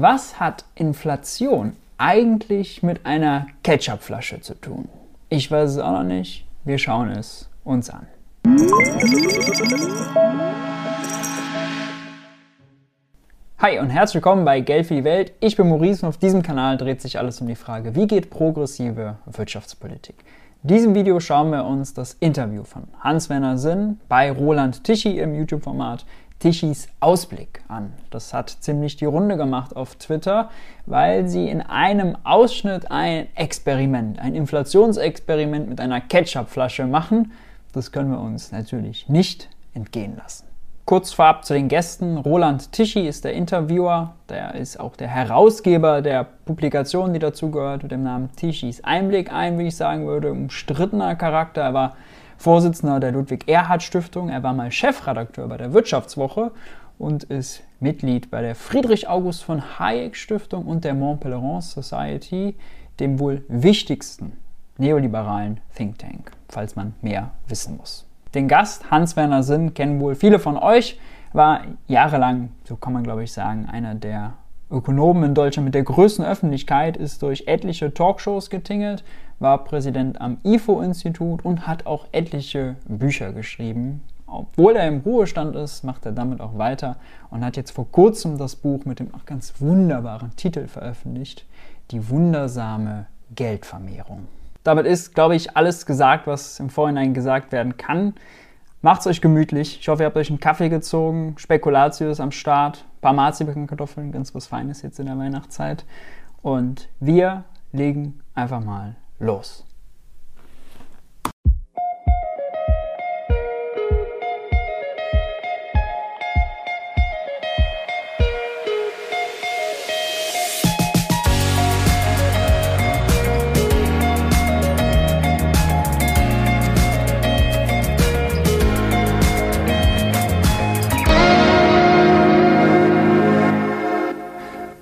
Was 0.00 0.38
hat 0.38 0.64
Inflation 0.76 1.74
eigentlich 1.96 2.84
mit 2.84 3.04
einer 3.04 3.48
Ketchupflasche 3.64 4.40
zu 4.40 4.54
tun? 4.54 4.88
Ich 5.28 5.50
weiß 5.50 5.72
es 5.72 5.78
auch 5.78 5.90
noch 5.90 6.04
nicht. 6.04 6.46
Wir 6.62 6.78
schauen 6.78 7.10
es 7.10 7.48
uns 7.64 7.90
an. 7.90 8.06
Hi 13.58 13.80
und 13.80 13.90
herzlich 13.90 14.14
willkommen 14.14 14.44
bei 14.44 14.60
Geld 14.60 14.86
für 14.86 14.94
die 14.94 15.02
Welt. 15.02 15.32
Ich 15.40 15.56
bin 15.56 15.68
Maurice 15.68 16.06
und 16.06 16.10
auf 16.10 16.16
diesem 16.16 16.44
Kanal 16.44 16.78
dreht 16.78 17.02
sich 17.02 17.18
alles 17.18 17.40
um 17.40 17.48
die 17.48 17.56
Frage, 17.56 17.96
wie 17.96 18.06
geht 18.06 18.30
progressive 18.30 19.16
Wirtschaftspolitik? 19.26 20.14
In 20.62 20.68
diesem 20.68 20.94
Video 20.94 21.18
schauen 21.18 21.50
wir 21.50 21.64
uns 21.64 21.92
das 21.92 22.14
Interview 22.20 22.62
von 22.62 22.84
Hans-Werner 23.00 23.58
Sinn 23.58 23.98
bei 24.08 24.30
Roland 24.30 24.84
Tichy 24.84 25.18
im 25.18 25.34
YouTube-Format 25.34 26.04
Tichys 26.38 26.88
Ausblick 27.00 27.62
an. 27.66 27.92
Das 28.10 28.32
hat 28.32 28.50
ziemlich 28.50 28.96
die 28.96 29.06
Runde 29.06 29.36
gemacht 29.36 29.74
auf 29.74 29.96
Twitter, 29.96 30.50
weil 30.86 31.28
sie 31.28 31.48
in 31.48 31.60
einem 31.60 32.16
Ausschnitt 32.22 32.90
ein 32.90 33.26
Experiment, 33.34 34.20
ein 34.20 34.34
Inflationsexperiment 34.34 35.68
mit 35.68 35.80
einer 35.80 36.00
Ketchupflasche 36.00 36.86
machen. 36.86 37.32
Das 37.72 37.90
können 37.90 38.10
wir 38.10 38.20
uns 38.20 38.52
natürlich 38.52 39.08
nicht 39.08 39.48
entgehen 39.74 40.16
lassen. 40.16 40.48
Kurz 40.88 41.12
vorab 41.12 41.44
zu 41.44 41.52
den 41.52 41.68
Gästen. 41.68 42.16
Roland 42.16 42.72
Tichy 42.72 43.06
ist 43.06 43.24
der 43.24 43.34
Interviewer, 43.34 44.14
der 44.30 44.54
ist 44.54 44.80
auch 44.80 44.96
der 44.96 45.08
Herausgeber 45.08 46.00
der 46.00 46.24
Publikation, 46.24 47.12
die 47.12 47.18
dazugehört, 47.18 47.82
mit 47.82 47.92
dem 47.92 48.04
Namen 48.04 48.30
Tichys 48.36 48.82
Einblick. 48.84 49.30
Ein, 49.30 49.58
wie 49.58 49.66
ich 49.66 49.76
sagen 49.76 50.06
würde, 50.06 50.32
umstrittener 50.32 51.14
Charakter. 51.14 51.60
Er 51.60 51.74
war 51.74 51.96
Vorsitzender 52.38 53.00
der 53.00 53.12
Ludwig-Erhard-Stiftung. 53.12 54.30
Er 54.30 54.42
war 54.42 54.54
mal 54.54 54.70
Chefredakteur 54.70 55.48
bei 55.48 55.56
der 55.56 55.72
Wirtschaftswoche 55.72 56.52
und 56.98 57.24
ist 57.24 57.62
Mitglied 57.80 58.30
bei 58.30 58.42
der 58.42 58.54
Friedrich 58.54 59.08
August 59.08 59.44
von 59.44 59.78
Hayek 59.78 60.16
Stiftung 60.16 60.66
und 60.66 60.84
der 60.84 60.94
Mont 60.94 61.20
Pelerin 61.20 61.60
Society, 61.60 62.56
dem 63.00 63.18
wohl 63.18 63.44
wichtigsten 63.48 64.32
neoliberalen 64.78 65.60
Think 65.74 65.98
Tank, 65.98 66.30
falls 66.48 66.76
man 66.76 66.94
mehr 67.02 67.30
wissen 67.48 67.76
muss. 67.76 68.06
Den 68.34 68.46
Gast, 68.46 68.90
Hans-Werner 68.90 69.42
Sinn, 69.42 69.74
kennen 69.74 70.00
wohl 70.00 70.14
viele 70.14 70.38
von 70.38 70.56
euch, 70.56 70.98
war 71.32 71.62
jahrelang, 71.86 72.50
so 72.64 72.76
kann 72.76 72.92
man 72.92 73.02
glaube 73.02 73.24
ich 73.24 73.32
sagen, 73.32 73.66
einer 73.66 73.94
der 73.94 74.34
Ökonomen 74.70 75.24
in 75.24 75.34
Deutschland 75.34 75.64
mit 75.64 75.74
der 75.74 75.82
größten 75.82 76.24
Öffentlichkeit, 76.24 76.96
ist 76.96 77.22
durch 77.22 77.44
etliche 77.46 77.92
Talkshows 77.92 78.50
getingelt, 78.50 79.02
war 79.38 79.64
Präsident 79.64 80.20
am 80.20 80.38
IFO-Institut 80.42 81.44
und 81.44 81.66
hat 81.66 81.86
auch 81.86 82.06
etliche 82.12 82.76
Bücher 82.86 83.32
geschrieben. 83.32 84.02
Obwohl 84.26 84.76
er 84.76 84.86
im 84.88 85.00
Ruhestand 85.00 85.56
ist, 85.56 85.84
macht 85.84 86.04
er 86.04 86.12
damit 86.12 86.40
auch 86.40 86.58
weiter 86.58 86.96
und 87.30 87.44
hat 87.44 87.56
jetzt 87.56 87.70
vor 87.70 87.90
kurzem 87.90 88.36
das 88.36 88.56
Buch 88.56 88.84
mit 88.84 88.98
dem 88.98 89.14
auch 89.14 89.24
ganz 89.24 89.54
wunderbaren 89.58 90.36
Titel 90.36 90.68
veröffentlicht, 90.68 91.46
Die 91.90 92.10
wundersame 92.10 93.06
Geldvermehrung. 93.34 94.26
Damit 94.64 94.84
ist, 94.84 95.14
glaube 95.14 95.34
ich, 95.34 95.56
alles 95.56 95.86
gesagt, 95.86 96.26
was 96.26 96.60
im 96.60 96.68
Vorhinein 96.68 97.14
gesagt 97.14 97.52
werden 97.52 97.78
kann. 97.78 98.14
Macht's 98.82 99.06
euch 99.06 99.22
gemütlich. 99.22 99.78
Ich 99.80 99.88
hoffe, 99.88 100.02
ihr 100.02 100.06
habt 100.06 100.16
euch 100.18 100.28
einen 100.28 100.40
Kaffee 100.40 100.68
gezogen, 100.68 101.34
Spekulatius 101.38 102.20
am 102.20 102.30
Start, 102.30 102.84
ein 102.96 103.00
paar 103.00 103.12
Marzipankartoffeln, 103.14 104.12
ganz 104.12 104.34
was 104.34 104.46
Feines 104.46 104.82
jetzt 104.82 105.00
in 105.00 105.06
der 105.06 105.16
Weihnachtszeit. 105.16 105.86
Und 106.42 106.88
wir 107.00 107.44
legen 107.72 108.20
einfach 108.34 108.62
mal 108.62 108.94
los. 109.18 109.67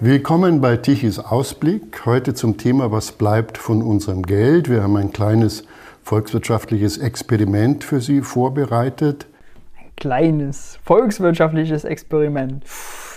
Willkommen 0.07 0.61
bei 0.61 0.77
Tichys 0.77 1.19
Ausblick. 1.19 2.07
Heute 2.07 2.33
zum 2.33 2.59
Thema, 2.59 2.93
was 2.93 3.11
bleibt 3.11 3.59
von 3.59 3.83
unserem 3.83 4.23
Geld. 4.23 4.71
Wir 4.71 4.85
haben 4.85 4.97
ein 4.97 5.13
kleines 5.13 5.65
volkswirtschaftliches 6.05 6.99
Experiment 6.99 7.83
für 7.83 8.01
Sie 8.01 8.23
vorbereitet. 8.23 9.27
Ein 9.77 9.91
kleines 9.97 10.79
volkswirtschaftliches 10.85 11.83
Experiment. 11.83 12.63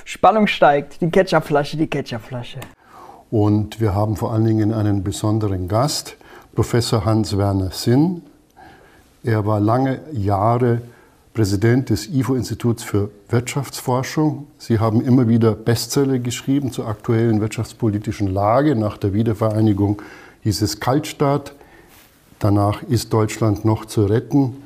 Spannung 0.04 0.48
steigt. 0.48 1.00
Die 1.02 1.12
Ketchupflasche, 1.12 1.78
die 1.78 1.86
Ketchupflasche. 1.86 2.60
Und 3.30 3.80
wir 3.80 3.94
haben 3.94 4.16
vor 4.16 4.34
allen 4.34 4.46
Dingen 4.46 4.74
einen 4.74 5.04
besonderen 5.04 5.68
Gast, 5.68 6.18
Professor 6.56 7.06
Hans-Werner 7.06 7.70
Sinn. 7.70 8.24
Er 9.24 9.46
war 9.46 9.60
lange 9.60 10.00
Jahre 10.12 10.82
Präsident 11.40 11.90
des 11.90 12.10
IFO-Instituts 12.10 12.84
für 12.84 13.12
Wirtschaftsforschung. 13.30 14.48
Sie 14.58 14.80
haben 14.80 15.00
immer 15.00 15.30
wieder 15.30 15.56
Bestseller 15.56 16.20
geschrieben 16.20 16.74
zur 16.74 16.86
aktuellen 16.86 17.40
wirtschaftspolitischen 17.40 18.28
Lage. 18.28 18.76
Nach 18.76 18.98
der 18.98 19.14
Wiedervereinigung 19.14 20.02
hieß 20.42 20.62
es 20.62 20.82
Kaltstart. 20.82 21.56
Danach 22.40 22.84
ist 22.84 23.14
Deutschland 23.14 23.64
noch 23.64 23.86
zu 23.86 24.04
retten. 24.04 24.58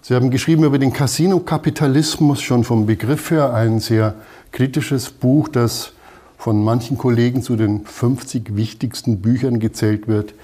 Sie 0.00 0.14
haben 0.14 0.30
geschrieben 0.30 0.62
über 0.62 0.78
den 0.78 0.92
Casino-Kapitalismus, 0.92 2.40
schon 2.40 2.62
vom 2.62 2.86
Begriff 2.86 3.32
her 3.32 3.52
ein 3.52 3.80
sehr 3.80 4.14
kritisches 4.52 5.10
Buch, 5.10 5.48
das 5.48 5.92
von 6.38 6.62
manchen 6.62 6.98
Kollegen 6.98 7.42
zu 7.42 7.56
den 7.56 7.84
50 7.84 8.54
wichtigsten 8.54 9.22
Büchern 9.22 9.58
gezählt 9.58 10.06
wird, 10.06 10.34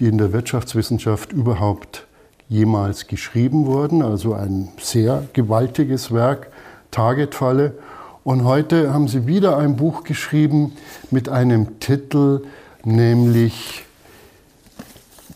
die 0.00 0.06
in 0.08 0.18
der 0.18 0.32
Wirtschaftswissenschaft 0.32 1.32
überhaupt 1.32 2.04
jemals 2.48 3.06
geschrieben 3.06 3.66
wurden, 3.66 4.02
also 4.02 4.34
ein 4.34 4.68
sehr 4.80 5.26
gewaltiges 5.32 6.12
Werk, 6.12 6.48
Targetfalle. 6.90 7.74
Und 8.22 8.44
heute 8.44 8.92
haben 8.92 9.08
sie 9.08 9.26
wieder 9.26 9.58
ein 9.58 9.76
Buch 9.76 10.04
geschrieben 10.04 10.72
mit 11.10 11.28
einem 11.28 11.80
Titel, 11.80 12.42
nämlich 12.84 13.84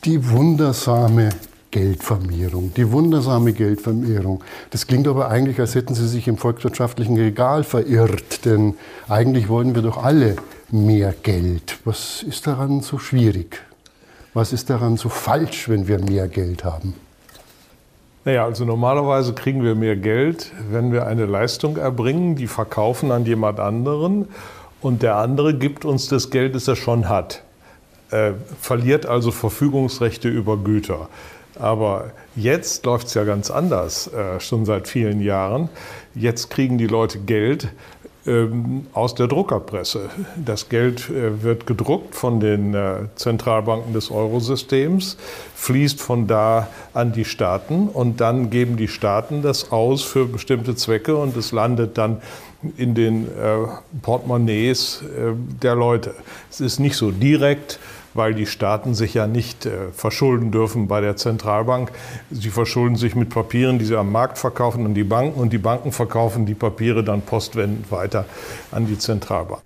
Die 0.05 0.31
wundersame 0.31 1.31
Geldvermehrung. 1.71 2.73
Die 2.75 2.91
wundersame 2.91 3.53
Geldvermehrung. 3.53 4.43
Das 4.71 4.87
klingt 4.87 5.07
aber 5.07 5.29
eigentlich, 5.29 5.61
als 5.61 5.75
hätten 5.75 5.95
sie 5.95 6.09
sich 6.09 6.29
im 6.29 6.39
volkswirtschaftlichen 6.39 7.17
Regal 7.17 7.63
verirrt, 7.65 8.45
denn 8.45 8.75
eigentlich 9.09 9.49
wollen 9.49 9.75
wir 9.75 9.83
doch 9.83 10.03
alle 10.03 10.37
mehr 10.71 11.13
Geld. 11.23 11.79
Was 11.85 12.23
ist 12.23 12.47
daran 12.47 12.81
so 12.81 12.99
schwierig? 12.99 13.61
Was 14.39 14.53
ist 14.53 14.71
daran 14.71 14.97
so 14.97 15.09
falsch, 15.09 15.69
wenn 15.69 15.89
wir 15.89 15.99
mehr 15.99 16.29
Geld 16.29 16.63
haben? 16.63 16.95
Naja, 18.25 18.45
also 18.45 18.65
normalerweise 18.65 19.33
kriegen 19.33 19.65
wir 19.65 19.75
mehr 19.75 19.97
Geld, 19.97 20.53
wenn 20.71 20.93
wir 20.93 21.09
eine 21.09 21.27
Leistung 21.27 21.77
erbringen, 21.77 22.37
die 22.37 22.47
verkaufen 22.47 23.11
an 23.11 23.27
jemand 23.27 23.59
anderen 23.59 24.29
und 24.81 25.03
der 25.03 25.17
andere 25.17 25.55
gibt 25.55 25.85
uns 25.85 26.07
das 26.07 26.31
Geld, 26.31 26.55
das 26.55 26.69
er 26.69 26.77
schon 26.77 27.09
hat. 27.09 27.43
Äh, 28.13 28.35
verliert 28.61 29.07
also 29.07 29.33
Verfügungsrechte 29.33 30.29
über 30.29 30.57
Güter. 30.57 31.09
Aber 31.59 32.13
jetzt 32.37 32.87
läuft 32.87 33.09
es 33.09 33.15
ja 33.15 33.25
ganz 33.25 33.51
anders, 33.51 34.07
äh, 34.07 34.39
schon 34.39 34.65
seit 34.65 34.87
vielen 34.87 35.21
Jahren. 35.21 35.69
Jetzt 36.15 36.49
kriegen 36.49 36.79
die 36.79 36.87
Leute 36.87 37.19
Geld, 37.19 37.71
aus 38.93 39.15
der 39.15 39.27
Druckerpresse. 39.27 40.11
Das 40.37 40.69
Geld 40.69 41.09
äh, 41.11 41.43
wird 41.43 41.67
gedruckt 41.67 42.15
von 42.15 42.41
den 42.41 42.75
äh, 42.75 43.07
Zentralbanken 43.15 43.93
des 43.93 44.11
Eurosystems, 44.11 45.17
fließt 45.55 46.01
von 46.01 46.27
da 46.27 46.69
an 46.95 47.13
die 47.13 47.25
Staaten 47.25 47.89
und 47.89 48.21
dann 48.21 48.51
geben 48.51 48.77
die 48.77 48.89
Staaten 48.89 49.43
das 49.43 49.73
aus 49.73 50.03
für 50.03 50.27
bestimmte 50.27 50.77
Zwecke 50.77 51.17
und 51.17 51.37
es 51.37 51.53
landet 51.53 51.97
dann 51.97 52.21
in 52.77 52.95
den 52.95 53.27
äh, 53.27 53.29
Portemonnaies 54.03 55.03
der 55.63 55.77
Leute. 55.77 56.15
Es 56.51 56.61
ist 56.61 56.81
nicht 56.81 56.97
so 56.97 57.13
direkt, 57.13 57.79
weil 58.19 58.35
die 58.35 58.45
Staaten 58.45 58.93
sich 58.93 59.15
ja 59.15 59.27
nicht 59.27 59.65
äh, 59.65 59.91
verschulden 59.93 60.51
dürfen 60.51 60.89
bei 60.89 61.01
der 61.01 61.17
Zentralbank. 61.17 61.91
Sie 62.31 62.51
verschulden 62.51 62.97
sich 62.97 63.15
mit 63.15 63.31
Papieren, 63.31 63.79
die 63.79 63.87
sie 63.87 63.97
am 63.97 64.13
Markt 64.13 64.37
verkaufen 64.37 64.85
an 64.85 64.93
die 64.93 65.05
Banken 65.05 65.41
und 65.41 65.55
die 65.55 65.59
Banken 65.59 65.93
verkaufen 65.93 66.45
die 66.45 66.55
Papiere 66.55 67.03
dann 67.03 67.23
postwendend 67.23 67.91
weiter 67.91 68.27
an 68.71 68.87
die 68.87 68.99
Zentralbank. 68.99 69.63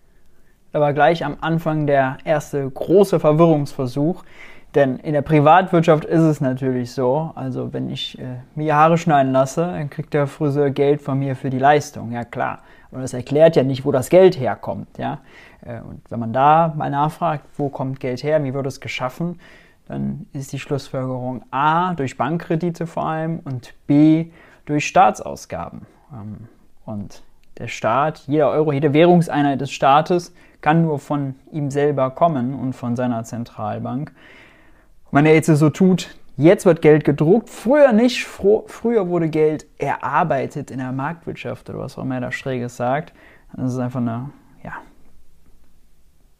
Da 0.71 0.81
war 0.81 0.93
gleich 0.93 1.25
am 1.25 1.37
Anfang 1.41 1.89
der 1.89 2.19
erste 2.25 2.71
große 2.71 3.19
Verwirrungsversuch. 3.19 4.23
Denn 4.75 4.97
in 5.01 5.13
der 5.13 5.21
Privatwirtschaft 5.23 6.07
ist 6.07 6.23
es 6.23 6.41
natürlich 6.41 6.93
so, 6.93 7.31
also 7.35 7.75
wenn 7.75 7.91
ich 7.91 8.19
äh, 8.19 8.37
mir 8.55 8.75
Haare 8.75 8.97
schneiden 8.97 9.33
lasse, 9.33 9.61
dann 9.61 9.91
kriegt 9.91 10.15
der 10.15 10.27
Friseur 10.27 10.71
Geld 10.71 11.03
von 11.03 11.19
mir 11.19 11.37
für 11.37 11.51
die 11.51 11.59
Leistung, 11.59 12.13
ja 12.13 12.25
klar. 12.25 12.61
Und 12.91 13.03
das 13.03 13.13
erklärt 13.13 13.57
ja 13.57 13.65
nicht, 13.65 13.85
wo 13.85 13.93
das 13.93 14.09
Geld 14.09 14.39
herkommt, 14.39 14.99
ja. 14.99 15.19
Äh, 15.65 15.81
und 15.81 16.01
wenn 16.11 16.21
man 16.21 16.33
da 16.33 16.73
mal 16.77 16.91
nachfragt, 16.91 17.45
wo 17.57 17.69
kommt 17.69 18.01
Geld 18.01 18.23
her, 18.23 18.43
wie 18.45 18.55
wird 18.55 18.67
es 18.67 18.81
geschaffen, 18.81 19.39
dann 19.87 20.27
ist 20.33 20.53
die 20.53 20.59
Schlussfolgerung 20.59 21.45
A 21.51 21.95
durch 21.95 22.17
Bankkredite 22.17 22.87
vor 22.87 23.07
allem 23.07 23.41
und 23.41 23.75
B 23.87 24.27
durch 24.65 24.87
Staatsausgaben. 24.87 25.87
Ähm, 26.13 26.49
und 26.85 27.23
der 27.59 27.69
Staat, 27.69 28.21
jeder 28.27 28.51
Euro, 28.51 28.73
jede 28.73 28.93
Währungseinheit 28.93 29.61
des 29.61 29.71
Staates 29.71 30.35
kann 30.61 30.83
nur 30.83 30.99
von 30.99 31.35
ihm 31.51 31.71
selber 31.71 32.11
kommen 32.11 32.55
und 32.55 32.73
von 32.73 32.97
seiner 32.97 33.25
Zentralbank. 33.25 34.13
Wenn 35.11 35.27
er 35.27 35.35
jetzt 35.35 35.47
so 35.47 35.69
tut, 35.69 36.17
jetzt 36.37 36.65
wird 36.65 36.81
Geld 36.81 37.05
gedruckt, 37.05 37.51
früher 37.51 37.93
nicht, 37.93 38.25
fr 38.25 38.63
früher 38.67 39.09
wurde 39.09 39.29
Geld 39.29 39.67
erarbeitet 39.79 40.71
in 40.71 40.79
der 40.79 40.93
Marktwirtschaft 40.93 41.69
oder 41.69 41.81
was 41.81 41.99
auch 41.99 42.05
immer 42.05 42.15
er 42.15 42.21
da 42.23 42.33
Schräges 42.33 42.77
sagt. 42.77 43.13
Das 43.55 43.75
ist 43.75 43.79
einfach 43.79 44.01
eine, 44.01 44.31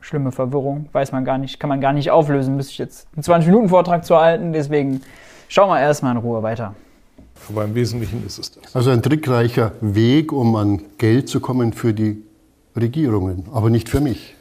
schlimme 0.03 0.33
Verwirrung, 0.33 0.89
weiß 0.93 1.13
man 1.13 1.25
gar 1.25 1.39
nicht, 1.39 1.59
kann 1.59 1.69
man 1.69 1.81
gar 1.81 1.93
nicht 1.93 2.11
auflösen, 2.11 2.57
müsste 2.57 2.73
ich 2.73 2.79
jetzt 2.79 3.09
einen 3.15 3.23
20-Minuten-Vortrag 3.23 4.05
zu 4.05 4.17
halten, 4.17 4.53
deswegen 4.53 5.01
schauen 5.49 5.71
wir 5.71 5.81
erstmal 5.81 6.13
in 6.13 6.19
Ruhe 6.19 6.43
weiter. 6.43 6.75
Aber 7.49 7.65
im 7.65 7.75
Wesentlichen 7.75 8.25
ist 8.27 8.39
es 8.39 8.53
das. 8.53 8.77
Also 8.77 8.91
ein 8.91 9.03
trickreicher 9.03 9.73
Weg, 9.81 10.33
um 10.33 10.55
an 10.57 10.83
Geld 10.99 11.29
zu 11.29 11.41
kommen 11.41 11.73
für 11.73 11.93
die 11.93 12.23
Regierungen, 12.77 13.47
aber 13.53 13.71
nicht 13.71 13.89
für 13.89 14.01
mich. 14.01 14.35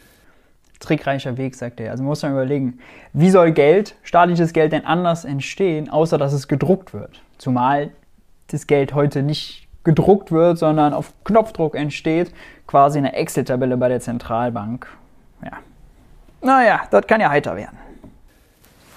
Trickreicher 0.79 1.37
Weg, 1.37 1.55
sagt 1.55 1.79
er. 1.79 1.91
Also 1.91 2.03
muss 2.03 2.23
man 2.23 2.31
überlegen, 2.31 2.79
wie 3.13 3.29
soll 3.29 3.51
Geld, 3.51 3.95
staatliches 4.03 4.51
Geld 4.51 4.71
denn 4.71 4.85
anders 4.85 5.25
entstehen, 5.25 5.89
außer 5.89 6.17
dass 6.17 6.33
es 6.33 6.47
gedruckt 6.47 6.93
wird? 6.93 7.21
Zumal 7.37 7.91
das 8.47 8.67
Geld 8.67 8.93
heute 8.93 9.21
nicht 9.21 9.67
gedruckt 9.83 10.31
wird, 10.31 10.57
sondern 10.57 10.93
auf 10.93 11.13
Knopfdruck 11.23 11.75
entsteht, 11.75 12.31
quasi 12.67 12.97
eine 12.97 13.13
Excel-Tabelle 13.13 13.77
bei 13.77 13.89
der 13.89 13.99
Zentralbank. 13.99 14.87
Ja. 16.41 16.47
Naja, 16.47 16.81
das 16.89 17.07
kann 17.07 17.21
ja 17.21 17.29
heiter 17.29 17.55
werden. 17.55 17.77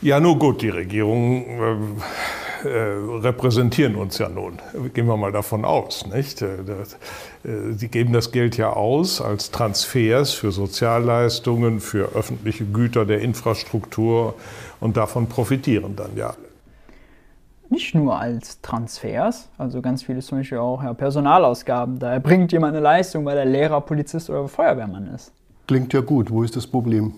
Ja, 0.01 0.21
nur 0.21 0.39
gut, 0.39 0.61
die 0.61 0.69
Regierungen 0.69 2.03
äh, 2.63 2.69
äh, 2.69 2.69
repräsentieren 3.23 3.95
uns 3.97 4.19
ja 4.19 4.29
nun. 4.29 4.59
Gehen 4.93 5.07
wir 5.07 5.17
mal 5.17 5.33
davon 5.33 5.65
aus. 5.65 6.07
Nicht? 6.07 6.43
Äh, 6.43 6.65
das, 6.67 6.95
äh, 7.45 7.73
sie 7.73 7.89
geben 7.89 8.13
das 8.13 8.33
Geld 8.33 8.57
ja 8.57 8.73
aus 8.73 9.21
als 9.21 9.51
Transfers 9.51 10.33
für 10.33 10.53
Sozialleistungen, 10.53 11.81
für 11.81 12.15
öffentliche 12.15 12.65
Güter 12.65 13.07
der 13.07 13.21
Infrastruktur 13.21 14.35
und 14.81 14.97
davon 14.97 15.27
profitieren 15.27 15.97
dann 15.97 16.17
ja 16.17 16.29
alle. 16.29 16.49
Nicht 17.71 17.95
nur 17.95 18.19
als 18.19 18.61
Transfers, 18.61 19.49
also 19.59 19.81
ganz 19.81 20.03
viele 20.03 20.21
zum 20.21 20.39
Beispiel 20.39 20.59
auch 20.59 20.83
ja, 20.83 20.93
Personalausgaben. 20.93 21.99
Da 21.99 22.13
erbringt 22.13 22.53
jemand 22.53 22.75
eine 22.75 22.83
Leistung, 22.83 23.25
weil 23.25 23.39
er 23.39 23.47
Lehrer, 23.47 23.81
Polizist 23.81 24.29
oder 24.31 24.47
Feuerwehrmann 24.49 25.09
ist. 25.09 25.33
Klingt 25.67 25.93
ja 25.93 26.01
gut. 26.01 26.31
Wo 26.31 26.43
ist 26.43 26.57
das 26.57 26.67
Problem? 26.67 27.15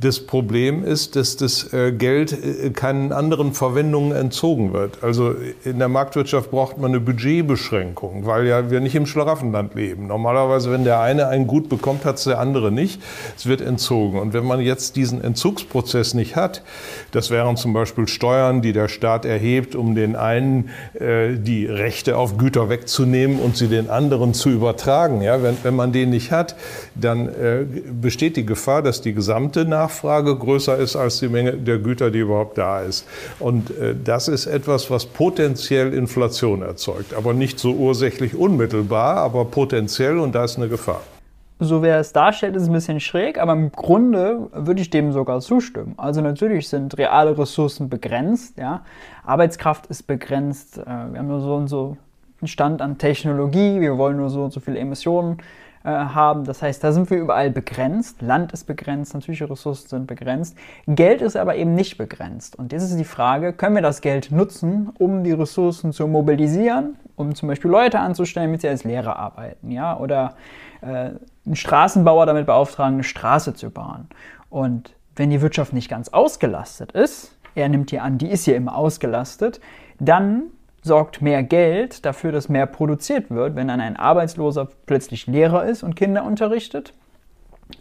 Das 0.00 0.20
Problem 0.20 0.82
ist, 0.82 1.14
dass 1.14 1.36
das 1.36 1.74
äh, 1.74 1.92
Geld 1.92 2.32
äh, 2.32 2.70
keinen 2.70 3.12
anderen 3.12 3.52
Verwendungen 3.52 4.12
entzogen 4.12 4.72
wird. 4.72 5.04
Also 5.04 5.34
in 5.62 5.78
der 5.78 5.88
Marktwirtschaft 5.88 6.50
braucht 6.50 6.78
man 6.78 6.92
eine 6.92 7.00
Budgetbeschränkung, 7.00 8.24
weil 8.24 8.46
ja 8.46 8.70
wir 8.70 8.80
nicht 8.80 8.94
im 8.94 9.04
Schlaraffenland 9.04 9.74
leben. 9.74 10.06
Normalerweise, 10.06 10.72
wenn 10.72 10.84
der 10.84 11.00
eine 11.00 11.28
ein 11.28 11.46
Gut 11.46 11.68
bekommt, 11.68 12.06
hat 12.06 12.16
es 12.16 12.24
der 12.24 12.38
andere 12.38 12.72
nicht. 12.72 13.02
Es 13.36 13.44
wird 13.44 13.60
entzogen. 13.60 14.18
Und 14.18 14.32
wenn 14.32 14.46
man 14.46 14.60
jetzt 14.60 14.96
diesen 14.96 15.22
Entzugsprozess 15.22 16.14
nicht 16.14 16.34
hat, 16.34 16.62
das 17.10 17.30
wären 17.30 17.58
zum 17.58 17.74
Beispiel 17.74 18.08
Steuern, 18.08 18.62
die 18.62 18.72
der 18.72 18.88
Staat 18.88 19.26
erhebt, 19.26 19.74
um 19.74 19.94
den 19.94 20.16
einen 20.16 20.70
äh, 20.94 21.34
die 21.36 21.66
Rechte 21.66 22.16
auf 22.16 22.38
Güter 22.38 22.70
wegzunehmen 22.70 23.38
und 23.38 23.58
sie 23.58 23.68
den 23.68 23.90
anderen 23.90 24.32
zu 24.32 24.48
übertragen. 24.48 25.20
Ja, 25.20 25.42
wenn, 25.42 25.58
wenn 25.62 25.76
man 25.76 25.92
den 25.92 26.08
nicht 26.08 26.32
hat, 26.32 26.56
dann 26.94 27.28
äh, 27.28 27.66
besteht 28.00 28.38
die 28.38 28.46
Gefahr, 28.46 28.80
dass 28.80 29.02
die 29.02 29.12
gesamte 29.12 29.66
Nach 29.66 29.89
Nachfrage 29.90 30.36
größer 30.36 30.76
ist 30.76 30.94
als 30.94 31.18
die 31.18 31.28
Menge 31.28 31.54
der 31.54 31.78
Güter, 31.78 32.10
die 32.10 32.20
überhaupt 32.20 32.56
da 32.56 32.80
ist. 32.80 33.06
Und 33.40 33.70
äh, 33.70 33.94
das 34.02 34.28
ist 34.28 34.46
etwas, 34.46 34.90
was 34.90 35.06
potenziell 35.06 35.92
Inflation 35.92 36.62
erzeugt. 36.62 37.12
Aber 37.14 37.34
nicht 37.34 37.58
so 37.58 37.72
ursächlich 37.72 38.36
unmittelbar, 38.36 39.16
aber 39.16 39.44
potenziell 39.46 40.18
und 40.18 40.34
da 40.34 40.44
ist 40.44 40.56
eine 40.56 40.68
Gefahr. 40.68 41.02
So 41.58 41.82
wer 41.82 41.98
es 41.98 42.12
darstellt, 42.12 42.56
ist 42.56 42.68
ein 42.68 42.72
bisschen 42.72 43.00
schräg, 43.00 43.38
aber 43.38 43.52
im 43.52 43.70
Grunde 43.72 44.48
würde 44.52 44.80
ich 44.80 44.88
dem 44.88 45.12
sogar 45.12 45.40
zustimmen. 45.40 45.94
Also 45.98 46.20
natürlich 46.22 46.68
sind 46.68 46.96
reale 46.96 47.36
Ressourcen 47.36 47.90
begrenzt, 47.90 48.56
ja. 48.58 48.82
Arbeitskraft 49.24 49.86
ist 49.86 50.06
begrenzt, 50.06 50.78
äh, 50.78 50.86
wir 50.86 51.18
haben 51.18 51.28
nur 51.28 51.40
so 51.40 51.54
und 51.56 51.68
so 51.68 51.96
einen 52.40 52.48
Stand 52.48 52.80
an 52.80 52.96
Technologie, 52.96 53.80
wir 53.80 53.98
wollen 53.98 54.16
nur 54.16 54.30
so 54.30 54.44
und 54.44 54.52
so 54.52 54.60
viele 54.60 54.78
Emissionen 54.78 55.38
haben. 55.88 56.44
Das 56.44 56.62
heißt, 56.62 56.82
da 56.84 56.92
sind 56.92 57.10
wir 57.10 57.18
überall 57.18 57.50
begrenzt. 57.50 58.20
Land 58.22 58.52
ist 58.52 58.64
begrenzt, 58.64 59.14
natürliche 59.14 59.48
Ressourcen 59.48 59.88
sind 59.88 60.06
begrenzt. 60.06 60.56
Geld 60.86 61.22
ist 61.22 61.36
aber 61.36 61.56
eben 61.56 61.74
nicht 61.74 61.96
begrenzt. 61.96 62.56
Und 62.56 62.72
jetzt 62.72 62.82
ist 62.82 62.98
die 62.98 63.04
Frage, 63.04 63.52
können 63.52 63.74
wir 63.74 63.82
das 63.82 64.00
Geld 64.00 64.30
nutzen, 64.30 64.90
um 64.98 65.24
die 65.24 65.32
Ressourcen 65.32 65.92
zu 65.92 66.06
mobilisieren, 66.06 66.96
um 67.16 67.34
zum 67.34 67.48
Beispiel 67.48 67.70
Leute 67.70 67.98
anzustellen, 67.98 68.50
mit 68.50 68.60
sie 68.60 68.68
als 68.68 68.84
Lehrer 68.84 69.16
arbeiten, 69.16 69.70
ja, 69.70 69.98
oder 69.98 70.34
äh, 70.82 71.10
einen 71.46 71.56
Straßenbauer 71.56 72.26
damit 72.26 72.46
beauftragen, 72.46 72.94
eine 72.94 73.04
Straße 73.04 73.54
zu 73.54 73.70
bauen. 73.70 74.08
Und 74.50 74.94
wenn 75.16 75.30
die 75.30 75.40
Wirtschaft 75.40 75.72
nicht 75.72 75.88
ganz 75.88 76.10
ausgelastet 76.10 76.92
ist, 76.92 77.36
er 77.54 77.68
nimmt 77.68 77.90
hier 77.90 78.02
an, 78.02 78.18
die 78.18 78.30
ist 78.30 78.44
hier 78.44 78.56
immer 78.56 78.76
ausgelastet, 78.76 79.60
dann 79.98 80.44
sorgt 80.82 81.20
mehr 81.20 81.42
Geld 81.42 82.04
dafür, 82.06 82.32
dass 82.32 82.48
mehr 82.48 82.66
produziert 82.66 83.30
wird, 83.30 83.54
wenn 83.54 83.68
dann 83.68 83.80
ein 83.80 83.96
Arbeitsloser 83.96 84.68
plötzlich 84.86 85.26
Lehrer 85.26 85.64
ist 85.64 85.82
und 85.82 85.96
Kinder 85.96 86.24
unterrichtet. 86.24 86.94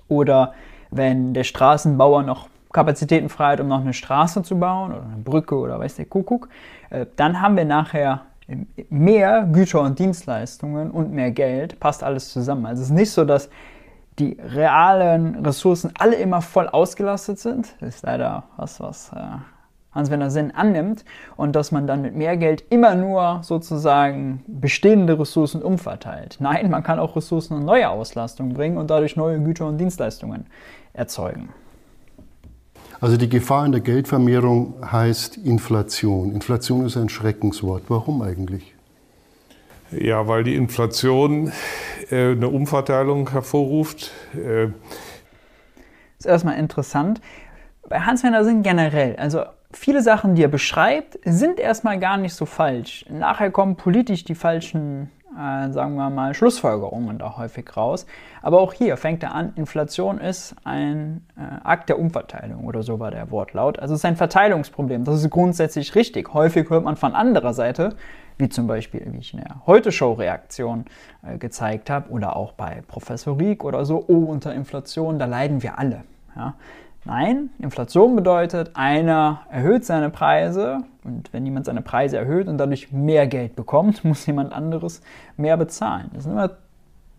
Oder 0.07 0.53
wenn 0.91 1.33
der 1.33 1.43
Straßenbauer 1.43 2.23
noch 2.23 2.49
Kapazitäten 2.71 3.29
frei 3.29 3.53
hat, 3.53 3.61
um 3.61 3.67
noch 3.67 3.81
eine 3.81 3.93
Straße 3.93 4.43
zu 4.43 4.59
bauen 4.59 4.91
oder 4.91 5.03
eine 5.03 5.23
Brücke 5.23 5.55
oder 5.55 5.79
weiß 5.79 5.95
der 5.95 6.05
Kuckuck, 6.05 6.49
äh, 6.89 7.05
dann 7.15 7.41
haben 7.41 7.57
wir 7.57 7.65
nachher 7.65 8.21
mehr 8.89 9.47
Güter 9.51 9.81
und 9.81 9.99
Dienstleistungen 9.99 10.91
und 10.91 11.11
mehr 11.11 11.31
Geld, 11.31 11.79
passt 11.79 12.03
alles 12.03 12.31
zusammen. 12.31 12.65
Also 12.65 12.81
es 12.81 12.89
ist 12.89 12.95
nicht 12.95 13.11
so, 13.11 13.25
dass 13.25 13.49
die 14.17 14.37
realen 14.39 15.45
Ressourcen 15.45 15.91
alle 15.97 16.15
immer 16.15 16.41
voll 16.41 16.67
ausgelastet 16.67 17.39
sind. 17.39 17.75
Das 17.79 17.95
ist 17.95 18.03
leider 18.03 18.43
was, 18.57 18.79
was 18.79 19.11
äh, 19.91 19.95
Hans-Werner 19.95 20.29
Sinn 20.29 20.51
annimmt 20.51 21.05
und 21.35 21.55
dass 21.55 21.71
man 21.71 21.87
dann 21.87 22.01
mit 22.01 22.15
mehr 22.15 22.37
Geld 22.37 22.63
immer 22.69 22.95
nur 22.95 23.39
sozusagen 23.43 24.43
bestehende 24.47 25.19
Ressourcen 25.19 25.61
umverteilt. 25.61 26.37
Nein, 26.39 26.69
man 26.69 26.83
kann 26.83 26.99
auch 26.99 27.15
Ressourcen 27.15 27.55
und 27.55 27.65
neue 27.65 27.89
Auslastung 27.89 28.53
bringen 28.53 28.77
und 28.77 28.89
dadurch 28.89 29.15
neue 29.15 29.39
Güter 29.39 29.67
und 29.67 29.77
Dienstleistungen 29.77 30.45
erzeugen. 30.93 31.49
Also 33.01 33.15
die 33.15 33.29
Gefahr 33.29 33.65
in 33.65 33.71
der 33.71 33.81
Geldvermehrung 33.81 34.75
heißt 34.91 35.37
Inflation. 35.37 36.33
Inflation 36.33 36.85
ist 36.85 36.97
ein 36.97 37.07
Schreckenswort. 37.07 37.83
Warum 37.87 38.21
eigentlich? 38.21 38.75
Ja, 39.91 40.27
weil 40.27 40.43
die 40.43 40.55
Inflation 40.55 41.51
äh, 42.11 42.31
eine 42.31 42.49
Umverteilung 42.49 43.31
hervorruft. 43.31 44.11
Äh 44.35 44.67
das 46.17 46.25
ist 46.25 46.25
erstmal 46.25 46.59
interessant. 46.59 47.21
Bei 47.87 48.01
Hans-Werner 48.01 48.43
Sinn 48.43 48.61
generell, 48.61 49.15
also 49.15 49.45
viele 49.71 50.01
Sachen, 50.01 50.35
die 50.35 50.43
er 50.43 50.49
beschreibt, 50.49 51.19
sind 51.23 51.59
erstmal 51.59 51.99
gar 51.99 52.17
nicht 52.17 52.33
so 52.33 52.45
falsch. 52.45 53.05
Nachher 53.09 53.51
kommen 53.51 53.75
politisch 53.75 54.23
die 54.23 54.35
falschen, 54.35 55.11
äh, 55.31 55.71
sagen 55.71 55.95
wir 55.95 56.09
mal, 56.09 56.33
Schlussfolgerungen 56.33 57.19
da 57.19 57.37
häufig 57.37 57.77
raus. 57.77 58.05
Aber 58.41 58.61
auch 58.61 58.73
hier 58.73 58.97
fängt 58.97 59.23
er 59.23 59.33
an, 59.35 59.53
Inflation 59.55 60.19
ist 60.19 60.55
ein 60.63 61.25
äh, 61.37 61.41
Akt 61.63 61.89
der 61.89 61.99
Umverteilung 61.99 62.65
oder 62.65 62.81
so 62.81 62.99
war 62.99 63.11
der 63.11 63.29
Wortlaut. 63.31 63.79
Also 63.79 63.93
es 63.93 64.01
ist 64.01 64.05
ein 64.05 64.17
Verteilungsproblem. 64.17 65.03
Das 65.03 65.15
ist 65.15 65.29
grundsätzlich 65.29 65.93
richtig. 65.95 66.33
Häufig 66.33 66.69
hört 66.69 66.83
man 66.83 66.95
von 66.95 67.13
anderer 67.13 67.53
Seite, 67.53 67.95
wie 68.39 68.49
zum 68.49 68.65
Beispiel, 68.67 69.05
wie 69.11 69.19
ich 69.19 69.33
in 69.33 69.41
der 69.41 69.67
Heute-Show-Reaktion 69.67 70.85
äh, 71.21 71.37
gezeigt 71.37 71.89
habe, 71.89 72.09
oder 72.09 72.35
auch 72.35 72.53
bei 72.53 72.81
Professor 72.87 73.37
Rieck 73.37 73.63
oder 73.63 73.85
so, 73.85 74.03
oh, 74.07 74.25
unter 74.25 74.53
Inflation, 74.53 75.19
da 75.19 75.25
leiden 75.25 75.61
wir 75.61 75.77
alle. 75.77 76.05
Ja? 76.35 76.55
Nein, 77.05 77.49
Inflation 77.59 78.15
bedeutet, 78.15 78.71
einer 78.73 79.41
erhöht 79.49 79.85
seine 79.85 80.09
Preise 80.09 80.79
und 81.03 81.31
wenn 81.33 81.45
jemand 81.45 81.65
seine 81.65 81.81
Preise 81.81 82.17
erhöht 82.17 82.47
und 82.47 82.57
dadurch 82.57 82.91
mehr 82.91 83.27
Geld 83.27 83.55
bekommt, 83.55 84.03
muss 84.03 84.25
jemand 84.25 84.53
anderes 84.53 85.01
mehr 85.37 85.57
bezahlen. 85.57 86.09
Das 86.13 86.25
ist 86.25 86.31
immer 86.31 86.51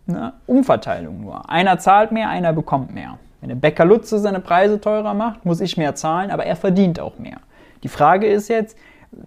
eine 0.07 0.35
Umverteilung 0.47 1.21
nur. 1.21 1.49
Einer 1.49 1.79
zahlt 1.79 2.13
mehr, 2.13 2.29
einer 2.29 2.53
bekommt 2.53 2.93
mehr. 2.95 3.19
Wenn 3.41 3.49
der 3.49 3.57
Bäcker 3.57 3.85
Lutze 3.85 4.19
seine 4.19 4.41
Preise 4.41 4.81
teurer 4.81 5.15
macht, 5.15 5.45
muss 5.45 5.61
ich 5.61 5.77
mehr 5.77 5.95
zahlen, 5.95 6.31
aber 6.31 6.45
er 6.45 6.57
verdient 6.57 7.01
auch 7.01 7.19
mehr. 7.19 7.39
Die 7.83 7.89
Frage 7.89 8.27
ist 8.27 8.49
jetzt, 8.49 8.77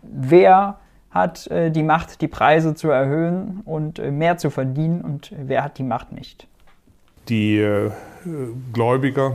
wer 0.03 0.77
hat 1.09 1.47
äh, 1.47 1.71
die 1.71 1.83
Macht, 1.83 2.21
die 2.21 2.27
Preise 2.27 2.75
zu 2.75 2.89
erhöhen 2.89 3.61
und 3.65 3.99
äh, 3.99 4.11
mehr 4.11 4.37
zu 4.37 4.49
verdienen 4.49 5.01
und 5.01 5.31
wer 5.35 5.63
hat 5.63 5.77
die 5.77 5.83
Macht 5.83 6.11
nicht? 6.11 6.47
Die 7.29 7.57
äh, 7.57 7.91
Gläubiger 8.71 9.33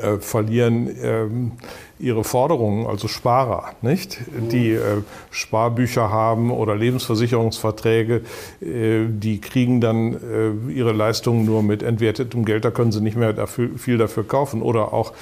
äh, 0.00 0.18
verlieren 0.18 0.90
ähm, 1.02 1.52
ihre 1.98 2.24
Forderungen, 2.24 2.86
also 2.86 3.06
Sparer, 3.06 3.70
nicht? 3.80 4.18
Die 4.50 4.72
äh, 4.72 5.02
Sparbücher 5.30 6.10
haben 6.10 6.50
oder 6.50 6.74
Lebensversicherungsverträge, 6.74 8.22
äh, 8.60 9.06
die 9.08 9.40
kriegen 9.40 9.80
dann 9.80 10.14
äh, 10.14 10.72
ihre 10.72 10.92
Leistungen 10.92 11.44
nur 11.44 11.62
mit 11.62 11.82
entwertetem 11.82 12.44
Geld, 12.44 12.64
da 12.64 12.70
können 12.70 12.90
sie 12.90 13.00
nicht 13.00 13.16
mehr 13.16 13.32
dafür, 13.32 13.70
viel 13.78 13.98
dafür 13.98 14.26
kaufen. 14.26 14.62
Oder 14.62 14.92
auch 14.92 15.12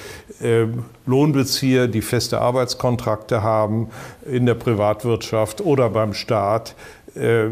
äh, 0.40 0.66
Lohnbezieher, 1.04 1.86
die 1.86 2.02
feste 2.02 2.40
Arbeitskontrakte 2.40 3.42
haben 3.42 3.88
in 4.24 4.46
der 4.46 4.54
Privatwirtschaft 4.54 5.60
oder 5.60 5.90
beim 5.90 6.14
Staat, 6.14 6.74
äh, 7.14 7.46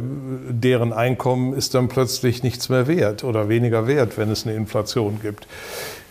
deren 0.48 0.92
Einkommen 0.92 1.52
ist 1.52 1.74
dann 1.74 1.88
plötzlich 1.88 2.42
nichts 2.42 2.68
mehr 2.68 2.86
wert 2.86 3.24
oder 3.24 3.48
weniger 3.48 3.86
wert, 3.86 4.16
wenn 4.16 4.30
es 4.30 4.46
eine 4.46 4.54
Inflation 4.54 5.18
gibt. 5.20 5.46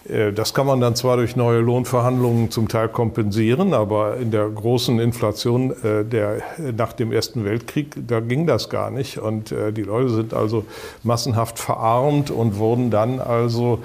Äh, 0.10 0.34
das 0.34 0.54
kann 0.54 0.68
man 0.68 0.80
dann 0.80 0.96
zwar 0.96 1.18
durch 1.18 1.36
neue 1.36 1.60
Lohnverhandlungen 1.60 2.52
zum 2.52 2.68
Teil 2.68 2.90
kompensieren, 2.90 3.74
aber 3.74 4.18
in 4.18 4.32
der 4.32 4.48
großen 4.50 5.00
Inflation 5.00 5.72
äh, 5.84 6.04
der, 6.04 6.42
nach 6.76 6.94
dem 6.94 7.12
Ersten 7.12 7.46
Weltkrieg, 7.46 7.96
da 8.08 8.20
ging 8.20 8.48
das 8.48 8.70
gar 8.70 8.92
nicht. 8.92 9.18
Und 9.18 9.52
äh, 9.52 9.72
die 9.72 9.84
Leute 9.84 10.10
sind 10.10 10.34
also 10.34 10.66
massenhaft 11.04 11.60
verarmt 11.60 12.32
und 12.32 12.58
wurden 12.58 12.92
dann 12.92 13.20
also 13.20 13.80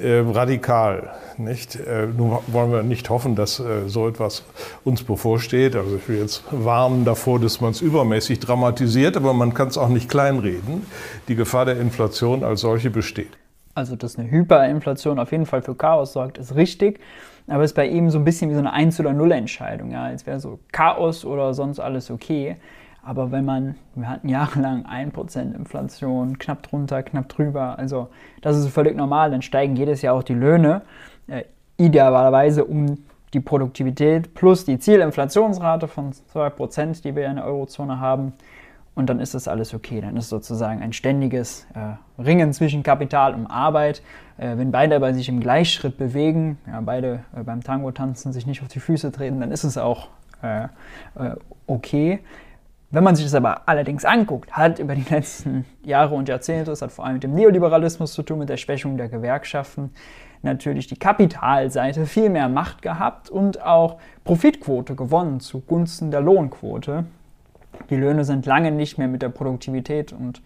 radikal. 0.00 1.10
Nicht? 1.38 1.78
Nun 2.16 2.38
wollen 2.46 2.72
wir 2.72 2.82
nicht 2.82 3.10
hoffen, 3.10 3.36
dass 3.36 3.62
so 3.86 4.08
etwas 4.08 4.44
uns 4.84 5.02
bevorsteht. 5.02 5.76
Also 5.76 5.96
ich 5.96 6.08
will 6.08 6.18
jetzt 6.18 6.44
warnen 6.50 7.04
davor, 7.04 7.38
dass 7.40 7.60
man 7.60 7.70
es 7.72 7.80
übermäßig 7.80 8.40
dramatisiert, 8.40 9.16
aber 9.16 9.32
man 9.32 9.54
kann 9.54 9.68
es 9.68 9.78
auch 9.78 9.88
nicht 9.88 10.08
kleinreden. 10.08 10.86
Die 11.28 11.34
Gefahr 11.34 11.64
der 11.64 11.78
Inflation 11.78 12.44
als 12.44 12.60
solche 12.60 12.90
besteht 12.90 13.41
also 13.74 13.96
dass 13.96 14.18
eine 14.18 14.30
Hyperinflation 14.30 15.18
auf 15.18 15.32
jeden 15.32 15.46
Fall 15.46 15.62
für 15.62 15.74
Chaos 15.74 16.12
sorgt, 16.12 16.38
ist 16.38 16.54
richtig. 16.54 17.00
Aber 17.48 17.64
es 17.64 17.72
ist 17.72 17.76
bei 17.76 17.88
ihm 17.88 18.10
so 18.10 18.18
ein 18.18 18.24
bisschen 18.24 18.50
wie 18.50 18.54
so 18.54 18.60
eine 18.60 18.72
1 18.72 19.00
oder 19.00 19.12
0 19.12 19.32
Entscheidung. 19.32 19.90
Ja, 19.90 20.10
jetzt 20.10 20.26
wäre 20.26 20.38
so 20.38 20.60
Chaos 20.70 21.24
oder 21.24 21.54
sonst 21.54 21.80
alles 21.80 22.10
okay. 22.10 22.56
Aber 23.04 23.32
wenn 23.32 23.44
man, 23.44 23.74
wir 23.96 24.08
hatten 24.08 24.28
jahrelang 24.28 24.86
1% 24.86 25.56
Inflation, 25.56 26.38
knapp 26.38 26.62
drunter, 26.62 27.02
knapp 27.02 27.28
drüber, 27.28 27.78
also 27.78 28.08
das 28.42 28.56
ist 28.56 28.68
völlig 28.68 28.96
normal, 28.96 29.32
dann 29.32 29.42
steigen 29.42 29.74
jedes 29.74 30.02
Jahr 30.02 30.14
auch 30.14 30.22
die 30.22 30.34
Löhne, 30.34 30.82
äh, 31.26 31.42
idealerweise 31.78 32.64
um 32.64 32.98
die 33.34 33.40
Produktivität 33.40 34.34
plus 34.34 34.64
die 34.64 34.78
Zielinflationsrate 34.78 35.88
von 35.88 36.12
2%, 36.12 37.02
die 37.02 37.16
wir 37.16 37.26
in 37.26 37.36
der 37.36 37.46
Eurozone 37.46 37.98
haben, 37.98 38.34
und 38.94 39.08
dann 39.08 39.20
ist 39.20 39.34
das 39.34 39.48
alles 39.48 39.72
okay. 39.72 40.00
Dann 40.00 40.16
ist 40.16 40.28
sozusagen 40.28 40.82
ein 40.82 40.92
ständiges 40.92 41.66
äh, 41.74 42.22
Ringen 42.22 42.52
zwischen 42.52 42.82
Kapital 42.82 43.34
und 43.34 43.46
Arbeit. 43.46 44.02
Äh, 44.36 44.58
wenn 44.58 44.70
beide 44.70 44.96
aber 44.96 45.14
sich 45.14 45.28
im 45.28 45.40
Gleichschritt 45.40 45.96
bewegen, 45.96 46.58
ja, 46.66 46.80
beide 46.82 47.24
äh, 47.34 47.42
beim 47.42 47.62
Tango 47.62 47.90
tanzen, 47.90 48.32
sich 48.32 48.46
nicht 48.46 48.60
auf 48.60 48.68
die 48.68 48.80
Füße 48.80 49.10
treten, 49.10 49.40
dann 49.40 49.50
ist 49.50 49.64
es 49.64 49.78
auch 49.78 50.08
äh, 50.42 50.64
äh, 50.64 51.36
okay. 51.66 52.20
Wenn 52.90 53.04
man 53.04 53.16
sich 53.16 53.24
das 53.24 53.34
aber 53.34 53.66
allerdings 53.66 54.04
anguckt, 54.04 54.52
hat 54.52 54.78
über 54.78 54.94
die 54.94 55.06
letzten 55.10 55.64
Jahre 55.82 56.14
und 56.14 56.28
Jahrzehnte, 56.28 56.66
das 56.66 56.82
hat 56.82 56.92
vor 56.92 57.06
allem 57.06 57.14
mit 57.14 57.22
dem 57.22 57.34
Neoliberalismus 57.34 58.12
zu 58.12 58.22
tun, 58.22 58.40
mit 58.40 58.50
der 58.50 58.58
Schwächung 58.58 58.98
der 58.98 59.08
Gewerkschaften, 59.08 59.90
natürlich 60.42 60.86
die 60.88 60.96
Kapitalseite 60.96 62.04
viel 62.04 62.28
mehr 62.28 62.48
Macht 62.48 62.82
gehabt 62.82 63.30
und 63.30 63.62
auch 63.62 63.98
Profitquote 64.24 64.96
gewonnen 64.96 65.40
zugunsten 65.40 66.10
der 66.10 66.20
Lohnquote. 66.20 67.04
Die 67.90 67.96
Löhne 67.96 68.24
sind 68.24 68.46
lange 68.46 68.70
nicht 68.70 68.98
mehr 68.98 69.08
mit 69.08 69.22
der 69.22 69.28
Produktivität 69.28 70.12
und 70.12 70.42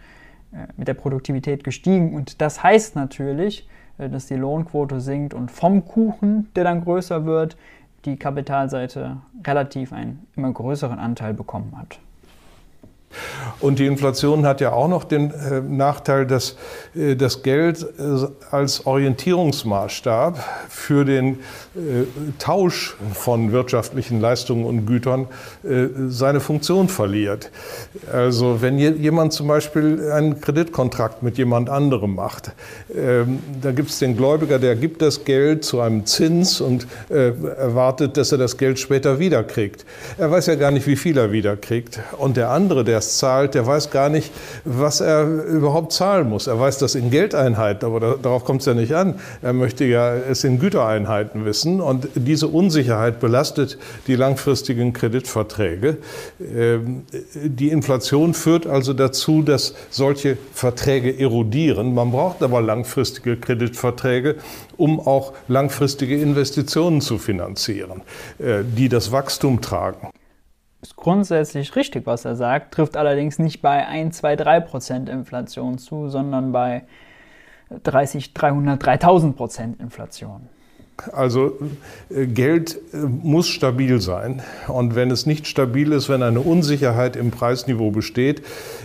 äh, 0.52 0.66
mit 0.76 0.88
der 0.88 0.94
Produktivität 0.94 1.64
gestiegen. 1.64 2.14
Und 2.14 2.40
das 2.40 2.62
heißt 2.62 2.96
natürlich, 2.96 3.68
äh, 3.98 4.08
dass 4.08 4.26
die 4.26 4.36
Lohnquote 4.36 5.00
sinkt 5.00 5.34
und 5.34 5.50
vom 5.50 5.84
Kuchen, 5.84 6.48
der 6.54 6.64
dann 6.64 6.82
größer 6.82 7.24
wird, 7.24 7.56
die 8.04 8.16
Kapitalseite 8.16 9.16
relativ 9.44 9.92
einen 9.92 10.26
immer 10.36 10.52
größeren 10.52 10.98
Anteil 10.98 11.34
bekommen 11.34 11.76
hat. 11.76 11.98
Und 13.60 13.78
die 13.78 13.86
Inflation 13.86 14.46
hat 14.46 14.60
ja 14.60 14.72
auch 14.72 14.88
noch 14.88 15.04
den 15.04 15.30
äh, 15.30 15.60
Nachteil, 15.60 16.26
dass 16.26 16.56
äh, 16.94 17.16
das 17.16 17.42
Geld 17.42 17.82
äh, 17.82 18.26
als 18.50 18.86
Orientierungsmaßstab 18.86 20.38
für 20.68 21.04
den 21.04 21.34
äh, 21.74 22.04
Tausch 22.38 22.96
von 23.14 23.52
wirtschaftlichen 23.52 24.20
Leistungen 24.20 24.64
und 24.64 24.86
Gütern 24.86 25.26
äh, 25.64 25.86
seine 26.08 26.40
Funktion 26.40 26.88
verliert. 26.88 27.50
Also 28.12 28.60
wenn 28.60 28.78
jemand 28.78 29.32
zum 29.32 29.48
Beispiel 29.48 30.10
einen 30.12 30.40
Kreditkontrakt 30.40 31.22
mit 31.22 31.38
jemand 31.38 31.70
anderem 31.70 32.14
macht, 32.14 32.52
ähm, 32.94 33.38
da 33.62 33.72
gibt 33.72 33.90
es 33.90 33.98
den 33.98 34.16
Gläubiger, 34.16 34.58
der 34.58 34.76
gibt 34.76 35.02
das 35.02 35.24
Geld 35.24 35.64
zu 35.64 35.80
einem 35.80 36.06
Zins 36.06 36.60
und 36.60 36.86
äh, 37.08 37.32
erwartet, 37.58 38.16
dass 38.16 38.32
er 38.32 38.38
das 38.38 38.56
Geld 38.56 38.78
später 38.78 39.18
wiederkriegt. 39.18 39.84
Er 40.18 40.30
weiß 40.30 40.46
ja 40.46 40.54
gar 40.54 40.70
nicht, 40.70 40.86
wie 40.86 40.96
viel 40.96 41.16
er 41.18 41.32
wiederkriegt. 41.32 42.00
Und 42.18 42.36
der 42.36 42.50
andere, 42.50 42.84
der 42.84 42.98
es 43.06 43.18
zahlt, 43.18 43.54
der 43.54 43.66
weiß 43.66 43.90
gar 43.90 44.08
nicht, 44.08 44.32
was 44.64 45.00
er 45.00 45.24
überhaupt 45.44 45.92
zahlen 45.92 46.28
muss. 46.28 46.46
Er 46.46 46.58
weiß 46.58 46.78
das 46.78 46.94
in 46.94 47.10
Geldeinheiten, 47.10 47.86
aber 47.86 48.00
da, 48.00 48.14
darauf 48.20 48.44
kommt 48.44 48.60
es 48.60 48.66
ja 48.66 48.74
nicht 48.74 48.92
an. 48.94 49.14
Er 49.42 49.52
möchte 49.52 49.84
ja 49.84 50.14
es 50.14 50.44
in 50.44 50.58
Gütereinheiten 50.58 51.44
wissen. 51.44 51.80
Und 51.80 52.08
diese 52.14 52.48
Unsicherheit 52.48 53.20
belastet 53.20 53.78
die 54.06 54.16
langfristigen 54.16 54.92
Kreditverträge. 54.92 55.98
Ähm, 56.40 57.04
die 57.34 57.70
Inflation 57.70 58.34
führt 58.34 58.66
also 58.66 58.92
dazu, 58.92 59.42
dass 59.42 59.74
solche 59.90 60.36
Verträge 60.52 61.18
erodieren. 61.18 61.94
Man 61.94 62.10
braucht 62.10 62.42
aber 62.42 62.60
langfristige 62.60 63.36
Kreditverträge, 63.36 64.36
um 64.76 65.00
auch 65.00 65.32
langfristige 65.48 66.20
Investitionen 66.20 67.00
zu 67.00 67.18
finanzieren, 67.18 68.02
äh, 68.38 68.62
die 68.64 68.88
das 68.88 69.12
Wachstum 69.12 69.60
tragen 69.60 70.08
ist 70.82 70.96
grundsätzlich 70.96 71.74
richtig, 71.76 72.06
was 72.06 72.24
er 72.24 72.36
sagt, 72.36 72.74
trifft 72.74 72.96
allerdings 72.96 73.38
nicht 73.38 73.62
bei 73.62 73.86
1, 73.86 74.16
2, 74.18 74.36
3 74.36 74.60
Prozent 74.60 75.08
Inflation 75.08 75.78
zu, 75.78 76.08
sondern 76.08 76.52
bei 76.52 76.84
30, 77.82 78.34
300, 78.34 78.84
3000 78.84 79.36
Prozent 79.36 79.80
Inflation. 79.80 80.48
Also 81.12 81.58
äh, 82.08 82.26
Geld 82.26 82.78
äh, 82.92 82.96
muss 82.96 83.48
stabil 83.48 84.00
sein. 84.00 84.42
Und 84.66 84.94
wenn 84.94 85.10
es 85.10 85.26
nicht 85.26 85.46
stabil 85.46 85.92
ist, 85.92 86.08
wenn 86.08 86.22
eine 86.22 86.40
Unsicherheit 86.40 87.16
im 87.16 87.30
Preisniveau 87.30 87.90
besteht, 87.90 88.42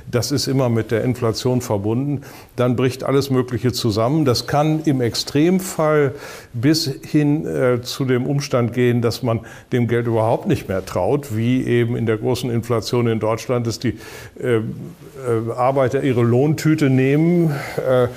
das 0.09 0.31
ist 0.31 0.47
immer 0.47 0.67
mit 0.67 0.91
der 0.91 1.03
Inflation 1.03 1.61
verbunden, 1.61 2.21
dann 2.61 2.75
bricht 2.75 3.03
alles 3.03 3.31
Mögliche 3.31 3.71
zusammen. 3.71 4.23
Das 4.23 4.45
kann 4.45 4.83
im 4.85 5.01
Extremfall 5.01 6.13
bis 6.53 6.85
hin 6.85 7.45
äh, 7.47 7.81
zu 7.81 8.05
dem 8.05 8.27
Umstand 8.27 8.73
gehen, 8.73 9.01
dass 9.01 9.23
man 9.23 9.39
dem 9.71 9.87
Geld 9.87 10.05
überhaupt 10.05 10.45
nicht 10.47 10.69
mehr 10.69 10.85
traut, 10.85 11.35
wie 11.35 11.65
eben 11.65 11.95
in 11.95 12.05
der 12.05 12.17
großen 12.17 12.51
Inflation 12.51 13.07
in 13.07 13.19
Deutschland, 13.19 13.65
dass 13.65 13.79
die 13.79 13.97
äh, 14.39 14.57
äh 14.57 14.61
Arbeiter 15.57 16.03
ihre 16.03 16.21
Lohntüte 16.21 16.91
nehmen, 16.91 17.51
äh, 17.77 18.07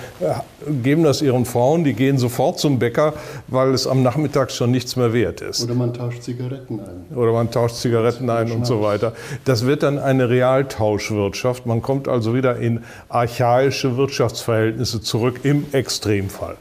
geben 0.83 1.05
das 1.05 1.23
ihren 1.23 1.47
Frauen, 1.47 1.85
die 1.85 1.95
gehen 1.95 2.19
sofort 2.19 2.59
zum 2.59 2.79
Bäcker, 2.79 3.15
weil 3.49 3.73
es 3.73 3.87
am 3.87 4.03
Nachmittag 4.03 4.51
schon 4.53 4.71
nichts 4.71 4.97
mehr 4.97 5.15
wert 5.15 5.41
ist. 5.41 5.65
Oder 5.65 5.75
man 5.75 5.95
tauscht 5.95 6.23
Zigaretten 6.23 6.81
ein. 6.81 7.17
Oder 7.17 7.33
man 7.33 7.51
tauscht 7.51 7.77
Zigaretten 7.77 8.29
ein 8.29 8.51
und 8.51 8.67
so 8.67 8.83
weiter. 8.83 9.15
Das 9.47 9.65
wird 9.65 9.83
dann 9.83 9.99
eine 9.99 10.29
Realtauschwirtschaft. 10.29 11.65
Man 11.65 11.81
kommt 11.81 12.09
also 12.09 12.35
wieder 12.35 12.57
in 12.57 12.85
archaische 13.09 13.97
Wirtschaftsverhältnisse 14.35 15.01
zurück 15.01 15.41
im 15.45 15.67
Extremfall. 15.73 16.57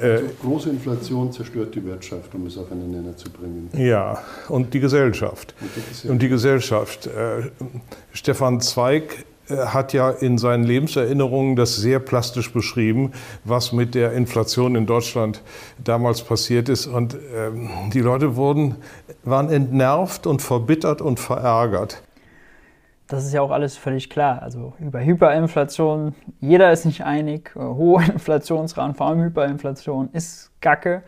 Also 0.00 0.24
große 0.42 0.70
Inflation 0.70 1.30
zerstört 1.30 1.74
die 1.74 1.84
Wirtschaft, 1.84 2.34
um 2.34 2.46
es 2.46 2.58
auf 2.58 2.72
einen 2.72 2.90
Nenner 2.90 3.16
zu 3.16 3.30
bringen. 3.30 3.70
Ja, 3.76 4.18
und 4.48 4.74
die 4.74 4.80
Gesellschaft. 4.80 5.54
Und 5.60 5.70
die 5.76 5.80
Gesellschaft. 5.80 6.10
Und 6.10 6.22
die 6.22 6.28
Gesellschaft. 6.28 7.06
Äh, 7.06 7.50
Stefan 8.12 8.60
Zweig 8.60 9.24
hat 9.48 9.92
ja 9.92 10.10
in 10.10 10.38
seinen 10.38 10.64
Lebenserinnerungen 10.64 11.56
das 11.56 11.76
sehr 11.76 11.98
plastisch 11.98 12.52
beschrieben, 12.52 13.12
was 13.44 13.72
mit 13.72 13.94
der 13.94 14.12
Inflation 14.12 14.76
in 14.76 14.86
Deutschland 14.86 15.42
damals 15.82 16.22
passiert 16.22 16.68
ist. 16.68 16.86
Und 16.86 17.16
ähm, 17.36 17.68
die 17.92 18.00
Leute 18.00 18.34
wurden, 18.34 18.76
waren 19.24 19.50
entnervt 19.50 20.26
und 20.26 20.42
verbittert 20.42 21.00
und 21.02 21.20
verärgert. 21.20 22.02
Das 23.12 23.26
ist 23.26 23.34
ja 23.34 23.42
auch 23.42 23.50
alles 23.50 23.76
völlig 23.76 24.08
klar. 24.08 24.40
Also 24.40 24.72
über 24.80 25.04
Hyperinflation, 25.04 26.14
jeder 26.40 26.72
ist 26.72 26.86
nicht 26.86 27.04
einig. 27.04 27.54
Äh, 27.54 27.58
hohe 27.58 28.02
Inflationsraten, 28.12 28.94
vor 28.94 29.08
allem 29.08 29.20
Hyperinflation, 29.20 30.08
ist 30.14 30.50
Kacke, 30.62 31.02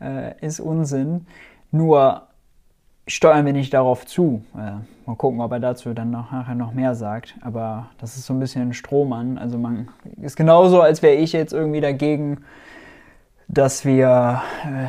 äh, 0.00 0.34
ist 0.44 0.58
Unsinn. 0.58 1.26
Nur 1.70 2.22
steuern 3.06 3.46
wir 3.46 3.52
nicht 3.52 3.72
darauf 3.72 4.04
zu. 4.04 4.42
Äh, 4.56 4.82
mal 5.06 5.14
gucken, 5.16 5.40
ob 5.40 5.52
er 5.52 5.60
dazu 5.60 5.94
dann 5.94 6.10
noch, 6.10 6.32
nachher 6.32 6.56
noch 6.56 6.72
mehr 6.72 6.96
sagt. 6.96 7.36
Aber 7.40 7.86
das 8.00 8.16
ist 8.16 8.26
so 8.26 8.34
ein 8.34 8.40
bisschen 8.40 8.70
ein 8.70 8.74
Strohmann. 8.74 9.38
Also 9.38 9.56
man 9.56 9.90
ist 10.20 10.34
genauso, 10.34 10.80
als 10.80 11.02
wäre 11.02 11.14
ich 11.14 11.32
jetzt 11.32 11.52
irgendwie 11.52 11.80
dagegen, 11.80 12.38
dass 13.46 13.84
wir, 13.84 14.42
äh, 14.64 14.88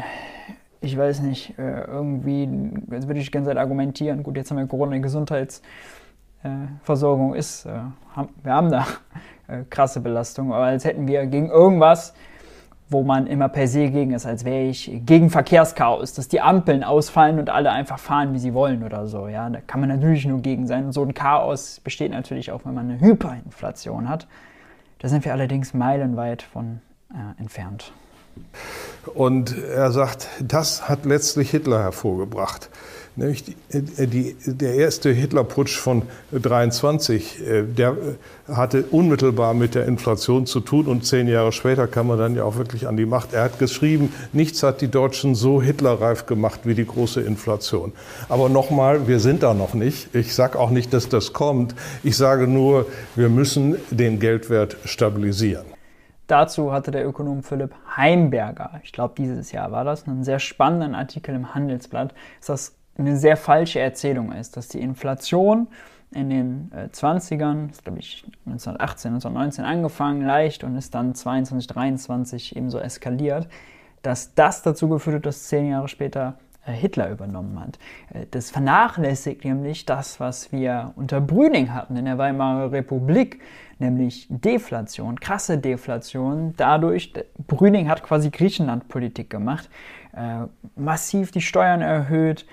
ich 0.84 0.98
weiß 0.98 1.19
nicht, 1.22 1.60
äh, 1.60 1.81
irgendwie, 1.81 2.50
jetzt 2.89 3.05
würde 3.05 3.19
ich 3.19 3.27
die 3.27 3.31
ganze 3.31 3.51
Zeit 3.51 3.57
argumentieren, 3.57 4.24
gut, 4.24 4.36
jetzt 4.36 4.50
haben 4.50 4.57
wir 4.57 4.65
Corona, 4.65 4.95
Gesundheitsversorgung 6.45 7.33
ist, 7.33 7.65
äh, 7.65 7.71
wir 8.43 8.53
haben 8.53 8.71
da 8.71 8.85
äh, 9.47 9.63
krasse 9.69 9.99
Belastung, 9.99 10.53
aber 10.53 10.65
als 10.65 10.85
hätten 10.85 11.07
wir 11.07 11.25
gegen 11.25 11.49
irgendwas 11.49 12.13
wo 12.89 13.03
man 13.03 13.25
immer 13.27 13.49
per 13.49 13.67
se 13.67 13.89
gegen 13.89 14.13
ist, 14.13 14.25
als 14.25 14.45
wäre 14.45 14.63
ich 14.63 14.91
gegen 15.05 15.29
Verkehrschaos, 15.29 16.13
dass 16.13 16.27
die 16.27 16.41
Ampeln 16.41 16.83
ausfallen 16.83 17.39
und 17.39 17.49
alle 17.49 17.71
einfach 17.71 17.97
fahren, 17.97 18.33
wie 18.33 18.39
sie 18.39 18.53
wollen 18.53 18.83
oder 18.83 19.07
so. 19.07 19.27
Ja, 19.27 19.49
da 19.49 19.59
kann 19.59 19.79
man 19.79 19.89
natürlich 19.89 20.25
nur 20.25 20.39
gegen 20.41 20.67
sein. 20.67 20.85
Und 20.85 20.91
so 20.91 21.01
ein 21.01 21.13
Chaos 21.13 21.79
besteht 21.83 22.11
natürlich 22.11 22.51
auch, 22.51 22.61
wenn 22.65 22.75
man 22.75 22.89
eine 22.89 22.99
Hyperinflation 22.99 24.07
hat. 24.07 24.27
Da 24.99 25.07
sind 25.07 25.25
wir 25.25 25.33
allerdings 25.33 25.73
meilenweit 25.73 26.43
von 26.43 26.81
äh, 27.11 27.41
entfernt. 27.41 27.91
Und 29.15 29.57
er 29.57 29.91
sagt, 29.91 30.27
das 30.41 30.87
hat 30.87 31.05
letztlich 31.05 31.49
Hitler 31.49 31.81
hervorgebracht. 31.81 32.69
Nämlich 33.17 33.43
die, 33.43 33.55
äh, 33.69 34.07
die, 34.07 34.36
der 34.45 34.75
erste 34.75 35.10
Hitlerputsch 35.12 35.77
von 35.77 36.03
23, 36.34 37.48
äh, 37.48 37.63
der 37.63 37.95
hatte 38.48 38.84
unmittelbar 38.91 39.53
mit 39.53 39.74
der 39.74 39.86
Inflation 39.86 40.45
zu 40.45 40.60
tun 40.60 40.88
und 40.88 41.05
zehn 41.05 41.27
Jahre 41.27 41.51
später 41.51 41.88
kam 41.88 42.10
er 42.10 42.17
dann 42.17 42.36
ja 42.36 42.43
auch 42.43 42.57
wirklich 42.57 42.88
an 42.88 42.98
die 42.98 43.05
Macht. 43.05 43.34
Er 43.34 43.43
hat 43.43 43.57
geschrieben, 43.57 44.13
nichts 44.34 44.63
hat 44.63 44.81
die 44.81 44.89
Deutschen 44.89 45.34
so 45.34 45.62
hitlerreif 45.62 46.25
gemacht 46.25 46.62
wie 46.65 46.75
die 46.75 46.86
große 46.86 47.22
Inflation. 47.22 47.93
Aber 48.27 48.50
nochmal, 48.50 49.07
wir 49.07 49.19
sind 49.19 49.43
da 49.43 49.53
noch 49.53 49.74
nicht. 49.74 50.13
Ich 50.13 50.36
sage 50.36 50.60
auch 50.60 50.69
nicht, 50.69 50.93
dass 50.93 51.07
das 51.07 51.31
kommt. 51.31 51.74
Ich 52.03 52.17
sage 52.17 52.48
nur, 52.48 52.86
wir 53.15 53.29
müssen 53.29 53.77
den 53.91 54.19
Geldwert 54.19 54.75
stabilisieren. 54.84 55.65
Dazu 56.27 56.72
hatte 56.72 56.91
der 56.91 57.07
Ökonom 57.07 57.43
Philipp 57.43 57.74
Heimberger, 57.95 58.81
ich 58.84 58.91
glaube 58.91 59.13
dieses 59.15 59.51
Jahr 59.51 59.72
war 59.72 59.84
das, 59.84 60.07
einen 60.07 60.24
sehr 60.24 60.39
spannenden 60.39 60.95
Artikel 60.95 61.36
im 61.36 61.53
Handelsblatt, 61.53 62.15
dass 62.39 62.48
das 62.48 62.75
eine 62.97 63.17
sehr 63.17 63.37
falsche 63.37 63.79
Erzählung 63.79 64.31
ist, 64.31 64.57
dass 64.57 64.67
die 64.67 64.79
Inflation 64.79 65.67
in 66.11 66.29
den 66.29 66.71
äh, 66.73 66.87
20ern, 66.87 67.69
glaube 67.83 67.99
ich 67.99 68.23
1918, 68.45 69.13
1919 69.15 69.65
angefangen, 69.65 70.25
leicht 70.25 70.63
und 70.63 70.75
ist 70.77 70.95
dann 70.95 71.13
22, 71.13 71.67
23 71.67 72.55
eben 72.55 72.69
so 72.69 72.79
eskaliert, 72.79 73.47
dass 74.01 74.33
das 74.33 74.61
dazu 74.61 74.87
geführt 74.87 75.17
hat, 75.17 75.25
dass 75.25 75.47
zehn 75.47 75.69
Jahre 75.69 75.87
später 75.87 76.37
äh, 76.65 76.71
Hitler 76.71 77.09
übernommen 77.09 77.59
hat. 77.59 77.79
Äh, 78.13 78.27
das 78.31 78.51
vernachlässigt 78.51 79.43
nämlich 79.43 79.85
das, 79.85 80.19
was 80.19 80.51
wir 80.51 80.93
unter 80.95 81.21
Brüning 81.21 81.73
hatten 81.73 81.95
in 81.97 82.05
der 82.05 82.17
Weimarer 82.17 82.71
Republik, 82.71 83.41
nämlich 83.77 84.27
Deflation, 84.29 85.19
krasse 85.19 85.57
Deflation. 85.57 86.53
Dadurch, 86.57 87.13
Brüning 87.47 87.89
hat 87.89 88.03
quasi 88.03 88.29
Griechenland-Politik 88.29 89.29
gemacht, 89.29 89.69
äh, 90.15 90.45
massiv 90.75 91.31
die 91.31 91.41
Steuern 91.41 91.81
erhöht, 91.81 92.45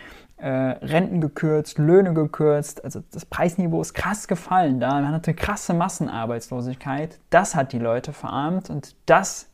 äh, 0.42 0.49
Renten 0.49 1.20
gekürzt, 1.20 1.78
Löhne 1.78 2.14
gekürzt. 2.14 2.84
Also 2.84 3.00
das 3.12 3.25
Preisniveau 3.25 3.80
ist 3.80 3.94
krass 3.94 4.26
gefallen 4.26 4.80
da. 4.80 5.00
Man 5.00 5.12
hatte 5.12 5.34
krasse 5.34 5.72
Massenarbeitslosigkeit. 5.72 7.20
Das 7.30 7.54
hat 7.54 7.72
die 7.72 7.78
Leute 7.78 8.12
verarmt 8.12 8.68
und 8.68 8.96
das 9.06 9.49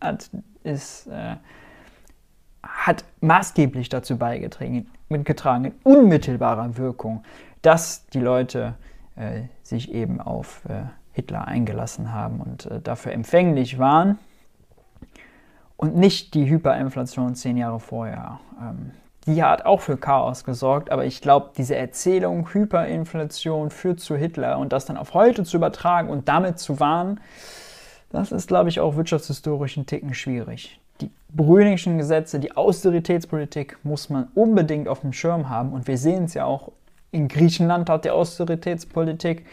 hat, 0.00 0.30
ist, 0.62 1.08
äh, 1.08 1.34
hat 2.62 3.04
maßgeblich 3.20 3.88
dazu 3.88 4.16
beigetragen, 4.18 4.88
getragen, 5.08 5.64
in 5.64 5.74
unmittelbarer 5.82 6.76
Wirkung, 6.76 7.24
dass 7.62 8.06
die 8.06 8.20
Leute 8.20 8.74
äh, 9.16 9.42
sich 9.64 9.90
eben 9.92 10.20
auf 10.20 10.62
äh, 10.68 10.82
Hitler 11.10 11.48
eingelassen 11.48 12.12
haben 12.12 12.40
und 12.40 12.66
äh, 12.66 12.80
dafür 12.80 13.10
empfänglich 13.12 13.80
waren 13.80 14.16
und 15.76 15.96
nicht 15.96 16.34
die 16.34 16.48
Hyperinflation 16.48 17.34
zehn 17.34 17.56
Jahre 17.56 17.80
vorher. 17.80 18.38
Ähm, 18.60 18.92
die 19.26 19.42
hat 19.42 19.66
auch 19.66 19.80
für 19.80 19.96
Chaos 19.96 20.44
gesorgt, 20.44 20.90
aber 20.90 21.04
ich 21.04 21.20
glaube, 21.20 21.50
diese 21.56 21.76
Erzählung, 21.76 22.48
Hyperinflation 22.52 23.70
führt 23.70 24.00
zu 24.00 24.16
Hitler 24.16 24.58
und 24.58 24.72
das 24.72 24.86
dann 24.86 24.96
auf 24.96 25.14
heute 25.14 25.44
zu 25.44 25.56
übertragen 25.56 26.08
und 26.08 26.28
damit 26.28 26.58
zu 26.58 26.80
warnen, 26.80 27.20
das 28.10 28.32
ist, 28.32 28.48
glaube 28.48 28.70
ich, 28.70 28.80
auch 28.80 28.96
wirtschaftshistorisch 28.96 29.76
ein 29.76 29.86
Ticken 29.86 30.14
schwierig. 30.14 30.80
Die 31.00 31.10
Brüningschen 31.28 31.98
Gesetze, 31.98 32.40
die 32.40 32.56
Austeritätspolitik 32.56 33.78
muss 33.84 34.10
man 34.10 34.28
unbedingt 34.34 34.88
auf 34.88 35.00
dem 35.00 35.12
Schirm 35.12 35.48
haben 35.48 35.72
und 35.72 35.86
wir 35.86 35.98
sehen 35.98 36.24
es 36.24 36.34
ja 36.34 36.44
auch, 36.44 36.72
in 37.12 37.28
Griechenland 37.28 37.90
hat 37.90 38.04
die 38.04 38.10
Austeritätspolitik 38.10 39.44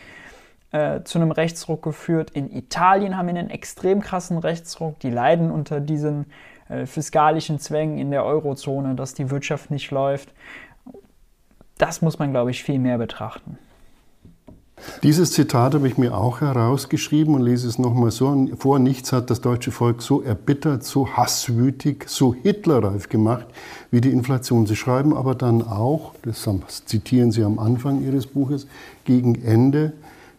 äh, 0.71 1.03
zu 1.03 1.17
einem 1.17 1.31
Rechtsruck 1.31 1.81
geführt. 1.81 2.31
In 2.31 2.51
Italien 2.51 3.17
haben 3.17 3.27
wir 3.27 3.35
einen 3.35 3.49
extrem 3.49 4.01
krassen 4.01 4.37
Rechtsruck. 4.37 4.99
Die 4.99 5.09
leiden 5.09 5.49
unter 5.49 5.79
diesen 5.79 6.25
fiskalischen 6.85 7.59
Zwängen 7.59 7.97
in 7.97 8.11
der 8.11 8.25
Eurozone, 8.25 8.95
dass 8.95 9.13
die 9.13 9.29
Wirtschaft 9.29 9.71
nicht 9.71 9.91
läuft. 9.91 10.29
Das 11.77 12.01
muss 12.01 12.19
man, 12.19 12.31
glaube 12.31 12.51
ich, 12.51 12.63
viel 12.63 12.79
mehr 12.79 12.97
betrachten. 12.97 13.57
Dieses 15.01 15.31
Zitat 15.31 15.73
habe 15.73 15.87
ich 15.87 15.97
mir 15.97 16.15
auch 16.15 16.41
herausgeschrieben 16.41 17.33
und 17.33 17.41
lese 17.41 17.67
es 17.67 17.79
nochmal 17.79 18.11
so 18.11 18.47
vor. 18.57 18.77
Nichts 18.77 19.11
hat 19.11 19.31
das 19.31 19.41
deutsche 19.41 19.71
Volk 19.71 20.03
so 20.03 20.21
erbittert, 20.21 20.83
so 20.83 21.09
hasswütig, 21.09 22.05
so 22.07 22.35
hitlerreif 22.35 23.09
gemacht 23.09 23.47
wie 23.89 24.01
die 24.01 24.11
Inflation. 24.11 24.67
Sie 24.67 24.75
schreiben 24.75 25.15
aber 25.15 25.33
dann 25.33 25.63
auch, 25.63 26.13
das 26.21 26.47
zitieren 26.85 27.31
Sie 27.31 27.43
am 27.43 27.57
Anfang 27.57 28.03
Ihres 28.03 28.27
Buches, 28.27 28.67
gegen 29.03 29.41
Ende, 29.43 29.93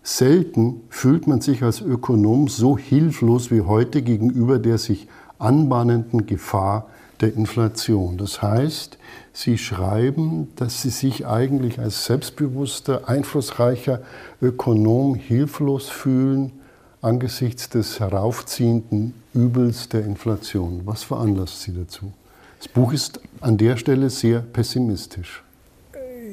selten 0.04 0.82
fühlt 0.88 1.26
man 1.26 1.40
sich 1.40 1.64
als 1.64 1.80
Ökonom 1.80 2.48
so 2.48 2.78
hilflos 2.78 3.50
wie 3.50 3.62
heute 3.62 4.02
gegenüber 4.02 4.58
der 4.58 4.78
sich 4.78 5.08
anbahnenden 5.38 6.26
Gefahr 6.26 6.88
der 7.20 7.34
Inflation. 7.34 8.16
Das 8.16 8.42
heißt, 8.42 8.98
Sie 9.32 9.58
schreiben, 9.58 10.48
dass 10.56 10.82
Sie 10.82 10.90
sich 10.90 11.26
eigentlich 11.26 11.78
als 11.78 12.04
selbstbewusster, 12.04 13.08
einflussreicher 13.08 14.00
Ökonom 14.40 15.14
hilflos 15.14 15.88
fühlen 15.88 16.52
angesichts 17.00 17.68
des 17.68 18.00
heraufziehenden 18.00 19.14
Übels 19.32 19.88
der 19.88 20.04
Inflation. 20.04 20.82
Was 20.84 21.04
veranlasst 21.04 21.62
Sie 21.62 21.72
dazu? 21.72 22.12
Das 22.58 22.68
Buch 22.68 22.92
ist 22.92 23.20
an 23.40 23.56
der 23.56 23.76
Stelle 23.76 24.10
sehr 24.10 24.40
pessimistisch. 24.40 25.44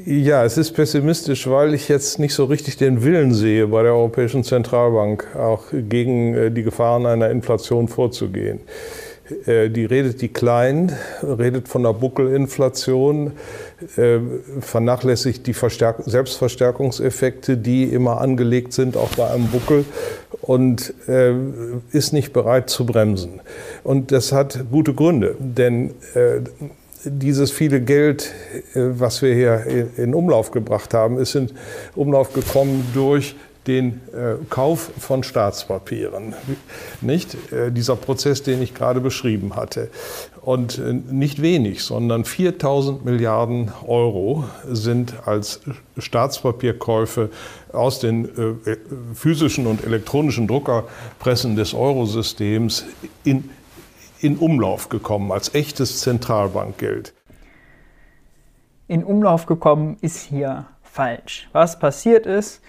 Ja, 0.08 0.46
es 0.46 0.56
ist 0.60 0.74
pessimistisch, 0.74 1.50
weil 1.50 1.74
ich 1.74 1.90
jetzt 1.90 2.20
nicht 2.20 2.36
so 2.36 2.46
richtig 2.46 2.78
den 2.78 3.04
Willen 3.04 3.34
sehe, 3.34 3.66
bei 3.66 3.82
der 3.82 3.94
Europäischen 3.94 4.44
Zentralbank 4.44 5.36
auch 5.36 5.64
gegen 5.72 6.36
äh, 6.36 6.52
die 6.52 6.62
Gefahren 6.62 7.08
einer 7.08 7.32
Inflation 7.32 7.88
vorzugehen. 7.88 8.60
Äh, 9.48 9.72
die 9.72 9.84
redet 9.86 10.22
die 10.22 10.28
klein, 10.28 10.92
redet 11.24 11.68
von 11.68 11.82
der 11.82 11.94
Buckelinflation, 11.94 13.32
äh, 13.98 14.20
vernachlässigt 14.60 15.48
die 15.48 15.54
Verstärk 15.54 16.04
Selbstverstärkungseffekte, 16.06 17.58
die 17.58 17.86
immer 17.86 18.22
angelegt 18.22 18.74
sind, 18.74 18.98
auch 18.98 19.10
bei 19.16 19.28
einem 19.28 19.48
Buckel, 19.48 19.86
und 20.42 20.94
ist 21.92 22.14
nicht 22.14 22.32
bereit 22.32 22.70
zu 22.70 22.86
bremsen. 22.86 23.42
Und 23.84 24.12
das 24.12 24.32
hat 24.32 24.66
gute 24.70 24.94
Gründe, 24.94 25.36
denn 25.40 25.96
dieses 27.06 27.52
viele 27.52 27.82
Geld, 27.82 28.34
was 28.74 29.22
wir 29.22 29.34
hier 29.34 29.88
in 29.98 30.14
Umlauf 30.14 30.52
gebracht 30.52 30.94
haben, 30.94 31.18
ist 31.18 31.36
in 31.36 31.52
Umlauf 31.96 32.34
gekommen 32.34 32.86
durch 32.94 33.36
den 33.68 34.02
äh, 34.14 34.36
Kauf 34.50 34.92
von 35.00 35.24
Staatspapieren. 35.24 36.36
Nicht 37.02 37.36
äh, 37.52 37.72
dieser 37.72 37.96
Prozess, 37.96 38.44
den 38.44 38.62
ich 38.62 38.74
gerade 38.74 39.02
beschrieben 39.02 39.56
hatte. 39.56 39.90
Und 40.42 40.78
äh, 40.78 40.94
nicht 40.94 41.42
wenig, 41.42 41.84
sondern 41.84 42.26
4000 42.26 43.06
Milliarden 43.06 43.72
Euro 43.88 44.46
sind 44.70 45.16
als 45.26 45.62
Staatspapierkäufe 45.98 47.30
aus 47.74 48.00
den 48.00 48.26
äh, 48.26 48.78
physischen 49.16 49.66
und 49.66 49.84
elektronischen 49.84 50.48
Druckerpressen 50.48 51.56
des 51.56 51.74
Eurosystems 51.74 52.86
in, 53.24 53.50
in 54.20 54.38
Umlauf 54.38 54.90
gekommen, 54.90 55.32
als 55.32 55.54
echtes 55.54 56.02
Zentralbankgeld. 56.02 57.14
In 58.88 59.04
Umlauf 59.04 59.46
gekommen 59.46 59.98
ist 60.02 60.20
hier 60.20 60.66
falsch. 60.84 61.50
Was 61.52 61.80
passiert 61.80 62.26
ist, 62.26 62.62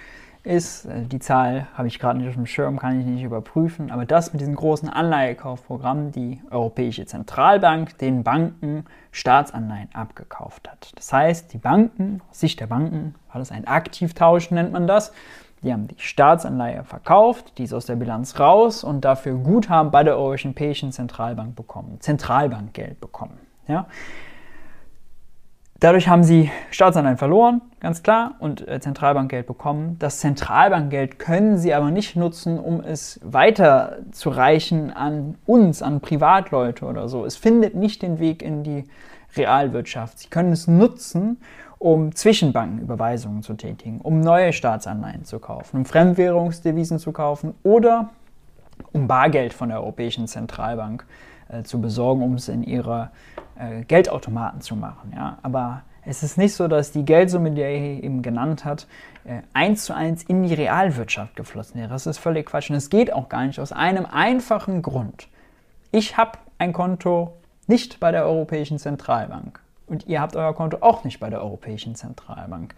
ist. 0.47 0.87
Äh, 0.87 1.03
die 1.03 1.19
Zahl 1.19 1.67
habe 1.75 1.89
ich 1.89 1.99
gerade 1.99 2.19
nicht 2.19 2.29
auf 2.29 2.35
dem 2.35 2.47
Schirm, 2.47 2.79
kann 2.79 2.99
ich 3.01 3.07
nicht 3.07 3.23
überprüfen. 3.23 3.91
Aber 3.91 4.07
das 4.07 4.33
mit 4.33 4.41
diesen 4.41 4.55
großen 4.55 4.89
Anleihekaufprogrammen, 4.89 6.13
die 6.13 6.41
Europäische 6.51 7.05
Zentralbank 7.05 7.99
den 7.99 8.23
Banken 8.23 8.85
Staatsanleihen 9.11 9.89
abgekauft 9.93 10.71
hat. 10.71 10.93
Das 10.95 11.13
heißt, 11.13 11.53
die 11.53 11.59
Banken, 11.59 12.23
aus 12.31 12.41
Sicht 12.41 12.61
der 12.61 12.69
Banken, 12.69 13.15
war 13.33 13.39
das 13.39 13.51
ein 13.51 13.67
Aktivtausch, 13.67 14.51
nennt 14.51 14.73
man 14.73 14.87
das. 14.87 15.13
Die 15.63 15.73
haben 15.73 15.89
die 15.89 15.99
Staatsanleihe 15.99 16.85
verkauft, 16.85 17.59
die 17.59 17.65
ist 17.65 17.73
aus 17.73 17.87
der 17.87 17.97
Bilanz 17.97 18.39
raus 18.39 18.85
und 18.85 19.05
dafür 19.05 19.35
Guthaben 19.37 19.91
bei 19.91 20.05
der 20.05 20.17
Europäischen 20.17 20.93
Zentralbank 20.93 21.57
bekommen, 21.57 21.99
Zentralbankgeld 22.01 23.01
bekommen. 23.01 23.39
Ja? 23.67 23.87
Dadurch 25.79 26.09
haben 26.09 26.25
sie 26.25 26.51
Staatsanleihen 26.71 27.19
verloren, 27.19 27.61
ganz 27.81 28.03
klar, 28.03 28.37
und 28.39 28.67
äh, 28.67 28.81
Zentralbankgeld 28.81 29.47
bekommen. 29.47 29.97
Das 29.99 30.21
Zentralbankgeld 30.21 31.19
können 31.19 31.59
sie 31.59 31.75
aber 31.75 31.91
nicht 31.91 32.17
nutzen, 32.17 32.59
um 32.59 32.81
es 32.81 33.21
weiterzureichen 33.23 34.91
an 34.91 35.37
uns, 35.45 35.83
an 35.83 36.01
Privatleute 36.01 36.87
oder 36.87 37.09
so. 37.09 37.27
Es 37.27 37.37
findet 37.37 37.75
nicht 37.75 38.01
den 38.01 38.19
Weg 38.19 38.43
in 38.43 38.63
die 38.63 38.85
Realwirtschaft. 39.37 40.19
Sie 40.19 40.29
können 40.29 40.53
es 40.53 40.67
nutzen, 40.67 41.39
um 41.79 42.15
Zwischenbankenüberweisungen 42.15 43.43
zu 43.43 43.55
tätigen, 43.55 44.01
um 44.01 44.21
neue 44.21 44.53
Staatsanleihen 44.53 45.25
zu 45.25 45.39
kaufen, 45.39 45.79
um 45.79 45.85
Fremdwährungsdevisen 45.85 46.99
zu 46.99 47.13
kaufen 47.13 47.55
oder 47.63 48.11
um 48.93 49.07
Bargeld 49.07 49.53
von 49.53 49.69
der 49.69 49.81
Europäischen 49.81 50.27
Zentralbank 50.27 51.07
äh, 51.49 51.63
zu 51.63 51.81
besorgen, 51.81 52.23
um 52.23 52.35
es 52.35 52.49
in 52.49 52.63
ihre 52.63 53.11
äh, 53.59 53.85
Geldautomaten 53.85 54.61
zu 54.61 54.77
machen. 54.77 55.13
Ja? 55.15 55.39
Aber 55.43 55.83
es 56.05 56.23
ist 56.23 56.39
nicht 56.39 56.55
so, 56.55 56.69
dass 56.69 56.93
die 56.93 57.05
Geldsumme, 57.05 57.51
die 57.51 57.61
er 57.61 57.71
eben 57.71 58.23
genannt 58.23 58.65
hat, 58.65 58.87
äh, 59.25 59.43
eins 59.53 59.85
zu 59.85 59.95
eins 59.95 60.23
in 60.23 60.45
die 60.45 60.55
Realwirtschaft 60.55 61.37
geflossen 61.37 61.81
wäre. 61.81 61.89
Das 61.89 62.07
ist 62.07 62.19
völlig 62.19 62.47
Quatsch. 62.47 62.71
Und 62.71 62.77
es 62.77 62.91
geht 62.91 63.13
auch 63.13 63.29
gar 63.29 63.45
nicht 63.45 63.61
aus 63.61 63.73
einem 63.73 64.07
einfachen 64.07 64.83
Grund. 64.83 65.29
Ich 65.91 66.17
habe 66.17 66.39
ein 66.59 66.73
Konto 66.73 67.33
nicht 67.67 68.01
bei 68.01 68.13
der 68.13 68.25
Europäischen 68.25 68.79
Zentralbank. 68.79 69.61
Und 69.87 70.07
ihr 70.07 70.21
habt 70.21 70.37
euer 70.37 70.55
Konto 70.55 70.79
auch 70.81 71.05
nicht 71.05 71.21
bei 71.21 71.31
der 71.31 71.43
Europäischen 71.43 71.95
Zentralbank. 71.95 72.75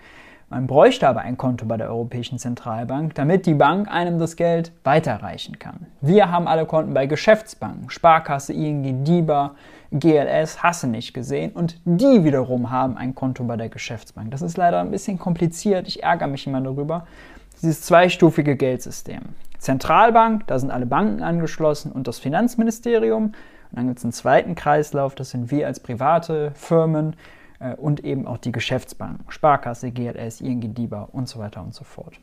Man 0.50 0.66
bräuchte 0.66 1.06
aber 1.06 1.20
ein 1.20 1.36
Konto 1.36 1.66
bei 1.66 1.76
der 1.76 1.90
Europäischen 1.90 2.38
Zentralbank, 2.38 3.14
damit 3.14 3.44
die 3.44 3.52
Bank 3.52 3.90
einem 3.90 4.18
das 4.18 4.34
Geld 4.34 4.72
weiterreichen 4.82 5.58
kann. 5.58 5.86
Wir 6.00 6.30
haben 6.30 6.48
alle 6.48 6.64
Konten 6.64 6.94
bei 6.94 7.04
Geschäftsbanken, 7.04 7.90
Sparkasse, 7.90 8.54
ING, 8.54 9.04
DIBA, 9.04 9.54
GLS, 9.92 10.62
hasse 10.62 10.86
nicht 10.86 11.12
gesehen 11.12 11.52
und 11.52 11.78
die 11.84 12.24
wiederum 12.24 12.70
haben 12.70 12.96
ein 12.96 13.14
Konto 13.14 13.44
bei 13.44 13.58
der 13.58 13.68
Geschäftsbank. 13.68 14.30
Das 14.30 14.40
ist 14.40 14.56
leider 14.56 14.80
ein 14.80 14.90
bisschen 14.90 15.18
kompliziert, 15.18 15.86
ich 15.86 16.02
ärgere 16.02 16.28
mich 16.28 16.46
immer 16.46 16.62
darüber. 16.62 17.06
Dieses 17.60 17.82
zweistufige 17.82 18.56
Geldsystem. 18.56 19.20
Zentralbank, 19.58 20.46
da 20.46 20.58
sind 20.58 20.70
alle 20.70 20.86
Banken 20.86 21.22
angeschlossen 21.22 21.92
und 21.92 22.06
das 22.06 22.18
Finanzministerium. 22.18 23.32
Und 23.70 23.78
dann 23.78 23.86
gibt 23.88 23.98
es 23.98 24.04
einen 24.04 24.12
zweiten 24.12 24.54
Kreislauf, 24.54 25.14
das 25.14 25.30
sind 25.30 25.50
wir 25.50 25.66
als 25.66 25.80
private 25.80 26.52
Firmen 26.54 27.16
äh, 27.60 27.74
und 27.74 28.04
eben 28.04 28.26
auch 28.26 28.38
die 28.38 28.52
Geschäftsbanken, 28.52 29.24
Sparkasse, 29.28 29.90
GLS, 29.90 30.40
ING, 30.40 30.74
DIBA 30.74 31.08
und 31.12 31.28
so 31.28 31.38
weiter 31.38 31.62
und 31.62 31.74
so 31.74 31.84
fort. 31.84 32.14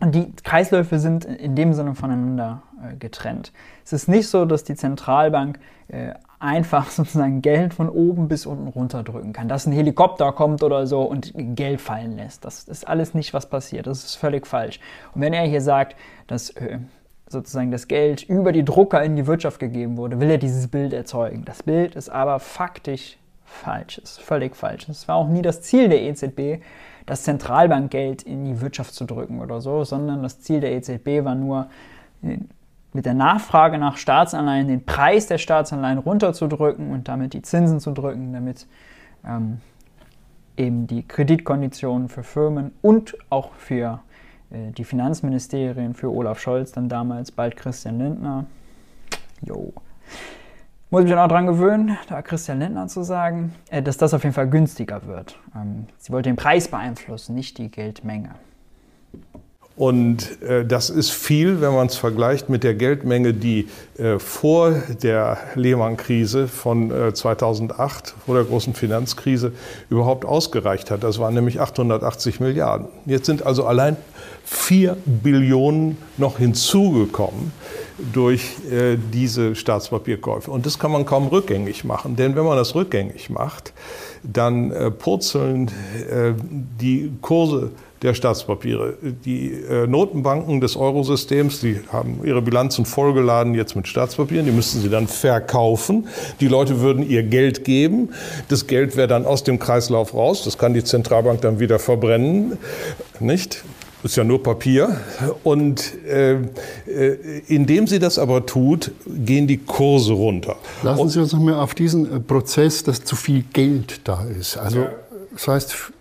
Und 0.00 0.14
die 0.14 0.32
Kreisläufe 0.42 0.98
sind 0.98 1.26
in 1.26 1.54
dem 1.54 1.74
Sinne 1.74 1.94
voneinander 1.94 2.62
äh, 2.82 2.96
getrennt. 2.96 3.52
Es 3.84 3.92
ist 3.92 4.08
nicht 4.08 4.28
so, 4.28 4.46
dass 4.46 4.64
die 4.64 4.74
Zentralbank 4.74 5.58
äh, 5.88 6.14
einfach 6.38 6.86
sozusagen 6.90 7.42
Geld 7.42 7.74
von 7.74 7.88
oben 7.88 8.26
bis 8.26 8.46
unten 8.46 8.68
runterdrücken 8.68 9.34
kann, 9.34 9.48
dass 9.48 9.66
ein 9.66 9.72
Helikopter 9.72 10.32
kommt 10.32 10.62
oder 10.62 10.86
so 10.86 11.02
und 11.02 11.32
Geld 11.36 11.82
fallen 11.82 12.16
lässt. 12.16 12.46
Das 12.46 12.64
ist 12.64 12.88
alles 12.88 13.12
nicht, 13.12 13.34
was 13.34 13.50
passiert. 13.50 13.86
Das 13.86 14.04
ist 14.04 14.16
völlig 14.16 14.46
falsch. 14.46 14.80
Und 15.14 15.20
wenn 15.20 15.34
er 15.34 15.46
hier 15.46 15.60
sagt, 15.60 15.96
dass 16.26 16.50
äh, 16.50 16.78
sozusagen 17.30 17.70
das 17.70 17.88
Geld 17.88 18.22
über 18.22 18.52
die 18.52 18.64
Drucker 18.64 19.02
in 19.02 19.16
die 19.16 19.26
Wirtschaft 19.26 19.60
gegeben 19.60 19.96
wurde, 19.96 20.20
will 20.20 20.30
er 20.30 20.38
dieses 20.38 20.68
Bild 20.68 20.92
erzeugen. 20.92 21.44
Das 21.44 21.62
Bild 21.62 21.94
ist 21.94 22.08
aber 22.08 22.40
faktisch 22.40 23.18
falsch. 23.44 24.00
Das 24.00 24.12
ist 24.12 24.20
völlig 24.20 24.56
falsch. 24.56 24.88
Es 24.88 25.06
war 25.06 25.16
auch 25.16 25.28
nie 25.28 25.40
das 25.40 25.62
Ziel 25.62 25.88
der 25.88 26.02
EZB, 26.02 26.62
das 27.06 27.22
Zentralbankgeld 27.22 28.22
in 28.22 28.44
die 28.44 28.60
Wirtschaft 28.60 28.94
zu 28.94 29.04
drücken 29.04 29.40
oder 29.40 29.60
so, 29.60 29.84
sondern 29.84 30.22
das 30.22 30.40
Ziel 30.40 30.60
der 30.60 30.72
EZB 30.72 31.24
war 31.24 31.36
nur, 31.36 31.68
mit 32.92 33.06
der 33.06 33.14
Nachfrage 33.14 33.78
nach 33.78 33.96
Staatsanleihen 33.96 34.66
den 34.66 34.84
Preis 34.84 35.28
der 35.28 35.38
Staatsanleihen 35.38 35.98
runterzudrücken 35.98 36.90
und 36.90 37.06
damit 37.06 37.32
die 37.32 37.42
Zinsen 37.42 37.78
zu 37.78 37.92
drücken, 37.92 38.32
damit 38.32 38.66
ähm, 39.24 39.60
eben 40.56 40.88
die 40.88 41.06
Kreditkonditionen 41.06 42.08
für 42.08 42.24
Firmen 42.24 42.72
und 42.82 43.16
auch 43.30 43.52
für 43.54 44.00
die 44.50 44.84
Finanzministerien, 44.84 45.94
für 45.94 46.10
Olaf 46.10 46.40
Scholz 46.40 46.72
dann 46.72 46.88
damals, 46.88 47.30
bald 47.30 47.56
Christian 47.56 47.98
Lindner, 47.98 48.46
jo, 49.42 49.72
muss 50.90 51.02
ich 51.02 51.04
mich 51.04 51.14
dann 51.14 51.24
auch 51.24 51.28
daran 51.28 51.46
gewöhnen, 51.46 51.96
da 52.08 52.20
Christian 52.20 52.58
Lindner 52.58 52.88
zu 52.88 53.04
sagen, 53.04 53.54
äh, 53.70 53.80
dass 53.80 53.96
das 53.96 54.12
auf 54.12 54.24
jeden 54.24 54.34
Fall 54.34 54.48
günstiger 54.48 55.06
wird. 55.06 55.38
Ähm, 55.54 55.86
sie 55.98 56.12
wollte 56.12 56.28
den 56.28 56.36
Preis 56.36 56.66
beeinflussen, 56.66 57.36
nicht 57.36 57.58
die 57.58 57.70
Geldmenge. 57.70 58.30
Und 59.80 60.42
äh, 60.42 60.66
das 60.66 60.90
ist 60.90 61.10
viel, 61.10 61.62
wenn 61.62 61.72
man 61.72 61.86
es 61.86 61.96
vergleicht 61.96 62.50
mit 62.50 62.64
der 62.64 62.74
Geldmenge, 62.74 63.32
die 63.32 63.66
äh, 63.96 64.18
vor 64.18 64.74
der 65.02 65.38
Lehman-Krise 65.54 66.48
von 66.48 66.90
äh, 66.90 67.14
2008, 67.14 68.14
vor 68.26 68.34
der 68.34 68.44
großen 68.44 68.74
Finanzkrise, 68.74 69.52
überhaupt 69.88 70.26
ausgereicht 70.26 70.90
hat. 70.90 71.02
Das 71.02 71.18
waren 71.18 71.32
nämlich 71.32 71.60
880 71.62 72.40
Milliarden. 72.40 72.88
Jetzt 73.06 73.24
sind 73.24 73.46
also 73.46 73.64
allein 73.64 73.96
4 74.44 74.98
Billionen 75.06 75.96
noch 76.18 76.36
hinzugekommen 76.36 77.50
durch 78.12 78.56
äh, 78.70 78.96
diese 79.12 79.54
Staatspapierkäufe. 79.54 80.50
Und 80.50 80.66
das 80.66 80.78
kann 80.78 80.90
man 80.90 81.04
kaum 81.04 81.28
rückgängig 81.28 81.84
machen, 81.84 82.16
denn 82.16 82.36
wenn 82.36 82.44
man 82.44 82.56
das 82.56 82.74
rückgängig 82.74 83.30
macht, 83.30 83.72
dann 84.22 84.70
äh, 84.70 84.90
purzeln 84.90 85.68
äh, 85.68 86.32
die 86.80 87.12
Kurse 87.20 87.70
der 88.02 88.14
Staatspapiere. 88.14 88.94
Die 89.26 89.62
Notenbanken 89.86 90.62
des 90.62 90.74
Eurosystems, 90.74 91.60
die 91.60 91.80
haben 91.92 92.20
ihre 92.24 92.40
Bilanzen 92.40 92.86
vollgeladen 92.86 93.54
jetzt 93.54 93.76
mit 93.76 93.86
Staatspapieren, 93.88 94.46
die 94.46 94.52
müssten 94.52 94.80
sie 94.80 94.88
dann 94.88 95.06
verkaufen. 95.06 96.08
Die 96.40 96.48
Leute 96.48 96.80
würden 96.80 97.06
ihr 97.06 97.22
Geld 97.24 97.62
geben. 97.62 98.08
Das 98.48 98.66
Geld 98.66 98.96
wäre 98.96 99.06
dann 99.06 99.26
aus 99.26 99.44
dem 99.44 99.58
Kreislauf 99.58 100.14
raus. 100.14 100.44
Das 100.44 100.56
kann 100.56 100.72
die 100.72 100.82
Zentralbank 100.82 101.42
dann 101.42 101.60
wieder 101.60 101.78
verbrennen. 101.78 102.56
Nicht? 103.18 103.64
Ist 104.02 104.16
ja 104.16 104.24
nur 104.24 104.42
Papier. 104.42 104.96
Und 105.44 105.92
äh, 106.04 106.34
äh, 106.34 107.42
indem 107.48 107.86
sie 107.86 107.98
das 107.98 108.18
aber 108.18 108.46
tut, 108.46 108.92
gehen 109.06 109.46
die 109.46 109.58
Kurse 109.58 110.12
runter. 110.12 110.56
Lassen 110.82 111.08
Sie 111.08 111.20
uns 111.20 111.32
noch 111.32 111.40
mal 111.40 111.54
auf 111.54 111.74
diesen 111.74 112.16
äh, 112.16 112.20
Prozess, 112.20 112.82
dass 112.82 113.04
zu 113.04 113.16
viel 113.16 113.44
Geld 113.52 114.00
da 114.04 114.24
ist. 114.24 114.56
Also, 114.56 114.86
das 115.32 115.48
heißt, 115.48 115.92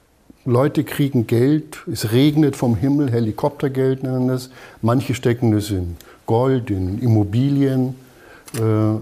Leute 0.45 0.83
kriegen 0.83 1.27
Geld, 1.27 1.79
es 1.91 2.11
regnet 2.11 2.55
vom 2.55 2.75
Himmel, 2.75 3.11
Helikoptergeld 3.11 4.03
nennen 4.03 4.29
das. 4.29 4.49
Manche 4.81 5.13
stecken 5.13 5.51
das 5.51 5.69
in 5.69 5.97
Gold, 6.25 6.71
in 6.71 6.99
Immobilien. 7.01 7.95
Äh, 8.55 8.99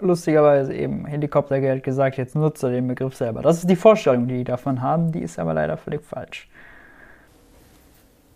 lustigerweise 0.00 0.74
eben 0.74 1.06
Helikoptergeld 1.06 1.82
gesagt, 1.82 2.18
jetzt 2.18 2.34
nutzt 2.34 2.62
er 2.62 2.70
den 2.70 2.86
Begriff 2.86 3.16
selber. 3.16 3.42
Das 3.42 3.58
ist 3.58 3.70
die 3.70 3.76
Vorstellung, 3.76 4.28
die 4.28 4.38
die 4.38 4.44
davon 4.44 4.82
haben, 4.82 5.12
die 5.12 5.20
ist 5.20 5.38
aber 5.38 5.54
leider 5.54 5.76
völlig 5.76 6.02
falsch. 6.04 6.48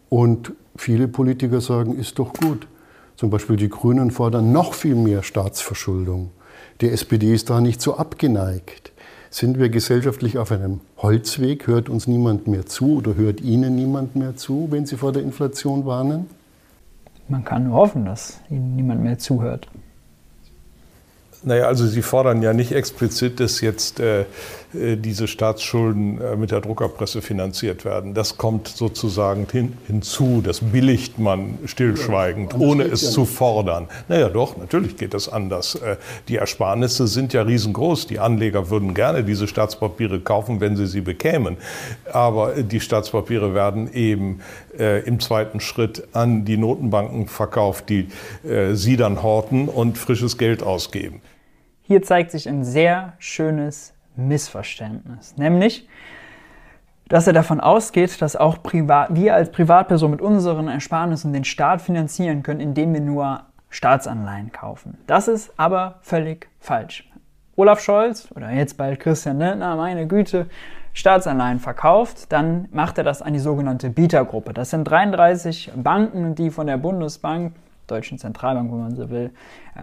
Und 0.08 0.52
viele 0.76 1.08
Politiker 1.08 1.60
sagen, 1.60 1.98
ist 1.98 2.18
doch 2.18 2.32
gut. 2.32 2.66
Zum 3.16 3.30
Beispiel 3.30 3.56
die 3.56 3.68
Grünen 3.68 4.10
fordern 4.10 4.52
noch 4.52 4.74
viel 4.74 4.94
mehr 4.94 5.22
Staatsverschuldung. 5.22 6.30
Die 6.80 6.90
SPD 6.90 7.32
ist 7.32 7.48
da 7.50 7.60
nicht 7.60 7.80
so 7.80 7.96
abgeneigt. 7.96 8.92
Sind 9.30 9.58
wir 9.58 9.68
gesellschaftlich 9.68 10.38
auf 10.38 10.52
einem 10.52 10.80
Holzweg? 10.98 11.66
Hört 11.66 11.88
uns 11.88 12.06
niemand 12.06 12.46
mehr 12.46 12.66
zu 12.66 12.96
oder 12.96 13.16
hört 13.16 13.40
Ihnen 13.40 13.74
niemand 13.74 14.16
mehr 14.16 14.36
zu, 14.36 14.68
wenn 14.70 14.86
Sie 14.86 14.96
vor 14.96 15.12
der 15.12 15.22
Inflation 15.22 15.84
warnen? 15.86 16.26
Man 17.28 17.44
kann 17.44 17.64
nur 17.64 17.76
hoffen, 17.76 18.04
dass 18.04 18.40
Ihnen 18.50 18.76
niemand 18.76 19.02
mehr 19.02 19.18
zuhört. 19.18 19.68
Naja, 21.42 21.66
also 21.66 21.86
Sie 21.86 22.02
fordern 22.02 22.42
ja 22.42 22.52
nicht 22.52 22.72
explizit, 22.72 23.40
dass 23.40 23.60
jetzt 23.60 24.00
äh, 24.00 24.24
äh, 24.76 24.96
diese 24.96 25.28
Staatsschulden 25.28 26.20
äh, 26.20 26.36
mit 26.36 26.50
der 26.50 26.60
Druckerpresse 26.60 27.22
finanziert 27.22 27.84
werden. 27.84 28.14
Das 28.14 28.36
kommt 28.36 28.68
sozusagen 28.68 29.46
hin, 29.50 29.74
hinzu, 29.86 30.42
das 30.44 30.60
billigt 30.60 31.18
man 31.18 31.58
stillschweigend, 31.64 32.52
ja, 32.52 32.58
ohne 32.58 32.84
es 32.84 33.02
ja 33.02 33.10
zu 33.10 33.24
fordern. 33.24 33.88
Naja, 34.08 34.28
doch, 34.28 34.56
natürlich 34.56 34.96
geht 34.96 35.14
das 35.14 35.28
anders. 35.28 35.76
Äh, 35.76 35.96
die 36.28 36.36
Ersparnisse 36.36 37.06
sind 37.06 37.32
ja 37.32 37.42
riesengroß. 37.42 38.06
Die 38.06 38.18
Anleger 38.18 38.70
würden 38.70 38.94
gerne 38.94 39.24
diese 39.24 39.46
Staatspapiere 39.46 40.20
kaufen, 40.20 40.60
wenn 40.60 40.76
sie 40.76 40.86
sie 40.86 41.00
bekämen. 41.00 41.56
Aber 42.12 42.62
die 42.62 42.80
Staatspapiere 42.80 43.54
werden 43.54 43.92
eben 43.92 44.40
im 44.78 45.20
zweiten 45.20 45.60
Schritt 45.60 46.06
an 46.12 46.44
die 46.44 46.56
Notenbanken 46.56 47.28
verkauft, 47.28 47.88
die 47.88 48.08
sie 48.72 48.96
dann 48.96 49.22
horten 49.22 49.68
und 49.68 49.96
frisches 49.96 50.36
Geld 50.36 50.62
ausgeben. 50.62 51.22
Hier 51.86 52.02
zeigt 52.02 52.32
sich 52.32 52.48
ein 52.48 52.64
sehr 52.64 53.12
schönes 53.20 53.94
Missverständnis. 54.16 55.36
Nämlich, 55.36 55.88
dass 57.06 57.28
er 57.28 57.32
davon 57.32 57.60
ausgeht, 57.60 58.20
dass 58.20 58.34
auch 58.34 58.60
Privat, 58.60 59.14
wir 59.14 59.34
als 59.34 59.52
Privatperson 59.52 60.10
mit 60.10 60.20
unseren 60.20 60.66
Ersparnissen 60.66 61.32
den 61.32 61.44
Staat 61.44 61.80
finanzieren 61.80 62.42
können, 62.42 62.58
indem 62.58 62.92
wir 62.92 63.00
nur 63.00 63.42
Staatsanleihen 63.70 64.50
kaufen. 64.50 64.98
Das 65.06 65.28
ist 65.28 65.52
aber 65.58 65.98
völlig 66.00 66.48
falsch. 66.58 67.08
Olaf 67.54 67.78
Scholz 67.78 68.32
oder 68.34 68.50
jetzt 68.50 68.76
bald 68.76 68.98
Christian 68.98 69.38
Lindner, 69.38 69.76
meine 69.76 70.08
Güte, 70.08 70.46
Staatsanleihen 70.92 71.60
verkauft, 71.60 72.32
dann 72.32 72.68
macht 72.72 72.98
er 72.98 73.04
das 73.04 73.22
an 73.22 73.32
die 73.32 73.38
sogenannte 73.38 73.90
Bietergruppe. 73.90 74.52
Das 74.52 74.70
sind 74.70 74.82
33 74.84 75.70
Banken, 75.76 76.34
die 76.34 76.50
von 76.50 76.66
der 76.66 76.78
Bundesbank, 76.78 77.54
Deutschen 77.86 78.18
Zentralbank, 78.18 78.72
wenn 78.72 78.80
man 78.80 78.96
so 78.96 79.08
will, 79.08 79.30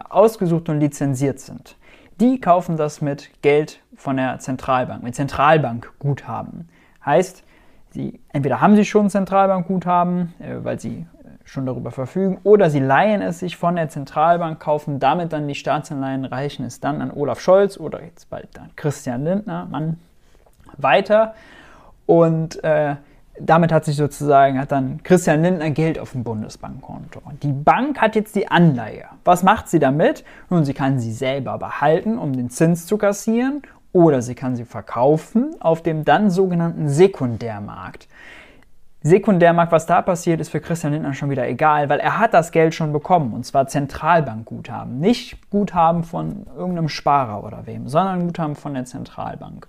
ausgesucht 0.09 0.67
und 0.67 0.81
lizenziert 0.81 1.39
sind. 1.39 1.77
Die 2.23 2.39
kaufen 2.39 2.77
das 2.77 3.01
mit 3.01 3.29
Geld 3.41 3.81
von 3.97 4.15
der 4.15 4.39
Zentralbank, 4.39 5.03
mit 5.03 5.13
Zentralbankguthaben. 5.13 6.69
Heißt, 7.05 7.43
sie, 7.89 8.21
entweder 8.29 8.61
haben 8.61 8.77
sie 8.77 8.85
schon 8.85 9.09
Zentralbankguthaben, 9.09 10.33
äh, 10.39 10.63
weil 10.63 10.79
sie 10.79 10.99
äh, 10.99 11.05
schon 11.43 11.65
darüber 11.65 11.91
verfügen, 11.91 12.39
oder 12.45 12.69
sie 12.69 12.79
leihen 12.79 13.21
es 13.21 13.39
sich 13.39 13.57
von 13.57 13.75
der 13.75 13.89
Zentralbank, 13.89 14.61
kaufen 14.61 15.01
damit 15.01 15.33
dann 15.33 15.49
die 15.49 15.55
Staatsanleihen, 15.55 16.23
reichen 16.23 16.65
es 16.65 16.79
dann 16.79 17.01
an 17.01 17.11
Olaf 17.11 17.41
Scholz 17.41 17.77
oder 17.77 18.01
jetzt 18.01 18.29
bald 18.29 18.47
dann 18.53 18.69
Christian 18.77 19.25
Lindner, 19.25 19.67
Mann, 19.69 19.99
weiter. 20.77 21.33
Und 22.05 22.63
äh, 22.63 22.95
damit 23.39 23.71
hat 23.71 23.85
sich 23.85 23.95
sozusagen, 23.95 24.59
hat 24.59 24.71
dann 24.71 25.01
Christian 25.03 25.41
Lindner 25.41 25.71
Geld 25.71 25.97
auf 25.97 26.11
dem 26.11 26.23
Bundesbankkonto. 26.23 27.21
Die 27.41 27.51
Bank 27.51 27.99
hat 27.99 28.15
jetzt 28.15 28.35
die 28.35 28.47
Anleihe. 28.47 29.05
Was 29.25 29.43
macht 29.43 29.69
sie 29.69 29.79
damit? 29.79 30.23
Nun, 30.49 30.65
sie 30.65 30.73
kann 30.73 30.99
sie 30.99 31.11
selber 31.11 31.57
behalten, 31.57 32.17
um 32.17 32.33
den 32.33 32.49
Zins 32.49 32.85
zu 32.85 32.97
kassieren, 32.97 33.63
oder 33.91 34.21
sie 34.21 34.35
kann 34.35 34.55
sie 34.55 34.65
verkaufen 34.65 35.55
auf 35.59 35.83
dem 35.83 36.03
dann 36.03 36.29
sogenannten 36.31 36.89
Sekundärmarkt. 36.89 38.07
Sekundärmarkt, 39.03 39.71
was 39.71 39.85
da 39.85 40.01
passiert, 40.01 40.39
ist 40.39 40.49
für 40.49 40.61
Christian 40.61 40.93
Lindner 40.93 41.13
schon 41.13 41.29
wieder 41.29 41.47
egal, 41.47 41.89
weil 41.89 41.99
er 41.99 42.19
hat 42.19 42.33
das 42.33 42.51
Geld 42.51 42.73
schon 42.73 42.93
bekommen 42.93 43.33
und 43.33 43.45
zwar 43.45 43.67
Zentralbankguthaben. 43.67 44.99
Nicht 44.99 45.49
Guthaben 45.49 46.03
von 46.03 46.47
irgendeinem 46.55 46.89
Sparer 46.89 47.43
oder 47.43 47.65
wem, 47.65 47.87
sondern 47.87 48.27
Guthaben 48.27 48.55
von 48.55 48.73
der 48.73 48.85
Zentralbank. 48.85 49.67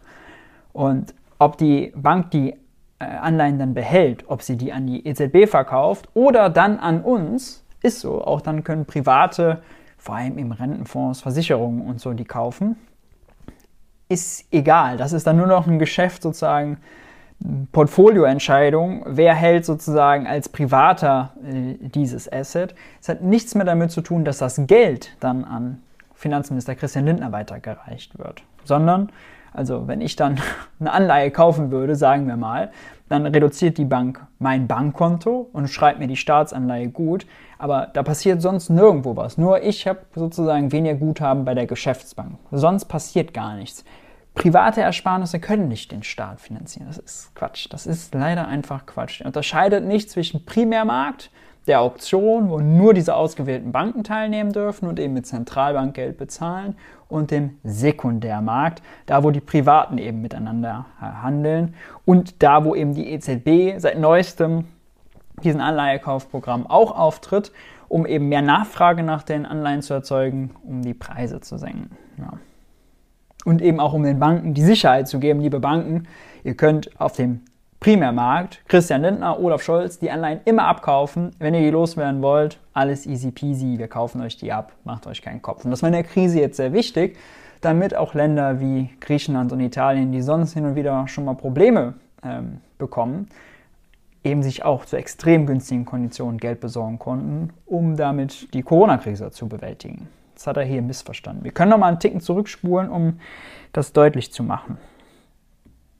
Und 0.73 1.15
ob 1.39 1.59
die 1.59 1.93
Bank 1.97 2.31
die 2.31 2.57
Anleihen 3.05 3.59
dann 3.59 3.75
behält, 3.75 4.25
ob 4.29 4.43
sie 4.43 4.57
die 4.57 4.73
an 4.73 4.87
die 4.87 5.07
EZB 5.07 5.49
verkauft 5.49 6.09
oder 6.15 6.51
dann 6.51 6.79
an 6.79 7.03
uns, 7.03 7.65
ist 7.83 8.01
so. 8.01 8.25
Auch 8.25 8.41
dann 8.41 8.65
können 8.65 8.87
Private, 8.87 9.63
vor 9.99 10.17
allem 10.17 10.39
im 10.39 10.53
Rentenfonds, 10.53 11.21
Versicherungen 11.21 11.83
und 11.83 12.01
so, 12.01 12.13
die 12.13 12.25
kaufen. 12.25 12.77
Ist 14.09 14.47
egal. 14.53 14.97
Das 14.97 15.13
ist 15.13 15.27
dann 15.27 15.37
nur 15.37 15.47
noch 15.47 15.67
ein 15.67 15.79
Geschäft 15.79 16.23
sozusagen 16.23 16.79
Portfolioentscheidung, 17.73 19.05
wer 19.07 19.35
hält 19.35 19.67
sozusagen 19.67 20.27
als 20.27 20.49
Privater 20.49 21.35
äh, 21.45 21.75
dieses 21.81 22.33
Asset. 22.33 22.75
Es 23.03 23.09
hat 23.09 23.23
nichts 23.23 23.55
mehr 23.55 23.67
damit 23.67 23.91
zu 23.91 24.01
tun, 24.01 24.25
dass 24.25 24.39
das 24.39 24.61
Geld 24.67 25.17
dann 25.21 25.45
an 25.45 25.83
Finanzminister 26.15 26.75
Christian 26.75 27.05
Lindner 27.05 27.33
weitergereicht 27.33 28.19
wird, 28.19 28.45
sondern, 28.65 29.11
also 29.53 29.87
wenn 29.89 30.01
ich 30.01 30.17
dann 30.17 30.41
eine 30.81 30.93
Anleihe 30.93 31.31
kaufen 31.31 31.71
würde, 31.71 31.97
sagen 31.97 32.27
wir 32.27 32.37
mal, 32.37 32.71
dann 33.09 33.27
reduziert 33.27 33.79
die 33.79 33.85
Bank 33.85 34.27
mein 34.39 34.67
Bankkonto 34.67 35.49
und 35.53 35.69
schreibt 35.69 35.99
mir 35.99 36.07
die 36.07 36.17
Staatsanleihe 36.17 36.89
gut, 36.89 37.27
aber 37.59 37.89
da 37.93 38.03
passiert 38.03 38.41
sonst 38.41 38.71
nirgendwo 38.71 39.17
was. 39.17 39.37
Nur 39.39 39.63
ich 39.63 39.87
habe 39.87 40.01
sozusagen 40.15 40.73
weniger 40.73 40.97
Guthaben 40.97 41.45
bei 41.45 41.55
der 41.55 41.67
Geschäftsbank. 41.67 42.39
Sonst 42.51 42.87
passiert 42.87 43.35
gar 43.35 43.57
nichts. 43.57 43.85
Private 44.35 44.81
Ersparnisse 44.81 45.39
können 45.39 45.69
nicht 45.69 45.93
den 45.93 46.03
Staat 46.03 46.41
finanzieren. 46.41 46.89
Das 46.89 46.99
ist 46.99 47.35
Quatsch. 47.35 47.69
Das 47.71 47.87
ist 47.87 48.15
leider 48.15 48.49
einfach 48.49 48.85
Quatsch. 48.85 49.21
Er 49.21 49.27
unterscheidet 49.27 49.85
nicht 49.85 50.11
zwischen 50.11 50.45
Primärmarkt, 50.45 51.31
der 51.67 51.81
Auktion, 51.81 52.51
wo 52.51 52.61
nur 52.61 52.95
diese 52.95 53.15
ausgewählten 53.15 53.73
Banken 53.73 54.05
teilnehmen 54.05 54.53
dürfen 54.53 54.89
und 54.89 54.99
eben 54.99 55.15
mit 55.15 55.27
Zentralbankgeld 55.27 56.19
bezahlen, 56.19 56.77
und 57.09 57.31
dem 57.31 57.59
Sekundärmarkt, 57.63 58.83
da 59.07 59.23
wo 59.23 59.31
die 59.31 59.41
Privaten 59.41 59.99
eben 59.99 60.21
miteinander 60.21 60.87
handeln 60.99 61.75
und 62.05 62.43
da 62.43 62.65
wo 62.65 62.75
eben 62.75 62.95
die 62.95 63.09
EZB 63.13 63.79
seit 63.79 64.01
neuestem 64.01 64.65
diesen 65.45 65.61
Anleihekaufprogramm 65.61 66.67
auch 66.67 66.97
auftritt, 66.99 67.53
um 67.89 68.05
eben 68.05 68.29
mehr 68.29 68.43
Nachfrage 68.43 69.05
nach 69.05 69.23
den 69.23 69.47
Anleihen 69.47 69.83
zu 69.83 69.95
erzeugen, 69.95 70.57
um 70.65 70.83
die 70.83 70.95
Preise 70.95 71.41
zu 71.41 71.57
senken. 71.57 71.91
Ja 72.19 72.33
und 73.45 73.63
eben 73.63 73.79
auch 73.79 73.93
um 73.93 74.03
den 74.03 74.19
Banken 74.19 74.55
die 74.55 74.63
Sicherheit 74.63 75.09
zu 75.09 75.19
geben, 75.19 75.41
liebe 75.41 75.61
Banken, 75.61 76.09
ihr 76.43 76.55
könnt 76.55 76.99
auf 77.01 77.13
dem 77.13 77.43
Primärmarkt 77.85 78.63
Christian 78.67 79.03
Lindner, 79.03 79.39
Olaf 79.39 79.63
Scholz 79.63 79.99
die 79.99 80.11
Anleihen 80.11 80.41
immer 80.47 80.65
abkaufen. 80.69 81.33
Wenn 81.39 81.53
ihr 81.53 81.61
die 81.61 81.69
loswerden 81.69 82.23
wollt, 82.23 82.59
alles 82.73 83.05
easy 83.05 83.31
peasy, 83.31 83.79
wir 83.79 83.89
kaufen 83.89 84.23
euch 84.23 84.39
die 84.39 84.51
ab, 84.53 84.73
macht 84.85 85.07
euch 85.07 85.21
keinen 85.21 85.43
Kopf. 85.43 85.67
Und 85.67 85.71
das 85.71 85.83
war 85.83 85.89
in 85.89 85.93
der 85.93 86.03
Krise 86.03 86.41
jetzt 86.41 86.57
sehr 86.57 86.73
wichtig, 86.73 87.19
damit 87.61 87.95
auch 87.95 88.15
Länder 88.15 88.59
wie 88.59 88.89
Griechenland 89.01 89.53
und 89.53 89.61
Italien, 89.61 90.13
die 90.13 90.23
sonst 90.23 90.55
hin 90.55 90.65
und 90.65 90.77
wieder 90.77 91.07
schon 91.09 91.27
mal 91.27 91.35
Probleme 91.35 91.93
ähm, 92.23 92.63
bekommen, 92.79 93.29
eben 94.23 94.43
sich 94.43 94.65
auch 94.65 94.87
zu 94.87 94.97
extrem 94.97 95.45
günstigen 95.45 95.85
Konditionen 95.85 96.39
Geld 96.39 96.61
besorgen 96.61 96.99
konnten, 96.99 97.51
um 97.67 97.99
damit 97.99 98.55
die 98.55 98.63
Corona-Krise 98.63 99.31
zu 99.31 99.47
bewältigen. 99.47 100.09
Das 100.33 100.47
hat 100.47 100.57
er 100.57 100.65
hier 100.65 100.81
missverstanden. 100.81 101.45
Wir 101.45 101.53
können 101.53 101.73
noch 101.73 101.79
mal 101.79 101.89
einen 101.89 102.01
Ticken 102.01 102.23
zurückspulen, 102.23 102.89
um 102.89 103.21
das 103.75 103.93
deutlich 103.93 104.33
zu 104.33 104.43
machen. 104.43 104.79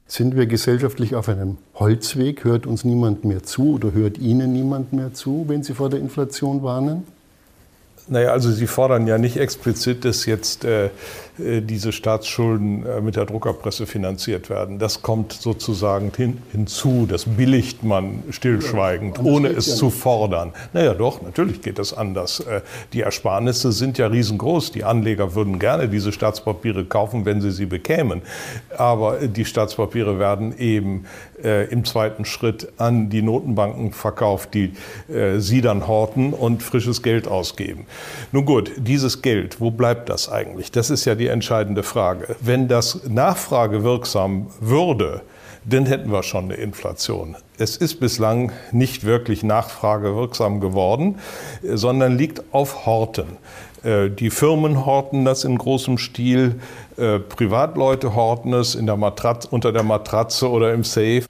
Sind 0.07 0.37
wir 0.37 0.47
gesellschaftlich 0.47 1.15
auf 1.15 1.29
einem 1.29 1.57
Holzweg? 1.75 2.45
Hört 2.45 2.67
uns 2.67 2.85
niemand 2.85 3.25
mehr 3.25 3.43
zu 3.43 3.75
oder 3.75 3.93
hört 3.93 4.19
Ihnen 4.19 4.53
niemand 4.53 4.93
mehr 4.93 5.15
zu, 5.15 5.45
wenn 5.49 5.63
Sie 5.63 5.75
vor 5.75 5.89
der 5.89 6.01
Inflation 6.01 6.63
warnen? 6.63 7.05
Naja, 8.07 8.33
also 8.33 8.53
Sie 8.53 8.67
fordern 8.67 9.07
ja 9.07 9.17
nicht 9.17 9.39
explizit, 9.39 10.05
dass 10.05 10.27
jetzt 10.27 10.67
äh, 10.67 10.91
diese 11.39 11.91
Staatsschulden 11.93 12.87
äh, 12.87 13.01
mit 13.01 13.17
der 13.17 13.27
Druckerpresse 13.27 13.87
finanziert 13.87 14.51
werden. 14.51 14.79
Das 14.79 15.03
kommt 15.03 15.33
sozusagen 15.33 16.13
hin, 16.17 16.39
hinzu, 16.53 17.07
das 17.09 17.25
billigt 17.25 17.83
man 17.83 18.23
stillschweigend, 18.31 19.19
ja, 19.19 19.25
ohne 19.25 19.49
es 19.49 19.67
ja 19.67 19.75
zu 19.75 19.91
fordern. 19.91 20.53
Naja, 20.73 20.95
doch, 20.95 21.23
natürlich 21.23 21.61
geht 21.61 21.81
das 21.81 21.93
anders. 21.93 22.41
Äh, 22.41 22.61
die 22.93 23.01
Ersparnisse 23.01 23.73
sind 23.73 23.99
ja 23.99 24.07
riesengroß. 24.07 24.71
Die 24.73 24.85
Anleger 24.85 25.35
würden 25.35 25.59
gerne 25.59 25.89
diese 25.89 26.13
Staatspapiere 26.13 26.85
kaufen, 26.85 27.25
wenn 27.25 27.41
sie 27.41 27.51
sie 27.51 27.67
bekämen. 27.67 28.23
Aber 28.77 29.27
die 29.27 29.45
Staatspapiere 29.45 30.19
werden 30.19 30.57
eben 30.59 31.05
im 31.43 31.85
zweiten 31.85 32.25
Schritt 32.25 32.73
an 32.79 33.11
die 33.11 33.21
Notenbanken 33.21 33.93
verkauft, 33.93 34.55
die 34.55 34.73
sie 35.39 35.61
dann 35.61 35.87
horten 35.87 36.33
und 36.33 36.63
frisches 36.63 37.03
Geld 37.03 37.29
ausgeben. 37.29 37.87
Nun 38.33 38.47
gut, 38.47 38.73
dieses 38.79 39.21
Geld, 39.21 39.61
wo 39.61 39.71
bleibt 39.71 40.09
das 40.09 40.31
eigentlich? 40.31 40.71
Das 40.71 40.89
ist 40.89 41.05
ja 41.05 41.15
die 41.15 41.24
die 41.25 41.29
entscheidende 41.29 41.83
Frage. 41.83 42.37
Wenn 42.41 42.69
das 42.69 43.09
nachfragewirksam 43.09 44.49
würde, 44.61 45.23
dann 45.65 45.87
hätten 45.87 46.13
wir 46.13 46.23
schon 46.23 46.45
eine 46.45 46.55
Inflation. 46.55 47.35
Es 47.57 47.79
ist 47.79 47.99
bislang 47.99 48.53
nicht 48.73 49.05
wirklich 49.05 49.43
nachfragewirksam 49.43 50.61
geworden, 50.61 51.19
sondern 51.63 52.19
liegt 52.19 52.43
auf 52.53 52.85
Horten. 52.85 53.39
Äh, 53.83 54.11
die 54.11 54.29
Firmen 54.29 54.85
horten 54.85 55.25
das 55.25 55.45
in 55.45 55.57
großem 55.57 55.97
Stil, 55.97 56.61
äh, 56.99 57.21
Privatleute 57.21 58.15
horten 58.15 58.53
es 58.53 58.75
in 58.75 58.85
der 58.85 58.99
Matratze, 58.99 59.49
unter 59.51 59.73
der 59.73 59.83
Matratze 59.83 60.51
oder 60.51 60.75
im 60.75 60.85
Safe. 60.85 61.25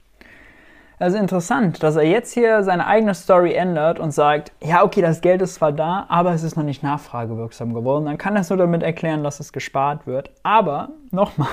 Also 0.97 1.17
interessant, 1.17 1.83
dass 1.83 1.97
er 1.97 2.03
jetzt 2.03 2.33
hier 2.33 2.63
seine 2.63 2.87
eigene 2.87 3.13
Story 3.13 3.53
ändert 3.53 3.99
und 3.99 4.11
sagt, 4.11 4.53
ja, 4.63 4.83
okay, 4.83 5.01
das 5.01 5.19
Geld 5.19 5.41
ist 5.41 5.55
zwar 5.55 5.73
da, 5.73 6.05
aber 6.07 6.33
es 6.33 6.43
ist 6.43 6.55
noch 6.55 6.63
nicht 6.63 6.83
nachfragewirksam 6.83 7.73
geworden. 7.73 8.05
Dann 8.05 8.17
kann 8.17 8.35
er 8.35 8.41
es 8.41 8.49
nur 8.49 8.57
damit 8.57 8.81
erklären, 8.81 9.23
dass 9.23 9.41
es 9.41 9.51
gespart 9.51 10.07
wird. 10.07 10.31
Aber 10.43 10.89
nochmal, 11.11 11.49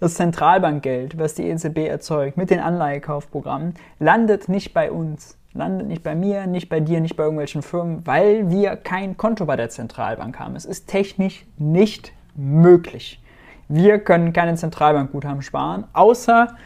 das 0.00 0.14
Zentralbankgeld, 0.14 1.16
was 1.16 1.34
die 1.34 1.48
EZB 1.48 1.86
erzeugt 1.86 2.36
mit 2.36 2.50
den 2.50 2.58
Anleihekaufprogrammen, 2.58 3.74
landet 4.00 4.48
nicht 4.48 4.74
bei 4.74 4.90
uns, 4.90 5.38
landet 5.52 5.86
nicht 5.86 6.02
bei 6.02 6.16
mir, 6.16 6.48
nicht 6.48 6.68
bei 6.68 6.80
dir, 6.80 7.00
nicht 7.00 7.16
bei 7.16 7.22
irgendwelchen 7.22 7.62
Firmen, 7.62 8.04
weil 8.04 8.50
wir 8.50 8.74
kein 8.74 9.16
Konto 9.16 9.46
bei 9.46 9.54
der 9.54 9.68
Zentralbank 9.68 10.40
haben. 10.40 10.56
Es 10.56 10.64
ist 10.64 10.88
technisch 10.88 11.46
nicht 11.56 12.12
möglich. 12.34 13.22
Wir 13.68 14.00
können 14.00 14.32
keine 14.32 14.56
Zentralbankguthaben 14.56 15.42
sparen, 15.42 15.84
außer 15.92 16.56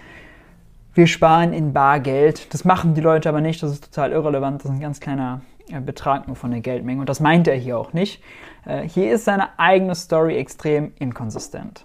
wir 0.94 1.06
sparen 1.06 1.52
in 1.52 1.72
Bargeld. 1.72 2.52
Das 2.54 2.64
machen 2.64 2.94
die 2.94 3.00
Leute 3.00 3.28
aber 3.28 3.40
nicht, 3.40 3.62
das 3.62 3.72
ist 3.72 3.92
total 3.92 4.12
irrelevant, 4.12 4.60
das 4.60 4.70
ist 4.70 4.76
ein 4.76 4.80
ganz 4.80 5.00
kleiner 5.00 5.42
äh, 5.70 5.80
Betrag 5.80 6.26
nur 6.26 6.36
von 6.36 6.50
der 6.50 6.60
Geldmenge 6.60 7.00
und 7.00 7.08
das 7.08 7.20
meint 7.20 7.48
er 7.48 7.56
hier 7.56 7.78
auch 7.78 7.92
nicht. 7.92 8.22
Äh, 8.66 8.88
hier 8.88 9.12
ist 9.12 9.24
seine 9.24 9.58
eigene 9.58 9.94
Story 9.94 10.36
extrem 10.36 10.92
inkonsistent. 10.98 11.84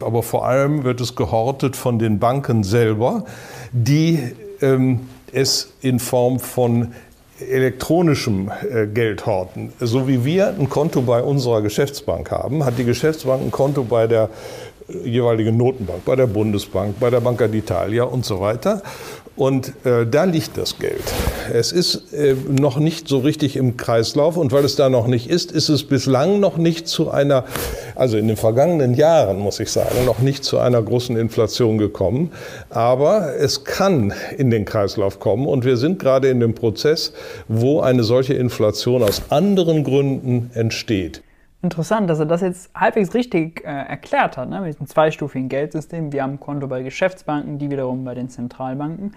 Aber 0.00 0.22
vor 0.22 0.46
allem 0.46 0.84
wird 0.84 1.00
es 1.00 1.16
gehortet 1.16 1.76
von 1.76 1.98
den 1.98 2.18
Banken 2.18 2.64
selber, 2.64 3.24
die 3.72 4.34
ähm, 4.60 5.00
es 5.32 5.72
in 5.80 5.98
Form 5.98 6.38
von 6.38 6.92
elektronischem 7.40 8.50
äh, 8.70 8.86
Geld 8.86 9.26
horten. 9.26 9.72
So 9.80 10.06
wie 10.06 10.24
wir 10.24 10.48
ein 10.48 10.68
Konto 10.68 11.02
bei 11.02 11.22
unserer 11.22 11.62
Geschäftsbank 11.62 12.30
haben, 12.30 12.64
hat 12.64 12.78
die 12.78 12.84
Geschäftsbank 12.84 13.42
ein 13.42 13.50
Konto 13.50 13.84
bei 13.84 14.06
der 14.06 14.28
jeweilige 15.04 15.52
Notenbank, 15.52 16.04
bei 16.04 16.16
der 16.16 16.26
Bundesbank, 16.26 16.98
bei 17.00 17.10
der 17.10 17.20
Banca 17.20 17.44
d'Italia 17.44 18.02
und 18.02 18.24
so 18.24 18.40
weiter. 18.40 18.82
Und 19.36 19.72
äh, 19.86 20.06
da 20.06 20.24
liegt 20.24 20.58
das 20.58 20.78
Geld. 20.78 21.02
Es 21.50 21.72
ist 21.72 22.12
äh, 22.12 22.36
noch 22.48 22.78
nicht 22.78 23.08
so 23.08 23.20
richtig 23.20 23.56
im 23.56 23.78
Kreislauf 23.78 24.36
und 24.36 24.52
weil 24.52 24.64
es 24.64 24.76
da 24.76 24.90
noch 24.90 25.06
nicht 25.06 25.30
ist, 25.30 25.50
ist 25.50 25.70
es 25.70 25.84
bislang 25.84 26.40
noch 26.40 26.58
nicht 26.58 26.88
zu 26.88 27.10
einer, 27.10 27.44
also 27.94 28.18
in 28.18 28.28
den 28.28 28.36
vergangenen 28.36 28.92
Jahren 28.92 29.38
muss 29.38 29.58
ich 29.58 29.70
sagen, 29.70 30.04
noch 30.04 30.18
nicht 30.18 30.44
zu 30.44 30.58
einer 30.58 30.82
großen 30.82 31.16
Inflation 31.16 31.78
gekommen. 31.78 32.32
Aber 32.68 33.34
es 33.38 33.64
kann 33.64 34.12
in 34.36 34.50
den 34.50 34.66
Kreislauf 34.66 35.20
kommen 35.20 35.46
und 35.46 35.64
wir 35.64 35.78
sind 35.78 35.98
gerade 35.98 36.28
in 36.28 36.40
dem 36.40 36.54
Prozess, 36.54 37.14
wo 37.48 37.80
eine 37.80 38.02
solche 38.02 38.34
Inflation 38.34 39.02
aus 39.02 39.22
anderen 39.30 39.84
Gründen 39.84 40.50
entsteht 40.52 41.22
interessant, 41.62 42.08
dass 42.08 42.18
er 42.18 42.26
das 42.26 42.40
jetzt 42.40 42.70
halbwegs 42.74 43.14
richtig 43.14 43.64
äh, 43.64 43.68
erklärt 43.68 44.36
hat, 44.36 44.48
ne, 44.48 44.60
mit 44.60 44.74
diesem 44.74 44.86
zweistufigen 44.86 45.48
Geldsystem. 45.48 46.12
Wir 46.12 46.22
haben 46.22 46.32
ein 46.32 46.40
Konto 46.40 46.66
bei 46.66 46.82
Geschäftsbanken, 46.82 47.58
die 47.58 47.70
wiederum 47.70 48.04
bei 48.04 48.14
den 48.14 48.28
Zentralbanken. 48.28 49.14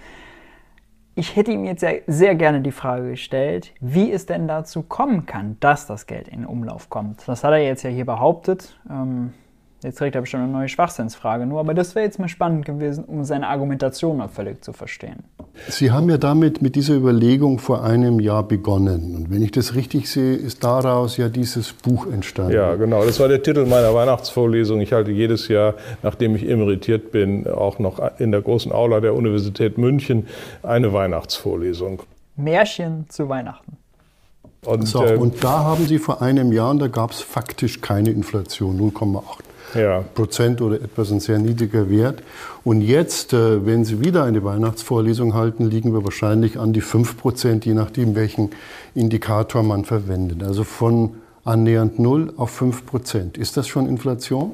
Ich 1.16 1.36
hätte 1.36 1.52
ihm 1.52 1.64
jetzt 1.66 1.82
sehr, 1.82 2.02
sehr 2.08 2.36
gerne 2.36 2.62
die 2.62 2.72
Frage 2.72 3.12
gestellt, 3.12 3.72
wie 3.80 4.12
es 4.12 4.26
denn 4.26 4.48
dazu 4.48 4.82
kommen 4.82 5.28
kann, 5.28 5.58
dass 5.60 5.86
das 5.86 6.08
Geld 6.08 6.28
in 6.28 6.46
Umlauf 6.46 6.90
kommt. 6.90 7.28
Das 7.28 7.44
hat 7.44 7.52
er 7.52 7.60
jetzt 7.60 7.84
ja 7.84 7.92
hier 7.92 8.06
behauptet. 8.06 8.80
Ähm, 8.90 9.34
Jetzt 9.84 9.98
kriegt 9.98 10.16
er 10.16 10.22
bestimmt 10.22 10.44
eine 10.44 10.52
neue 10.52 10.70
Schwachsinnsfrage 10.70 11.46
nur, 11.46 11.60
aber 11.60 11.74
das 11.74 11.94
wäre 11.94 12.06
jetzt 12.06 12.18
mal 12.18 12.30
spannend 12.30 12.66
gewesen, 12.66 13.04
um 13.04 13.26
seine 13.26 13.50
Argumentation 13.50 14.18
noch 14.18 14.30
völlig 14.30 14.64
zu 14.64 14.72
verstehen. 14.72 15.24
Sie 15.68 15.92
haben 15.92 16.10
ja 16.10 16.18
damit 16.18 16.62
mit 16.62 16.76
dieser 16.76 16.96
Überlegung 16.96 17.60
vor 17.60 17.84
einem 17.84 18.20
Jahr 18.20 18.44
begonnen. 18.44 19.16
Und 19.16 19.32
wenn 19.32 19.42
ich 19.42 19.52
das 19.52 19.76
richtig 19.76 20.10
sehe, 20.10 20.36
ist 20.36 20.64
daraus 20.64 21.18
ja 21.18 21.30
dieses 21.30 21.74
Buch 21.74 22.08
entstanden. 22.08 22.54
Ja, 22.54 22.76
genau. 22.76 23.06
Das 23.06 23.20
war 23.20 23.28
der 23.28 23.44
Titel 23.44 23.66
meiner 23.66 23.94
Weihnachtsvorlesung. 23.94 24.80
Ich 24.82 24.94
halte 24.94 25.12
jedes 25.12 25.50
Jahr, 25.50 25.76
nachdem 26.02 26.36
ich 26.36 26.48
emeritiert 26.48 27.12
bin, 27.12 27.48
auch 27.48 27.78
noch 27.78 28.00
in 28.20 28.32
der 28.32 28.42
großen 28.42 28.72
Aula 28.72 29.02
der 29.02 29.14
Universität 29.14 29.78
München 29.78 30.28
eine 30.64 30.94
Weihnachtsvorlesung. 30.94 32.02
Märchen 32.36 33.06
zu 33.10 33.30
Weihnachten. 33.30 33.78
Und, 34.66 34.88
so, 34.88 35.04
äh, 35.04 35.18
und 35.18 35.44
da 35.44 35.66
haben 35.66 35.86
Sie 35.86 36.00
vor 36.00 36.22
einem 36.22 36.54
Jahr, 36.54 36.72
und 36.72 36.80
da 36.80 36.88
gab 36.88 37.12
es 37.12 37.22
faktisch 37.22 37.82
keine 37.82 38.12
Inflation, 38.12 38.80
0,8 38.80 39.53
ja. 39.76 40.04
Prozent 40.14 40.62
oder 40.62 40.76
etwas 40.76 41.12
ein 41.12 41.20
sehr 41.20 41.40
niedriger 41.40 41.90
Wert. 41.90 42.24
Und 42.64 42.82
jetzt, 42.82 43.34
äh, 43.34 43.66
wenn 43.66 43.86
Sie 43.86 44.00
wieder 44.00 44.24
eine 44.24 44.44
Weihnachtsvorlesung 44.44 45.34
halten, 45.34 45.70
liegen 45.70 45.94
wir 45.94 46.04
wahrscheinlich 46.04 46.60
an 46.60 46.74
die 46.74 46.82
5 46.82 47.18
Prozent, 47.18 47.66
je 47.66 47.74
nachdem, 47.74 48.16
welchen 48.16 48.52
Indikator 48.96 49.64
man 49.64 49.86
verwendet. 49.86 50.44
Also 50.44 50.64
von 50.64 51.16
annähernd 51.44 52.00
0 52.00 52.34
auf 52.38 52.52
5 52.52 52.86
Prozent. 52.86 53.38
Ist 53.38 53.58
das 53.58 53.68
schon 53.68 53.88
Inflation? 53.88 54.52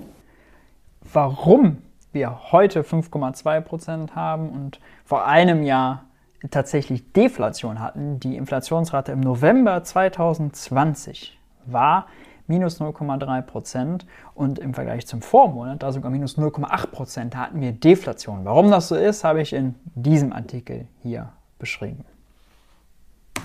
Warum 1.13 1.77
wir 2.11 2.51
heute 2.51 2.81
5,2 2.81 3.61
Prozent 3.61 4.15
haben 4.15 4.49
und 4.49 4.79
vor 5.05 5.25
einem 5.25 5.63
Jahr 5.63 6.05
tatsächlich 6.51 7.11
Deflation 7.13 7.79
hatten, 7.79 8.19
die 8.19 8.35
Inflationsrate 8.35 9.11
im 9.11 9.19
November 9.19 9.83
2020 9.83 11.37
war 11.65 12.07
minus 12.49 12.81
0,3 12.81 13.41
Prozent 13.43 14.05
und 14.33 14.59
im 14.59 14.73
Vergleich 14.73 15.07
zum 15.07 15.21
Vormonat, 15.21 15.83
da 15.83 15.91
sogar 15.91 16.11
minus 16.11 16.37
0,8 16.37 16.87
Prozent, 16.87 17.35
hatten 17.35 17.61
wir 17.61 17.71
Deflation. 17.71 18.43
Warum 18.43 18.71
das 18.71 18.89
so 18.89 18.95
ist, 18.95 19.23
habe 19.23 19.41
ich 19.41 19.53
in 19.53 19.75
diesem 19.95 20.33
Artikel 20.33 20.87
hier 21.01 21.29
beschrieben. 21.59 22.03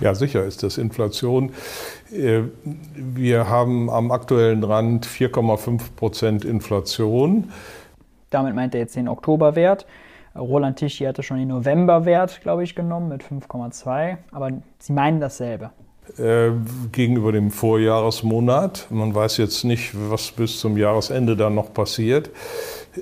Ja, 0.01 0.13
sicher 0.13 0.43
ist 0.43 0.61
das 0.63 0.77
Inflation. 0.77 1.51
Äh, 2.11 2.41
wir 2.95 3.49
haben 3.49 3.89
am 3.89 4.11
aktuellen 4.11 4.63
Rand 4.63 5.05
4,5 5.05 5.95
Prozent 5.95 6.43
Inflation. 6.43 7.51
Damit 8.29 8.55
meint 8.55 8.75
er 8.75 8.81
jetzt 8.81 8.95
den 8.95 9.07
Oktoberwert. 9.07 9.85
Roland 10.35 10.79
Tichy 10.79 11.05
hatte 11.05 11.23
schon 11.23 11.37
den 11.37 11.47
Novemberwert, 11.47 12.41
glaube 12.41 12.63
ich, 12.63 12.75
genommen 12.75 13.07
mit 13.07 13.23
5,2. 13.23 14.17
Aber 14.31 14.51
sie 14.79 14.91
meinen 14.91 15.21
dasselbe. 15.21 15.71
Äh, 16.17 16.51
gegenüber 16.91 17.33
dem 17.33 17.51
Vorjahresmonat. 17.51 18.87
Man 18.89 19.13
weiß 19.13 19.35
jetzt 19.37 19.65
nicht, 19.65 19.91
was 20.09 20.31
bis 20.31 20.59
zum 20.59 20.77
Jahresende 20.77 21.35
dann 21.35 21.55
noch 21.55 21.73
passiert. 21.73 22.29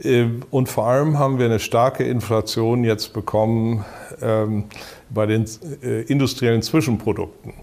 Äh, 0.01 0.27
und 0.49 0.67
vor 0.67 0.87
allem 0.87 1.19
haben 1.19 1.37
wir 1.37 1.45
eine 1.45 1.59
starke 1.59 2.05
Inflation 2.05 2.83
jetzt 2.83 3.13
bekommen 3.13 3.85
ähm, 4.21 4.63
bei 5.09 5.27
den 5.27 5.45
äh, 5.83 6.01
industriellen 6.03 6.63
Zwischenprodukten. 6.63 7.53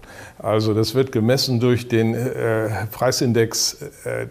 Also 0.43 0.73
das 0.73 0.95
wird 0.95 1.11
gemessen 1.11 1.59
durch 1.59 1.87
den 1.87 2.15
äh, 2.15 2.69
Preisindex 2.91 3.77
äh, 4.05 4.23
äh, 4.23 4.27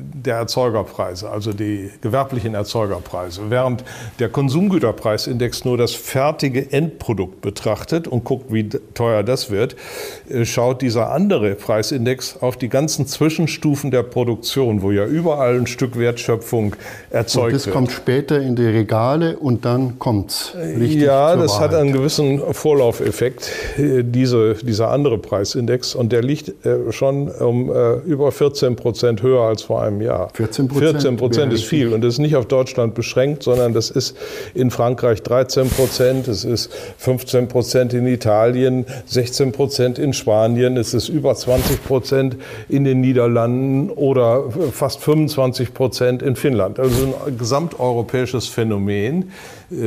der 0.00 0.36
Erzeugerpreise, 0.36 1.28
also 1.28 1.52
die 1.52 1.90
gewerblichen 2.00 2.54
Erzeugerpreise. 2.54 3.42
Während 3.50 3.84
der 4.18 4.30
Konsumgüterpreisindex 4.30 5.66
nur 5.66 5.76
das 5.76 5.92
fertige 5.92 6.72
Endprodukt 6.72 7.42
betrachtet 7.42 8.08
und 8.08 8.24
guckt, 8.24 8.50
wie 8.50 8.70
teuer 8.70 9.22
das 9.22 9.50
wird, 9.50 9.76
äh, 10.30 10.46
schaut 10.46 10.80
dieser 10.80 11.12
andere 11.12 11.54
Preisindex 11.54 12.38
auf 12.40 12.56
die 12.56 12.70
ganzen 12.70 13.06
Zwischenstufen 13.06 13.90
der 13.90 14.04
Produktion, 14.04 14.80
wo 14.80 14.90
ja 14.90 15.04
überall 15.04 15.56
ein 15.58 15.66
Stück 15.66 15.98
Wertschöpfung 15.98 16.76
erzeugt 17.10 17.46
wird. 17.46 17.54
Das 17.56 17.66
wird. 17.66 17.76
kommt 17.76 17.92
später 17.92 18.40
in 18.40 18.56
die 18.56 18.64
Regale 18.64 19.36
und 19.36 19.66
dann 19.66 19.98
kommt 19.98 20.30
es 20.30 20.54
richtig. 20.56 21.02
Ja, 21.02 21.36
das 21.36 21.52
Wahrheit. 21.52 21.72
hat 21.72 21.74
einen 21.78 21.92
gewissen 21.92 22.40
Vorlaufeffekt, 22.54 23.50
äh, 23.76 24.02
diese, 24.02 24.54
dieser 24.54 24.90
andere 24.90 25.18
Preis. 25.18 25.41
Preisindex 25.42 25.96
und 25.96 26.12
der 26.12 26.22
liegt 26.22 26.64
äh, 26.64 26.92
schon 26.92 27.28
um 27.28 27.70
äh, 27.70 27.94
über 28.06 28.30
14 28.30 28.76
Prozent 28.76 29.22
höher 29.22 29.42
als 29.42 29.62
vor 29.62 29.82
einem 29.82 30.00
Jahr. 30.00 30.30
14 30.34 30.68
Prozent? 30.68 30.90
14 30.92 31.16
Prozent 31.16 31.52
ist 31.52 31.64
viel 31.64 31.92
und 31.92 32.02
das 32.02 32.14
ist 32.14 32.18
nicht 32.20 32.36
auf 32.36 32.46
Deutschland 32.46 32.94
beschränkt, 32.94 33.42
sondern 33.42 33.74
das 33.74 33.90
ist 33.90 34.16
in 34.54 34.70
Frankreich 34.70 35.22
13 35.22 35.68
Prozent, 35.68 36.28
es 36.28 36.44
ist 36.44 36.72
15 36.98 37.48
Prozent 37.48 37.92
in 37.92 38.06
Italien, 38.06 38.86
16 39.06 39.50
Prozent 39.52 39.98
in 39.98 40.12
Spanien, 40.12 40.76
es 40.76 40.94
ist 40.94 41.08
über 41.08 41.34
20 41.34 41.84
Prozent 41.84 42.36
in 42.68 42.84
den 42.84 43.00
Niederlanden 43.00 43.90
oder 43.90 44.44
fast 44.72 45.00
25 45.00 45.74
Prozent 45.74 46.22
in 46.22 46.36
Finnland. 46.36 46.78
Also 46.78 47.14
ein 47.26 47.36
gesamteuropäisches 47.36 48.46
Phänomen, 48.46 49.22
äh, 49.22 49.26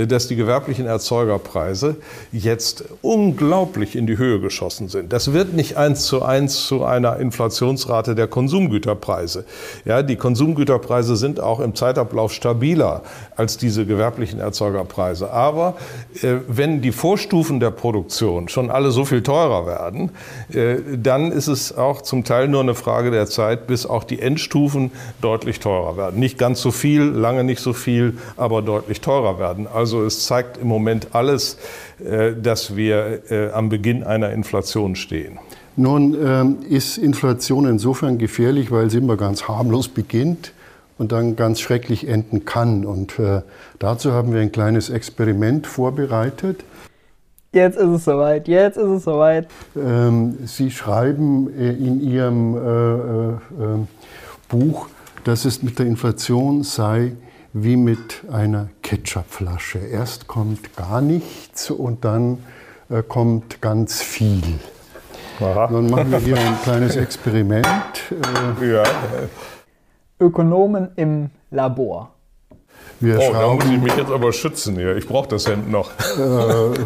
dass 0.08 0.28
die 0.28 0.36
gewerblichen 0.36 0.86
Erzeugerpreise 0.86 1.98
jetzt 2.32 2.86
unglaublich 3.02 3.96
in 3.96 4.08
die 4.08 4.18
Höhe 4.18 4.40
geschossen 4.40 4.88
sind. 4.88 5.14
Das 5.14 5.34
wird 5.34 5.54
nicht 5.54 5.78
eins 5.78 6.06
zu 6.06 6.24
eins 6.24 6.66
zu 6.66 6.84
einer 6.84 7.18
Inflationsrate 7.18 8.16
der 8.16 8.28
Konsumgüterpreise. 8.28 9.46
Ja, 9.86 10.04
die 10.04 10.16
Konsumgüterpreise 10.16 11.16
sind 11.16 11.40
auch 11.40 11.60
im 11.60 11.76
Zeitablauf 11.76 12.34
stabiler 12.34 13.04
als 13.36 13.58
diese 13.58 13.86
gewerblichen 13.86 14.40
Erzeugerpreise. 14.40 15.32
Aber 15.32 15.76
äh, 16.22 16.36
wenn 16.48 16.82
die 16.82 16.92
Vorstufen 16.92 17.60
der 17.60 17.72
Produktion 17.72 18.50
schon 18.50 18.72
alle 18.72 18.92
so 18.92 19.06
viel 19.06 19.24
teurer 19.24 19.66
werden, 19.66 20.12
äh, 20.54 20.78
dann 20.98 21.32
ist 21.32 21.48
es 21.48 21.78
auch 21.78 22.02
zum 22.02 22.24
Teil 22.24 22.48
nur 22.48 22.62
eine 22.62 22.76
Frage 22.76 23.12
der 23.12 23.28
Zeit, 23.28 23.68
bis 23.68 23.86
auch 23.86 24.04
die 24.04 24.20
Endstufen 24.20 24.92
deutlich 25.22 25.60
teurer 25.60 25.98
werden. 25.98 26.20
Nicht 26.20 26.38
ganz 26.38 26.62
so 26.62 26.72
viel, 26.72 27.02
lange 27.02 27.44
nicht 27.44 27.60
so 27.60 27.74
viel, 27.74 28.18
aber 28.38 28.62
deutlich 28.62 29.02
teurer 29.02 29.40
werden. 29.40 29.68
Also 29.76 30.06
es 30.06 30.26
zeigt 30.26 30.58
im 30.58 30.68
Moment 30.68 31.10
alles, 31.14 31.58
äh, 32.04 32.34
dass 32.34 32.76
wir 32.76 33.30
äh, 33.30 33.52
am 33.52 33.70
Beginn 33.70 34.04
einer 34.04 34.32
Inflation 34.32 34.96
stehen. 34.96 35.40
Nun 35.76 36.16
ähm, 36.26 36.58
ist 36.70 36.98
Inflation 36.98 37.68
insofern 37.68 38.18
gefährlich, 38.18 38.72
weil 38.72 38.90
sie 38.90 39.00
immer 39.00 39.18
ganz 39.18 39.48
harmlos 39.50 39.90
beginnt 39.90 40.54
und 40.98 41.12
dann 41.12 41.36
ganz 41.36 41.60
schrecklich 41.60 42.08
enden 42.08 42.46
kann. 42.46 42.86
Und 42.86 43.20
äh, 43.20 43.42
dazu 43.80 44.14
haben 44.14 44.34
wir 44.34 44.40
ein 44.40 44.54
kleines 44.54 44.90
Experiment 44.90 45.68
vorbereitet. 45.68 46.64
Jetzt 47.52 47.78
ist 47.78 47.90
es 47.90 48.06
soweit, 48.06 48.48
jetzt 48.48 48.78
ist 48.78 48.90
es 48.90 49.04
soweit. 49.04 49.48
Ähm, 49.76 50.38
sie 50.46 50.72
schreiben 50.72 51.50
in 51.54 52.02
Ihrem 52.02 52.56
äh, 52.56 53.30
äh, 53.30 53.38
Buch, 54.50 54.88
dass 55.26 55.46
es 55.46 55.64
mit 55.64 55.80
der 55.80 55.86
Inflation 55.86 56.64
sei 56.64 57.14
wie 57.58 57.78
mit 57.78 58.24
einer 58.30 58.68
Ketchupflasche. 58.82 59.80
Erst 59.80 60.28
kommt 60.28 60.76
gar 60.76 61.00
nichts 61.00 61.72
und 61.72 62.04
dann 62.04 62.40
äh, 62.90 63.02
kommt 63.02 63.62
ganz 63.62 64.02
viel. 64.02 64.60
Aha. 65.40 65.68
Dann 65.68 65.90
machen 65.90 66.12
wir 66.12 66.20
hier 66.20 66.38
ein 66.38 66.58
kleines 66.64 66.98
Experiment. 66.98 67.66
Äh, 68.60 68.74
ja. 68.74 68.84
Ökonomen 70.20 70.90
im 70.98 71.30
Labor. 71.50 72.12
Wir 73.00 73.20
oh, 73.20 73.32
da 73.32 73.54
muss 73.54 73.64
ich 73.64 73.80
mich 73.80 73.96
jetzt 73.96 74.12
aber 74.12 74.34
schützen 74.34 74.76
hier. 74.76 74.98
Ich 74.98 75.08
brauche 75.08 75.30
das 75.30 75.48
Hemd 75.48 75.72
noch. 75.72 75.92
Äh, 75.92 76.78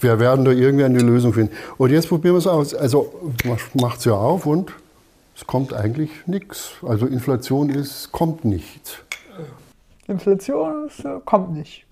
wir 0.00 0.18
werden 0.18 0.44
da 0.44 0.50
irgendwie 0.50 0.84
eine 0.84 0.98
Lösung 0.98 1.32
finden. 1.32 1.54
Und 1.76 1.92
jetzt 1.92 2.08
probieren 2.08 2.34
wir 2.34 2.38
es 2.38 2.48
aus. 2.48 2.74
Also 2.74 3.32
macht 3.74 4.00
es 4.00 4.06
ja 4.06 4.14
auf 4.14 4.44
und 4.44 4.72
es 5.36 5.46
kommt 5.46 5.72
eigentlich 5.72 6.10
nichts. 6.26 6.72
Also 6.82 7.06
Inflation 7.06 7.70
ist, 7.70 8.10
kommt 8.10 8.44
nichts. 8.44 8.98
Inflation 10.06 10.90
äh, 11.04 11.20
kommt 11.24 11.54
nicht. 11.54 11.86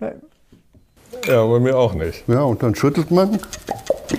Ja, 1.26 1.46
bei 1.46 1.60
mir 1.60 1.76
auch 1.76 1.94
nicht. 1.94 2.24
Ja, 2.28 2.42
und 2.42 2.62
dann 2.62 2.74
schüttelt 2.74 3.10
man. 3.10 3.38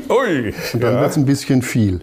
Ui, 0.10 0.54
und 0.74 0.84
dann 0.84 0.96
ja. 0.96 1.02
wird 1.02 1.12
es 1.12 1.18
ein 1.18 1.26
bisschen 1.26 1.62
viel. 1.62 2.02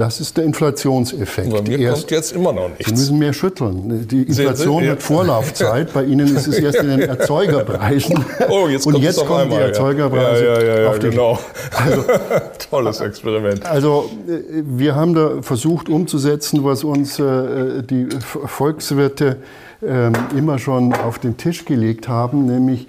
Das 0.00 0.18
ist 0.18 0.38
der 0.38 0.44
Inflationseffekt. 0.44 1.50
Bei 1.50 1.60
mir 1.60 1.78
erst, 1.78 2.02
kommt 2.02 2.10
jetzt 2.12 2.32
immer 2.32 2.54
noch 2.54 2.70
nichts. 2.70 2.86
Sie 2.86 2.92
müssen 2.92 3.18
mehr 3.18 3.34
schütteln. 3.34 4.08
Die 4.08 4.22
Inflation 4.22 4.88
hat 4.88 5.02
Vorlaufzeit. 5.02 5.92
Bei 5.92 6.04
Ihnen 6.04 6.34
ist 6.34 6.46
es 6.46 6.58
erst 6.58 6.78
in 6.78 6.88
den 6.88 7.00
Erzeugerpreisen. 7.00 8.24
Oh, 8.48 8.66
jetzt 8.66 8.84
kommt 8.84 8.96
Und 8.96 9.02
jetzt 9.02 9.18
kommen 9.26 9.42
einmal, 9.42 9.58
die 9.58 9.64
Erzeugerpreise 9.64 10.44
ja, 10.44 10.62
ja, 10.62 10.80
ja, 10.80 10.88
auf 10.88 10.98
den 11.00 11.10
genau. 11.10 11.38
Also, 11.76 12.04
Tolles 12.70 13.00
Experiment. 13.00 13.66
Also 13.66 14.10
wir 14.26 14.94
haben 14.94 15.12
da 15.14 15.42
versucht 15.42 15.90
umzusetzen, 15.90 16.64
was 16.64 16.82
uns 16.82 17.18
äh, 17.18 17.82
die 17.82 18.08
Volkswirte 18.20 19.26
äh, 19.26 19.36
immer 19.82 20.58
schon 20.58 20.92
auf 20.92 21.18
den 21.18 21.36
Tisch 21.36 21.64
gelegt 21.64 22.08
haben, 22.08 22.46
nämlich 22.46 22.86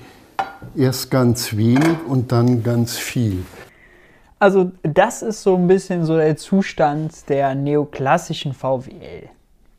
erst 0.76 1.12
ganz 1.12 1.56
wenig 1.56 1.98
und 2.08 2.32
dann 2.32 2.64
ganz 2.64 2.98
viel. 2.98 3.44
Also 4.40 4.72
das 4.82 5.22
ist 5.22 5.44
so 5.44 5.56
ein 5.56 5.68
bisschen 5.68 6.04
so 6.04 6.18
der 6.18 6.36
Zustand 6.36 7.30
der 7.30 7.54
neoklassischen 7.54 8.54
VWL, 8.54 9.30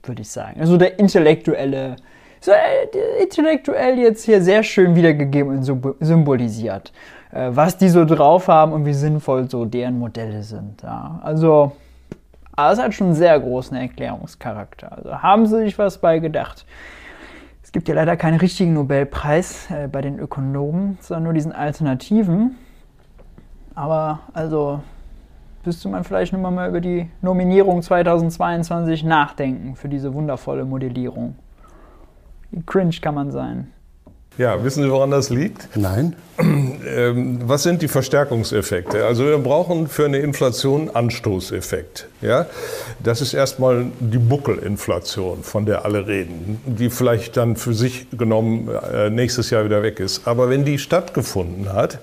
würde 0.04 0.22
ich 0.22 0.30
sagen. 0.30 0.60
Also 0.60 0.76
der 0.76 1.00
intellektuelle, 1.00 1.96
so 2.40 2.52
äh, 2.52 3.22
intellektuell 3.22 3.98
jetzt 3.98 4.24
hier 4.24 4.40
sehr 4.40 4.62
schön 4.62 4.94
wiedergegeben 4.94 5.58
und 5.58 5.96
symbolisiert, 5.98 6.92
äh, 7.32 7.48
was 7.50 7.76
die 7.76 7.88
so 7.88 8.04
drauf 8.04 8.46
haben 8.46 8.72
und 8.72 8.86
wie 8.86 8.94
sinnvoll 8.94 9.50
so 9.50 9.64
deren 9.64 9.98
Modelle 9.98 10.44
sind. 10.44 10.80
Ja. 10.82 11.20
Also 11.24 11.72
das 12.56 12.78
hat 12.78 12.94
schon 12.94 13.08
einen 13.08 13.16
sehr 13.16 13.40
großen 13.40 13.76
Erklärungscharakter. 13.76 14.96
Also 14.96 15.22
haben 15.22 15.46
sie 15.46 15.58
sich 15.58 15.76
was 15.76 15.98
bei 15.98 16.20
gedacht. 16.20 16.64
Es 17.72 17.74
gibt 17.74 17.88
ja 17.88 17.94
leider 17.94 18.18
keinen 18.18 18.38
richtigen 18.38 18.74
Nobelpreis 18.74 19.70
äh, 19.70 19.88
bei 19.88 20.02
den 20.02 20.18
Ökonomen, 20.18 20.98
sondern 21.00 21.24
nur 21.24 21.32
diesen 21.32 21.52
Alternativen. 21.52 22.58
Aber 23.74 24.20
also 24.34 24.82
müsste 25.64 25.88
man 25.88 26.04
vielleicht 26.04 26.34
nur 26.34 26.50
mal 26.50 26.68
über 26.68 26.82
die 26.82 27.08
Nominierung 27.22 27.80
2022 27.80 29.04
nachdenken 29.04 29.74
für 29.74 29.88
diese 29.88 30.12
wundervolle 30.12 30.66
Modellierung. 30.66 31.34
Wie 32.50 32.62
cringe 32.62 32.92
kann 33.00 33.14
man 33.14 33.30
sein? 33.30 33.72
Ja, 34.38 34.64
wissen 34.64 34.82
Sie, 34.82 34.90
woran 34.90 35.10
das 35.10 35.30
liegt? 35.30 35.68
Nein. 35.76 36.16
Ähm, 36.38 37.40
was 37.44 37.62
sind 37.62 37.82
die 37.82 37.88
Verstärkungseffekte? 37.88 39.04
Also 39.04 39.24
wir 39.24 39.38
brauchen 39.38 39.86
für 39.86 40.06
eine 40.06 40.18
Inflation 40.18 40.90
Anstoßeffekt. 40.90 42.08
Ja? 42.20 42.46
Das 43.02 43.20
ist 43.20 43.34
erstmal 43.34 43.86
die 44.00 44.18
Buckelinflation, 44.18 45.42
von 45.42 45.66
der 45.66 45.84
alle 45.84 46.06
reden, 46.06 46.60
die 46.64 46.90
vielleicht 46.90 47.36
dann 47.36 47.56
für 47.56 47.74
sich 47.74 48.06
genommen 48.10 48.68
äh, 48.68 49.10
nächstes 49.10 49.50
Jahr 49.50 49.64
wieder 49.64 49.82
weg 49.82 50.00
ist. 50.00 50.26
Aber 50.26 50.48
wenn 50.48 50.64
die 50.64 50.78
stattgefunden 50.78 51.72
hat, 51.72 51.98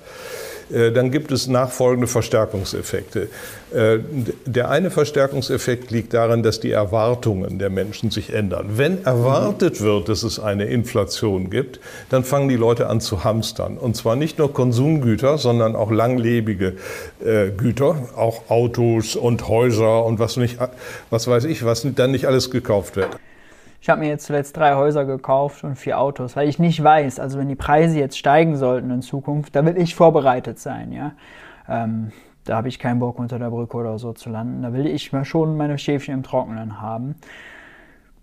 dann 0.92 1.10
gibt 1.10 1.32
es 1.32 1.46
nachfolgende 1.46 2.06
Verstärkungseffekte. 2.06 3.28
Äh, 3.72 3.98
der 4.46 4.70
eine 4.70 4.90
Verstärkungseffekt 4.90 5.90
liegt 5.90 6.12
darin, 6.12 6.42
dass 6.42 6.58
die 6.60 6.72
Erwartungen 6.72 7.58
der 7.58 7.70
Menschen 7.70 8.10
sich 8.10 8.32
ändern. 8.32 8.70
Wenn 8.76 9.04
erwartet 9.04 9.80
wird, 9.80 10.08
dass 10.08 10.22
es 10.22 10.40
eine 10.40 10.64
Inflation 10.64 11.50
gibt, 11.50 11.80
dann 12.08 12.24
fangen 12.24 12.48
die 12.48 12.56
Leute 12.56 12.88
an 12.88 13.00
zu 13.00 13.22
hamstern. 13.22 13.78
Und 13.78 13.96
zwar 13.96 14.16
nicht 14.16 14.38
nur 14.38 14.52
Konsumgüter, 14.52 15.38
sondern 15.38 15.76
auch 15.76 15.90
langlebige 15.90 16.74
äh, 17.24 17.50
Güter, 17.50 18.08
auch 18.16 18.50
Autos 18.50 19.14
und 19.14 19.48
Häuser 19.48 20.04
und 20.04 20.18
was, 20.18 20.36
nicht, 20.36 20.58
was 21.10 21.28
weiß 21.28 21.44
ich, 21.44 21.64
was 21.64 21.86
dann 21.94 22.10
nicht 22.10 22.26
alles 22.26 22.50
gekauft 22.50 22.96
wird. 22.96 23.10
Ich 23.80 23.88
habe 23.88 24.00
mir 24.00 24.08
jetzt 24.08 24.26
zuletzt 24.26 24.56
drei 24.56 24.74
Häuser 24.74 25.04
gekauft 25.04 25.64
und 25.64 25.76
vier 25.76 25.98
Autos, 25.98 26.36
weil 26.36 26.48
ich 26.48 26.58
nicht 26.58 26.82
weiß, 26.82 27.18
also 27.18 27.38
wenn 27.38 27.48
die 27.48 27.56
Preise 27.56 27.98
jetzt 27.98 28.18
steigen 28.18 28.56
sollten 28.56 28.90
in 28.90 29.02
Zukunft, 29.02 29.56
da 29.56 29.64
will 29.64 29.78
ich 29.78 29.94
vorbereitet 29.94 30.58
sein, 30.58 30.92
ja. 30.92 31.12
Ähm, 31.68 32.12
da 32.44 32.56
habe 32.56 32.68
ich 32.68 32.78
keinen 32.78 32.98
Bock 32.98 33.18
unter 33.18 33.38
der 33.38 33.50
Brücke 33.50 33.76
oder 33.76 33.98
so 33.98 34.12
zu 34.12 34.30
landen. 34.30 34.62
Da 34.62 34.72
will 34.72 34.86
ich 34.86 35.12
mal 35.12 35.24
schon 35.24 35.56
meine 35.56 35.78
Schäfchen 35.78 36.14
im 36.14 36.22
Trockenen 36.22 36.80
haben. 36.80 37.14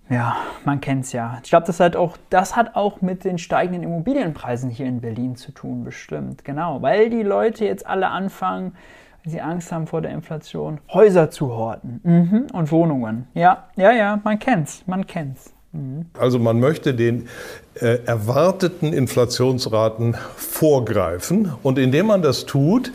Ja, 0.09 0.37
man 0.63 0.79
kennt 0.79 1.05
es 1.05 1.11
ja. 1.11 1.39
Ich 1.43 1.49
glaube, 1.49 1.65
das 1.65 1.79
hat 1.79 1.95
auch, 1.95 2.17
das 2.29 2.55
hat 2.55 2.75
auch 2.75 3.01
mit 3.01 3.23
den 3.25 3.37
steigenden 3.37 3.83
Immobilienpreisen 3.83 4.69
hier 4.69 4.85
in 4.85 5.01
Berlin 5.01 5.35
zu 5.35 5.51
tun, 5.51 5.83
bestimmt. 5.83 6.45
Genau, 6.45 6.81
weil 6.81 7.09
die 7.09 7.23
Leute 7.23 7.65
jetzt 7.65 7.85
alle 7.85 8.07
anfangen, 8.07 8.73
wenn 9.27 9.31
sie 9.31 9.41
Angst 9.41 9.73
haben 9.73 9.87
vor 9.87 10.01
der 10.01 10.11
Inflation, 10.11 10.79
Häuser 10.93 11.29
zu 11.29 11.49
horten 11.49 11.99
mhm. 12.03 12.47
und 12.53 12.71
Wohnungen. 12.71 13.27
Ja, 13.33 13.65
ja, 13.75 13.91
ja, 13.91 14.21
man 14.23 14.39
kennt's, 14.39 14.83
man 14.85 15.05
kennt's. 15.05 15.51
Mhm. 15.73 16.05
Also 16.17 16.39
man 16.39 16.61
möchte 16.61 16.93
den 16.93 17.27
äh, 17.75 17.99
erwarteten 18.05 18.93
Inflationsraten 18.93 20.15
vorgreifen 20.37 21.51
und 21.61 21.77
indem 21.77 22.07
man 22.07 22.21
das 22.21 22.45
tut, 22.45 22.93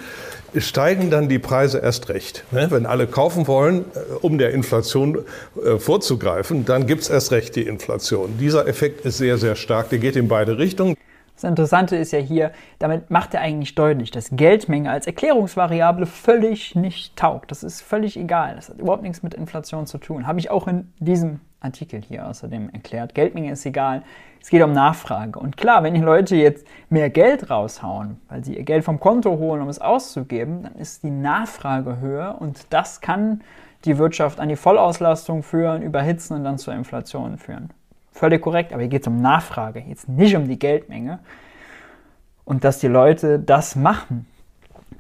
steigen 0.57 1.11
dann 1.11 1.29
die 1.29 1.39
Preise 1.39 1.81
erst 1.81 2.09
recht. 2.09 2.45
Ne? 2.51 2.69
Wenn 2.71 2.87
alle 2.87 3.07
kaufen 3.07 3.47
wollen, 3.47 3.85
äh, 3.95 4.15
um 4.23 4.39
der 4.39 4.53
Inflation 4.53 5.19
äh, 5.63 5.79
vorzugreifen, 5.79 6.65
dann 6.65 6.87
gibt 6.87 7.03
es 7.03 7.11
erst 7.11 7.31
recht 7.33 7.57
die 7.57 7.67
Inflation. 7.67 8.39
Dieser 8.39 8.67
Effekt 8.67 9.05
ist 9.05 9.19
sehr, 9.19 9.37
sehr 9.37 9.55
stark. 9.55 9.91
Der 9.91 9.99
geht 9.99 10.17
in 10.17 10.29
beide 10.29 10.57
Richtungen. 10.57 10.97
Das 11.35 11.45
Interessante 11.45 11.97
ist 11.97 12.13
ja 12.13 12.19
hier, 12.19 12.53
damit 12.79 13.11
macht 13.11 13.35
er 13.35 13.41
eigentlich 13.41 13.75
deutlich, 13.75 14.11
dass 14.11 14.31
Geldmenge 14.31 14.91
als 14.91 15.07
Erklärungsvariable 15.07 16.07
völlig 16.07 16.75
nicht 16.75 17.17
taugt. 17.17 17.51
Das 17.51 17.63
ist 17.63 17.81
völlig 17.81 18.17
egal. 18.17 18.55
Das 18.55 18.69
hat 18.69 18.79
überhaupt 18.79 19.03
nichts 19.03 19.23
mit 19.23 19.35
Inflation 19.35 19.87
zu 19.87 19.99
tun. 19.99 20.27
Habe 20.27 20.39
ich 20.39 20.51
auch 20.51 20.69
in 20.69 20.93
diesem 20.99 21.41
Artikel 21.61 22.03
hier 22.03 22.29
außerdem 22.29 22.71
erklärt. 22.71 23.15
Geldmenge 23.15 23.51
ist 23.53 23.65
egal. 23.65 24.03
Es 24.41 24.51
geht 24.51 24.63
um 24.63 24.73
Nachfrage. 24.73 25.39
Und 25.39 25.57
klar, 25.57 25.83
wenn 25.83 25.95
die 25.95 26.01
Leute 26.01 26.37
jetzt 26.37 26.67
mehr 26.91 27.11
Geld 27.11 27.49
raushauen, 27.51 28.21
weil 28.29 28.45
sie 28.45 28.57
ihr 28.57 28.65
Geld 28.65 28.85
vom 28.85 29.01
Konto 29.01 29.39
holen, 29.39 29.63
um 29.63 29.69
es 29.69 29.81
auszugeben, 29.81 30.63
dann 30.65 30.75
ist 30.75 31.03
die 31.03 31.11
Nachfrage 31.11 32.01
höher 32.01 32.37
und 32.41 32.67
das 32.71 33.01
kann 33.01 33.43
die 33.85 33.99
Wirtschaft 33.99 34.39
an 34.39 34.49
die 34.49 34.57
Vollauslastung 34.57 35.43
führen, 35.43 35.83
überhitzen 35.83 36.37
und 36.37 36.45
dann 36.45 36.59
zur 36.59 36.75
Inflation 36.75 37.39
führen 37.39 37.71
völlig 38.13 38.43
korrekt, 38.43 38.73
aber 38.73 38.83
hier 38.83 38.91
geht 38.91 39.03
es 39.03 39.09
um 39.09 39.21
Nachfrage, 39.21 39.81
jetzt 39.81 40.09
nicht 40.09 40.37
um 40.37 40.49
die 40.49 40.59
Geldmenge. 40.59 41.19
Und 42.45 42.65
dass 42.65 42.79
die 42.79 42.89
Leute 42.89 43.39
das 43.39 43.77
machen, 43.77 44.27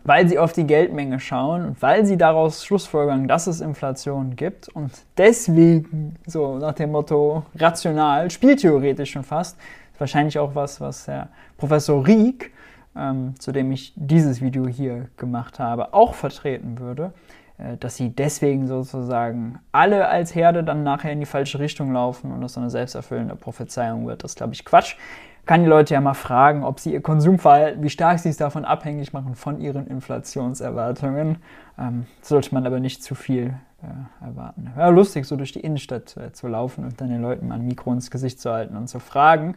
weil 0.04 0.28
sie 0.28 0.38
auf 0.38 0.52
die 0.52 0.66
Geldmenge 0.66 1.20
schauen 1.20 1.64
und 1.64 1.82
weil 1.82 2.04
sie 2.04 2.16
daraus 2.16 2.64
schlussfolgern, 2.64 3.28
dass 3.28 3.46
es 3.46 3.60
Inflation 3.60 4.36
gibt 4.36 4.68
und 4.68 4.90
deswegen, 5.16 6.16
so 6.26 6.58
nach 6.58 6.74
dem 6.74 6.92
Motto 6.92 7.44
rational, 7.56 8.30
spieltheoretisch 8.30 9.12
schon 9.12 9.22
fast, 9.22 9.56
ist 9.92 10.00
wahrscheinlich 10.00 10.38
auch 10.38 10.54
was, 10.54 10.80
was 10.80 11.06
Herr 11.06 11.28
Professor 11.56 12.06
Rieck, 12.06 12.52
ähm, 12.96 13.34
zu 13.38 13.52
dem 13.52 13.70
ich 13.72 13.92
dieses 13.96 14.40
Video 14.40 14.66
hier 14.66 15.08
gemacht 15.16 15.58
habe, 15.58 15.94
auch 15.94 16.14
vertreten 16.14 16.78
würde. 16.78 17.12
Äh, 17.58 17.76
dass 17.76 17.96
sie 17.96 18.10
deswegen 18.10 18.66
sozusagen 18.66 19.58
alle 19.72 20.08
als 20.08 20.34
Herde 20.34 20.64
dann 20.64 20.82
nachher 20.82 21.12
in 21.12 21.20
die 21.20 21.26
falsche 21.26 21.58
Richtung 21.58 21.92
laufen 21.92 22.32
und 22.32 22.40
das 22.40 22.54
so 22.54 22.60
eine 22.60 22.70
selbsterfüllende 22.70 23.36
Prophezeiung 23.36 24.06
wird. 24.06 24.24
Das 24.24 24.34
glaube 24.34 24.54
ich, 24.54 24.64
Quatsch. 24.64 24.96
Kann 25.44 25.64
die 25.64 25.68
Leute 25.68 25.94
ja 25.94 26.00
mal 26.00 26.14
fragen, 26.14 26.62
ob 26.62 26.78
sie 26.78 26.92
ihr 26.92 27.02
Konsumverhalten, 27.02 27.82
wie 27.82 27.90
stark 27.90 28.20
sie 28.20 28.28
es 28.28 28.36
davon 28.36 28.64
abhängig 28.64 29.12
machen 29.12 29.34
von 29.34 29.60
ihren 29.60 29.88
Inflationserwartungen. 29.88 31.38
Ähm, 31.76 32.06
sollte 32.20 32.54
man 32.54 32.64
aber 32.64 32.78
nicht 32.78 33.02
zu 33.02 33.16
viel 33.16 33.54
äh, 33.82 34.24
erwarten. 34.24 34.72
Ja, 34.76 34.88
lustig, 34.90 35.26
so 35.26 35.34
durch 35.34 35.50
die 35.50 35.58
Innenstadt 35.58 36.16
äh, 36.16 36.32
zu 36.32 36.46
laufen 36.46 36.84
und 36.84 37.00
dann 37.00 37.08
den 37.08 37.22
Leuten 37.22 37.48
mal 37.48 37.56
ein 37.56 37.66
Mikro 37.66 37.92
ins 37.92 38.12
Gesicht 38.12 38.40
zu 38.40 38.52
halten 38.52 38.76
und 38.76 38.86
zu 38.86 39.00
fragen. 39.00 39.56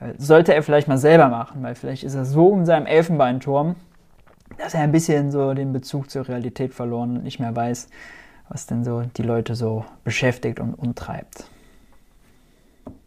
Äh, 0.00 0.12
sollte 0.18 0.52
er 0.52 0.62
vielleicht 0.62 0.88
mal 0.88 0.98
selber 0.98 1.28
machen, 1.28 1.62
weil 1.62 1.76
vielleicht 1.76 2.04
ist 2.04 2.14
er 2.14 2.26
so 2.26 2.52
in 2.52 2.66
seinem 2.66 2.84
Elfenbeinturm, 2.84 3.76
dass 4.58 4.74
er 4.74 4.80
ein 4.80 4.92
bisschen 4.92 5.30
so 5.30 5.54
den 5.54 5.72
Bezug 5.72 6.10
zur 6.10 6.28
Realität 6.28 6.74
verloren 6.74 7.16
und 7.16 7.24
nicht 7.24 7.40
mehr 7.40 7.54
weiß, 7.54 7.88
was 8.48 8.66
denn 8.66 8.84
so 8.84 9.02
die 9.16 9.22
Leute 9.22 9.54
so 9.54 9.84
beschäftigt 10.04 10.60
und 10.60 10.74
umtreibt. 10.74 11.44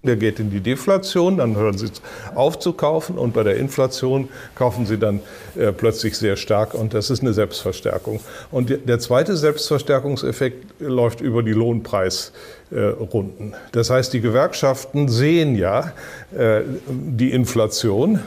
Der 0.04 0.16
geht 0.16 0.40
in 0.40 0.52
die 0.52 0.60
Deflation, 0.60 1.38
dann 1.38 1.56
hören 1.56 1.78
sie 1.78 1.90
auf 2.36 2.60
zu 2.60 2.74
kaufen 2.74 3.18
und 3.18 3.34
bei 3.34 3.42
der 3.42 3.58
Inflation 3.58 4.30
kaufen 4.54 4.86
sie 4.86 5.00
dann 5.00 5.20
äh, 5.56 5.72
plötzlich 5.72 6.18
sehr 6.18 6.36
stark 6.36 6.76
und 6.76 6.94
das 6.94 7.10
ist 7.10 7.22
eine 7.22 7.34
Selbstverstärkung. 7.34 8.20
Und 8.52 8.88
der 8.88 9.00
zweite 9.00 9.36
Selbstverstärkungseffekt 9.36 10.80
läuft 10.80 11.22
über 11.22 11.42
die 11.42 11.54
Lohnpreisrunden. 11.54 13.54
Äh, 13.54 13.58
das 13.72 13.90
heißt, 13.90 14.14
die 14.14 14.22
Gewerkschaften 14.22 15.10
sehen 15.10 15.56
ja 15.56 15.94
äh, 16.38 16.62
die 16.88 17.32
Inflation, 17.32 18.20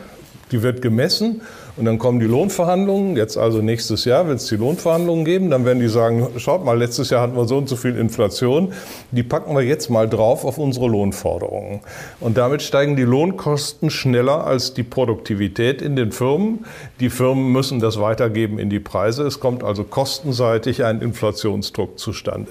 die 0.50 0.62
wird 0.62 0.82
gemessen 0.82 1.42
und 1.78 1.84
dann 1.84 1.98
kommen 1.98 2.18
die 2.18 2.26
Lohnverhandlungen. 2.26 3.16
Jetzt 3.16 3.38
also 3.38 3.62
nächstes 3.62 4.04
Jahr 4.04 4.26
wird 4.26 4.40
es 4.40 4.46
die 4.46 4.56
Lohnverhandlungen 4.56 5.24
geben. 5.24 5.48
Dann 5.50 5.64
werden 5.64 5.78
die 5.78 5.88
sagen, 5.88 6.26
schaut 6.36 6.64
mal, 6.64 6.76
letztes 6.76 7.10
Jahr 7.10 7.22
hatten 7.22 7.36
wir 7.36 7.46
so 7.46 7.56
und 7.56 7.68
so 7.68 7.76
viel 7.76 7.96
Inflation. 7.96 8.72
Die 9.12 9.22
packen 9.22 9.54
wir 9.54 9.62
jetzt 9.62 9.88
mal 9.88 10.08
drauf 10.08 10.44
auf 10.44 10.58
unsere 10.58 10.88
Lohnforderungen. 10.88 11.80
Und 12.18 12.36
damit 12.36 12.62
steigen 12.62 12.96
die 12.96 13.04
Lohnkosten 13.04 13.90
schneller 13.90 14.44
als 14.44 14.74
die 14.74 14.82
Produktivität 14.82 15.80
in 15.80 15.94
den 15.94 16.10
Firmen. 16.10 16.64
Die 16.98 17.10
Firmen 17.10 17.52
müssen 17.52 17.78
das 17.78 18.00
weitergeben 18.00 18.58
in 18.58 18.70
die 18.70 18.80
Preise. 18.80 19.24
Es 19.24 19.38
kommt 19.38 19.62
also 19.62 19.84
kostenseitig 19.84 20.84
ein 20.84 21.00
Inflationsdruck 21.00 21.98
zustande. 21.98 22.50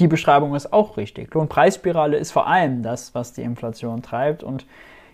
Die 0.00 0.08
Beschreibung 0.08 0.54
ist 0.56 0.72
auch 0.72 0.96
richtig. 0.96 1.32
Lohnpreisspirale 1.34 2.16
ist 2.16 2.32
vor 2.32 2.48
allem 2.48 2.82
das, 2.82 3.14
was 3.14 3.34
die 3.34 3.42
Inflation 3.42 4.02
treibt. 4.02 4.42
Und 4.42 4.66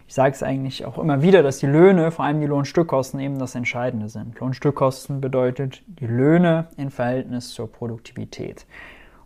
ich 0.08 0.14
sage 0.14 0.34
es 0.34 0.42
eigentlich 0.42 0.84
auch 0.84 0.98
immer 0.98 1.22
wieder, 1.22 1.42
dass 1.42 1.58
die 1.58 1.66
Löhne, 1.66 2.10
vor 2.10 2.24
allem 2.24 2.40
die 2.40 2.46
Lohnstückkosten, 2.46 3.18
eben 3.18 3.38
das 3.38 3.54
Entscheidende 3.54 4.08
sind. 4.08 4.38
Lohnstückkosten 4.38 5.20
bedeutet 5.20 5.82
die 5.86 6.06
Löhne 6.06 6.68
in 6.76 6.90
Verhältnis 6.90 7.50
zur 7.50 7.70
Produktivität. 7.70 8.66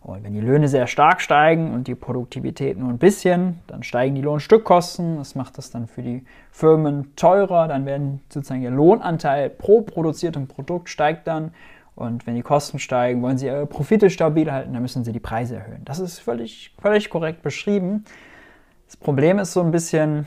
Und 0.01 0.23
wenn 0.23 0.33
die 0.33 0.41
Löhne 0.41 0.67
sehr 0.67 0.87
stark 0.87 1.21
steigen 1.21 1.71
und 1.71 1.87
die 1.87 1.93
Produktivität 1.93 2.79
nur 2.79 2.89
ein 2.89 2.97
bisschen, 2.97 3.59
dann 3.67 3.83
steigen 3.83 4.15
die 4.15 4.21
Lohnstückkosten. 4.21 5.17
Das 5.17 5.35
macht 5.35 5.59
das 5.59 5.69
dann 5.69 5.85
für 5.85 6.01
die 6.01 6.25
Firmen 6.49 7.15
teurer. 7.15 7.67
Dann 7.67 7.85
werden 7.85 8.21
sozusagen 8.29 8.63
ihr 8.63 8.71
Lohnanteil 8.71 9.51
pro 9.51 9.81
produziertem 9.81 10.47
Produkt 10.47 10.89
steigt 10.89 11.27
dann. 11.27 11.53
Und 11.93 12.25
wenn 12.25 12.33
die 12.33 12.41
Kosten 12.41 12.79
steigen, 12.79 13.21
wollen 13.21 13.37
sie 13.37 13.45
ihre 13.45 13.67
Profite 13.67 14.09
stabil 14.09 14.51
halten, 14.51 14.73
dann 14.73 14.81
müssen 14.81 15.03
sie 15.03 15.11
die 15.11 15.19
Preise 15.19 15.57
erhöhen. 15.57 15.85
Das 15.85 15.99
ist 15.99 16.17
völlig, 16.17 16.73
völlig 16.81 17.11
korrekt 17.11 17.43
beschrieben. 17.43 18.05
Das 18.87 18.97
Problem 18.97 19.37
ist 19.37 19.53
so 19.53 19.61
ein 19.61 19.69
bisschen, 19.69 20.25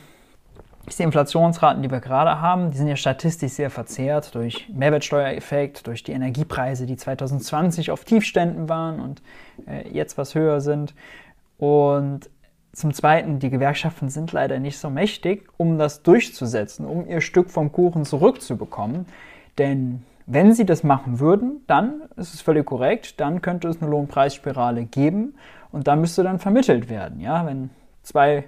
die 0.87 1.03
Inflationsraten, 1.03 1.81
die 1.81 1.89
wir 1.89 1.99
gerade 1.99 2.41
haben, 2.41 2.71
die 2.71 2.77
sind 2.77 2.87
ja 2.87 2.95
statistisch 2.95 3.53
sehr 3.53 3.69
verzerrt 3.69 4.35
durch 4.35 4.69
Mehrwertsteuereffekt, 4.69 5.87
durch 5.87 6.03
die 6.03 6.11
Energiepreise, 6.11 6.85
die 6.85 6.95
2020 6.95 7.91
auf 7.91 8.03
Tiefständen 8.03 8.69
waren 8.69 8.99
und 8.99 9.21
äh, 9.67 9.89
jetzt 9.89 10.17
was 10.17 10.35
höher 10.35 10.61
sind. 10.61 10.93
Und 11.57 12.29
zum 12.73 12.93
Zweiten, 12.93 13.39
die 13.39 13.49
Gewerkschaften 13.49 14.09
sind 14.09 14.31
leider 14.31 14.59
nicht 14.59 14.77
so 14.77 14.89
mächtig, 14.89 15.47
um 15.57 15.77
das 15.77 16.03
durchzusetzen, 16.03 16.85
um 16.85 17.07
ihr 17.07 17.21
Stück 17.21 17.49
vom 17.49 17.71
Kuchen 17.71 18.05
zurückzubekommen. 18.05 19.05
Denn 19.57 20.03
wenn 20.27 20.53
sie 20.53 20.65
das 20.65 20.83
machen 20.83 21.19
würden, 21.19 21.61
dann 21.67 22.01
ist 22.17 22.33
es 22.33 22.41
völlig 22.41 22.65
korrekt, 22.65 23.19
dann 23.19 23.41
könnte 23.41 23.69
es 23.69 23.81
eine 23.81 23.89
Lohnpreisspirale 23.89 24.85
geben 24.85 25.35
und 25.71 25.87
da 25.87 25.95
müsste 25.95 26.23
dann 26.23 26.39
vermittelt 26.39 26.89
werden. 26.89 27.19
Ja? 27.21 27.45
Wenn 27.45 27.69
zwei 28.03 28.45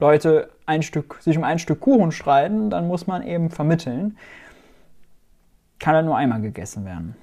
Leute 0.00 0.48
ein 0.66 0.82
Stück, 0.82 1.18
sich 1.20 1.36
um 1.36 1.44
ein 1.44 1.58
Stück 1.58 1.80
Kuchen 1.80 2.12
streiten, 2.12 2.70
dann 2.70 2.88
muss 2.88 3.06
man 3.06 3.22
eben 3.22 3.50
vermitteln. 3.50 4.16
Kann 5.78 5.94
er 5.94 6.02
nur 6.02 6.16
einmal 6.16 6.40
gegessen 6.40 6.84
werden. 6.84 7.16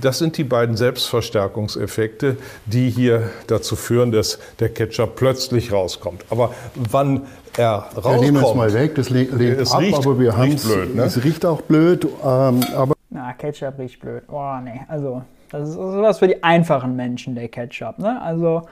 Das 0.00 0.18
sind 0.18 0.36
die 0.36 0.44
beiden 0.44 0.76
Selbstverstärkungseffekte, 0.76 2.36
die 2.66 2.90
hier 2.90 3.30
dazu 3.46 3.76
führen, 3.76 4.10
dass 4.10 4.38
der 4.58 4.68
Ketchup 4.70 5.14
plötzlich 5.14 5.72
rauskommt. 5.72 6.24
Aber 6.30 6.52
wann 6.74 7.22
er 7.56 7.86
rauskommt. 7.94 8.20
Wir 8.22 8.32
nehmen 8.32 8.44
es 8.44 8.54
mal 8.54 8.72
weg, 8.72 8.94
das 8.94 9.10
lehnt 9.10 9.32
es 9.32 9.72
ab, 9.72 9.80
riecht, 9.80 9.94
aber 9.94 10.18
wir 10.18 10.36
haben 10.36 10.52
es. 10.52 10.64
Ne? 10.64 11.02
Es 11.02 11.22
riecht 11.22 11.44
auch 11.44 11.60
blöd, 11.62 12.04
ähm, 12.04 12.60
aber. 12.74 12.94
Na, 13.10 13.32
Ketchup 13.32 13.78
riecht 13.78 14.00
blöd. 14.00 14.22
Oh, 14.28 14.56
nee. 14.62 14.80
Also, 14.88 15.22
das 15.50 15.70
ist 15.70 15.76
was 15.76 16.18
für 16.18 16.28
die 16.28 16.42
einfachen 16.42 16.96
Menschen, 16.96 17.34
der 17.34 17.48
Ketchup. 17.48 17.98
Ne? 17.98 18.20
Also, 18.20 18.62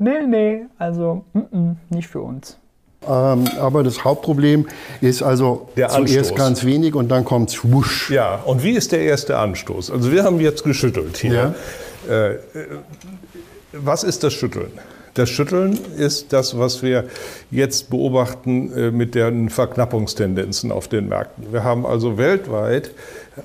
nee, 0.00 0.26
nee. 0.26 0.62
Also, 0.78 1.24
mm 1.32 1.38
-mm, 1.38 1.76
nicht 1.90 2.08
für 2.08 2.20
uns. 2.20 2.58
Ähm, 3.08 3.48
aber 3.58 3.82
das 3.82 4.04
Hauptproblem 4.04 4.66
ist 5.00 5.22
also 5.22 5.68
der 5.76 5.88
zuerst 5.88 6.32
Anstoß. 6.32 6.38
ganz 6.38 6.64
wenig 6.64 6.94
und 6.94 7.08
dann 7.08 7.24
kommt 7.24 7.50
es 7.50 7.64
wusch. 7.64 8.10
Ja, 8.10 8.36
und 8.44 8.62
wie 8.62 8.72
ist 8.72 8.92
der 8.92 9.00
erste 9.00 9.38
Anstoß? 9.38 9.90
Also 9.90 10.12
wir 10.12 10.24
haben 10.24 10.38
jetzt 10.40 10.64
geschüttelt 10.64 11.16
hier. 11.16 11.54
Ja. 12.08 12.14
Äh, 12.14 12.38
was 13.72 14.04
ist 14.04 14.22
das 14.22 14.34
Schütteln? 14.34 14.72
Das 15.14 15.30
Schütteln 15.30 15.78
ist 15.96 16.32
das, 16.32 16.58
was 16.58 16.82
wir 16.82 17.04
jetzt 17.50 17.90
beobachten 17.90 18.72
äh, 18.76 18.90
mit 18.90 19.14
den 19.14 19.48
Verknappungstendenzen 19.48 20.70
auf 20.70 20.86
den 20.86 21.08
Märkten. 21.08 21.52
Wir 21.52 21.64
haben 21.64 21.86
also 21.86 22.18
weltweit 22.18 22.90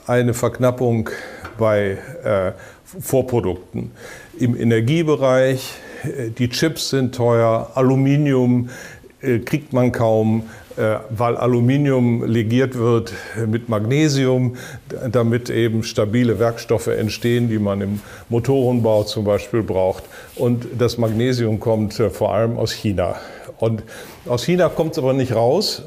eine 0.05 0.33
Verknappung 0.33 1.09
bei 1.57 1.97
äh, 2.23 2.51
Vorprodukten 2.99 3.91
im 4.37 4.55
Energiebereich. 4.59 5.73
Äh, 6.05 6.29
die 6.31 6.49
Chips 6.49 6.89
sind 6.89 7.15
teuer, 7.15 7.71
Aluminium 7.75 8.69
äh, 9.21 9.39
kriegt 9.39 9.73
man 9.73 9.91
kaum, 9.91 10.43
äh, 10.77 10.97
weil 11.09 11.37
Aluminium 11.37 12.23
legiert 12.23 12.75
wird 12.75 13.13
mit 13.47 13.69
Magnesium, 13.69 14.55
damit 15.09 15.49
eben 15.49 15.83
stabile 15.83 16.39
Werkstoffe 16.39 16.87
entstehen, 16.87 17.49
die 17.49 17.59
man 17.59 17.81
im 17.81 18.01
Motorenbau 18.29 19.03
zum 19.03 19.23
Beispiel 19.23 19.63
braucht. 19.63 20.03
Und 20.35 20.67
das 20.77 20.97
Magnesium 20.97 21.59
kommt 21.59 21.93
vor 21.93 22.33
allem 22.33 22.57
aus 22.57 22.71
China. 22.71 23.15
Und 23.57 23.83
aus 24.27 24.43
China 24.43 24.67
kommt 24.67 24.93
es 24.93 24.97
aber 24.97 25.13
nicht 25.13 25.33
raus. 25.33 25.83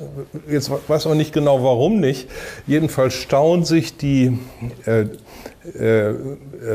Jetzt 0.50 0.70
weiß 0.88 1.04
man 1.04 1.18
nicht 1.18 1.34
genau, 1.34 1.62
warum 1.62 2.00
nicht. 2.00 2.28
Jedenfalls 2.66 3.12
staunen 3.14 3.66
sich 3.66 3.98
die 3.98 4.38
äh, 4.86 5.04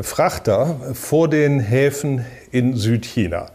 Frachter 0.01 0.75
vor 0.93 1.27
den 1.29 1.59
Häfen 1.59 2.25
in 2.51 2.75
Südchina. 2.75 3.47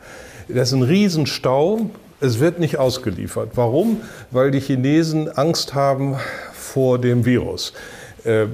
Das 0.49 0.69
ist 0.69 0.75
ein 0.75 0.83
Riesenstau 0.83 1.91
es 2.21 2.41
wird 2.41 2.59
nicht 2.59 2.79
ausgeliefert. 2.79 3.51
Warum? 3.55 4.01
Weil 4.31 4.51
die 4.51 4.61
Chinesen 4.61 5.31
Angst 5.31 5.75
haben 5.75 6.17
vor 6.53 6.99
dem 6.99 7.25
Virus. 7.25 7.73
Äh, 8.25 8.47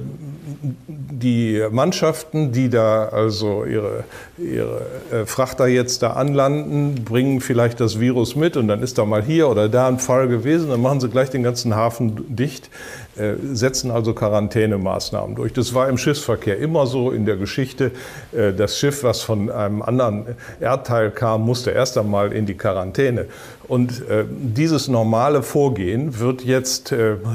die 0.87 1.65
Mannschaften, 1.71 2.51
die 2.51 2.69
da 2.69 3.07
also 3.07 3.65
ihre, 3.65 4.03
ihre 4.37 4.81
äh, 5.11 5.25
Frachter 5.25 5.67
jetzt 5.67 6.03
da 6.03 6.11
anlanden, 6.11 7.03
bringen 7.05 7.39
vielleicht 7.39 7.79
das 7.79 7.99
Virus 7.99 8.35
mit 8.35 8.57
und 8.57 8.67
dann 8.67 8.83
ist 8.83 8.97
da 8.97 9.05
mal 9.05 9.23
hier 9.23 9.47
oder 9.47 9.69
da 9.69 9.87
ein 9.87 9.99
Fall 9.99 10.27
gewesen, 10.27 10.69
dann 10.69 10.81
machen 10.81 10.99
sie 10.99 11.09
gleich 11.09 11.29
den 11.29 11.43
ganzen 11.43 11.75
Hafen 11.75 12.35
dicht. 12.35 12.69
Äh, 13.17 13.35
setzen 13.53 13.91
also 13.91 14.13
Quarantänemaßnahmen 14.13 15.37
durch. 15.37 15.53
Das 15.53 15.73
war 15.73 15.87
im 15.87 15.97
Schiffsverkehr 15.97 16.57
immer 16.57 16.85
so 16.85 17.11
in 17.11 17.25
der 17.25 17.37
Geschichte. 17.37 17.91
Äh, 18.33 18.51
das 18.51 18.77
Schiff, 18.77 19.03
was 19.03 19.21
von 19.21 19.49
einem 19.49 19.81
anderen 19.81 20.25
Erdteil 20.59 21.11
kam, 21.11 21.43
musste 21.43 21.71
erst 21.71 21.97
einmal 21.97 22.33
in 22.33 22.45
die 22.45 22.55
Quarantäne. 22.55 23.27
Und 23.67 24.03
dieses 24.29 24.87
normale 24.87 25.41
Vorgehen 25.41 26.19
wird 26.19 26.43
jetzt 26.43 26.93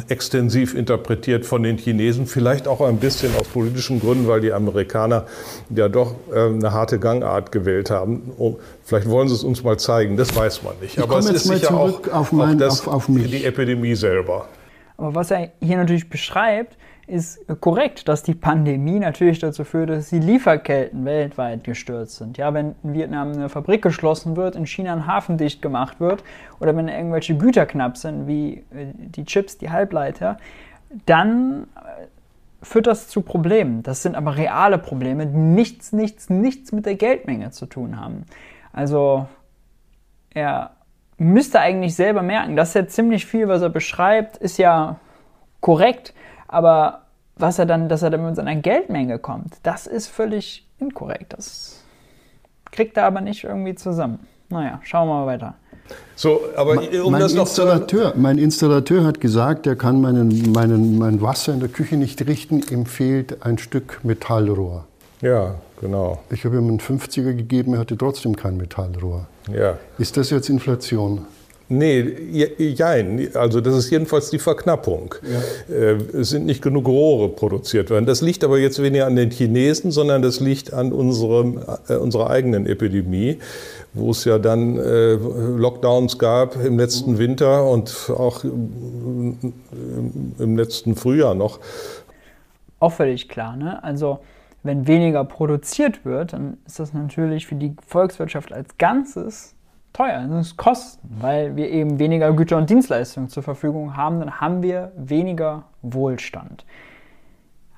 extensiv 0.09 0.76
interpretiert 0.76 1.44
von 1.44 1.64
den 1.64 1.76
Chinesen, 1.76 2.28
vielleicht 2.28 2.68
auch 2.68 2.80
ein 2.82 2.98
bisschen 2.98 3.34
aus 3.34 3.48
politischen 3.48 3.98
Gründen, 3.98 4.28
weil 4.28 4.40
die 4.40 4.53
Amerikaner 4.53 5.26
ja 5.74 5.88
doch 5.88 6.14
eine 6.32 6.72
harte 6.72 6.89
Gangart 6.99 7.53
gewählt 7.53 7.91
haben. 7.91 8.32
Oh, 8.38 8.59
vielleicht 8.82 9.09
wollen 9.09 9.28
sie 9.28 9.34
es 9.34 9.45
uns 9.45 9.62
mal 9.62 9.78
zeigen, 9.78 10.16
das 10.16 10.34
weiß 10.34 10.62
man 10.62 10.74
nicht. 10.80 10.97
Ich 10.97 11.03
Aber 11.03 11.18
es 11.18 11.30
ist 11.30 11.45
sicher 11.45 11.74
auch, 11.74 12.07
auf 12.12 12.32
mein, 12.32 12.57
auch 12.57 12.59
das, 12.59 12.86
auf, 12.86 12.95
auf 12.95 13.07
die 13.09 13.45
Epidemie 13.45 13.95
selber. 13.95 14.47
Aber 14.97 15.14
was 15.14 15.30
er 15.30 15.51
hier 15.61 15.78
natürlich 15.78 16.11
beschreibt, 16.11 16.76
ist 17.11 17.41
korrekt, 17.61 18.09
dass 18.09 18.22
die 18.22 18.34
Pandemie 18.34 18.99
natürlich 18.99 19.41
dazu 19.41 19.64
führt, 19.64 19.91
dass 19.91 20.11
die 20.11 20.20
Lieferketten 20.20 21.05
weltweit 21.05 21.64
gestürzt 21.64 22.16
sind. 22.16 22.38
Ja, 22.38 22.55
wenn 22.55 22.74
in 22.84 22.95
Vietnam 22.95 23.32
eine 23.32 23.49
Fabrik 23.49 23.82
geschlossen 23.82 24.36
wird, 24.36 24.57
in 24.57 24.66
China 24.66 24.93
ein 24.93 25.07
Hafen 25.07 25.36
dicht 25.36 25.61
gemacht 25.61 25.99
wird 25.99 26.22
oder 26.61 26.76
wenn 26.76 26.88
irgendwelche 26.88 27.36
Güter 27.36 27.66
knapp 27.66 27.97
sind, 27.97 28.26
wie 28.26 28.59
äh, 28.70 28.93
die 28.95 29.24
Chips, 29.24 29.59
die 29.59 29.70
Halbleiter, 29.70 30.36
dann 31.07 31.66
äh, 31.74 32.07
führt 32.63 32.87
das 32.87 33.09
zu 33.09 33.23
Problemen. 33.23 33.83
Das 33.83 34.03
sind 34.03 34.15
aber 34.15 34.37
reale 34.37 34.79
Probleme, 34.79 35.27
die 35.27 35.37
nichts, 35.37 35.93
nichts, 35.93 36.31
nichts 36.31 36.73
mit 36.73 36.87
der 36.87 36.97
Geldmenge 36.97 37.51
zu 37.51 37.67
tun 37.67 38.01
haben. 38.01 38.27
Also 38.73 39.27
er 40.33 40.71
müsste 41.17 41.61
eigentlich 41.61 41.95
selber 41.95 42.23
merken, 42.23 42.57
dass 42.57 42.75
er 42.75 42.89
ziemlich 42.89 43.27
viel, 43.27 43.49
was 43.49 43.63
er 43.63 43.71
beschreibt, 43.71 44.37
ist 44.37 44.59
ja 44.59 44.97
korrekt, 45.61 46.15
aber 46.49 47.03
was 47.37 47.59
er 47.59 47.67
dann, 47.67 47.89
dass 47.89 48.03
er 48.03 48.11
dann 48.11 48.25
mit 48.25 48.37
seiner 48.37 48.57
Geldmenge 48.57 49.19
kommt, 49.19 49.57
das 49.63 49.87
ist 49.87 50.09
völlig 50.09 50.67
inkorrekt. 50.79 51.33
Das 51.33 51.85
kriegt 52.71 52.97
er 52.97 53.05
aber 53.05 53.21
nicht 53.21 53.45
irgendwie 53.45 53.75
zusammen. 53.75 54.27
Naja, 54.49 54.81
schauen 54.83 55.09
wir 55.09 55.15
mal 55.15 55.27
weiter. 55.27 55.55
So, 56.16 56.43
aber 56.55 56.82
um 57.03 57.12
mein, 57.12 57.20
das 57.20 57.34
noch 57.34 57.47
Installateur, 57.47 58.12
mein 58.16 58.36
Installateur 58.36 59.05
hat 59.05 59.20
gesagt, 59.20 59.66
er 59.66 59.76
kann 59.76 60.01
meinen, 60.01 60.53
meinen, 60.53 60.99
mein 60.99 61.22
Wasser 61.22 61.55
in 61.55 61.61
der 61.61 61.70
Küche 61.70 61.97
nicht 61.97 62.26
richten, 62.26 62.62
ihm 62.70 62.86
fehlt 62.86 63.45
ein 63.45 63.57
Stück 63.59 64.01
Metallrohr. 64.03 64.84
Ja, 65.22 65.55
genau. 65.80 66.22
Ich 66.30 66.45
habe 66.45 66.57
ihm 66.57 66.68
einen 66.68 66.80
50er 66.80 67.34
gegeben, 67.34 67.74
er 67.74 67.80
hatte 67.80 67.97
trotzdem 67.97 68.36
kein 68.36 68.57
Metallrohr. 68.57 69.26
Ja. 69.51 69.78
Ist 69.99 70.16
das 70.16 70.30
jetzt 70.30 70.49
Inflation? 70.49 71.26
Nee, 71.73 72.57
jein. 72.59 73.29
Also 73.35 73.61
das 73.61 73.77
ist 73.77 73.91
jedenfalls 73.91 74.29
die 74.31 74.41
Verknappung. 74.41 75.14
Ja. 75.23 75.73
Äh, 75.73 75.99
es 76.18 76.31
sind 76.31 76.45
nicht 76.45 76.62
genug 76.62 76.89
Rohre 76.89 77.29
produziert 77.29 77.91
worden. 77.91 78.07
Das 78.07 78.23
liegt 78.23 78.43
aber 78.43 78.59
jetzt 78.59 78.83
weniger 78.83 79.07
an 79.07 79.14
den 79.14 79.31
Chinesen, 79.31 79.93
sondern 79.93 80.21
das 80.21 80.41
liegt 80.41 80.73
an 80.73 80.93
unserem, 80.93 81.61
äh, 81.89 81.95
unserer 81.95 82.29
eigenen 82.29 82.66
Epidemie, 82.66 83.39
wo 83.95 84.11
es 84.11 84.25
ja 84.25 84.41
dann 84.41 84.79
äh, 84.79 85.12
Lockdowns 85.14 86.18
gab 86.18 86.57
im 86.57 86.77
letzten 86.77 87.18
Winter 87.18 87.71
und 87.71 88.11
auch 88.16 88.43
im 88.43 89.53
letzten 90.57 90.97
Frühjahr 90.97 91.37
noch. 91.37 91.61
Auch 92.81 92.95
völlig 92.95 93.29
klar. 93.29 93.57
Ne? 93.57 93.81
Also 93.85 94.18
wenn 94.64 94.89
weniger 94.89 95.25
produziert 95.25 96.05
wird, 96.05 96.33
dann 96.33 96.59
ist 96.66 96.81
das 96.81 96.93
natürlich 96.95 97.47
für 97.47 97.55
die 97.55 97.77
Volkswirtschaft 97.87 98.53
als 98.53 98.77
Ganzes 98.77 99.55
teuer. 99.93 100.26
Ist 100.41 100.57
Kosten, 100.57 101.09
weil 101.20 101.57
wir 101.57 101.68
eben 101.70 101.99
weniger 101.99 102.32
Güter 102.32 102.57
und 102.57 102.70
Dienstleistungen 102.70 103.28
zur 103.28 103.43
Verfügung 103.43 103.97
haben, 103.97 104.20
dann 104.20 104.41
haben 104.41 104.62
wir 104.62 104.93
weniger 104.97 105.64
Wohlstand. 105.82 106.64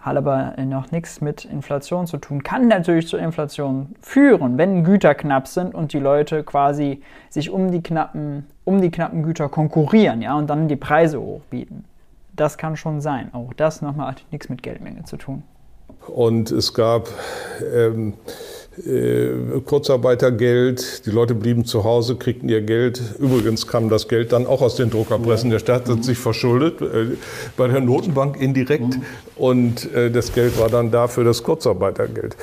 Hat 0.00 0.16
aber 0.16 0.54
noch 0.64 0.90
nichts 0.90 1.20
mit 1.20 1.44
Inflation 1.44 2.08
zu 2.08 2.16
tun. 2.18 2.42
Kann 2.42 2.66
natürlich 2.66 3.06
zur 3.06 3.20
Inflation 3.20 3.94
führen, 4.00 4.58
wenn 4.58 4.82
Güter 4.82 5.14
knapp 5.14 5.46
sind 5.46 5.74
und 5.74 5.92
die 5.92 6.00
Leute 6.00 6.42
quasi 6.42 7.02
sich 7.30 7.50
um 7.50 7.70
die 7.70 7.82
knappen, 7.82 8.46
um 8.64 8.82
die 8.82 8.90
knappen 8.90 9.22
Güter 9.22 9.48
konkurrieren 9.48 10.20
ja, 10.20 10.34
und 10.34 10.50
dann 10.50 10.66
die 10.66 10.76
Preise 10.76 11.20
hochbieten. 11.20 11.84
Das 12.34 12.58
kann 12.58 12.76
schon 12.76 13.00
sein. 13.00 13.32
Auch 13.32 13.52
das 13.54 13.80
nochmal 13.80 14.08
hat 14.08 14.24
nichts 14.32 14.48
mit 14.48 14.62
Geldmenge 14.62 15.04
zu 15.04 15.16
tun. 15.16 15.44
Und 16.08 16.50
es 16.50 16.74
gab 16.74 17.08
ähm, 17.72 18.14
äh, 18.14 18.61
Kurzarbeitergeld, 19.66 21.04
die 21.04 21.10
Leute 21.10 21.34
blieben 21.34 21.66
zu 21.66 21.84
Hause, 21.84 22.16
kriegten 22.16 22.48
ihr 22.48 22.62
Geld. 22.62 23.02
Übrigens 23.18 23.66
kam 23.66 23.90
das 23.90 24.08
Geld 24.08 24.32
dann 24.32 24.46
auch 24.46 24.62
aus 24.62 24.76
den 24.76 24.88
Druckerpressen. 24.88 25.50
Der 25.50 25.58
Staat 25.58 25.88
hat 25.90 26.02
sich 26.04 26.16
verschuldet, 26.16 26.80
äh, 26.80 27.16
bei 27.56 27.68
der 27.68 27.80
Notenbank 27.80 28.40
indirekt. 28.40 28.96
Mhm. 28.96 29.02
Und 29.36 29.92
äh, 29.92 30.10
das 30.10 30.32
Geld 30.32 30.58
war 30.58 30.70
dann 30.70 30.90
dafür 30.90 31.24
das 31.24 31.42
Kurzarbeitergeld. 31.42 32.36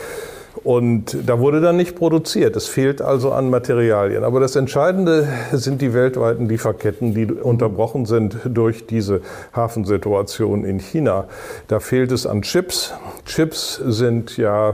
Und 0.64 1.18
da 1.26 1.39
wurde 1.39 1.62
dann 1.62 1.78
nicht 1.78 1.95
produziert. 1.95 2.55
Es 2.55 2.68
fehlt 2.68 3.01
also 3.01 3.32
an 3.32 3.49
Materialien. 3.49 4.24
Aber 4.24 4.39
das 4.39 4.55
Entscheidende 4.55 5.28
sind 5.51 5.82
die 5.82 5.93
weltweiten 5.93 6.49
Lieferketten, 6.49 7.14
die 7.14 7.26
unterbrochen 7.26 8.05
sind 8.05 8.38
durch 8.45 8.86
diese 8.86 9.22
Hafensituation 9.53 10.66
in 10.66 10.80
China. 10.80 11.26
Da 11.68 11.80
fehlt 11.80 12.12
es 12.12 12.26
an 12.26 12.41
Chips. 12.41 12.93
Chips 13.26 13.82
sind 13.86 14.38
ja 14.38 14.74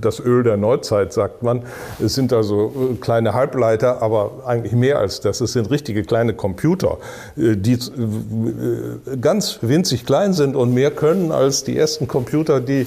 das 0.00 0.20
Öl 0.20 0.42
der 0.42 0.56
Neuzeit, 0.56 1.12
sagt 1.12 1.42
man. 1.42 1.62
Es 2.02 2.14
sind 2.14 2.32
also 2.32 2.72
äh, 2.92 2.94
kleine 2.96 3.34
Halbleiter, 3.34 4.00
aber 4.00 4.42
eigentlich 4.46 4.74
mehr 4.74 4.98
als 4.98 5.20
das. 5.20 5.40
Es 5.40 5.52
sind 5.52 5.70
richtige 5.70 6.02
kleine 6.02 6.34
Computer, 6.34 6.98
äh, 7.36 7.56
die 7.56 7.74
äh, 7.74 9.16
ganz 9.20 9.58
winzig 9.60 10.06
klein 10.06 10.32
sind 10.32 10.56
und 10.56 10.72
mehr 10.72 10.90
können 10.90 11.32
als 11.32 11.64
die 11.64 11.76
ersten 11.76 12.08
Computer, 12.08 12.60
die 12.60 12.86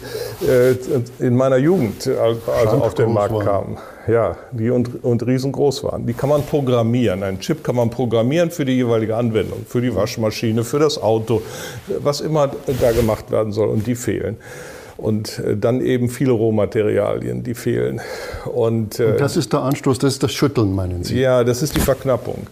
in 1.19 1.35
meiner 1.35 1.57
Jugend 1.57 2.06
Markt, 2.15 2.49
also 2.49 2.77
auf 2.77 2.93
den 2.93 3.13
Markt 3.13 3.39
kamen. 3.39 3.77
Ja, 4.07 4.37
die 4.51 4.69
und, 4.69 5.03
und 5.03 5.25
riesengroß 5.25 5.83
waren. 5.83 6.05
Die 6.05 6.13
kann 6.13 6.29
man 6.29 6.43
programmieren. 6.43 7.23
Ein 7.23 7.39
Chip 7.39 7.63
kann 7.63 7.75
man 7.75 7.89
programmieren 7.89 8.51
für 8.51 8.65
die 8.65 8.73
jeweilige 8.73 9.15
Anwendung, 9.15 9.65
für 9.67 9.81
die 9.81 9.93
Waschmaschine, 9.93 10.63
für 10.63 10.79
das 10.79 11.01
Auto, 11.01 11.41
was 11.99 12.21
immer 12.21 12.51
da 12.79 12.91
gemacht 12.91 13.31
werden 13.31 13.51
soll. 13.51 13.69
Und 13.69 13.87
die 13.87 13.95
fehlen. 13.95 14.37
Und 14.97 15.39
äh, 15.39 15.55
dann 15.55 15.81
eben 15.81 16.09
viele 16.09 16.31
Rohmaterialien, 16.31 17.43
die 17.43 17.53
fehlen. 17.53 18.01
Und, 18.45 18.99
äh, 18.99 19.11
und 19.11 19.21
das 19.21 19.37
ist 19.37 19.53
der 19.53 19.61
Anstoß, 19.61 19.99
das 19.99 20.13
ist 20.13 20.23
das 20.23 20.33
Schütteln, 20.33 20.73
meinen 20.73 21.03
Sie? 21.03 21.19
Ja, 21.19 21.43
das 21.43 21.61
ist 21.61 21.75
die 21.75 21.79
Verknappung. 21.79 22.47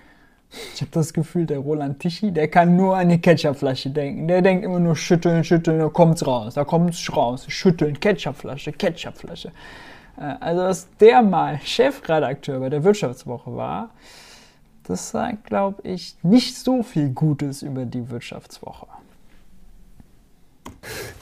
Ich 0.73 0.81
habe 0.81 0.91
das 0.91 1.13
Gefühl, 1.13 1.45
der 1.45 1.59
Roland 1.59 1.99
Tichy, 1.99 2.31
der 2.31 2.47
kann 2.47 2.75
nur 2.75 2.95
an 2.95 3.09
die 3.09 3.19
Ketchupflasche 3.19 3.89
denken. 3.89 4.27
Der 4.27 4.41
denkt 4.41 4.63
immer 4.63 4.79
nur 4.79 4.95
schütteln, 4.95 5.43
schütteln, 5.43 5.79
da 5.79 5.89
kommt's 5.89 6.25
raus, 6.25 6.53
da 6.53 6.63
kommt's 6.63 7.15
raus. 7.15 7.45
Schütteln, 7.47 7.99
Ketchupflasche, 7.99 8.71
Ketchupflasche. 8.71 9.51
Äh, 10.17 10.35
also, 10.39 10.61
dass 10.61 10.87
der 10.97 11.21
mal 11.21 11.59
Chefredakteur 11.63 12.59
bei 12.59 12.69
der 12.69 12.83
Wirtschaftswoche 12.83 13.55
war, 13.55 13.89
das 14.83 15.09
sagt, 15.09 15.45
glaube 15.45 15.81
ich, 15.83 16.15
nicht 16.21 16.55
so 16.55 16.83
viel 16.83 17.09
Gutes 17.09 17.61
über 17.61 17.85
die 17.85 18.09
Wirtschaftswoche. 18.09 18.87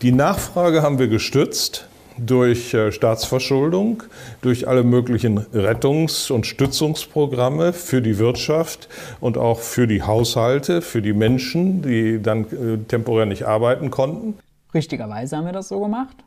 Die 0.02 0.12
Nachfrage 0.12 0.82
haben 0.82 1.00
wir 1.00 1.08
gestützt 1.08 1.88
durch 2.18 2.74
äh, 2.74 2.92
Staatsverschuldung, 2.92 4.04
durch 4.42 4.68
alle 4.68 4.84
möglichen 4.84 5.40
Rettungs- 5.54 6.32
und 6.32 6.46
Stützungsprogramme 6.46 7.74
für 7.74 8.02
die 8.02 8.18
Wirtschaft 8.18 8.90
und 9.20 9.38
auch 9.38 9.60
für 9.60 9.88
die 9.88 10.02
Haushalte, 10.02 10.82
für 10.82 11.02
die 11.02 11.14
Menschen, 11.14 11.82
die 11.82 12.22
dann 12.22 12.46
äh, 12.46 12.78
temporär 12.88 13.26
nicht 13.26 13.44
arbeiten 13.44 13.92
konnten. 13.92 14.36
Richtigerweise 14.74 15.38
haben 15.38 15.46
wir 15.46 15.54
das 15.54 15.68
so 15.68 15.80
gemacht. 15.80 16.18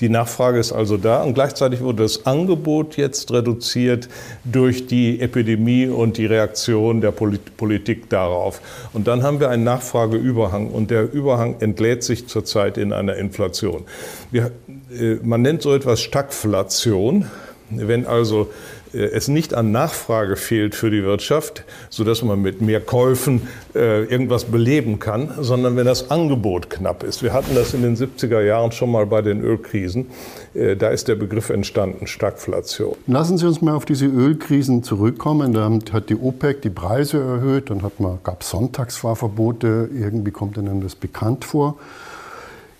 Die 0.00 0.08
Nachfrage 0.08 0.58
ist 0.58 0.72
also 0.72 0.96
da 0.96 1.22
und 1.22 1.34
gleichzeitig 1.34 1.80
wurde 1.80 2.02
das 2.02 2.26
Angebot 2.26 2.96
jetzt 2.96 3.32
reduziert 3.32 4.08
durch 4.44 4.86
die 4.86 5.20
Epidemie 5.20 5.86
und 5.88 6.16
die 6.16 6.26
Reaktion 6.26 7.00
der 7.00 7.12
Politik 7.12 8.08
darauf. 8.10 8.60
Und 8.92 9.06
dann 9.06 9.22
haben 9.22 9.40
wir 9.40 9.50
einen 9.50 9.64
Nachfrageüberhang 9.64 10.70
und 10.70 10.90
der 10.90 11.12
Überhang 11.12 11.56
entlädt 11.60 12.02
sich 12.02 12.26
zurzeit 12.28 12.78
in 12.78 12.92
einer 12.92 13.16
Inflation. 13.16 13.84
Wir, 14.30 14.52
äh, 14.92 15.16
man 15.22 15.42
nennt 15.42 15.62
so 15.62 15.74
etwas 15.74 16.00
Stagflation. 16.00 17.26
Wenn 17.70 18.06
also 18.06 18.48
es 18.92 19.28
nicht 19.28 19.54
an 19.54 19.72
Nachfrage 19.72 20.36
fehlt 20.36 20.74
für 20.74 20.90
die 20.90 21.02
Wirtschaft, 21.02 21.64
sodass 21.90 22.22
man 22.22 22.40
mit 22.40 22.60
mehr 22.60 22.80
Käufen 22.80 23.48
äh, 23.74 24.04
irgendwas 24.04 24.44
beleben 24.44 24.98
kann, 24.98 25.30
sondern 25.40 25.76
wenn 25.76 25.86
das 25.86 26.10
Angebot 26.10 26.70
knapp 26.70 27.02
ist. 27.02 27.22
Wir 27.22 27.32
hatten 27.32 27.54
das 27.54 27.74
in 27.74 27.82
den 27.82 27.96
70er 27.96 28.40
Jahren 28.40 28.72
schon 28.72 28.90
mal 28.90 29.06
bei 29.06 29.22
den 29.22 29.42
Ölkrisen. 29.42 30.06
Äh, 30.54 30.76
da 30.76 30.88
ist 30.88 31.08
der 31.08 31.16
Begriff 31.16 31.50
entstanden, 31.50 32.06
Stagflation. 32.06 32.96
Lassen 33.06 33.38
Sie 33.38 33.46
uns 33.46 33.60
mal 33.60 33.74
auf 33.74 33.84
diese 33.84 34.06
Ölkrisen 34.06 34.82
zurückkommen. 34.82 35.52
Da 35.52 35.70
hat 35.92 36.10
die 36.10 36.16
OPEC 36.16 36.62
die 36.62 36.70
Preise 36.70 37.20
erhöht, 37.20 37.70
dann 37.70 37.82
gab 38.22 38.42
es 38.42 38.50
Sonntagsfahrverbote. 38.50 39.90
Irgendwie 39.92 40.30
kommt 40.30 40.56
Ihnen 40.56 40.80
das 40.80 40.94
bekannt 40.94 41.44
vor. 41.44 41.76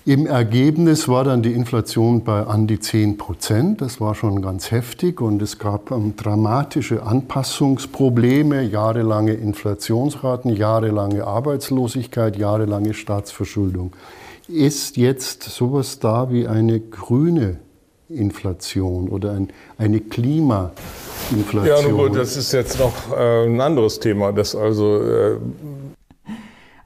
Im 0.09 0.25
Ergebnis 0.25 1.07
war 1.07 1.23
dann 1.23 1.43
die 1.43 1.53
Inflation 1.53 2.25
bei 2.25 2.41
an 2.47 2.67
die 2.67 2.81
10 2.81 3.19
Prozent. 3.19 3.83
Das 3.83 4.01
war 4.01 4.15
schon 4.15 4.41
ganz 4.41 4.71
heftig 4.71 5.21
und 5.21 5.43
es 5.43 5.59
gab 5.59 5.91
ähm, 5.91 6.17
dramatische 6.17 7.03
Anpassungsprobleme, 7.03 8.63
jahrelange 8.63 9.35
Inflationsraten, 9.35 10.57
jahrelange 10.57 11.27
Arbeitslosigkeit, 11.27 12.39
jahrelange 12.39 12.95
Staatsverschuldung. 12.95 13.93
Ist 14.49 14.97
jetzt 14.97 15.43
sowas 15.43 15.99
da 15.99 16.31
wie 16.31 16.49
eine 16.49 16.81
grüne 16.81 17.59
Inflation 18.09 19.11
oder 19.11 19.33
ein, 19.33 19.51
eine 19.77 20.01
Klimainflation? 20.01 21.67
Ja, 21.67 21.83
gut, 21.87 22.17
das 22.17 22.35
ist 22.39 22.53
jetzt 22.53 22.79
noch 22.79 22.95
äh, 23.15 23.45
ein 23.45 23.61
anderes 23.61 24.01
Thema, 24.01 24.33
das 24.33 24.57
also 24.57 25.03
äh, 25.03 25.37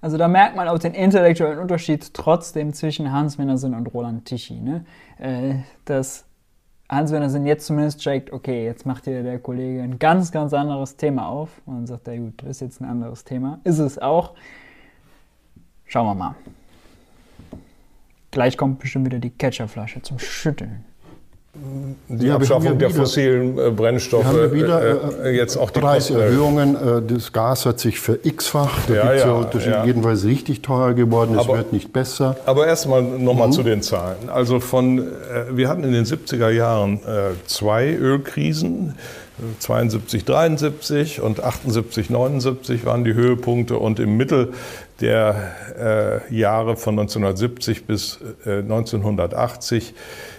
also 0.02 0.18
da 0.18 0.26
merkt 0.26 0.56
man 0.56 0.68
auch 0.68 0.78
den 0.78 0.94
intellektuellen 0.94 1.60
Unterschied 1.60 2.12
trotzdem 2.12 2.72
zwischen 2.74 3.12
Hans-Werner 3.12 3.56
Sinn 3.56 3.72
und 3.72 3.86
Roland 3.94 4.26
Tichy. 4.26 4.60
Ne? 4.60 4.84
Äh, 5.18 5.54
dass 5.84 6.26
Hans-Werner 6.90 7.30
Sinn 7.30 7.46
jetzt 7.46 7.66
zumindest 7.66 8.00
checkt, 8.00 8.32
okay, 8.32 8.64
jetzt 8.64 8.84
macht 8.84 9.04
hier 9.04 9.22
der 9.22 9.38
Kollege 9.38 9.80
ein 9.80 10.00
ganz, 10.00 10.32
ganz 10.32 10.52
anderes 10.52 10.96
Thema 10.96 11.28
auf. 11.28 11.62
Und 11.66 11.74
dann 11.74 11.86
sagt 11.86 12.08
er, 12.08 12.18
gut, 12.18 12.42
das 12.42 12.50
ist 12.50 12.60
jetzt 12.60 12.80
ein 12.80 12.84
anderes 12.84 13.22
Thema. 13.22 13.60
Ist 13.62 13.78
es 13.78 13.98
auch. 13.98 14.34
Schauen 15.86 16.06
wir 16.06 16.14
mal. 16.14 16.34
Gleich 18.32 18.56
kommt 18.56 18.80
bestimmt 18.80 19.06
wieder 19.06 19.20
die 19.20 19.30
Ketchupflasche 19.30 20.02
zum 20.02 20.18
Schütteln 20.18 20.84
die 22.08 22.28
ja, 22.28 22.36
Abschaffung 22.36 22.78
der 22.78 22.88
fossilen 22.88 23.58
äh, 23.58 23.70
Brennstoffe, 23.70 24.32
wir 24.34 24.54
wieder, 24.54 25.20
äh, 25.22 25.28
äh, 25.28 25.36
jetzt 25.36 25.58
auch 25.58 25.70
die 25.70 25.80
Preiserhöhungen. 25.80 26.76
Äh, 26.76 27.02
das 27.06 27.30
Gas 27.30 27.66
hat 27.66 27.78
sich 27.78 28.00
ver-x-facht. 28.00 28.88
Da 28.88 28.94
ja, 28.94 29.12
es 29.12 29.22
ja, 29.22 29.32
Unterschiede. 29.32 29.74
Ja. 29.74 29.84
Jedenfalls 29.84 30.24
richtig 30.24 30.62
teuer 30.62 30.94
geworden. 30.94 31.38
Es 31.38 31.46
wird 31.46 31.74
nicht 31.74 31.92
besser. 31.92 32.36
Aber 32.46 32.66
erstmal 32.66 33.02
nochmal 33.02 33.48
mhm. 33.48 33.52
zu 33.52 33.62
den 33.62 33.82
Zahlen. 33.82 34.30
Also 34.30 34.60
von, 34.60 34.98
äh, 34.98 35.02
wir 35.50 35.68
hatten 35.68 35.84
in 35.84 35.92
den 35.92 36.06
70er 36.06 36.48
Jahren 36.48 37.00
äh, 37.06 37.34
zwei 37.46 37.92
Ölkrisen. 37.92 38.94
72, 39.58 40.24
73 40.24 41.20
und 41.20 41.42
78, 41.42 42.10
79 42.10 42.84
waren 42.84 43.02
die 43.02 43.14
Höhepunkte 43.14 43.76
und 43.76 43.98
im 43.98 44.16
Mittel 44.16 44.52
der 45.00 46.22
äh, 46.30 46.34
Jahre 46.34 46.76
von 46.76 46.98
1970 46.98 47.86
bis 47.86 48.20
äh, 48.46 48.58
1980 48.58 49.94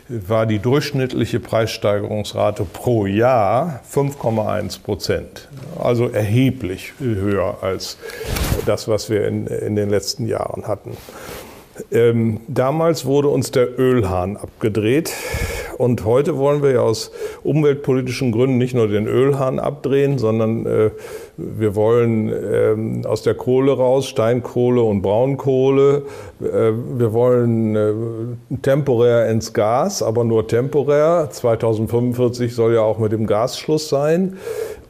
war 0.10 0.46
die 0.46 0.60
durchschnittliche 0.60 1.40
Preissteigerungsrate 1.40 2.66
pro 2.66 3.06
Jahr 3.06 3.82
5,1 3.90 4.82
Prozent. 4.82 5.48
Also 5.80 6.10
erheblich 6.10 6.94
höher 7.00 7.58
als 7.62 7.98
das, 8.66 8.88
was 8.88 9.10
wir 9.10 9.28
in, 9.28 9.48
in 9.48 9.76
den 9.76 9.90
letzten 9.90 10.28
Jahren 10.28 10.68
hatten. 10.68 10.98
Ähm, 11.92 12.42
damals 12.48 13.06
wurde 13.06 13.30
uns 13.30 13.52
der 13.52 13.80
Ölhahn 13.80 14.38
abgedreht. 14.38 15.12
Und 15.78 16.06
heute 16.06 16.38
wollen 16.38 16.62
wir 16.62 16.72
ja 16.72 16.82
aus 16.82 17.12
umweltpolitischen 17.44 18.32
Gründen 18.32 18.58
nicht 18.58 18.76
nur 18.76 18.88
den 18.88 19.08
Ölhahn 19.08 19.60
abdrehen, 19.60 20.20
sondern 20.20 20.66
äh, 20.66 20.92
wir 21.38 21.76
wollen 21.76 22.30
äh, 22.30 23.08
aus 23.08 23.24
der 23.24 23.34
Kohle 23.34 23.74
raus, 23.74 24.08
Steinkohle 24.08 24.84
und 24.84 25.02
Braunkohle. 25.02 26.04
Äh, 26.42 26.72
wir 26.98 27.12
wollen 27.14 27.76
äh, 27.76 27.94
temporär 28.62 29.30
ins 29.30 29.54
Gas, 29.54 30.04
aber 30.04 30.24
nur 30.24 30.48
temporär. 30.48 31.30
2045 31.32 32.54
soll 32.54 32.76
ja 32.76 32.82
auch 32.82 33.00
mit 33.00 33.12
dem 33.12 33.26
Gas 33.26 33.58
Schluss 33.58 33.90
sein. 33.90 34.38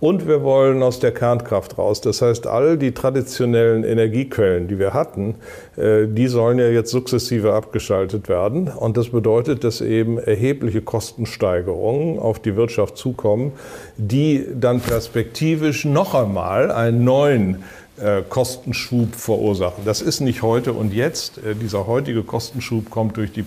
Und 0.04 0.28
wir 0.28 0.44
wollen 0.44 0.84
aus 0.84 1.00
der 1.00 1.14
Kernkraft 1.14 1.78
raus. 1.78 2.02
Das 2.02 2.22
heißt, 2.22 2.46
all 2.46 2.78
die 2.78 2.92
traditionellen 2.92 3.86
Energiequellen, 3.86 4.68
die 4.68 4.78
wir 4.78 4.94
hatten, 4.94 5.36
äh, 5.78 6.08
die 6.08 6.28
sollen 6.28 6.60
ja 6.60 6.68
jetzt 6.68 6.92
sukzessive 6.92 7.54
abgeschaltet 7.54 8.28
werden. 8.28 8.68
Und 8.68 8.98
das 8.98 9.12
bedeutet, 9.12 9.64
dass 9.64 9.80
eben 9.80 10.18
erhebliche 10.18 10.82
Kostensteigerungen 10.82 12.20
auf 12.20 12.42
die 12.42 12.58
Wirtschaft 12.58 12.98
zukommen, 12.98 13.54
die 13.96 14.46
dann 14.54 14.82
perspektivisch 14.82 15.86
noch 15.86 16.16
einmal 16.16 16.70
einen 16.70 17.06
neuen 17.06 17.64
äh, 17.96 18.24
Kostenschub 18.28 19.16
verursachen. 19.16 19.86
Das 19.86 20.02
ist 20.02 20.20
nicht 20.20 20.42
heute 20.42 20.74
und 20.74 20.94
jetzt. 20.94 21.38
Äh, 21.38 21.56
dieser 21.56 21.88
heutige 21.88 22.24
Kostenschub 22.24 22.90
kommt 22.90 23.16
durch 23.16 23.32
die 23.32 23.46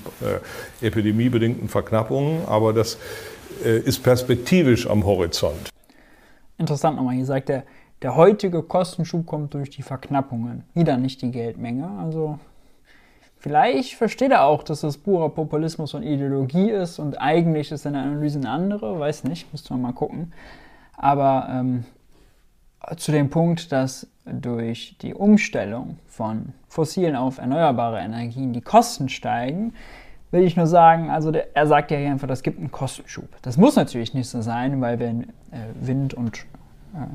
epidemiebedingten 0.80 1.68
Verknappungen, 1.68 2.46
aber 2.46 2.72
das 2.72 2.96
ist 3.62 4.02
perspektivisch 4.02 4.88
am 4.88 5.04
Horizont. 5.04 5.75
Interessant 6.59 6.96
nochmal, 6.96 7.14
hier 7.14 7.26
sagt 7.26 7.50
er, 7.50 7.64
der 8.02 8.16
heutige 8.16 8.62
Kostenschub 8.62 9.26
kommt 9.26 9.54
durch 9.54 9.70
die 9.70 9.82
Verknappungen. 9.82 10.64
Wieder 10.74 10.96
nicht 10.96 11.22
die 11.22 11.30
Geldmenge. 11.30 11.88
Also 11.98 12.38
vielleicht 13.38 13.94
versteht 13.94 14.32
er 14.32 14.44
auch, 14.44 14.62
dass 14.62 14.82
das 14.82 14.98
purer 14.98 15.30
Populismus 15.30 15.94
und 15.94 16.02
Ideologie 16.02 16.70
ist 16.70 16.98
und 16.98 17.20
eigentlich 17.20 17.72
ist 17.72 17.82
seine 17.82 18.02
Analyse 18.02 18.38
eine 18.38 18.50
andere. 18.50 18.98
Weiß 18.98 19.24
nicht, 19.24 19.50
müsste 19.52 19.72
man 19.72 19.82
mal 19.82 19.92
gucken. 19.92 20.32
Aber 20.96 21.48
ähm, 21.50 21.84
zu 22.96 23.12
dem 23.12 23.30
Punkt, 23.30 23.72
dass 23.72 24.07
durch 24.24 24.96
die 25.00 25.14
Umstellung 25.14 25.98
von 26.07 26.52
fossilen 26.68 27.16
auf 27.16 27.38
erneuerbare 27.38 28.00
Energien 28.00 28.52
die 28.52 28.61
Kosten 28.61 29.09
steigen, 29.09 29.74
will 30.30 30.42
ich 30.42 30.56
nur 30.56 30.66
sagen, 30.66 31.10
also 31.10 31.30
der, 31.30 31.56
er 31.56 31.66
sagt 31.66 31.90
ja 31.90 31.98
hier 31.98 32.10
einfach, 32.10 32.28
das 32.28 32.42
gibt 32.42 32.58
einen 32.58 32.70
Kostenschub. 32.70 33.28
Das 33.42 33.56
muss 33.56 33.76
natürlich 33.76 34.14
nicht 34.14 34.28
so 34.28 34.42
sein, 34.42 34.80
weil 34.80 34.98
wenn 34.98 35.22
äh, 35.22 35.26
Wind 35.80 36.14
und, 36.14 36.38
äh, 36.94 37.06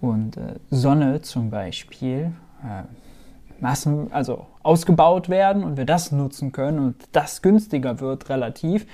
und 0.00 0.36
äh, 0.36 0.54
Sonne 0.70 1.22
zum 1.22 1.50
Beispiel 1.50 2.32
äh, 2.62 2.82
Massen, 3.60 4.12
also 4.12 4.46
ausgebaut 4.62 5.28
werden 5.28 5.64
und 5.64 5.76
wir 5.76 5.84
das 5.84 6.12
nutzen 6.12 6.52
können 6.52 6.78
und 6.78 6.96
das 7.12 7.42
günstiger 7.42 8.00
wird 8.00 8.28
relativ, 8.28 8.86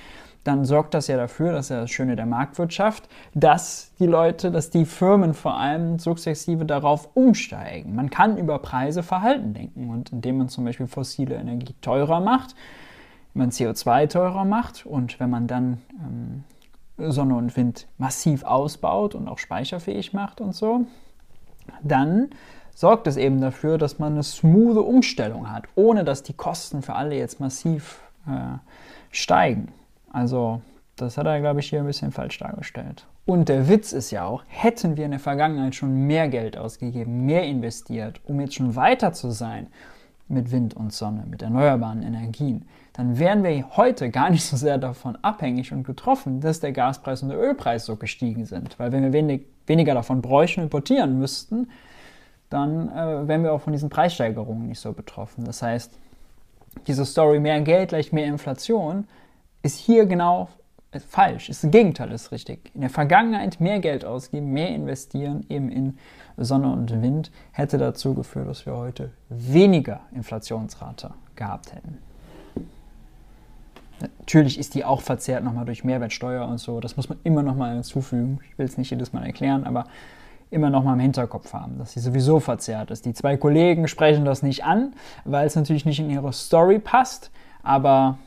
dann 0.47 0.63
sorgt 0.63 0.93
das 0.93 1.07
ja 1.07 1.17
dafür, 1.17 1.51
das 1.51 1.65
ist 1.65 1.69
ja 1.71 1.81
das 1.81 1.91
Schöne 1.91 2.15
der 2.15 2.25
Marktwirtschaft, 2.25 3.09
dass 3.33 3.91
die 3.99 4.05
Leute, 4.05 4.49
dass 4.49 4.69
die 4.69 4.85
Firmen 4.85 5.33
vor 5.33 5.57
allem 5.57 5.99
sukzessive 5.99 6.65
darauf 6.65 7.09
umsteigen. 7.15 7.95
Man 7.95 8.09
kann 8.09 8.37
über 8.37 8.59
Preise 8.59 9.03
Verhalten 9.03 9.53
denken 9.53 9.89
und 9.89 10.11
indem 10.11 10.37
man 10.37 10.49
zum 10.49 10.63
Beispiel 10.63 10.87
fossile 10.87 11.35
Energie 11.35 11.75
teurer 11.81 12.21
macht, 12.21 12.55
man 13.37 13.51
CO2 13.51 14.07
teurer 14.09 14.45
macht 14.45 14.85
und 14.85 15.19
wenn 15.19 15.29
man 15.29 15.47
dann 15.47 15.81
ähm, 15.99 16.43
Sonne 17.11 17.35
und 17.35 17.55
Wind 17.55 17.87
massiv 17.97 18.43
ausbaut 18.43 19.15
und 19.15 19.27
auch 19.27 19.37
speicherfähig 19.37 20.13
macht 20.13 20.41
und 20.41 20.55
so, 20.55 20.85
dann 21.83 22.29
sorgt 22.73 23.07
es 23.07 23.17
eben 23.17 23.41
dafür, 23.41 23.77
dass 23.77 23.99
man 23.99 24.13
eine 24.13 24.23
smoothe 24.23 24.81
Umstellung 24.81 25.51
hat, 25.51 25.65
ohne 25.75 26.03
dass 26.03 26.23
die 26.23 26.33
Kosten 26.33 26.81
für 26.81 26.93
alle 26.93 27.15
jetzt 27.15 27.39
massiv 27.39 28.01
äh, 28.27 28.57
steigen. 29.11 29.69
Also 30.11 30.61
das 30.95 31.17
hat 31.17 31.27
er, 31.27 31.39
glaube 31.39 31.59
ich, 31.59 31.69
hier 31.69 31.79
ein 31.79 31.85
bisschen 31.85 32.11
falsch 32.11 32.39
dargestellt. 32.39 33.05
Und 33.25 33.49
der 33.49 33.67
Witz 33.67 33.93
ist 33.93 34.11
ja 34.11 34.25
auch, 34.25 34.43
hätten 34.47 34.95
wir 34.95 35.05
in 35.05 35.11
der 35.11 35.19
Vergangenheit 35.19 35.75
schon 35.75 36.07
mehr 36.07 36.27
Geld 36.29 36.57
ausgegeben, 36.57 37.25
mehr 37.25 37.43
investiert, 37.43 38.21
um 38.25 38.39
jetzt 38.39 38.55
schon 38.55 38.75
weiter 38.75 39.13
zu 39.13 39.31
sein 39.31 39.67
mit 40.29 40.51
Wind 40.51 40.75
und 40.75 40.93
Sonne, 40.93 41.25
mit 41.29 41.41
erneuerbaren 41.41 42.03
Energien, 42.03 42.65
dann 42.93 43.19
wären 43.19 43.43
wir 43.43 43.77
heute 43.77 44.09
gar 44.09 44.29
nicht 44.29 44.43
so 44.43 44.57
sehr 44.57 44.77
davon 44.77 45.17
abhängig 45.21 45.71
und 45.71 45.83
getroffen, 45.83 46.41
dass 46.41 46.59
der 46.59 46.71
Gaspreis 46.71 47.23
und 47.23 47.29
der 47.29 47.39
Ölpreis 47.39 47.85
so 47.85 47.95
gestiegen 47.95 48.45
sind. 48.45 48.77
Weil 48.79 48.91
wenn 48.91 49.03
wir 49.03 49.13
wenig, 49.13 49.45
weniger 49.65 49.93
davon 49.93 50.21
bräuchten, 50.21 50.61
importieren 50.61 51.19
müssten, 51.19 51.69
dann 52.49 52.89
äh, 52.89 53.27
wären 53.27 53.43
wir 53.43 53.53
auch 53.53 53.61
von 53.61 53.73
diesen 53.73 53.89
Preissteigerungen 53.89 54.67
nicht 54.67 54.79
so 54.79 54.93
betroffen. 54.93 55.45
Das 55.45 55.61
heißt, 55.61 55.93
diese 56.87 57.05
Story 57.05 57.39
mehr 57.39 57.61
Geld 57.61 57.89
gleich 57.89 58.11
mehr 58.11 58.25
Inflation 58.25 59.07
ist 59.63 59.77
hier 59.77 60.05
genau 60.05 60.49
falsch. 61.07 61.47
Das 61.47 61.61
Gegenteil 61.63 62.11
ist 62.11 62.31
richtig. 62.31 62.71
In 62.73 62.81
der 62.81 62.89
Vergangenheit 62.89 63.59
mehr 63.59 63.79
Geld 63.79 64.05
ausgeben, 64.05 64.51
mehr 64.51 64.69
investieren, 64.69 65.45
eben 65.49 65.69
in 65.69 65.97
Sonne 66.37 66.71
und 66.71 67.01
Wind, 67.01 67.31
hätte 67.51 67.77
dazu 67.77 68.13
geführt, 68.13 68.47
dass 68.47 68.65
wir 68.65 68.75
heute 68.75 69.11
weniger 69.29 70.01
Inflationsrate 70.13 71.11
gehabt 71.35 71.73
hätten. 71.73 71.97
Natürlich 74.19 74.59
ist 74.59 74.75
die 74.75 74.85
auch 74.85 75.01
verzerrt 75.01 75.43
nochmal 75.43 75.65
durch 75.65 75.83
Mehrwertsteuer 75.83 76.47
und 76.47 76.59
so. 76.59 76.79
Das 76.79 76.97
muss 76.97 77.09
man 77.09 77.17
immer 77.23 77.41
nochmal 77.41 77.73
hinzufügen. 77.73 78.39
Ich 78.49 78.57
will 78.57 78.65
es 78.65 78.77
nicht 78.77 78.91
jedes 78.91 79.11
Mal 79.11 79.25
erklären, 79.25 79.63
aber 79.63 79.85
immer 80.51 80.69
noch 80.69 80.83
mal 80.83 80.93
im 80.93 80.99
Hinterkopf 80.99 81.53
haben, 81.53 81.77
dass 81.77 81.93
sie 81.93 81.99
sowieso 81.99 82.39
verzerrt 82.39 82.91
ist. 82.91 83.05
Die 83.05 83.13
zwei 83.13 83.37
Kollegen 83.37 83.87
sprechen 83.87 84.23
das 84.23 84.43
nicht 84.43 84.63
an, 84.63 84.93
weil 85.25 85.47
es 85.47 85.55
natürlich 85.55 85.85
nicht 85.85 85.99
in 85.99 86.09
ihre 86.09 86.31
Story 86.33 86.79
passt, 86.79 87.31
aber. 87.63 88.17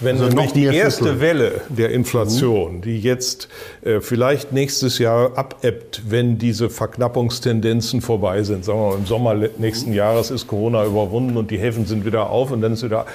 Wenn 0.00 0.16
also 0.16 0.28
nämlich 0.28 0.52
die 0.52 0.64
erste 0.64 1.04
Schlüssel. 1.04 1.20
Welle 1.20 1.60
der 1.68 1.90
Inflation, 1.90 2.76
mhm. 2.76 2.80
die 2.82 2.98
jetzt 2.98 3.48
äh, 3.82 4.00
vielleicht 4.00 4.52
nächstes 4.52 4.98
Jahr 4.98 5.36
abebbt, 5.36 6.02
wenn 6.08 6.38
diese 6.38 6.70
Verknappungstendenzen 6.70 8.00
vorbei 8.00 8.42
sind, 8.42 8.64
sagen 8.64 8.78
wir 8.78 8.90
mal 8.90 8.98
im 8.98 9.06
Sommer 9.06 9.34
nächsten 9.58 9.92
Jahres 9.92 10.30
ist 10.30 10.46
Corona 10.46 10.84
überwunden 10.84 11.36
und 11.36 11.50
die 11.50 11.58
Häfen 11.58 11.86
sind 11.86 12.04
wieder 12.04 12.30
auf 12.30 12.50
und 12.50 12.62
dann 12.62 12.72
ist 12.72 12.82
wieder 12.82 13.06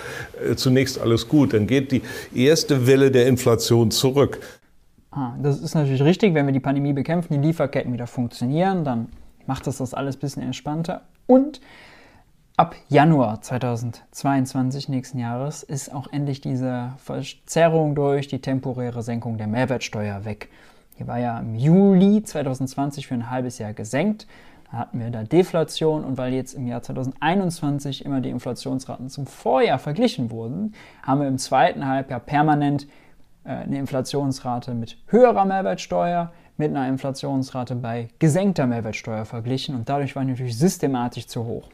äh, 0.44 0.56
zunächst 0.56 1.00
alles 1.00 1.28
gut, 1.28 1.54
dann 1.54 1.68
geht 1.68 1.92
die 1.92 2.04
erste 2.36 2.86
Welle 2.88 3.12
der 3.12 3.28
Inflation 3.28 3.92
zurück. 3.92 4.40
Ah, 5.12 5.34
das 5.42 5.62
ist 5.62 5.74
natürlich 5.76 6.04
richtig, 6.04 6.34
wenn 6.34 6.46
wir 6.46 6.54
die 6.54 6.60
Pandemie 6.60 6.94
bekämpfen, 6.94 7.42
die 7.42 7.48
Lieferketten 7.48 7.94
wieder 7.94 8.06
funktionieren, 8.06 8.84
dann 8.84 9.08
macht 9.48 9.66
das 9.66 9.78
das 9.78 9.94
alles 9.94 10.18
ein 10.18 10.20
bisschen 10.20 10.44
entspannter. 10.44 11.02
Und 11.26 11.62
ab 12.58 12.76
Januar 12.88 13.42
2022 13.42 14.88
nächsten 14.88 15.20
Jahres 15.20 15.62
ist 15.62 15.94
auch 15.94 16.08
endlich 16.12 16.40
diese 16.40 16.94
Verzerrung 16.98 17.96
durch 17.96 18.28
die 18.28 18.40
temporäre 18.40 19.04
Senkung 19.04 19.38
der 19.38 19.48
Mehrwertsteuer 19.48 20.24
weg. 20.24 20.50
Die 20.98 21.06
war 21.06 21.20
ja 21.20 21.38
im 21.40 21.56
Juli 21.56 22.24
2020 22.24 23.08
für 23.08 23.16
ein 23.16 23.30
halbes 23.30 23.58
Jahr 23.58 23.74
gesenkt. 23.74 24.26
Da 24.72 24.78
hatten 24.78 25.00
wir 25.00 25.10
da 25.10 25.24
Deflation 25.24 26.06
und 26.06 26.18
weil 26.18 26.34
jetzt 26.34 26.54
im 26.54 26.66
Jahr 26.66 26.82
2021 26.82 28.06
immer 28.06 28.22
die 28.22 28.30
Inflationsraten 28.30 29.10
zum 29.10 29.28
Vorjahr 29.28 29.78
verglichen 29.78 30.32
wurden, 30.32 30.74
haben 31.04 31.20
wir 31.20 31.28
im 31.28 31.38
zweiten 31.38 31.86
Halbjahr 31.86 32.22
permanent 32.22 32.88
äh, 33.44 33.50
eine 33.50 33.78
Inflationsrate 33.78 34.74
mit 34.74 34.98
höherer 35.08 35.44
Mehrwertsteuer 35.44 36.32
mit 36.56 36.70
einer 36.70 36.88
Inflationsrate 36.88 37.76
bei 37.76 38.08
gesenkter 38.18 38.66
Mehrwertsteuer 38.66 39.26
verglichen 39.26 39.76
und 39.76 39.90
dadurch 39.90 40.16
war 40.16 40.24
die 40.24 40.32
natürlich 40.32 40.58
systematisch 40.58 41.28
zu 41.28 41.44
hoch. 41.44 41.70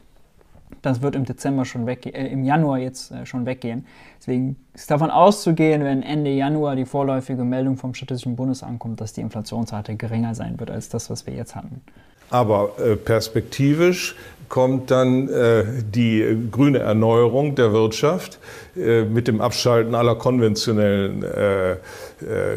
Das 0.80 1.02
wird 1.02 1.14
im 1.14 1.24
Dezember 1.24 1.64
schon 1.64 1.86
weggehen, 1.86 2.14
äh, 2.14 2.28
im 2.28 2.44
Januar 2.44 2.78
jetzt 2.78 3.10
äh, 3.12 3.26
schon 3.26 3.46
weggehen. 3.46 3.86
Deswegen 4.18 4.56
ist 4.74 4.90
davon 4.90 5.10
auszugehen, 5.10 5.84
wenn 5.84 6.02
Ende 6.02 6.30
Januar 6.30 6.76
die 6.76 6.86
vorläufige 6.86 7.44
Meldung 7.44 7.76
vom 7.76 7.94
Statistischen 7.94 8.36
Bundesamt 8.36 8.78
kommt, 8.78 9.00
dass 9.00 9.12
die 9.12 9.20
Inflationsrate 9.20 9.96
geringer 9.96 10.34
sein 10.34 10.58
wird 10.58 10.70
als 10.70 10.88
das, 10.88 11.10
was 11.10 11.26
wir 11.26 11.34
jetzt 11.34 11.54
hatten. 11.54 11.82
Aber 12.30 12.72
äh, 12.78 12.96
perspektivisch 12.96 14.16
kommt 14.52 14.90
dann 14.90 15.30
äh, 15.30 15.64
die 15.94 16.36
grüne 16.50 16.80
Erneuerung 16.80 17.54
der 17.54 17.72
Wirtschaft 17.72 18.38
äh, 18.76 19.02
mit 19.02 19.26
dem 19.26 19.40
Abschalten 19.40 19.94
aller 19.94 20.14
konventionellen 20.14 21.22
äh, 21.22 21.72
äh, 21.72 21.76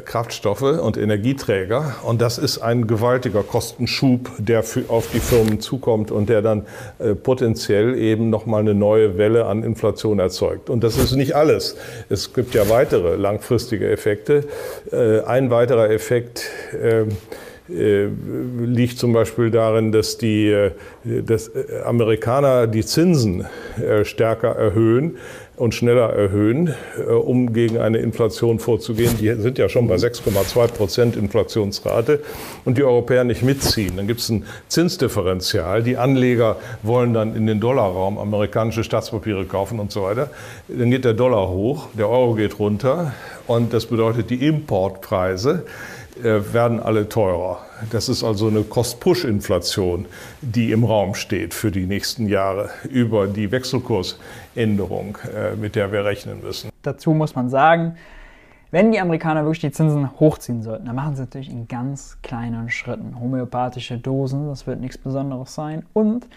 Kraftstoffe 0.04 0.62
und 0.62 0.98
Energieträger. 0.98 1.96
Und 2.04 2.22
das 2.22 2.38
ist 2.38 2.58
ein 2.58 2.88
gewaltiger 2.88 3.44
Kostenschub, 3.44 4.30
der 4.40 4.64
für, 4.64 4.84
auf 4.90 5.08
die 5.14 5.22
Firmen 5.22 5.62
zukommt 5.62 6.12
und 6.12 6.28
der 6.28 6.42
dann 6.42 6.66
äh, 7.00 7.16
potenziell 7.16 7.98
eben 7.98 8.30
nochmal 8.30 8.60
eine 8.60 8.74
neue 8.74 9.18
Welle 9.18 9.46
an 9.46 9.64
Inflation 9.64 10.20
erzeugt. 10.20 10.70
Und 10.70 10.84
das 10.84 10.98
ist 10.98 11.16
nicht 11.16 11.34
alles. 11.34 11.78
Es 12.10 12.34
gibt 12.34 12.56
ja 12.56 12.70
weitere 12.70 13.16
langfristige 13.16 13.90
Effekte. 13.90 14.44
Äh, 14.92 15.22
ein 15.22 15.50
weiterer 15.50 15.90
Effekt, 15.90 16.44
ähm, 16.74 17.08
äh, 17.08 17.14
liegt 17.68 19.00
zum 19.00 19.14
Beispiel 19.14 19.50
darin, 19.50 19.92
dass 19.92 20.18
die 20.18 20.50
äh, 20.50 20.72
dass 21.04 21.48
äh, 21.48 21.82
Amerikaner 21.84 22.68
die 22.68 22.86
Zinsen 22.86 23.46
stärker 24.04 24.56
erhöhen 24.56 25.18
und 25.58 25.74
schneller 25.74 26.10
erhöhen, 26.10 26.74
um 27.08 27.54
gegen 27.54 27.78
eine 27.78 28.00
Inflation 28.00 28.60
vorzugehen. 28.60 29.16
Die 29.20 29.34
sind 29.34 29.58
ja 29.58 29.70
schon 29.70 29.88
bei 29.88 29.96
6,2 29.96 30.68
Prozent 30.68 31.16
Inflationsrate 31.16 32.22
und 32.66 32.78
die 32.78 32.84
Europäer 32.84 33.24
nicht 33.24 33.44
mitziehen. 33.44 33.96
Dann 33.96 34.08
gibt 34.08 34.20
es 34.22 34.30
ein 34.30 34.46
Zinsdifferenzial. 34.68 35.84
Die 35.84 35.98
Anleger 35.98 36.58
wollen 36.84 37.14
dann 37.14 37.36
in 37.36 37.48
den 37.48 37.60
Dollarraum 37.60 38.18
amerikanische 38.18 38.84
Staatspapiere 38.84 39.46
kaufen 39.46 39.80
und 39.80 39.92
so 39.92 40.04
weiter. 40.04 40.30
Dann 40.68 40.92
geht 40.92 41.06
der 41.06 41.14
Dollar 41.14 41.50
hoch, 41.50 41.88
der 41.94 42.10
Euro 42.10 42.36
geht 42.36 42.60
runter 42.60 43.14
und 43.48 43.74
das 43.74 43.86
bedeutet 43.86 44.30
die 44.30 44.46
Importpreise 44.46 45.66
äh, 45.66 45.95
werden 46.22 46.80
alle 46.80 47.10
teurer. 47.10 47.60
Das 47.92 48.10
ist 48.10 48.24
also 48.24 48.48
eine 48.48 48.64
Cost-Push-Inflation, 48.64 50.06
die 50.42 50.72
im 50.72 50.84
Raum 50.84 51.14
steht 51.14 51.54
für 51.54 51.72
die 51.72 51.86
nächsten 51.86 52.28
Jahre 52.28 52.70
über 52.90 53.28
die 53.28 53.52
Wechselkursänderung, 53.52 55.18
äh, 55.36 55.56
mit 55.56 55.76
der 55.76 55.92
wir 55.92 56.06
rechnen 56.06 56.42
müssen. 56.42 56.70
Dazu 56.84 57.12
muss 57.12 57.36
man 57.36 57.50
sagen, 57.50 57.98
wenn 58.72 58.92
die 58.92 59.00
Amerikaner 59.00 59.44
wirklich 59.44 59.62
die 59.62 59.72
Zinsen 59.72 60.20
hochziehen 60.20 60.62
sollten, 60.62 60.86
dann 60.86 60.96
machen 60.96 61.16
sie 61.16 61.22
natürlich 61.22 61.50
in 61.50 61.68
ganz 61.68 62.18
kleinen 62.24 62.70
Schritten. 62.70 63.20
Homöopathische 63.20 63.98
Dosen, 63.98 64.48
das 64.48 64.68
wird 64.68 64.80
nichts 64.80 64.98
Besonderes 64.98 65.54
sein. 65.54 65.86
Und 65.94 66.28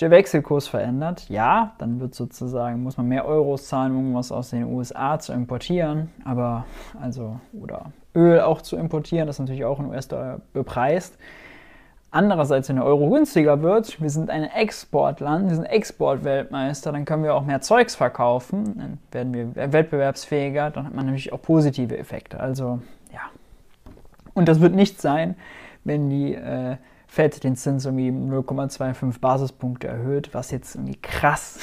der 0.00 0.10
Wechselkurs 0.10 0.66
verändert, 0.66 1.28
ja, 1.28 1.72
dann 1.78 2.00
wird 2.00 2.14
sozusagen, 2.14 2.82
muss 2.82 2.96
man 2.96 3.06
mehr 3.06 3.26
Euros 3.26 3.68
zahlen, 3.68 3.94
um 3.96 4.14
was 4.14 4.32
aus 4.32 4.50
den 4.50 4.64
USA 4.64 5.18
zu 5.18 5.32
importieren, 5.32 6.10
aber 6.24 6.64
also, 7.00 7.38
oder 7.52 7.92
Öl 8.14 8.40
auch 8.40 8.60
zu 8.60 8.76
importieren, 8.76 9.26
das 9.26 9.36
ist 9.36 9.40
natürlich 9.40 9.64
auch 9.64 9.78
in 9.78 9.86
US-Dollar 9.86 10.40
bepreist. 10.52 11.16
Andererseits, 12.10 12.68
wenn 12.68 12.76
der 12.76 12.84
Euro 12.84 13.10
günstiger 13.10 13.62
wird, 13.62 14.00
wir 14.00 14.10
sind 14.10 14.30
ein 14.30 14.44
Exportland, 14.44 15.48
wir 15.48 15.56
sind 15.56 15.64
Exportweltmeister, 15.64 16.92
dann 16.92 17.04
können 17.04 17.24
wir 17.24 17.34
auch 17.34 17.44
mehr 17.44 17.60
Zeugs 17.60 17.96
verkaufen, 17.96 19.00
dann 19.10 19.32
werden 19.32 19.54
wir 19.56 19.72
wettbewerbsfähiger, 19.72 20.70
dann 20.70 20.86
hat 20.86 20.94
man 20.94 21.06
natürlich 21.06 21.32
auch 21.32 21.42
positive 21.42 21.98
Effekte. 21.98 22.38
Also, 22.38 22.80
ja. 23.12 23.22
Und 24.32 24.48
das 24.48 24.60
wird 24.60 24.74
nicht 24.74 25.00
sein, 25.00 25.34
wenn 25.82 26.08
die 26.08 26.34
äh, 26.34 26.76
Fed 27.14 27.44
den 27.44 27.54
Zins 27.54 27.84
irgendwie 27.84 28.10
0,25 28.10 29.20
Basispunkte 29.20 29.86
erhöht, 29.86 30.30
was 30.32 30.50
jetzt 30.50 30.74
irgendwie 30.74 30.96
krass 31.00 31.60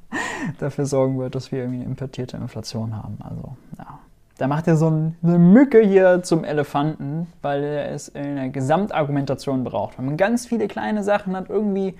dafür 0.58 0.86
sorgen 0.86 1.18
wird, 1.18 1.34
dass 1.34 1.52
wir 1.52 1.58
irgendwie 1.58 1.80
eine 1.80 1.84
importierte 1.84 2.38
Inflation 2.38 2.96
haben. 2.96 3.18
Also, 3.20 3.56
ja. 3.76 3.98
Da 4.38 4.46
macht 4.48 4.66
er 4.68 4.76
so 4.76 4.86
eine 4.86 5.38
Mücke 5.38 5.80
hier 5.80 6.22
zum 6.22 6.44
Elefanten, 6.44 7.26
weil 7.42 7.62
er 7.62 7.90
es 7.90 8.08
in 8.08 8.36
der 8.36 8.48
Gesamtargumentation 8.48 9.64
braucht. 9.64 9.98
Wenn 9.98 10.06
man 10.06 10.16
ganz 10.16 10.46
viele 10.46 10.66
kleine 10.66 11.04
Sachen 11.04 11.36
hat, 11.36 11.50
irgendwie 11.50 11.94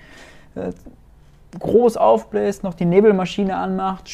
äh, 0.55 0.71
groß 1.59 1.97
aufbläst, 1.97 2.63
noch 2.63 2.73
die 2.73 2.85
Nebelmaschine 2.85 3.55
anmacht 3.55 4.09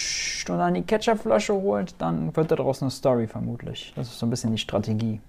und 0.49 0.57
dann 0.57 0.73
die 0.73 0.83
Ketchupflasche 0.83 1.53
holt, 1.53 1.95
dann 1.99 2.35
wird 2.35 2.51
daraus 2.51 2.81
eine 2.81 2.91
Story 2.91 3.27
vermutlich. 3.27 3.93
Das 3.95 4.07
ist 4.07 4.19
so 4.19 4.25
ein 4.25 4.29
bisschen 4.29 4.51
die 4.51 4.57
Strategie. 4.57 5.21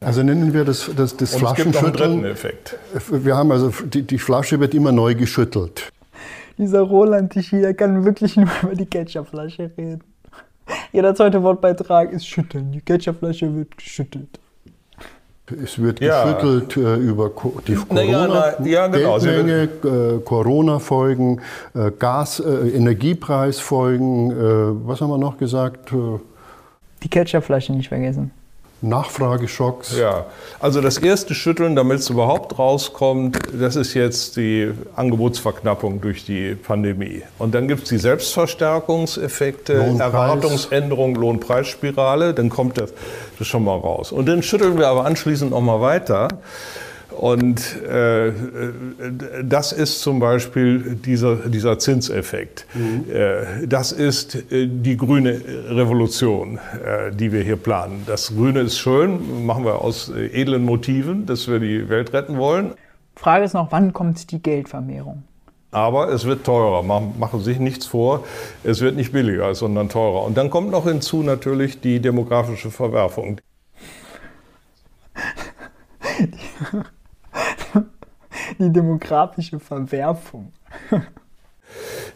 Also 0.00 0.22
nennen 0.22 0.54
wir 0.54 0.64
das, 0.64 0.90
das, 0.96 1.16
das 1.16 1.34
und 1.34 1.40
Flaschenschütteln. 1.40 1.74
Es 1.74 1.82
gibt 1.82 1.98
noch 1.98 2.06
einen 2.06 2.24
Effekt. 2.24 2.76
Wir 3.10 3.36
haben 3.36 3.50
also, 3.50 3.70
die, 3.84 4.02
die 4.02 4.18
Flasche 4.18 4.60
wird 4.60 4.74
immer 4.74 4.92
neu 4.92 5.14
geschüttelt. 5.14 5.90
Dieser 6.56 6.80
Roland 6.80 7.34
hier 7.34 7.74
kann 7.74 8.04
wirklich 8.04 8.36
nur 8.36 8.48
über 8.62 8.74
die 8.74 8.86
Ketchupflasche 8.86 9.70
reden. 9.76 10.02
Jeder 10.92 11.14
zweite 11.14 11.42
Wortbeitrag 11.42 12.12
ist 12.12 12.26
schütteln. 12.26 12.72
Die 12.72 12.80
Ketchupflasche 12.80 13.54
wird 13.54 13.76
geschüttelt. 13.76 14.38
Es 15.62 15.80
wird 15.80 16.00
ja. 16.00 16.24
geschüttelt 16.24 16.76
äh, 16.76 16.96
über 16.96 17.30
die 17.66 17.74
Corona 17.74 18.54
na, 18.58 18.66
ja, 18.66 18.86
genau. 18.86 19.18
Äh, 19.18 20.18
Corona-Folgen, 20.22 21.40
äh, 21.74 21.90
Gas, 21.98 22.40
äh, 22.40 22.68
Energiepreisfolgen, 22.68 24.30
äh, 24.30 24.86
was 24.86 25.00
haben 25.00 25.08
wir 25.08 25.16
noch 25.16 25.38
gesagt? 25.38 25.90
Die 27.02 27.08
Ketchupflasche 27.08 27.72
nicht 27.72 27.88
vergessen. 27.88 28.30
Nachfrageschocks. 28.80 29.96
Ja, 29.98 30.26
also 30.60 30.80
das 30.80 30.98
erste 30.98 31.34
Schütteln, 31.34 31.74
damit 31.74 31.98
es 31.98 32.10
überhaupt 32.10 32.58
rauskommt, 32.58 33.38
das 33.52 33.74
ist 33.74 33.94
jetzt 33.94 34.36
die 34.36 34.72
Angebotsverknappung 34.94 36.00
durch 36.00 36.24
die 36.24 36.54
Pandemie. 36.54 37.22
Und 37.38 37.54
dann 37.54 37.66
gibt 37.66 37.82
es 37.84 37.88
die 37.88 37.98
Selbstverstärkungseffekte, 37.98 39.78
Lohnpreis. 39.78 40.00
Erwartungsänderung, 40.00 41.14
Lohnpreisspirale, 41.16 42.34
dann 42.34 42.50
kommt 42.50 42.78
das, 42.78 42.92
das 43.38 43.48
schon 43.48 43.64
mal 43.64 43.76
raus. 43.76 44.12
Und 44.12 44.26
dann 44.26 44.42
schütteln 44.42 44.78
wir 44.78 44.86
aber 44.88 45.06
anschließend 45.06 45.50
noch 45.50 45.60
mal 45.60 45.80
weiter. 45.80 46.28
Und 47.18 47.82
äh, 47.82 48.32
das 49.42 49.72
ist 49.72 50.02
zum 50.02 50.20
Beispiel 50.20 50.94
dieser, 51.04 51.34
dieser 51.48 51.76
Zinseffekt. 51.80 52.64
Mhm. 52.74 53.06
Äh, 53.12 53.66
das 53.66 53.90
ist 53.90 54.36
äh, 54.52 54.68
die 54.68 54.96
grüne 54.96 55.40
Revolution, 55.68 56.58
äh, 56.58 57.10
die 57.10 57.32
wir 57.32 57.42
hier 57.42 57.56
planen. 57.56 58.04
Das 58.06 58.28
Grüne 58.28 58.60
ist 58.60 58.78
schön, 58.78 59.44
machen 59.44 59.64
wir 59.64 59.82
aus 59.82 60.10
edlen 60.10 60.64
Motiven, 60.64 61.26
dass 61.26 61.48
wir 61.48 61.58
die 61.58 61.88
Welt 61.88 62.12
retten 62.12 62.38
wollen. 62.38 62.74
Frage 63.16 63.46
ist 63.46 63.54
noch, 63.54 63.72
wann 63.72 63.92
kommt 63.92 64.30
die 64.30 64.40
Geldvermehrung? 64.40 65.24
Aber 65.72 66.12
es 66.12 66.24
wird 66.24 66.44
teurer. 66.44 66.84
Machen 66.84 67.40
Sie 67.40 67.46
sich 67.46 67.58
nichts 67.58 67.84
vor. 67.84 68.22
Es 68.62 68.80
wird 68.80 68.94
nicht 68.94 69.10
billiger, 69.10 69.56
sondern 69.56 69.88
teurer. 69.88 70.22
Und 70.22 70.36
dann 70.36 70.50
kommt 70.50 70.70
noch 70.70 70.84
hinzu 70.84 71.24
natürlich 71.24 71.80
die 71.80 71.98
demografische 71.98 72.70
Verwerfung. 72.70 73.40
die 78.58 78.70
demografische 78.70 79.58
Verwerfung. 79.60 80.52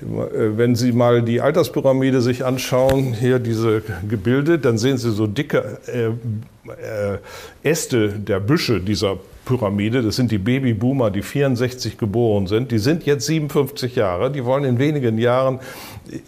Wenn 0.01 0.75
Sie 0.75 0.93
mal 0.93 1.23
die 1.23 1.41
Alterspyramide 1.41 2.23
sich 2.23 2.45
anschauen, 2.45 3.13
hier 3.13 3.39
diese 3.39 3.83
Gebilde, 4.09 4.59
dann 4.59 4.79
sehen 4.79 4.97
Sie 4.99 5.13
so 5.13 5.27
dicke 5.27 5.79
äh, 5.87 6.07
äh, 6.71 7.19
Äste 7.63 8.09
der 8.09 8.41
Büsche 8.41 8.81
dieser 8.81 9.19
Pyramide. 9.45 10.03
Das 10.03 10.17
sind 10.17 10.31
die 10.31 10.39
Babyboomer, 10.39 11.11
die 11.11 11.23
64 11.23 11.99
geboren 11.99 12.47
sind. 12.47 12.71
Die 12.71 12.79
sind 12.79 13.05
jetzt 13.05 13.27
57 13.27 13.95
Jahre. 13.97 14.31
Die 14.31 14.45
wollen 14.45 14.65
in 14.65 14.79
wenigen 14.79 15.19
Jahren 15.19 15.61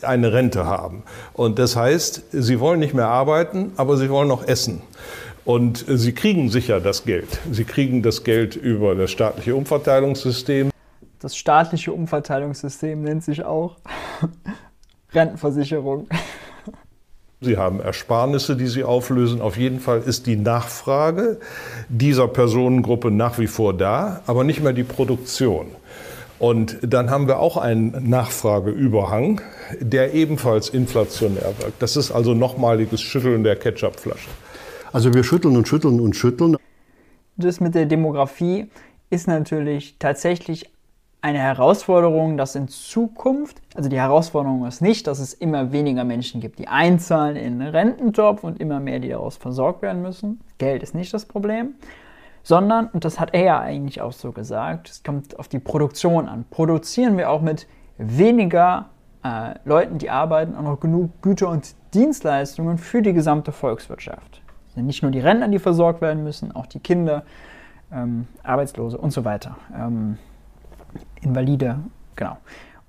eine 0.02 0.32
Rente 0.32 0.66
haben. 0.66 1.02
Und 1.32 1.58
das 1.58 1.76
heißt, 1.76 2.24
sie 2.32 2.60
wollen 2.60 2.80
nicht 2.80 2.94
mehr 2.94 3.08
arbeiten, 3.08 3.72
aber 3.76 3.96
sie 3.96 4.10
wollen 4.10 4.28
noch 4.28 4.46
essen. 4.46 4.82
Und 5.44 5.84
sie 5.86 6.12
kriegen 6.12 6.48
sicher 6.48 6.80
das 6.80 7.04
Geld. 7.04 7.40
Sie 7.50 7.64
kriegen 7.64 8.02
das 8.02 8.24
Geld 8.24 8.56
über 8.56 8.94
das 8.94 9.10
staatliche 9.10 9.54
Umverteilungssystem. 9.54 10.70
Das 11.20 11.36
staatliche 11.36 11.92
Umverteilungssystem 11.92 13.02
nennt 13.02 13.24
sich 13.24 13.44
auch 13.44 13.76
Rentenversicherung. 15.12 16.08
Sie 17.40 17.58
haben 17.58 17.80
Ersparnisse, 17.80 18.56
die 18.56 18.68
Sie 18.68 18.84
auflösen. 18.84 19.42
Auf 19.42 19.58
jeden 19.58 19.80
Fall 19.80 20.00
ist 20.00 20.26
die 20.26 20.36
Nachfrage 20.36 21.38
dieser 21.90 22.26
Personengruppe 22.26 23.10
nach 23.10 23.38
wie 23.38 23.46
vor 23.46 23.74
da, 23.74 24.22
aber 24.26 24.44
nicht 24.44 24.62
mehr 24.62 24.72
die 24.72 24.82
Produktion. 24.82 25.66
Und 26.38 26.78
dann 26.82 27.10
haben 27.10 27.28
wir 27.28 27.38
auch 27.38 27.58
einen 27.58 28.08
Nachfrageüberhang, 28.08 29.40
der 29.78 30.14
ebenfalls 30.14 30.68
inflationär 30.70 31.52
wirkt. 31.58 31.80
Das 31.80 31.96
ist 31.96 32.10
also 32.10 32.34
nochmaliges 32.34 33.02
Schütteln 33.02 33.44
der 33.44 33.56
Ketchupflasche. 33.56 34.28
Also 34.94 35.12
wir 35.12 35.24
schütteln 35.24 35.56
und 35.56 35.66
schütteln 35.66 35.98
und 35.98 36.14
schütteln. 36.14 36.56
Das 37.36 37.58
mit 37.58 37.74
der 37.74 37.86
Demografie 37.86 38.70
ist 39.10 39.26
natürlich 39.26 39.96
tatsächlich 39.98 40.70
eine 41.20 41.38
Herausforderung, 41.38 42.36
dass 42.36 42.54
in 42.54 42.68
Zukunft, 42.68 43.60
also 43.74 43.88
die 43.88 43.98
Herausforderung 43.98 44.64
ist 44.66 44.82
nicht, 44.82 45.08
dass 45.08 45.18
es 45.18 45.34
immer 45.34 45.72
weniger 45.72 46.04
Menschen 46.04 46.40
gibt, 46.40 46.60
die 46.60 46.68
einzahlen 46.68 47.34
in 47.34 47.60
einen 47.60 47.74
Rententopf 47.74 48.44
und 48.44 48.60
immer 48.60 48.78
mehr, 48.78 49.00
die 49.00 49.08
daraus 49.08 49.36
versorgt 49.36 49.82
werden 49.82 50.00
müssen. 50.00 50.40
Geld 50.58 50.84
ist 50.84 50.94
nicht 50.94 51.12
das 51.12 51.24
Problem, 51.24 51.74
sondern, 52.44 52.86
und 52.86 53.04
das 53.04 53.18
hat 53.18 53.34
er 53.34 53.42
ja 53.42 53.58
eigentlich 53.58 54.00
auch 54.00 54.12
so 54.12 54.30
gesagt, 54.30 54.90
es 54.90 55.02
kommt 55.02 55.36
auf 55.40 55.48
die 55.48 55.58
Produktion 55.58 56.28
an. 56.28 56.44
Produzieren 56.50 57.18
wir 57.18 57.30
auch 57.30 57.42
mit 57.42 57.66
weniger 57.98 58.90
äh, 59.24 59.54
Leuten, 59.64 59.98
die 59.98 60.10
arbeiten, 60.10 60.54
auch 60.54 60.62
noch 60.62 60.78
genug 60.78 61.20
Güter 61.20 61.48
und 61.48 61.74
Dienstleistungen 61.94 62.78
für 62.78 63.02
die 63.02 63.12
gesamte 63.12 63.50
Volkswirtschaft 63.50 64.43
nicht 64.76 65.02
nur 65.02 65.10
die 65.10 65.20
Rentner, 65.20 65.48
die 65.48 65.58
versorgt 65.58 66.00
werden 66.00 66.24
müssen, 66.24 66.52
auch 66.52 66.66
die 66.66 66.80
Kinder, 66.80 67.24
ähm, 67.92 68.26
Arbeitslose 68.42 68.98
und 68.98 69.12
so 69.12 69.24
weiter. 69.24 69.56
Ähm, 69.74 70.18
Invalide, 71.22 71.78
genau. 72.16 72.38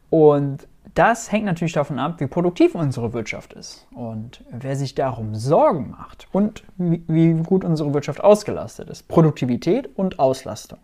Und 0.10 0.68
das 0.94 1.32
hängt 1.32 1.46
natürlich 1.46 1.74
davon 1.74 2.00
ab, 2.00 2.20
wie 2.20 2.28
produktiv 2.28 2.74
unsere 2.76 3.14
Wirtschaft 3.14 3.54
ist. 3.54 3.86
Und 3.94 4.44
wer 4.50 4.76
sich 4.76 4.96
darum 4.96 5.36
Sorgen 5.36 5.92
macht 5.92 6.28
und 6.32 6.64
wie, 6.78 7.04
wie 7.08 7.34
gut 7.34 7.66
unsere 7.66 7.94
Wirtschaft 7.94 8.24
ausgelastet 8.24 8.90
ist. 8.90 9.08
Produktivität 9.08 9.90
und 9.98 10.20
Auslastung. 10.20 10.80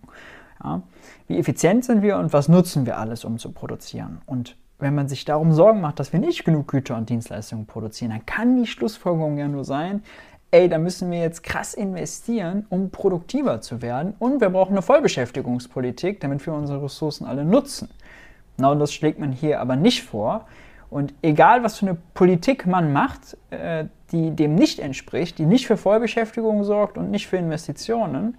Ja. 0.63 0.81
Wie 1.27 1.37
effizient 1.37 1.85
sind 1.85 2.01
wir 2.01 2.17
und 2.17 2.33
was 2.33 2.49
nutzen 2.49 2.85
wir 2.85 2.97
alles, 2.97 3.23
um 3.23 3.37
zu 3.37 3.51
produzieren? 3.51 4.21
Und 4.25 4.57
wenn 4.79 4.95
man 4.95 5.07
sich 5.07 5.23
darum 5.25 5.53
Sorgen 5.53 5.79
macht, 5.79 5.99
dass 5.99 6.11
wir 6.11 6.19
nicht 6.19 6.43
genug 6.43 6.67
Güter 6.67 6.97
und 6.97 7.09
Dienstleistungen 7.09 7.65
produzieren, 7.65 8.11
dann 8.11 8.25
kann 8.25 8.57
die 8.57 8.67
Schlussfolgerung 8.67 9.37
ja 9.37 9.47
nur 9.47 9.63
sein, 9.63 10.03
ey, 10.51 10.67
da 10.67 10.77
müssen 10.77 11.09
wir 11.09 11.19
jetzt 11.19 11.43
krass 11.43 11.73
investieren, 11.73 12.65
um 12.69 12.89
produktiver 12.89 13.61
zu 13.61 13.81
werden. 13.81 14.13
Und 14.19 14.41
wir 14.41 14.49
brauchen 14.49 14.73
eine 14.73 14.81
Vollbeschäftigungspolitik, 14.81 16.19
damit 16.19 16.45
wir 16.45 16.53
unsere 16.53 16.83
Ressourcen 16.83 17.25
alle 17.25 17.45
nutzen. 17.45 17.89
Genau 18.57 18.75
das 18.75 18.93
schlägt 18.93 19.17
man 19.17 19.31
hier 19.31 19.61
aber 19.61 19.75
nicht 19.75 20.03
vor. 20.03 20.45
Und 20.89 21.13
egal, 21.21 21.63
was 21.63 21.79
für 21.79 21.87
eine 21.87 21.97
Politik 22.13 22.67
man 22.67 22.91
macht, 22.91 23.37
äh, 23.49 23.85
die 24.11 24.31
dem 24.31 24.55
nicht 24.55 24.79
entspricht, 24.79 25.37
die 25.37 25.45
nicht 25.45 25.65
für 25.65 25.77
Vollbeschäftigung 25.77 26.65
sorgt 26.65 26.97
und 26.97 27.09
nicht 27.09 27.27
für 27.27 27.37
Investitionen, 27.37 28.37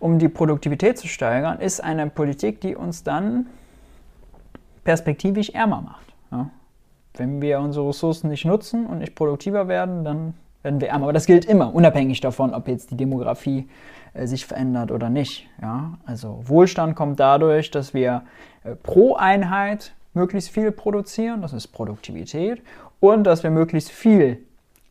um 0.00 0.18
die 0.18 0.30
Produktivität 0.30 0.98
zu 0.98 1.08
steigern, 1.08 1.60
ist 1.60 1.80
eine 1.84 2.08
Politik, 2.08 2.60
die 2.62 2.74
uns 2.74 3.04
dann 3.04 3.46
perspektivisch 4.82 5.50
ärmer 5.50 5.82
macht. 5.82 6.12
Wenn 7.14 7.42
wir 7.42 7.60
unsere 7.60 7.88
Ressourcen 7.88 8.30
nicht 8.30 8.46
nutzen 8.46 8.86
und 8.86 8.98
nicht 8.98 9.14
produktiver 9.14 9.68
werden, 9.68 10.02
dann 10.02 10.34
werden 10.62 10.80
wir 10.80 10.88
ärmer. 10.88 11.04
Aber 11.04 11.12
das 11.12 11.26
gilt 11.26 11.44
immer, 11.44 11.74
unabhängig 11.74 12.20
davon, 12.20 12.54
ob 12.54 12.68
jetzt 12.68 12.90
die 12.90 12.96
Demografie 12.96 13.68
äh, 14.14 14.26
sich 14.26 14.46
verändert 14.46 14.90
oder 14.90 15.10
nicht. 15.10 15.48
Ja? 15.60 15.98
Also 16.06 16.40
Wohlstand 16.44 16.96
kommt 16.96 17.20
dadurch, 17.20 17.70
dass 17.70 17.94
wir 17.94 18.22
äh, 18.64 18.74
pro 18.74 19.16
Einheit 19.16 19.92
möglichst 20.14 20.50
viel 20.50 20.72
produzieren, 20.72 21.42
das 21.42 21.52
ist 21.52 21.68
Produktivität, 21.68 22.62
und 23.00 23.24
dass 23.24 23.42
wir 23.42 23.50
möglichst 23.50 23.90
viel, 23.90 24.44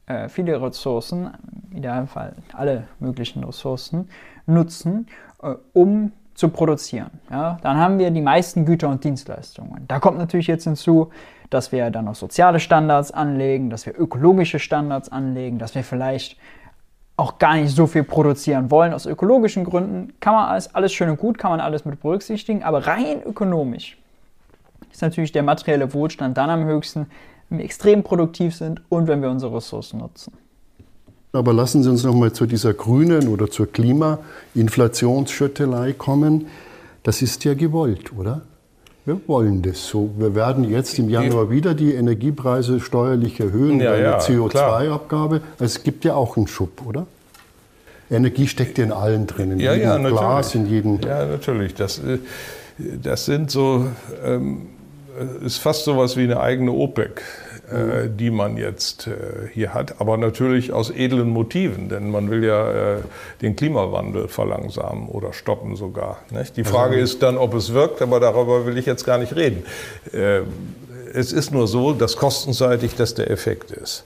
äh, 0.08 0.28
viele 0.28 0.62
Ressourcen, 0.62 1.32
im 1.72 1.78
Idealfall 1.78 2.36
alle 2.54 2.88
möglichen 3.00 3.44
Ressourcen, 3.44 4.10
nutzen, 4.46 5.08
äh, 5.42 5.54
um 5.74 6.12
zu 6.34 6.50
produzieren. 6.50 7.12
Ja? 7.30 7.60
Dann 7.62 7.78
haben 7.78 8.00
wir 8.00 8.10
die 8.12 8.22
meisten 8.22 8.66
Güter 8.66 8.90
und 8.90 9.04
Dienstleistungen. 9.04 9.86
Da 9.88 10.00
kommt 10.00 10.18
natürlich 10.18 10.48
jetzt 10.48 10.64
hinzu, 10.64 11.12
dass 11.52 11.72
wir 11.72 11.92
dann 11.92 12.06
noch 12.06 12.16
soziale 12.16 12.60
Standards 12.60 13.12
anlegen, 13.12 13.70
dass 13.70 13.86
wir 13.86 14.00
ökologische 14.00 14.58
Standards 14.58 15.12
anlegen, 15.12 15.60
dass 15.60 15.76
wir 15.76 15.84
vielleicht 15.84 16.38
auch 17.18 17.38
gar 17.38 17.56
nicht 17.56 17.76
so 17.76 17.86
viel 17.86 18.04
produzieren 18.04 18.72
wollen 18.72 18.94
aus 18.94 19.06
ökologischen 19.06 19.66
Gründen. 19.66 20.14
Kann 20.20 20.34
man 20.34 20.50
alles, 20.50 20.74
alles 20.74 20.92
schön 20.92 21.10
und 21.10 21.18
gut, 21.18 21.38
kann 21.38 21.52
man 21.52 21.60
alles 21.60 21.86
mit 21.86 22.02
berücksichtigen, 22.02 22.64
aber 22.64 22.88
rein 22.88 23.22
ökonomisch 23.24 23.98
ist 24.92 25.02
natürlich 25.02 25.32
der 25.32 25.44
materielle 25.44 25.94
Wohlstand 25.94 26.38
dann 26.38 26.50
am 26.50 26.66
höchsten, 26.66 27.06
wenn 27.50 27.60
wir 27.60 27.66
extrem 27.66 28.04
produktiv 28.04 28.56
sind 28.56 28.82
und 28.90 29.08
wenn 29.08 29.22
wir 29.22 29.30
unsere 29.30 29.56
Ressourcen 29.56 30.00
nutzen. 30.00 30.34
Aber 31.34 31.54
lassen 31.54 31.82
Sie 31.84 31.90
uns 31.90 32.04
noch 32.04 32.14
mal 32.14 32.34
zu 32.34 32.46
dieser 32.46 32.74
grünen 32.74 33.30
oder 33.30 33.50
zur 33.50 33.72
Klimainflationsschüttelei 33.72 35.94
kommen. 35.94 36.48
Das 37.04 37.22
ist 37.22 37.46
ja 37.46 37.54
gewollt, 37.54 38.12
oder? 38.14 38.42
Wir 39.04 39.20
wollen 39.28 39.64
das 39.64 39.88
so. 39.88 40.12
Wir 40.18 40.36
werden 40.36 40.70
jetzt 40.70 41.00
im 41.00 41.10
Januar 41.10 41.50
wieder 41.50 41.74
die 41.74 41.94
Energiepreise 41.94 42.80
steuerlich 42.80 43.40
erhöhen 43.40 43.80
ja, 43.80 43.92
bei 43.92 43.98
der 43.98 44.12
ja, 44.12 44.20
CO2-Abgabe. 44.20 45.42
Es 45.60 45.82
gibt 45.82 46.06
ja 46.06 46.14
auch 46.14 46.38
einen 46.38 46.48
Schub, 46.48 46.86
oder? 46.86 47.08
Energie 48.12 48.48
steckt 48.48 48.78
ja 48.78 48.84
in 48.84 48.92
allen 48.92 49.26
drin, 49.26 49.54
in 49.54 49.60
ja, 49.60 49.74
jedem 49.74 50.04
ja, 50.04 50.10
Glas, 50.10 50.54
in 50.54 50.68
jedem. 50.68 51.00
Ja, 51.02 51.26
natürlich. 51.26 51.74
Das, 51.74 51.98
äh, 52.00 52.20
das 52.78 53.26
sind 53.26 53.50
so, 53.50 53.88
ähm, 54.24 54.68
ist 55.44 55.58
fast 55.58 55.86
so 55.86 55.98
was 55.98 56.16
wie 56.16 56.24
eine 56.24 56.40
eigene 56.40 56.72
OPEC. 56.72 57.24
Äh, 57.72 58.10
die 58.10 58.32
man 58.32 58.58
jetzt 58.58 59.08
äh, 59.08 59.48
hier 59.54 59.74
hat, 59.74 60.02
aber 60.02 60.18
natürlich 60.18 60.74
aus 60.74 60.90
edlen 60.90 61.30
Motiven, 61.30 61.88
denn 61.88 62.12
man 62.12 62.30
will 62.30 62.44
ja 62.44 62.98
äh, 62.98 62.98
den 63.42 63.56
Klimawandel 63.56 64.28
verlangsamen 64.28 65.08
oder 65.08 65.32
stoppen 65.32 65.78
sogar. 65.78 66.18
Nicht? 66.32 66.58
Die 66.58 66.66
Frage 66.66 66.96
also, 66.96 67.04
ist 67.06 67.24
dann, 67.24 67.38
ob 67.38 67.54
es 67.54 67.72
wirkt, 67.72 68.02
aber 68.02 68.20
darüber 68.20 68.66
will 68.66 68.78
ich 68.78 68.86
jetzt 68.86 69.06
gar 69.06 69.18
nicht 69.18 69.36
reden. 69.36 69.64
es 71.14 71.32
ist 71.32 71.52
nur 71.52 71.68
so, 71.68 71.94
dass 71.94 72.18
kostenseitig 72.18 72.96
das 72.96 73.14
der 73.14 73.32
Effekt 73.32 73.72
ist. 73.72 74.04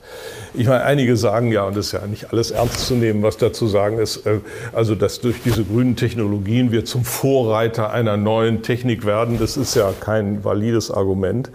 Ich 0.58 0.68
meine, 0.68 0.84
einige 0.84 1.18
sagen 1.18 1.52
ja, 1.52 1.66
und 1.66 1.76
das 1.76 1.88
ist 1.88 1.92
ja 1.92 2.08
nicht 2.08 2.32
alles 2.32 2.52
ernst 2.52 2.88
zu 2.88 2.94
nehmen, 2.94 3.24
was 3.24 3.38
dazu 3.38 3.68
sagen 3.68 3.98
ist, 3.98 4.26
äh, 4.26 4.40
also 4.74 4.96
dass 4.96 5.20
durch 5.20 5.42
diese 5.44 5.64
grünen 5.64 5.96
Technologien 5.96 6.72
wir 6.72 6.86
zum 6.86 7.04
Vorreiter 7.04 7.92
einer 7.92 8.16
neuen 8.16 8.62
Technik 8.62 9.06
werden, 9.06 9.38
das 9.40 9.58
ist 9.58 9.76
ja 9.76 9.92
kein 10.00 10.44
valides 10.44 10.92
Argument, 10.92 11.52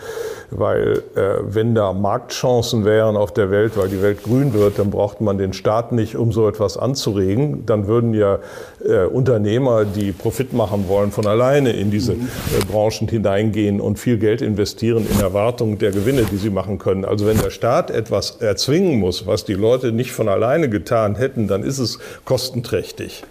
weil 0.51 1.03
äh, 1.15 1.21
wenn 1.43 1.75
da 1.75 1.93
Marktchancen 1.93 2.85
wären 2.85 3.17
auf 3.17 3.33
der 3.33 3.51
Welt, 3.51 3.73
weil 3.77 3.89
die 3.89 4.03
Welt 4.03 4.23
grün 4.23 4.53
wird, 4.53 4.79
dann 4.79 4.91
braucht 4.91 5.21
man 5.21 5.39
den 5.39 5.53
Staat 5.53 5.93
nicht, 5.93 6.17
um 6.17 6.33
so 6.33 6.49
etwas 6.49 6.77
anzuregen. 6.77 7.65
Dann 7.67 7.87
würden 7.87 8.15
ja 8.15 8.39
äh, 8.85 9.05
Unternehmer, 9.05 9.85
die 9.85 10.13
Profit 10.13 10.53
machen 10.53 10.87
wollen, 10.89 11.13
von 11.13 11.27
alleine 11.27 11.73
in 11.73 11.91
diese 11.91 12.15
mhm. 12.15 12.29
äh, 12.59 12.65
Branchen 12.71 13.09
hineingehen 13.09 13.81
und 13.81 13.99
viel 13.99 14.19
Geld 14.19 14.43
investieren 14.43 15.07
in 15.11 15.21
Erwartung 15.21 15.79
der 15.79 15.93
Gewinne, 15.93 16.25
die 16.31 16.37
sie 16.37 16.51
machen 16.51 16.79
können. 16.79 17.05
Also 17.05 17.27
wenn 17.27 17.39
der 17.39 17.51
Staat 17.51 17.91
etwas 17.91 18.37
erzwingen 18.41 18.90
muss, 18.99 19.27
was 19.27 19.45
die 19.45 19.55
Leute 19.55 19.93
nicht 19.93 20.13
von 20.13 20.29
alleine 20.29 20.69
getan 20.69 21.17
hätten, 21.17 21.49
dann 21.49 21.63
ist 21.63 21.79
es 21.79 21.99
kostenträchtig. 22.25 23.25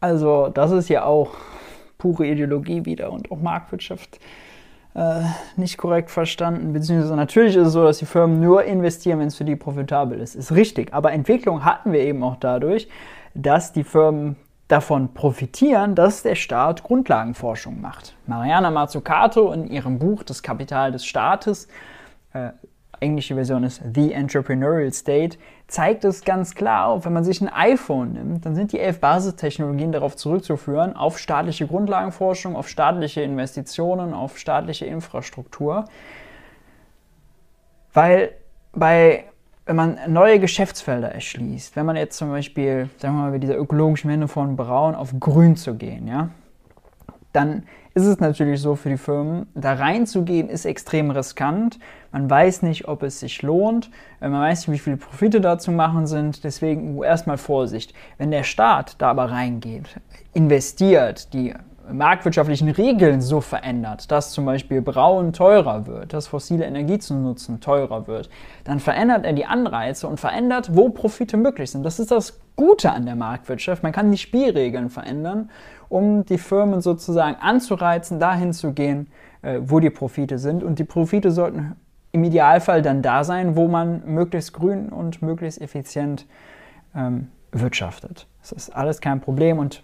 Also 0.00 0.48
das 0.48 0.70
ist 0.70 0.88
ja 0.88 1.04
auch 1.04 1.30
pure 1.98 2.26
Ideologie 2.26 2.84
wieder 2.84 3.12
und 3.12 3.30
auch 3.30 3.40
Marktwirtschaft 3.40 4.18
äh, 4.94 5.22
nicht 5.56 5.78
korrekt 5.78 6.10
verstanden. 6.10 6.72
Beziehungsweise 6.72 7.16
natürlich 7.16 7.56
ist 7.56 7.68
es 7.68 7.72
so, 7.72 7.82
dass 7.84 7.98
die 7.98 8.06
Firmen 8.06 8.40
nur 8.40 8.64
investieren, 8.64 9.18
wenn 9.18 9.28
es 9.28 9.36
für 9.36 9.44
die 9.44 9.56
profitabel 9.56 10.20
ist. 10.20 10.34
Ist 10.34 10.52
richtig. 10.52 10.92
Aber 10.92 11.12
Entwicklung 11.12 11.64
hatten 11.64 11.92
wir 11.92 12.00
eben 12.00 12.22
auch 12.22 12.36
dadurch, 12.36 12.88
dass 13.34 13.72
die 13.72 13.84
Firmen 13.84 14.36
davon 14.68 15.12
profitieren, 15.12 15.94
dass 15.94 16.22
der 16.22 16.36
Staat 16.36 16.82
Grundlagenforschung 16.82 17.80
macht. 17.80 18.14
Mariana 18.26 18.70
Mazzucato 18.70 19.52
in 19.52 19.66
ihrem 19.66 19.98
Buch 19.98 20.22
Das 20.22 20.42
Kapital 20.42 20.92
des 20.92 21.04
Staates 21.04 21.68
äh, 22.32 22.50
englische 23.04 23.34
Version 23.34 23.62
ist 23.62 23.82
The 23.94 24.12
Entrepreneurial 24.12 24.92
State, 24.92 25.38
zeigt 25.68 26.04
es 26.04 26.24
ganz 26.24 26.54
klar 26.54 26.88
auf. 26.88 27.04
Wenn 27.04 27.12
man 27.12 27.24
sich 27.24 27.40
ein 27.40 27.48
iPhone 27.48 28.14
nimmt, 28.14 28.46
dann 28.46 28.54
sind 28.54 28.72
die 28.72 28.80
elf 28.80 29.00
Basistechnologien 29.00 29.92
darauf 29.92 30.16
zurückzuführen, 30.16 30.96
auf 30.96 31.18
staatliche 31.18 31.66
Grundlagenforschung, 31.66 32.56
auf 32.56 32.68
staatliche 32.68 33.20
Investitionen, 33.20 34.14
auf 34.14 34.38
staatliche 34.38 34.86
Infrastruktur. 34.86 35.84
Weil 37.92 38.32
bei, 38.72 39.24
wenn 39.66 39.76
man 39.76 39.98
neue 40.08 40.40
Geschäftsfelder 40.40 41.12
erschließt, 41.12 41.76
wenn 41.76 41.86
man 41.86 41.96
jetzt 41.96 42.16
zum 42.16 42.30
Beispiel, 42.30 42.88
sagen 42.98 43.14
wir 43.14 43.22
mal, 43.22 43.30
mit 43.30 43.42
dieser 43.42 43.56
ökologischen 43.56 44.10
Wende 44.10 44.26
von 44.26 44.56
Braun 44.56 44.94
auf 44.94 45.12
Grün 45.20 45.56
zu 45.56 45.74
gehen, 45.74 46.08
ja, 46.08 46.30
dann 47.32 47.64
ist 47.94 48.06
es 48.06 48.18
natürlich 48.18 48.60
so 48.60 48.74
für 48.74 48.88
die 48.88 48.96
Firmen, 48.96 49.46
da 49.54 49.74
reinzugehen 49.74 50.48
ist 50.48 50.64
extrem 50.64 51.10
riskant. 51.10 51.78
Man 52.14 52.30
weiß 52.30 52.62
nicht, 52.62 52.86
ob 52.86 53.02
es 53.02 53.18
sich 53.18 53.42
lohnt. 53.42 53.90
Äh, 54.20 54.28
man 54.28 54.40
weiß 54.40 54.68
nicht, 54.68 54.78
wie 54.78 54.82
viele 54.82 54.96
Profite 54.96 55.40
da 55.40 55.58
zu 55.58 55.72
machen 55.72 56.06
sind. 56.06 56.44
Deswegen 56.44 57.02
erstmal 57.02 57.38
Vorsicht. 57.38 57.92
Wenn 58.18 58.30
der 58.30 58.44
Staat 58.44 58.94
da 58.98 59.10
aber 59.10 59.32
reingeht, 59.32 60.00
investiert, 60.32 61.34
die 61.34 61.52
marktwirtschaftlichen 61.90 62.70
Regeln 62.70 63.20
so 63.20 63.40
verändert, 63.40 64.12
dass 64.12 64.30
zum 64.30 64.46
Beispiel 64.46 64.80
Brauen 64.80 65.32
teurer 65.32 65.88
wird, 65.88 66.12
dass 66.12 66.28
fossile 66.28 66.64
Energie 66.64 67.00
zu 67.00 67.14
nutzen 67.14 67.60
teurer 67.60 68.06
wird, 68.06 68.30
dann 68.62 68.78
verändert 68.78 69.26
er 69.26 69.32
die 69.32 69.44
Anreize 69.44 70.06
und 70.06 70.20
verändert, 70.20 70.70
wo 70.72 70.90
Profite 70.90 71.36
möglich 71.36 71.72
sind. 71.72 71.82
Das 71.82 71.98
ist 71.98 72.12
das 72.12 72.40
Gute 72.54 72.92
an 72.92 73.06
der 73.06 73.16
Marktwirtschaft. 73.16 73.82
Man 73.82 73.92
kann 73.92 74.12
die 74.12 74.18
Spielregeln 74.18 74.88
verändern 74.88 75.50
um 75.88 76.24
die 76.24 76.38
Firmen 76.38 76.80
sozusagen 76.80 77.36
anzureizen, 77.40 78.18
dahin 78.18 78.52
zu 78.52 78.72
gehen, 78.72 79.08
äh, 79.42 79.60
wo 79.62 79.80
die 79.80 79.90
Profite 79.90 80.38
sind. 80.38 80.64
Und 80.64 80.78
die 80.78 80.84
Profite 80.84 81.30
sollten 81.30 81.76
im 82.14 82.22
Idealfall 82.22 82.80
dann 82.80 83.02
da 83.02 83.24
sein, 83.24 83.56
wo 83.56 83.66
man 83.66 84.02
möglichst 84.06 84.52
grün 84.52 84.88
und 84.88 85.20
möglichst 85.20 85.60
effizient 85.60 86.26
ähm, 86.94 87.26
wirtschaftet. 87.50 88.28
Das 88.40 88.52
ist 88.52 88.70
alles 88.70 89.00
kein 89.00 89.20
Problem 89.20 89.58
und 89.58 89.82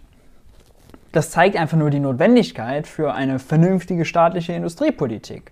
das 1.10 1.32
zeigt 1.32 1.56
einfach 1.56 1.76
nur 1.76 1.90
die 1.90 1.98
Notwendigkeit 1.98 2.86
für 2.86 3.14
eine 3.14 3.40
vernünftige 3.40 4.04
staatliche 4.04 4.52
Industriepolitik. 4.52 5.50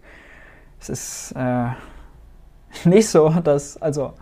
Es 0.81 0.89
ist 0.89 1.35
äh, 1.37 1.67
nicht 2.89 3.09
so, 3.09 3.31
dass, 3.31 3.83
also 3.83 4.13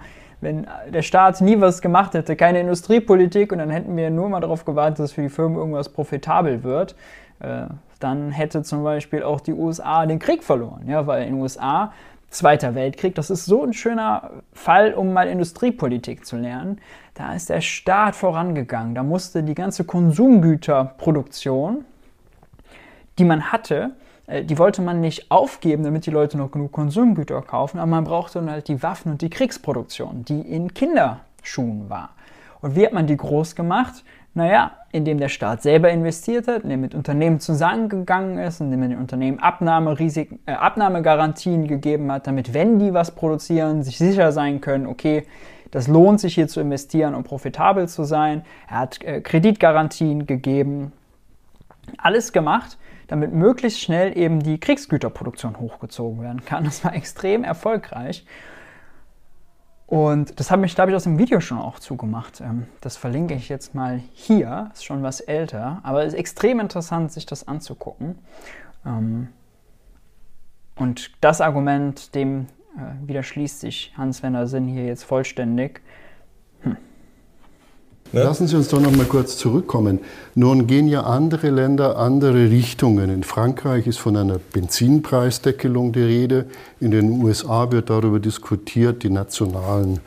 wenn 0.41 0.67
der 0.89 1.03
Staat 1.03 1.43
nie 1.43 1.61
was 1.61 1.83
gemacht 1.83 2.15
hätte, 2.15 2.37
keine 2.37 2.61
Industriepolitik 2.61 3.53
und 3.53 3.59
dann 3.59 3.69
hätten 3.69 3.95
wir 3.99 4.09
nur 4.09 4.31
mal 4.31 4.41
darauf 4.41 4.65
gewartet, 4.65 5.01
dass 5.01 5.13
für 5.13 5.21
die 5.21 5.29
Firmen 5.29 5.59
irgendwas 5.59 5.91
profitabel 5.91 6.65
wird, 6.65 6.97
äh, 7.41 7.67
dann 8.01 8.31
hätte 8.31 8.63
zum 8.63 8.83
Beispiel 8.83 9.23
auch 9.23 9.43
die 9.43 9.53
USA 9.53 10.07
den 10.07 10.19
Krieg 10.19 10.43
verloren. 10.43 10.89
Ja, 10.89 11.07
weil 11.07 11.25
in 11.25 11.35
den 11.35 11.43
USA 11.43 11.93
Zweiter 12.37 12.75
Weltkrieg, 12.75 13.15
das 13.15 13.31
ist 13.31 13.47
so 13.47 13.65
ein 13.65 13.73
schöner 13.73 14.43
Fall, 14.53 14.93
um 14.93 15.15
mal 15.15 15.27
Industriepolitik 15.27 16.27
zu 16.27 16.37
lernen. 16.37 16.83
Da 17.15 17.33
ist 17.33 17.49
der 17.49 17.63
Staat 17.63 18.15
vorangegangen. 18.15 18.95
Da 18.95 19.03
musste 19.03 19.43
die 19.43 19.55
ganze 19.55 19.85
Konsumgüterproduktion, 19.85 21.87
die 23.19 23.25
man 23.25 23.53
hatte, 23.53 23.93
äh, 24.27 24.45
die 24.45 24.59
wollte 24.59 24.83
man 24.83 25.01
nicht 25.01 25.31
aufgeben, 25.31 25.83
damit 25.83 26.05
die 26.05 26.11
Leute 26.11 26.37
noch 26.37 26.51
genug 26.51 26.73
Konsumgüter 26.73 27.41
kaufen, 27.41 27.79
aber 27.79 27.87
man 27.87 28.05
brauchte 28.05 28.41
dann 28.41 28.51
halt 28.51 28.69
die 28.69 28.83
Waffen 28.83 29.13
und 29.13 29.23
die 29.23 29.31
Kriegsproduktion, 29.31 30.27
die 30.27 30.43
in 30.43 30.75
Kinderschuhen 30.75 31.89
war. 31.89 32.11
Und 32.61 32.77
wie 32.77 32.85
hat 32.85 32.93
man 32.93 33.07
die 33.07 33.17
groß 33.17 33.55
gemacht? 33.55 34.05
Naja, 34.37 34.73
indem 34.93 35.17
der 35.17 35.31
Staat 35.31 35.63
selber 35.63 35.89
investiert 35.89 36.47
hat, 36.47 36.63
indem 36.63 36.83
mit 36.83 36.95
Unternehmen 36.95 37.41
zusammengegangen 37.41 38.37
ist, 38.37 38.61
indem 38.61 38.83
er 38.83 38.89
den 38.89 38.99
Unternehmen 38.99 39.39
äh, 39.39 40.53
Abnahmegarantien 40.53 41.67
gegeben 41.67 42.13
hat, 42.13 42.27
damit, 42.27 42.53
wenn 42.53 42.79
die 42.79 42.93
was 42.93 43.13
produzieren, 43.13 43.83
sich 43.83 43.97
sicher 43.97 44.33
sein 44.33 44.61
können, 44.61 44.87
okay, 44.87 45.25
das 45.71 45.89
lohnt 45.89 46.21
sich 46.21 46.35
hier 46.35 46.49
zu 46.49 46.61
investieren 46.61 47.15
und 47.15 47.25
profitabel 47.25 47.89
zu 47.89 48.05
sein. 48.05 48.45
Er 48.69 48.81
hat 48.81 49.03
äh, 49.03 49.23
Kreditgarantien 49.23 50.27
gegeben, 50.27 50.93
alles 51.97 52.31
gemacht, 52.31 52.77
damit 53.09 53.33
möglichst 53.33 53.81
schnell 53.81 54.19
eben 54.19 54.41
die 54.41 54.61
Kriegsgüterproduktion 54.61 55.59
hochgezogen 55.59 56.21
werden 56.21 56.45
kann. 56.45 56.65
Das 56.65 56.85
war 56.85 56.95
extrem 56.95 57.43
erfolgreich. 57.43 58.27
Und 59.87 60.41
das 60.41 60.51
habe 60.51 60.67
ich, 60.67 60.75
glaube 60.75 60.91
ich, 60.91 60.97
aus 60.97 61.05
dem 61.05 61.19
Video 61.19 61.41
schon 61.41 61.59
auch 61.59 61.79
zugemacht. 61.79 62.41
Ähm, 62.41 62.67
das 62.81 62.97
verlinke 62.97 63.35
ich 63.35 63.49
jetzt 63.49 63.75
mal 63.75 64.01
hier. 64.13 64.71
Ist 64.73 64.85
schon 64.85 65.03
was 65.03 65.21
älter, 65.21 65.81
aber 65.85 66.03
es 66.03 66.13
ist 66.13 66.19
extrem 66.19 66.59
interessant, 66.59 67.13
sich 67.13 67.25
das 67.25 67.47
anzugucken. 67.47 68.19
Ähm, 68.85 69.29
und 70.75 71.13
das 71.21 71.41
Argument, 71.41 72.15
dem 72.15 72.47
äh, 72.77 73.07
widerschließt 73.07 73.61
sich 73.61 73.95
Hans-Werner 73.97 74.47
Sinn 74.49 74.67
hier 74.67 74.85
jetzt 74.85 75.05
vollständig. 75.05 75.81
Hm. 76.63 76.77
Ne? 78.13 78.23
Lassen 78.23 78.47
Sie 78.47 78.57
uns 78.57 78.69
doch 78.69 78.81
noch 78.81 78.95
mal 78.95 79.07
kurz 79.07 79.37
zurückkommen. 79.37 79.99
Nun 80.35 80.67
gehen 80.67 80.89
ja 80.89 81.03
andere 81.03 81.51
Länder 81.51 81.99
andere 81.99 82.51
Richtungen. 82.51 83.11
In 83.11 83.25
Frankreich 83.25 83.87
ist 83.87 83.99
von 83.99 84.17
einer 84.17 84.39
Benzinpreisdeckelung 84.39 85.93
die 85.93 86.03
Rede. 86.03 86.47
In 86.81 86.93
den 86.93 87.23
USA 87.23 87.73
wird 87.73 87.91
darüber 87.91 88.21
diskutiert, 88.21 89.03
die 89.03 89.11
nationalen 89.11 90.01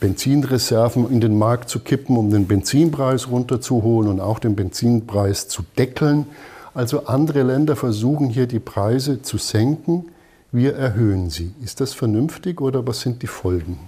Benzinreserven 0.00 1.10
in 1.10 1.20
den 1.20 1.38
Markt 1.38 1.70
zu 1.70 1.80
kippen, 1.80 2.16
um 2.16 2.30
den 2.30 2.46
Benzinpreis 2.46 3.30
runterzuholen 3.30 4.10
und 4.10 4.20
auch 4.20 4.38
den 4.38 4.54
Benzinpreis 4.54 5.48
zu 5.48 5.62
deckeln. 5.78 6.26
Also 6.74 7.06
andere 7.06 7.42
Länder 7.42 7.74
versuchen 7.74 8.28
hier 8.28 8.46
die 8.46 8.60
Preise 8.60 9.22
zu 9.22 9.38
senken. 9.38 10.06
Wir 10.52 10.74
erhöhen 10.74 11.30
sie. 11.30 11.52
Ist 11.64 11.80
das 11.80 11.94
vernünftig 11.94 12.60
oder 12.60 12.86
was 12.86 13.00
sind 13.00 13.22
die 13.22 13.26
Folgen? 13.26 13.78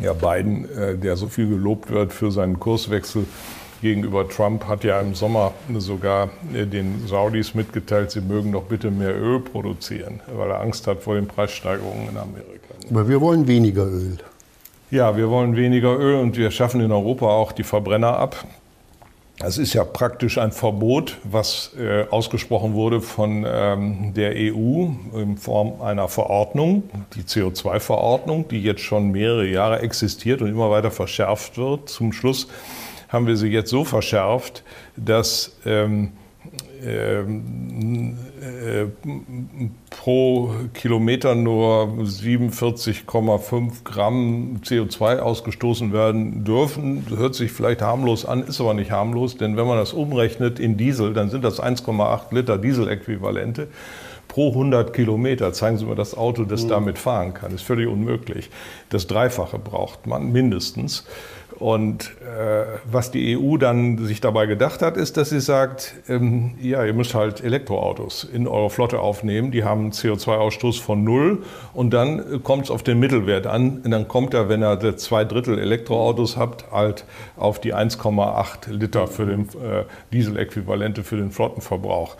Ja, 0.00 0.12
Biden, 0.14 0.68
äh, 0.76 0.96
der 0.96 1.16
so 1.16 1.28
viel 1.28 1.48
gelobt 1.48 1.90
wird 1.90 2.12
für 2.12 2.30
seinen 2.32 2.58
Kurswechsel 2.58 3.26
gegenüber 3.82 4.28
Trump, 4.28 4.66
hat 4.68 4.84
ja 4.84 5.00
im 5.00 5.14
Sommer 5.14 5.52
sogar 5.76 6.30
äh, 6.54 6.66
den 6.66 7.06
Saudis 7.06 7.54
mitgeteilt, 7.54 8.10
sie 8.10 8.20
mögen 8.20 8.52
doch 8.52 8.64
bitte 8.64 8.90
mehr 8.90 9.14
Öl 9.14 9.40
produzieren, 9.40 10.20
weil 10.34 10.50
er 10.50 10.60
Angst 10.60 10.86
hat 10.86 11.02
vor 11.02 11.16
den 11.16 11.26
Preissteigerungen 11.26 12.08
in 12.08 12.16
Amerika. 12.16 12.74
Aber 12.90 13.08
wir 13.08 13.20
wollen 13.20 13.46
weniger 13.46 13.84
Öl. 13.84 14.18
Ja, 14.90 15.16
wir 15.16 15.30
wollen 15.30 15.56
weniger 15.56 15.98
Öl 15.98 16.16
und 16.16 16.36
wir 16.36 16.50
schaffen 16.50 16.80
in 16.80 16.92
Europa 16.92 17.26
auch 17.26 17.52
die 17.52 17.64
Verbrenner 17.64 18.18
ab. 18.18 18.36
Es 19.40 19.58
ist 19.58 19.72
ja 19.72 19.84
praktisch 19.84 20.38
ein 20.38 20.52
Verbot, 20.52 21.16
was 21.24 21.72
äh, 21.78 22.04
ausgesprochen 22.10 22.74
wurde 22.74 23.00
von 23.00 23.44
ähm, 23.46 24.12
der 24.14 24.34
EU 24.36 24.88
in 25.14 25.36
Form 25.36 25.80
einer 25.80 26.08
Verordnung, 26.08 26.84
die 27.14 27.22
CO2-Verordnung, 27.22 28.46
die 28.48 28.62
jetzt 28.62 28.82
schon 28.82 29.10
mehrere 29.10 29.46
Jahre 29.46 29.80
existiert 29.80 30.42
und 30.42 30.48
immer 30.48 30.70
weiter 30.70 30.90
verschärft 30.90 31.56
wird. 31.58 31.88
Zum 31.88 32.12
Schluss 32.12 32.46
haben 33.08 33.26
wir 33.26 33.36
sie 33.36 33.48
jetzt 33.48 33.70
so 33.70 33.84
verschärft, 33.84 34.62
dass 34.96 35.56
ähm, 35.64 36.12
ähm, 36.84 38.16
äh, 38.16 38.31
pro 39.90 40.50
Kilometer 40.74 41.34
nur 41.34 41.94
47,5 42.00 43.84
Gramm 43.84 44.60
CO2 44.64 45.18
ausgestoßen 45.18 45.92
werden 45.92 46.44
dürfen. 46.44 47.04
Hört 47.08 47.34
sich 47.34 47.52
vielleicht 47.52 47.82
harmlos 47.82 48.24
an, 48.24 48.42
ist 48.42 48.60
aber 48.60 48.74
nicht 48.74 48.90
harmlos, 48.90 49.36
denn 49.36 49.56
wenn 49.56 49.66
man 49.66 49.78
das 49.78 49.92
umrechnet 49.92 50.58
in 50.58 50.76
Diesel, 50.76 51.12
dann 51.12 51.30
sind 51.30 51.44
das 51.44 51.62
1,8 51.62 52.34
Liter 52.34 52.58
Dieseläquivalente 52.58 53.68
pro 54.32 54.48
100 54.48 54.94
Kilometer. 54.94 55.52
Zeigen 55.52 55.76
Sie 55.76 55.84
mir 55.84 55.94
das 55.94 56.16
Auto, 56.16 56.44
das 56.44 56.64
mhm. 56.64 56.68
damit 56.68 56.98
fahren 56.98 57.34
kann. 57.34 57.52
Das 57.52 57.60
ist 57.60 57.66
völlig 57.66 57.86
unmöglich. 57.86 58.50
Das 58.88 59.06
Dreifache 59.06 59.58
braucht 59.58 60.06
man 60.06 60.32
mindestens. 60.32 61.04
Und 61.62 62.10
äh, 62.22 62.64
was 62.90 63.12
die 63.12 63.38
EU 63.38 63.56
dann 63.56 64.04
sich 64.04 64.20
dabei 64.20 64.46
gedacht 64.46 64.82
hat, 64.82 64.96
ist, 64.96 65.16
dass 65.16 65.30
sie 65.30 65.38
sagt, 65.38 65.94
ähm, 66.08 66.54
ja, 66.60 66.84
ihr 66.84 66.92
müsst 66.92 67.14
halt 67.14 67.40
Elektroautos 67.44 68.24
in 68.24 68.48
eure 68.48 68.68
Flotte 68.68 68.98
aufnehmen. 68.98 69.52
Die 69.52 69.62
haben 69.62 69.92
CO2-Ausstoß 69.92 70.82
von 70.82 71.04
null. 71.04 71.44
Und 71.72 71.94
dann 71.94 72.42
kommt 72.42 72.64
es 72.64 72.70
auf 72.72 72.82
den 72.82 72.98
Mittelwert 72.98 73.46
an. 73.46 73.80
Und 73.84 73.92
dann 73.92 74.08
kommt 74.08 74.34
er, 74.34 74.48
wenn 74.48 74.60
er 74.60 74.96
zwei 74.96 75.24
Drittel 75.24 75.56
Elektroautos 75.56 76.36
habt, 76.36 76.72
halt 76.72 77.04
auf 77.36 77.60
die 77.60 77.72
1,8 77.72 78.68
Liter 78.72 79.06
für 79.06 79.26
den 79.26 79.42
äh, 79.42 79.84
Diesel-Äquivalente 80.12 81.04
für 81.04 81.16
den 81.16 81.30
Flottenverbrauch. 81.30 82.16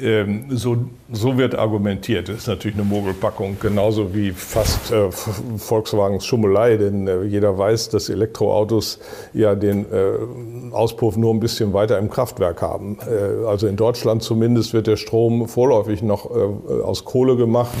Ähm, 0.00 0.44
so, 0.50 0.76
so 1.10 1.38
wird 1.38 1.54
argumentiert. 1.54 2.28
Das 2.28 2.36
ist 2.38 2.46
natürlich 2.46 2.76
eine 2.76 2.84
Mogelpackung, 2.84 3.56
genauso 3.60 4.14
wie 4.14 4.30
fast 4.32 4.92
äh, 4.92 5.10
Volkswagens 5.10 6.26
Schummelei, 6.26 6.76
denn 6.76 7.08
äh, 7.08 7.22
jeder 7.22 7.56
weiß, 7.56 7.88
dass 7.88 8.08
Elektroautos 8.08 9.00
ja 9.32 9.54
den 9.54 9.86
äh, 9.90 10.72
Auspuff 10.72 11.16
nur 11.16 11.32
ein 11.32 11.40
bisschen 11.40 11.72
weiter 11.72 11.98
im 11.98 12.10
Kraftwerk 12.10 12.62
haben. 12.62 12.98
Äh, 13.00 13.46
also 13.46 13.66
in 13.66 13.76
Deutschland 13.76 14.22
zumindest 14.22 14.72
wird 14.72 14.86
der 14.86 14.96
Strom 14.96 15.48
vorläufig 15.48 16.02
noch 16.02 16.30
äh, 16.30 16.82
aus 16.82 17.04
Kohle 17.04 17.36
gemacht. 17.36 17.72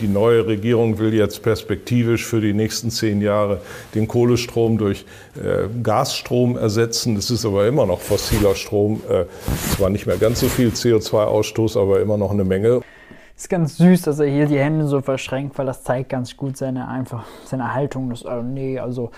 Die 0.00 0.08
neue 0.08 0.46
Regierung 0.46 0.98
will 0.98 1.14
jetzt 1.14 1.42
perspektivisch 1.42 2.24
für 2.24 2.40
die 2.40 2.52
nächsten 2.52 2.90
zehn 2.90 3.20
Jahre 3.20 3.60
den 3.94 4.06
Kohlestrom 4.06 4.78
durch 4.78 5.06
äh, 5.36 5.68
Gasstrom 5.82 6.56
ersetzen. 6.58 7.14
Das 7.14 7.30
ist 7.30 7.44
aber 7.46 7.66
immer 7.66 7.86
noch 7.86 8.00
fossiler 8.00 8.54
Strom. 8.54 9.00
zwar 9.76 9.90
nicht 9.90 10.06
mehr 10.06 10.16
ganz 10.16 10.40
so 10.40 10.48
viel 10.48 10.68
CO2-Ausstoß, 10.68 11.63
Abstoß, 11.64 11.76
aber 11.76 12.00
immer 12.00 12.16
noch 12.16 12.30
eine 12.30 12.44
Menge. 12.44 12.80
Ist 13.36 13.48
ganz 13.48 13.78
süß, 13.78 14.02
dass 14.02 14.20
er 14.20 14.26
hier 14.26 14.46
die 14.46 14.58
Hände 14.58 14.86
so 14.86 15.00
verschränkt, 15.00 15.58
weil 15.58 15.66
das 15.66 15.82
zeigt 15.82 16.10
ganz 16.10 16.36
gut 16.36 16.56
seine 16.56 16.88
einfach 16.88 17.24
seine 17.44 17.74
Haltung. 17.74 18.10
Das, 18.10 18.24
also 18.24 18.42
nee, 18.42 18.78
also 18.78 19.10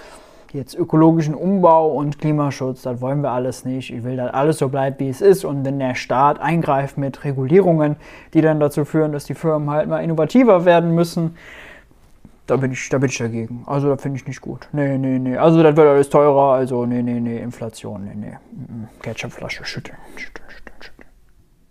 jetzt 0.53 0.74
ökologischen 0.74 1.34
Umbau 1.34 1.90
und 1.90 2.18
Klimaschutz, 2.18 2.82
das 2.82 3.03
wollen 3.03 3.20
wir 3.20 3.30
alles 3.30 3.66
nicht. 3.66 3.92
Ich 3.92 4.05
will, 4.05 4.16
dass 4.16 4.32
alles 4.32 4.59
so 4.59 4.68
bleibt, 4.68 5.01
wie 5.01 5.09
es 5.09 5.20
ist. 5.20 5.44
Und 5.44 5.64
wenn 5.66 5.78
der 5.78 5.94
Staat 5.94 6.40
eingreift 6.40 6.97
mit 6.97 7.24
Regulierungen, 7.24 7.97
die 8.32 8.40
dann 8.40 8.59
dazu 8.59 8.84
führen, 8.84 9.12
dass 9.12 9.24
die 9.24 9.34
Firmen 9.34 9.68
halt 9.68 9.88
mal 9.88 10.03
innovativer 10.03 10.64
werden 10.64 10.94
müssen, 10.94 11.36
da 12.47 12.57
bin 12.57 12.72
ich, 12.72 12.88
da 12.88 12.99
bin 12.99 13.11
ich 13.11 13.18
dagegen. 13.18 13.64
Also 13.66 13.88
da 13.88 13.97
finde 13.97 14.18
ich 14.18 14.26
nicht 14.26 14.40
gut. 14.40 14.68
Nee, 14.72 14.97
nee, 14.97 15.18
nee. 15.18 15.36
Also 15.36 15.62
das 15.62 15.76
wird 15.76 15.88
alles 15.88 16.09
teurer. 16.09 16.55
Also 16.55 16.86
nee, 16.86 17.03
nee, 17.03 17.20
nee. 17.20 17.38
Inflation, 17.38 18.05
nee, 18.05 18.14
nee. 18.14 18.36
Ketchupflasche 19.03 19.64
schütteln, 19.64 19.99
schütteln, 20.16 20.47
schütteln. 20.49 20.65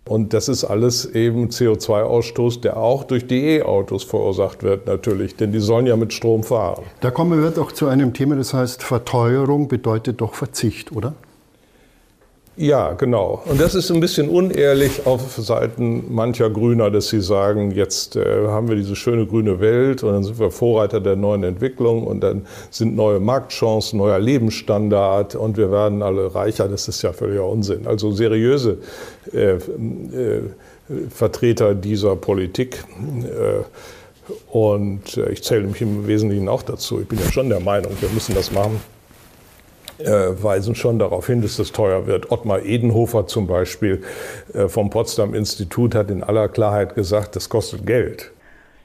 Und 0.08 0.32
das 0.34 0.48
ist 0.48 0.64
alles 0.64 1.04
eben 1.04 1.48
CO2-Ausstoß, 1.48 2.60
der 2.60 2.76
auch 2.76 3.04
durch 3.04 3.26
die 3.26 3.56
E-Autos 3.56 4.04
verursacht 4.04 4.62
wird 4.62 4.86
natürlich, 4.86 5.34
denn 5.34 5.50
die 5.50 5.58
sollen 5.58 5.86
ja 5.86 5.96
mit 5.96 6.12
Strom 6.12 6.44
fahren. 6.44 6.84
Da 7.00 7.10
kommen 7.10 7.42
wir 7.42 7.50
doch 7.50 7.72
zu 7.72 7.88
einem 7.88 8.14
Thema, 8.14 8.36
das 8.36 8.54
heißt 8.54 8.84
Verteuerung 8.84 9.66
bedeutet 9.66 10.20
doch 10.20 10.34
Verzicht, 10.34 10.92
oder? 10.92 11.14
Ja, 12.58 12.94
genau. 12.94 13.42
Und 13.44 13.60
das 13.60 13.74
ist 13.74 13.90
ein 13.90 14.00
bisschen 14.00 14.30
unehrlich 14.30 15.06
auf 15.06 15.36
Seiten 15.36 16.14
mancher 16.14 16.48
Grüner, 16.48 16.90
dass 16.90 17.08
sie 17.08 17.20
sagen, 17.20 17.70
jetzt 17.70 18.16
äh, 18.16 18.46
haben 18.48 18.68
wir 18.68 18.76
diese 18.76 18.96
schöne 18.96 19.26
grüne 19.26 19.60
Welt 19.60 20.02
und 20.02 20.12
dann 20.14 20.24
sind 20.24 20.38
wir 20.38 20.50
Vorreiter 20.50 21.00
der 21.00 21.16
neuen 21.16 21.44
Entwicklung 21.44 22.06
und 22.06 22.20
dann 22.20 22.46
sind 22.70 22.96
neue 22.96 23.20
Marktchancen, 23.20 23.98
neuer 23.98 24.18
Lebensstandard 24.18 25.34
und 25.34 25.58
wir 25.58 25.70
werden 25.70 26.02
alle 26.02 26.34
reicher. 26.34 26.66
Das 26.66 26.88
ist 26.88 27.02
ja 27.02 27.12
völliger 27.12 27.46
Unsinn. 27.46 27.86
Also 27.86 28.12
seriöse 28.12 28.78
äh, 29.34 29.56
äh, 29.56 29.58
Vertreter 31.10 31.74
dieser 31.74 32.16
Politik 32.16 32.84
äh, 33.22 34.56
und 34.56 35.18
äh, 35.18 35.30
ich 35.30 35.42
zähle 35.42 35.64
mich 35.64 35.82
im 35.82 36.06
Wesentlichen 36.06 36.48
auch 36.48 36.62
dazu. 36.62 37.02
Ich 37.02 37.08
bin 37.08 37.18
ja 37.18 37.30
schon 37.30 37.50
der 37.50 37.60
Meinung, 37.60 37.92
wir 38.00 38.08
müssen 38.08 38.34
das 38.34 38.50
machen 38.50 38.80
weisen 39.98 40.74
schon 40.74 40.98
darauf 40.98 41.26
hin, 41.26 41.42
dass 41.42 41.56
das 41.56 41.72
teuer 41.72 42.06
wird. 42.06 42.30
Ottmar 42.30 42.62
Edenhofer 42.62 43.26
zum 43.26 43.46
Beispiel 43.46 44.02
äh, 44.52 44.68
vom 44.68 44.90
Potsdam 44.90 45.34
Institut 45.34 45.94
hat 45.94 46.10
in 46.10 46.22
aller 46.22 46.48
Klarheit 46.48 46.94
gesagt, 46.94 47.36
das 47.36 47.48
kostet 47.48 47.86
Geld. 47.86 48.32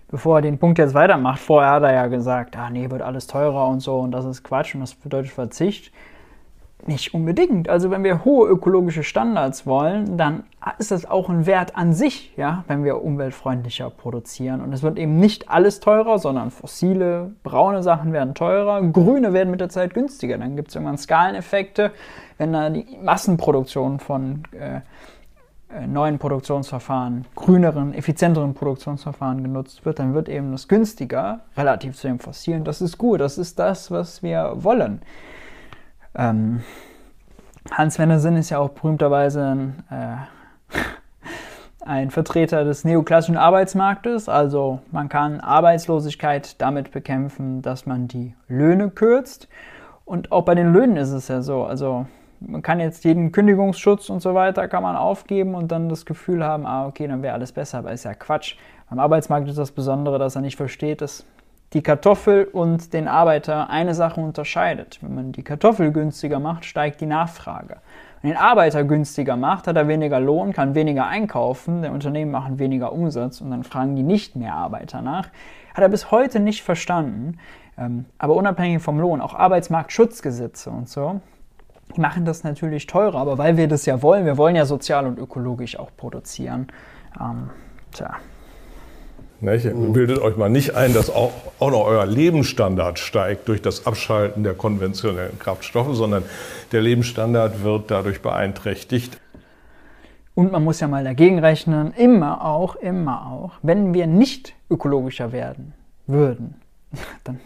Bevor 0.10 0.40
er 0.40 0.42
den 0.42 0.58
Punkt 0.58 0.78
jetzt 0.78 0.94
weitermacht, 0.94 1.40
vorher 1.40 1.72
hat 1.72 1.84
er 1.84 1.94
ja 1.94 2.08
gesagt, 2.08 2.58
ah 2.58 2.70
nee, 2.70 2.90
wird 2.90 3.02
alles 3.02 3.28
teurer 3.28 3.68
und 3.70 3.80
so 3.80 4.00
und 4.00 4.12
das 4.12 4.26
ist 4.26 4.44
Quatsch 4.44 4.76
und 4.76 4.82
das 4.82 4.94
bedeutet 4.94 5.32
Verzicht. 5.32 5.92
Nicht 6.88 7.14
unbedingt. 7.14 7.70
Also 7.70 7.92
wenn 7.92 8.04
wir 8.04 8.26
hohe 8.26 8.50
ökologische 8.50 9.04
Standards 9.04 9.68
wollen, 9.68 10.18
dann 10.18 10.44
ist 10.80 10.92
das 10.92 11.06
auch 11.06 11.30
ein 11.30 11.46
Wert 11.46 11.76
an 11.76 11.94
sich, 11.94 12.34
ja, 12.38 12.64
wenn 12.68 12.84
wir 12.84 13.04
umweltfreundlicher 13.04 13.90
produzieren. 13.92 14.62
Und 14.62 14.74
es 14.74 14.82
wird 14.82 14.98
eben 14.98 15.18
nicht 15.18 15.50
alles 15.50 15.80
teurer, 15.80 16.18
sondern 16.18 16.50
fossile, 16.50 17.34
braune 17.44 17.84
Sachen 17.84 18.14
werden 18.14 18.34
teurer, 18.34 18.82
grüne 18.82 19.32
werden 19.34 19.52
mit 19.52 19.62
der 19.62 19.70
Zeit 19.70 19.94
günstiger. 19.94 20.38
Dann 20.38 20.56
gibt 20.56 20.70
es 20.70 20.76
irgendwann 20.76 20.98
Skaleneffekte, 20.98 21.92
wenn 22.38 22.54
da 22.54 22.70
die 22.70 22.98
Massenproduktion 23.02 24.00
von 24.00 24.44
äh, 24.52 24.82
äh, 25.74 25.88
neuen 25.88 26.20
Produktionsverfahren, 26.20 27.26
grüneren, 27.36 27.94
effizienteren 27.94 28.54
Produktionsverfahren 28.54 29.42
genutzt 29.44 29.86
wird, 29.86 30.00
dann 30.00 30.14
wird 30.14 30.28
eben 30.28 30.52
das 30.52 30.68
günstiger 30.68 31.42
relativ 31.56 31.96
zu 31.96 32.08
den 32.08 32.20
fossilen. 32.20 32.64
Das 32.64 32.82
ist 32.82 32.98
gut, 32.98 33.22
das 33.22 33.38
ist 33.38 33.58
das, 33.58 33.90
was 33.90 34.22
wir 34.22 34.54
wollen. 34.56 35.02
Ähm, 36.16 36.62
Hans 37.72 38.00
Werner 38.00 38.20
Sinn 38.20 38.36
ist 38.36 38.50
ja 38.50 38.60
auch 38.60 38.70
berühmterweise 38.70 39.46
ein, 39.46 39.84
äh, 39.90 40.78
ein 41.86 42.12
Vertreter 42.12 42.64
des 42.64 42.84
neoklassischen 42.84 43.38
Arbeitsmarktes. 43.38 44.30
Also 44.30 44.80
man 44.92 45.10
kann 45.10 45.40
Arbeitslosigkeit 45.40 46.62
damit 46.62 46.92
bekämpfen, 46.92 47.62
dass 47.62 47.86
man 47.86 48.08
die 48.08 48.34
Löhne 48.48 48.90
kürzt. 48.90 49.48
Und 50.06 50.32
auch 50.32 50.44
bei 50.44 50.56
den 50.56 50.74
Löhnen 50.74 50.98
ist 50.98 51.12
es 51.12 51.28
ja 51.28 51.42
so. 51.42 51.64
Also 51.64 52.06
man 52.42 52.62
kann 52.62 52.80
jetzt 52.80 53.06
jeden 53.06 53.32
Kündigungsschutz 53.32 54.10
und 54.10 54.22
so 54.22 54.34
weiter 54.34 54.68
kann 54.68 54.84
man 54.84 54.96
aufgeben 54.96 55.54
und 55.56 55.72
dann 55.72 55.90
das 55.90 56.06
Gefühl 56.06 56.44
haben, 56.44 56.66
ah 56.66 56.88
okay, 56.88 57.08
dann 57.08 57.22
wäre 57.22 57.36
alles 57.36 57.52
besser, 57.52 57.78
aber 57.78 57.92
ist 57.92 58.04
ja 58.04 58.14
Quatsch. 58.16 58.56
Beim 58.90 59.00
Arbeitsmarkt 59.00 59.48
ist 59.48 59.58
das 59.58 59.72
Besondere, 59.72 60.20
dass 60.20 60.36
er 60.36 60.42
nicht 60.42 60.58
versteht, 60.58 61.02
dass 61.02 61.26
die 61.74 61.82
Kartoffel 61.82 62.46
und 62.46 62.94
den 62.94 63.08
Arbeiter 63.08 63.70
eine 63.70 63.94
Sache 63.94 64.20
unterscheidet. 64.20 65.00
Wenn 65.02 65.16
man 65.16 65.32
die 65.32 65.44
Kartoffel 65.44 65.92
günstiger 65.92 66.40
macht, 66.40 66.66
steigt 66.66 67.00
die 67.00 67.06
Nachfrage. 67.06 67.78
Wenn 68.22 68.32
den 68.32 68.38
Arbeiter 68.38 68.84
günstiger 68.84 69.38
macht, 69.38 69.68
hat 69.68 69.78
er 69.78 69.88
weniger 69.88 70.20
Lohn, 70.20 70.54
kann 70.54 70.76
weniger 70.76 71.08
einkaufen, 71.08 71.82
die 71.82 71.90
Unternehmen 71.90 72.32
machen 72.32 72.60
weniger 72.60 72.92
Umsatz 72.92 73.42
und 73.42 73.52
dann 73.52 73.64
fragen 73.64 73.96
die 73.96 74.04
nicht 74.04 74.36
mehr 74.36 74.54
Arbeiter 74.54 75.02
nach. 75.02 75.30
Hat 75.74 75.84
er 75.84 75.90
bis 75.90 76.12
heute 76.12 76.40
nicht 76.40 76.62
verstanden. 76.62 77.40
Ähm, 77.78 78.06
aber 78.18 78.36
unabhängig 78.36 78.82
vom 78.82 79.00
Lohn, 79.00 79.22
auch 79.22 79.34
Arbeitsmarktschutzgesetze 79.34 80.70
und 80.70 80.90
so, 80.90 81.22
die 81.96 82.02
machen 82.02 82.26
das 82.26 82.44
natürlich 82.44 82.86
teurer, 82.86 83.20
aber 83.20 83.38
weil 83.38 83.58
wir 83.58 83.68
das 83.68 83.86
ja 83.86 84.02
wollen, 84.02 84.26
wir 84.26 84.38
wollen 84.38 84.56
ja 84.56 84.66
sozial 84.66 85.08
und 85.08 85.18
ökologisch 85.18 85.80
auch 85.80 85.90
produzieren. 85.96 86.68
Ähm, 87.20 87.50
tja, 87.92 88.16
nicht? 89.42 89.68
Bildet 89.94 90.20
euch 90.20 90.38
mal 90.38 90.50
nicht 90.50 90.76
ein, 90.76 90.94
dass 90.94 91.10
auch, 91.10 91.32
auch 91.60 91.72
noch 91.72 91.86
euer 91.86 92.06
Lebensstandard 92.06 93.00
steigt 93.00 93.48
durch 93.48 93.62
das 93.62 93.86
Abschalten 93.86 94.44
der 94.44 94.54
konventionellen 94.54 95.38
Kraftstoffe, 95.40 95.96
sondern 95.96 96.24
der 96.72 96.82
Lebensstandard 96.82 97.64
wird 97.64 97.92
dadurch 97.92 98.22
beeinträchtigt. 98.22 99.20
Und 100.34 100.52
man 100.52 100.64
muss 100.64 100.80
ja 100.80 100.88
mal 100.88 101.04
dagegen 101.04 101.40
rechnen, 101.40 101.94
immer 101.94 102.46
auch, 102.46 102.76
immer 102.76 103.28
auch, 103.28 103.52
wenn 103.62 103.94
wir 103.94 104.08
nicht 104.08 104.56
ökologischer 104.70 105.32
werden 105.32 105.74
würden, 106.08 106.56
dann, 107.24 107.40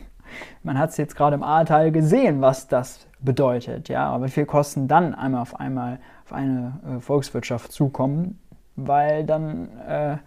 man 0.64 0.78
hat 0.78 0.92
es 0.92 0.98
jetzt 0.98 1.16
gerade 1.16 1.36
im 1.36 1.44
A-Teil 1.44 1.92
gesehen, 1.92 2.42
was 2.42 2.68
das 2.68 3.08
bedeutet, 3.22 3.90
ja, 3.90 4.08
aber 4.08 4.26
wie 4.26 4.32
viel 4.32 4.46
Kosten 4.46 4.88
dann 4.88 5.16
einmal 5.16 5.42
auf 5.42 5.60
einmal 5.60 6.00
auf 6.26 6.34
eine 6.34 6.80
äh, 6.88 7.02
Volkswirtschaft 7.02 7.72
zukommen, 7.72 8.40
weil 8.76 9.26
dann 9.26 9.70
äh, 9.88 10.18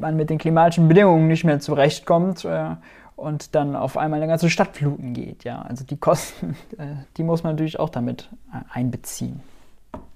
man 0.00 0.16
mit 0.16 0.30
den 0.30 0.38
klimatischen 0.38 0.88
Bedingungen 0.88 1.28
nicht 1.28 1.44
mehr 1.44 1.60
zurechtkommt 1.60 2.44
äh, 2.44 2.76
und 3.16 3.54
dann 3.54 3.76
auf 3.76 3.96
einmal 3.96 4.20
eine 4.20 4.28
ganze 4.28 4.50
Stadt 4.50 4.76
fluten 4.76 5.14
geht. 5.14 5.44
Ja? 5.44 5.62
Also 5.62 5.84
die 5.84 5.96
Kosten, 5.96 6.56
äh, 6.78 6.86
die 7.16 7.22
muss 7.22 7.42
man 7.42 7.54
natürlich 7.54 7.78
auch 7.78 7.90
damit 7.90 8.28
äh, 8.52 8.58
einbeziehen. 8.72 9.40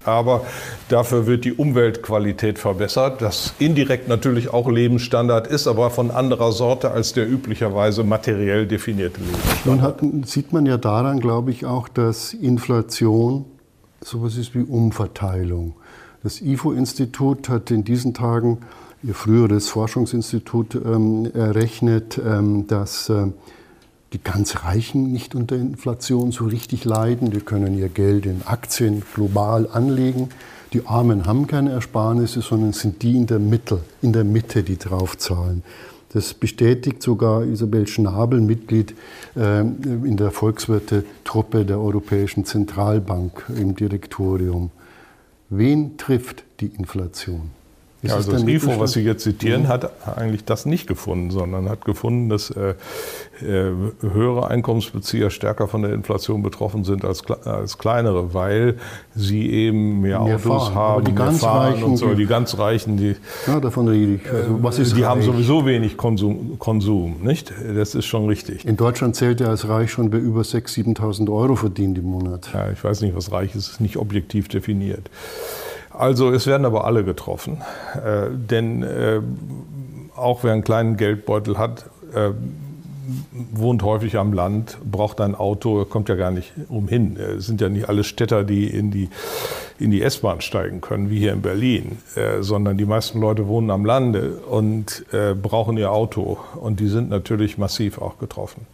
Aber 0.05 0.45
dafür 0.89 1.27
wird 1.27 1.45
die 1.45 1.53
Umweltqualität 1.53 2.57
verbessert, 2.57 3.21
das 3.21 3.53
indirekt 3.59 4.07
natürlich 4.07 4.51
auch 4.51 4.69
Lebensstandard 4.69 5.47
ist, 5.47 5.67
aber 5.67 5.91
von 5.91 6.09
anderer 6.09 6.51
Sorte 6.51 6.91
als 6.91 7.13
der 7.13 7.29
üblicherweise 7.29 8.03
materiell 8.03 8.65
definierte 8.65 9.21
Lebensstandard. 9.21 10.01
Nun 10.01 10.21
hat, 10.23 10.27
sieht 10.27 10.51
man 10.51 10.65
ja 10.65 10.77
daran, 10.77 11.19
glaube 11.19 11.51
ich, 11.51 11.65
auch, 11.65 11.89
dass 11.89 12.33
Inflation 12.33 13.45
sowas 14.01 14.37
ist 14.37 14.55
wie 14.55 14.63
Umverteilung. 14.63 15.75
Das 16.23 16.41
IFO-Institut 16.41 17.49
hat 17.49 17.69
in 17.71 17.83
diesen 17.83 18.13
Tagen 18.13 18.59
Ihr 19.03 19.13
früheres 19.13 19.69
Forschungsinstitut 19.69 20.75
ähm, 20.75 21.29
errechnet, 21.33 22.19
ähm, 22.23 22.65
dass 22.67 23.09
äh, 23.09 23.27
die 24.13 24.23
ganz 24.23 24.63
Reichen 24.63 25.11
nicht 25.11 25.35
unter 25.35 25.55
Inflation 25.55 26.31
so 26.31 26.45
richtig 26.45 26.83
leiden. 26.83 27.29
Die 27.29 27.41
können 27.41 27.77
ihr 27.77 27.89
Geld 27.89 28.25
in 28.25 28.41
Aktien 28.45 29.03
global 29.13 29.67
anlegen. 29.71 30.29
die 30.73 30.85
Armen 30.85 31.25
haben 31.25 31.47
keine 31.47 31.71
Ersparnisse, 31.71 32.41
sondern 32.41 32.73
sind 32.73 33.01
die 33.03 33.15
in 33.15 33.27
der 33.27 33.39
Mitte, 33.39 33.81
in 34.01 34.13
der 34.13 34.23
Mitte, 34.23 34.63
die 34.63 34.77
draufzahlen. 34.77 35.63
Das 36.13 36.33
bestätigt 36.33 37.03
sogar 37.03 37.43
Isabel 37.43 37.87
Schnabel, 37.87 38.41
Mitglied 38.41 38.95
äh, 39.35 39.59
in 39.59 40.17
der 40.17 40.31
Volkswirte-Truppe 40.31 41.65
der 41.65 41.79
Europäischen 41.79 42.45
Zentralbank 42.45 43.45
im 43.55 43.75
Direktorium. 43.75 44.71
Wen 45.49 45.97
trifft 45.97 46.43
die 46.59 46.67
Inflation? 46.67 47.56
Ja, 48.09 48.15
also 48.15 48.31
das 48.31 48.43
IFO, 48.43 48.79
was 48.79 48.93
Sie 48.93 49.01
jetzt 49.01 49.23
zitieren, 49.23 49.63
mhm. 49.63 49.67
hat 49.67 50.07
eigentlich 50.17 50.45
das 50.45 50.65
nicht 50.65 50.87
gefunden, 50.87 51.31
sondern 51.31 51.69
hat 51.69 51.85
gefunden, 51.85 52.29
dass 52.29 52.49
äh, 52.51 52.75
äh, 53.41 53.71
höhere 54.01 54.47
Einkommensbezieher 54.47 55.29
stärker 55.29 55.67
von 55.67 55.81
der 55.83 55.93
Inflation 55.93 56.41
betroffen 56.41 56.83
sind 56.83 57.05
als, 57.05 57.23
als 57.45 57.77
kleinere, 57.77 58.33
weil 58.33 58.75
sie 59.15 59.49
eben 59.49 60.01
mehr, 60.01 60.21
mehr 60.21 60.35
Autos 60.35 60.69
fahren. 60.69 60.75
haben, 60.75 61.05
die 61.05 61.15
ganz 61.15 61.39
fahren 61.39 61.73
Reichen, 61.73 61.83
und 61.83 61.97
so. 61.97 62.13
Die 62.13 62.25
ganz 62.25 62.57
Reichen, 62.57 62.97
die, 62.97 63.15
ja, 63.45 63.59
davon 63.59 63.87
rede 63.87 64.15
ich. 64.15 64.31
Also, 64.31 64.63
was 64.63 64.79
ist 64.79 64.95
die 64.95 65.01
reich? 65.01 65.09
haben 65.09 65.21
sowieso 65.21 65.65
wenig 65.65 65.97
Konsum, 65.97 66.57
Konsum, 66.59 67.17
nicht? 67.21 67.53
Das 67.75 67.95
ist 67.95 68.05
schon 68.05 68.27
richtig. 68.27 68.65
In 68.65 68.77
Deutschland 68.77 69.15
zählt 69.15 69.41
er 69.41 69.49
als 69.49 69.67
reich 69.67 69.91
schon, 69.91 70.11
wer 70.11 70.19
über 70.19 70.41
6.000, 70.41 70.97
7.000 70.97 71.31
Euro 71.31 71.55
verdient 71.55 71.97
im 71.97 72.05
Monat. 72.05 72.49
Ja, 72.53 72.71
ich 72.71 72.83
weiß 72.83 73.01
nicht, 73.01 73.15
was 73.15 73.31
reich 73.31 73.55
ist, 73.55 73.69
ist 73.69 73.81
nicht 73.81 73.97
objektiv 73.97 74.47
definiert. 74.47 75.09
Also 75.97 76.31
es 76.31 76.45
werden 76.45 76.65
aber 76.65 76.85
alle 76.85 77.03
getroffen, 77.03 77.61
äh, 77.95 78.27
denn 78.31 78.83
äh, 78.83 79.19
auch 80.15 80.43
wer 80.43 80.53
einen 80.53 80.63
kleinen 80.63 80.95
Geldbeutel 80.95 81.57
hat, 81.57 81.85
äh, 82.13 82.31
wohnt 83.51 83.83
häufig 83.83 84.17
am 84.17 84.33
Land, 84.33 84.77
braucht 84.83 85.21
ein 85.21 85.33
Auto, 85.33 85.85
kommt 85.85 86.09
ja 86.09 86.15
gar 86.15 86.31
nicht 86.31 86.51
umhin. 86.69 87.17
Es 87.17 87.45
sind 87.47 87.61
ja 87.61 87.69
nicht 87.69 87.89
alle 87.89 88.03
Städter, 88.03 88.43
die 88.43 88.67
in 88.67 88.91
die, 88.91 89.09
in 89.79 89.91
die 89.91 90.03
S-Bahn 90.03 90.41
steigen 90.41 90.81
können, 90.81 91.09
wie 91.09 91.19
hier 91.19 91.33
in 91.33 91.41
Berlin, 91.41 91.97
äh, 92.15 92.41
sondern 92.41 92.77
die 92.77 92.85
meisten 92.85 93.19
Leute 93.19 93.47
wohnen 93.47 93.71
am 93.71 93.85
Lande 93.85 94.37
und 94.49 95.05
äh, 95.13 95.33
brauchen 95.33 95.77
ihr 95.77 95.91
Auto. 95.91 96.37
Und 96.55 96.79
die 96.79 96.89
sind 96.89 97.09
natürlich 97.09 97.57
massiv 97.57 97.99
auch 97.99 98.19
getroffen. 98.19 98.67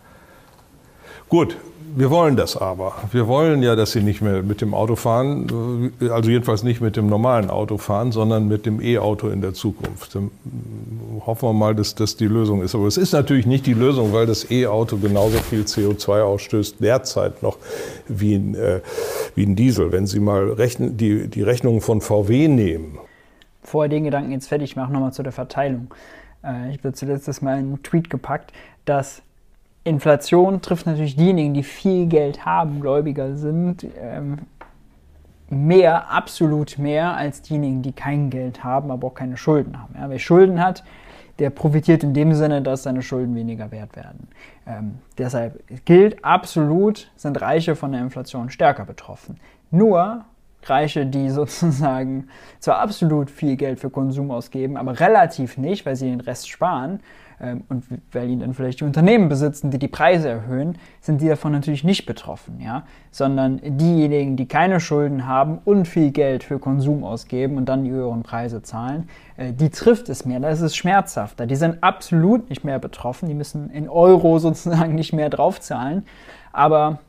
Gut, 1.29 1.55
wir 1.95 2.09
wollen 2.09 2.35
das 2.35 2.57
aber. 2.57 2.93
Wir 3.11 3.27
wollen 3.27 3.63
ja, 3.63 3.75
dass 3.75 3.91
sie 3.91 4.01
nicht 4.01 4.21
mehr 4.21 4.43
mit 4.43 4.61
dem 4.61 4.73
Auto 4.73 4.95
fahren, 4.95 5.91
also 5.99 6.29
jedenfalls 6.29 6.63
nicht 6.63 6.81
mit 6.81 6.95
dem 6.95 7.07
normalen 7.07 7.49
Auto 7.49 7.77
fahren, 7.77 8.11
sondern 8.11 8.47
mit 8.47 8.65
dem 8.65 8.81
E-Auto 8.81 9.29
in 9.29 9.41
der 9.41 9.53
Zukunft. 9.53 10.17
Hoffen 11.25 11.49
wir 11.49 11.53
mal, 11.53 11.75
dass 11.75 11.95
das 11.95 12.15
die 12.15 12.27
Lösung 12.27 12.61
ist. 12.61 12.75
Aber 12.75 12.85
es 12.85 12.97
ist 12.97 13.13
natürlich 13.13 13.45
nicht 13.45 13.65
die 13.65 13.73
Lösung, 13.73 14.13
weil 14.13 14.25
das 14.25 14.49
E-Auto 14.51 14.97
genauso 14.97 15.37
viel 15.39 15.63
CO2 15.63 16.21
ausstößt 16.21 16.77
derzeit 16.79 17.41
noch 17.41 17.57
wie 18.07 18.35
ein, 18.35 18.55
äh, 18.55 18.81
wie 19.35 19.45
ein 19.45 19.55
Diesel. 19.55 19.91
Wenn 19.91 20.05
Sie 20.05 20.19
mal 20.19 20.51
rechnen, 20.51 20.97
die, 20.97 21.27
die 21.27 21.41
Rechnungen 21.41 21.81
von 21.81 22.01
VW 22.01 22.47
nehmen. 22.47 22.99
Vorher 23.63 23.89
den 23.89 24.03
Gedanken 24.03 24.31
jetzt 24.31 24.47
fertig 24.47 24.75
machen, 24.75 24.93
nochmal 24.93 25.13
zu 25.13 25.23
der 25.23 25.31
Verteilung. 25.31 25.93
Äh, 26.43 26.71
ich 26.71 26.77
habe 26.83 26.93
zuletzt 26.93 27.41
mal 27.41 27.57
einen 27.57 27.81
Tweet 27.81 28.09
gepackt, 28.09 28.53
dass 28.85 29.22
Inflation 29.83 30.61
trifft 30.61 30.85
natürlich 30.85 31.15
diejenigen, 31.15 31.53
die 31.53 31.63
viel 31.63 32.07
Geld 32.07 32.45
haben, 32.45 32.79
Gläubiger 32.79 33.35
sind, 33.35 33.85
ähm, 33.99 34.37
mehr, 35.49 36.09
absolut 36.09 36.77
mehr 36.77 37.15
als 37.15 37.41
diejenigen, 37.41 37.81
die 37.81 37.91
kein 37.91 38.29
Geld 38.29 38.63
haben, 38.63 38.91
aber 38.91 39.07
auch 39.07 39.13
keine 39.13 39.37
Schulden 39.37 39.79
haben. 39.79 39.95
Ja, 39.97 40.09
wer 40.09 40.19
Schulden 40.19 40.61
hat, 40.61 40.83
der 41.39 41.49
profitiert 41.49 42.03
in 42.03 42.13
dem 42.13 42.33
Sinne, 42.33 42.61
dass 42.61 42.83
seine 42.83 43.01
Schulden 43.01 43.35
weniger 43.35 43.71
wert 43.71 43.95
werden. 43.95 44.27
Ähm, 44.67 44.99
deshalb 45.17 45.61
gilt 45.85 46.23
absolut, 46.23 47.11
sind 47.15 47.41
Reiche 47.41 47.75
von 47.75 47.91
der 47.91 48.01
Inflation 48.01 48.49
stärker 48.49 48.85
betroffen. 48.85 49.39
Nur 49.71 50.25
Reiche, 50.63 51.05
die 51.05 51.29
sozusagen 51.31 52.27
zwar 52.59 52.79
absolut 52.79 53.29
viel 53.29 53.55
Geld 53.57 53.79
für 53.79 53.89
Konsum 53.89 54.31
ausgeben, 54.31 54.77
aber 54.77 54.99
relativ 54.99 55.57
nicht, 55.57 55.85
weil 55.85 55.95
sie 55.95 56.09
den 56.09 56.21
Rest 56.21 56.49
sparen, 56.49 57.01
und 57.39 57.85
weil 58.11 58.29
ihn 58.29 58.39
dann 58.39 58.53
vielleicht 58.53 58.79
die 58.79 58.83
Unternehmen 58.83 59.29
besitzen, 59.29 59.71
die 59.71 59.79
die 59.79 59.87
Preise 59.87 60.29
erhöhen, 60.29 60.77
sind 61.01 61.21
die 61.21 61.27
davon 61.27 61.51
natürlich 61.51 61.83
nicht 61.83 62.05
betroffen, 62.05 62.59
ja, 62.61 62.83
sondern 63.11 63.59
diejenigen, 63.63 64.37
die 64.37 64.47
keine 64.47 64.79
Schulden 64.79 65.27
haben 65.27 65.59
und 65.65 65.87
viel 65.87 66.11
Geld 66.11 66.43
für 66.43 66.59
Konsum 66.59 67.03
ausgeben 67.03 67.57
und 67.57 67.67
dann 67.67 67.83
die 67.83 67.91
höheren 67.91 68.23
Preise 68.23 68.61
zahlen, 68.61 69.09
äh, 69.37 69.53
die 69.53 69.69
trifft 69.69 70.09
es 70.09 70.25
mehr, 70.25 70.39
da 70.39 70.49
ist 70.49 70.61
es 70.61 70.75
schmerzhafter. 70.75 71.45
Die 71.45 71.55
sind 71.55 71.83
absolut 71.83 72.49
nicht 72.49 72.63
mehr 72.63 72.79
betroffen, 72.79 73.27
die 73.27 73.35
müssen 73.35 73.69
in 73.69 73.89
Euro 73.89 74.39
sozusagen 74.43 74.95
nicht 74.95 75.13
mehr 75.13 75.29
draufzahlen, 75.29 76.05
aber 76.51 76.99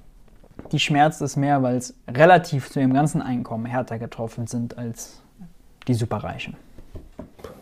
die 0.72 0.78
schmerzt 0.78 1.20
es 1.22 1.36
mehr, 1.36 1.62
weil 1.62 1.76
es 1.76 1.94
relativ 2.08 2.70
zu 2.70 2.80
ihrem 2.80 2.94
ganzen 2.94 3.22
Einkommen 3.22 3.66
härter 3.66 3.98
getroffen 3.98 4.46
sind 4.46 4.78
als 4.78 5.20
die 5.88 5.94
Superreichen. 5.94 6.56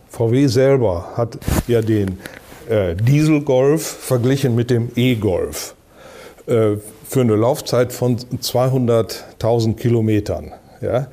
VW 0.09 0.47
selber 0.47 1.17
hat 1.17 1.39
ja 1.67 1.81
den 1.81 2.19
Diesel-Golf 2.95 3.83
verglichen 3.83 4.55
mit 4.55 4.71
dem 4.71 4.91
E-Golf 4.97 5.75
äh, 6.47 6.77
für 7.09 7.21
eine 7.21 7.37
Laufzeit 7.37 7.93
von 7.93 8.17
200.000 8.19 9.77
Kilometern. 9.77 10.53
Ja, 10.81 11.07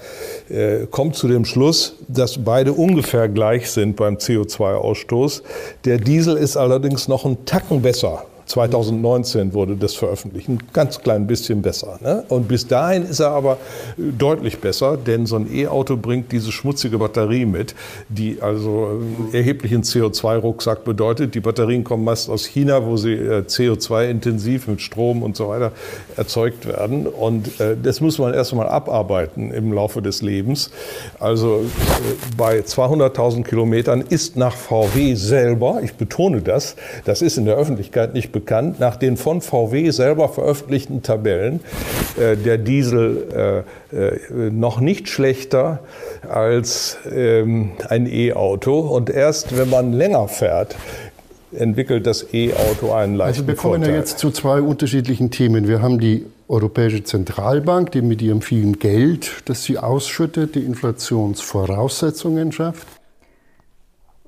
äh, 0.49 0.88
kommt 0.89 1.15
zu 1.15 1.27
dem 1.27 1.45
Schluss, 1.45 1.95
dass 2.07 2.43
beide 2.43 2.73
ungefähr 2.73 3.30
gleich 3.30 3.69
sind 3.69 3.95
beim 3.97 4.15
CO2-Ausstoß. 4.15 5.43
Der 5.85 5.99
Diesel 5.99 6.38
ist 6.38 6.57
allerdings 6.57 7.07
noch 7.07 7.23
einen 7.23 7.45
Tacken 7.45 7.84
besser 7.84 8.26
2019 8.49 9.53
wurde 9.53 9.76
das 9.76 9.93
veröffentlicht, 9.93 10.49
ein 10.49 10.57
ganz 10.73 11.01
klein 11.01 11.27
bisschen 11.27 11.61
besser. 11.61 11.99
Ne? 12.01 12.23
Und 12.30 12.47
bis 12.47 12.65
dahin 12.65 13.03
ist 13.03 13.19
er 13.19 13.30
aber 13.30 13.59
deutlich 13.95 14.57
besser, 14.57 14.97
denn 14.97 15.27
so 15.27 15.35
ein 15.35 15.53
E-Auto 15.53 15.97
bringt 15.97 16.31
diese 16.31 16.51
schmutzige 16.51 16.97
Batterie 16.97 17.45
mit, 17.45 17.76
die 18.09 18.41
also 18.41 18.88
einen 18.88 19.30
erheblichen 19.34 19.84
CO2-Rucksack 19.84 20.84
bedeutet. 20.84 21.35
Die 21.35 21.41
Batterien 21.41 21.84
kommen 21.84 22.03
meist 22.03 22.27
aus 22.27 22.43
China, 22.45 22.84
wo 22.88 22.97
sie 22.97 23.13
äh, 23.13 23.43
CO2-intensiv 23.47 24.67
mit 24.67 24.81
Strom 24.81 25.21
und 25.21 25.35
so 25.35 25.49
weiter 25.49 25.71
erzeugt 26.17 26.65
werden. 26.65 27.05
Und 27.05 27.61
äh, 27.61 27.77
das 27.81 28.01
muss 28.01 28.17
man 28.17 28.34
erst 28.34 28.51
einmal 28.51 28.69
abarbeiten 28.69 29.51
im 29.51 29.73
Laufe 29.73 30.01
des 30.01 30.23
Lebens. 30.23 30.71
Also 31.19 31.59
äh, 31.59 31.65
bei 32.35 32.61
200.000 32.61 33.43
Kilometern 33.43 34.01
ist 34.01 34.38
nach 34.38 34.55
VW 34.55 35.13
selber, 35.13 35.81
ich 35.84 35.93
betone 35.93 36.41
das, 36.41 36.76
das 37.05 37.21
ist 37.21 37.38
in 37.38 37.45
der 37.45 37.55
Öffentlichkeit 37.55 38.15
nicht 38.15 38.31
bekannt, 38.31 38.39
bekannt, 38.40 38.80
nach 38.80 38.95
den 38.95 39.18
von 39.18 39.41
VW 39.41 39.90
selber 39.91 40.30
veröffentlichten 40.30 41.03
Tabellen, 41.03 41.60
äh, 42.20 42.36
der 42.36 42.57
Diesel 42.57 43.66
äh, 43.91 43.95
äh, 43.95 44.52
noch 44.52 44.80
nicht 44.80 45.10
schlechter 45.10 45.80
als 46.30 46.98
ähm, 47.11 47.72
ein 47.88 48.07
E-Auto. 48.07 48.80
Und 48.80 49.10
erst 49.10 49.57
wenn 49.57 49.70
man 49.70 49.94
länger 49.94 50.28
fährt, 50.28 50.76
entwickelt 51.52 52.06
das 52.06 52.34
E-Auto 52.34 52.91
einen 52.94 53.16
leichten 53.16 53.41
Also 53.41 53.48
wir 53.48 53.56
kommen 53.56 53.76
Vorteil. 53.76 53.94
ja 53.94 53.99
jetzt 53.99 54.20
zu 54.20 54.32
zwei 54.32 54.61
unterschiedlichen 54.61 55.32
Themen. 55.32 55.68
Wir 55.68 55.82
haben 55.82 55.99
die 55.99 56.26
Europäische 56.48 57.03
Zentralbank, 57.03 57.91
die 57.91 58.02
mit 58.02 58.22
ihrem 58.22 58.41
vielen 58.41 58.80
Geld, 58.80 59.44
das 59.45 59.64
sie 59.64 59.78
ausschüttet, 59.78 60.56
die 60.56 60.66
Inflationsvoraussetzungen 60.66 62.52
schafft. 62.52 62.88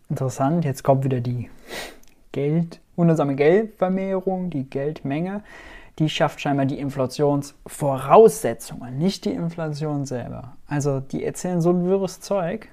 Interessant, 0.10 0.66
jetzt 0.66 0.84
kommt 0.84 1.06
wieder 1.06 1.22
die 1.22 1.50
Geld, 2.32 2.81
wundersame 2.96 3.36
Geldvermehrung, 3.36 4.50
die 4.50 4.70
Geldmenge, 4.70 5.44
die 6.00 6.08
schafft 6.10 6.42
scheinbar 6.42 6.66
die 6.66 6.80
Inflationsvoraussetzungen, 6.80 8.98
nicht 8.98 9.26
die 9.26 9.32
Inflation 9.32 10.06
selber. 10.06 10.56
Also 10.68 11.00
die 11.00 11.24
erzählen 11.24 11.62
so 11.62 11.70
ein 11.72 11.86
wirres 11.86 12.20
Zeug. 12.22 12.68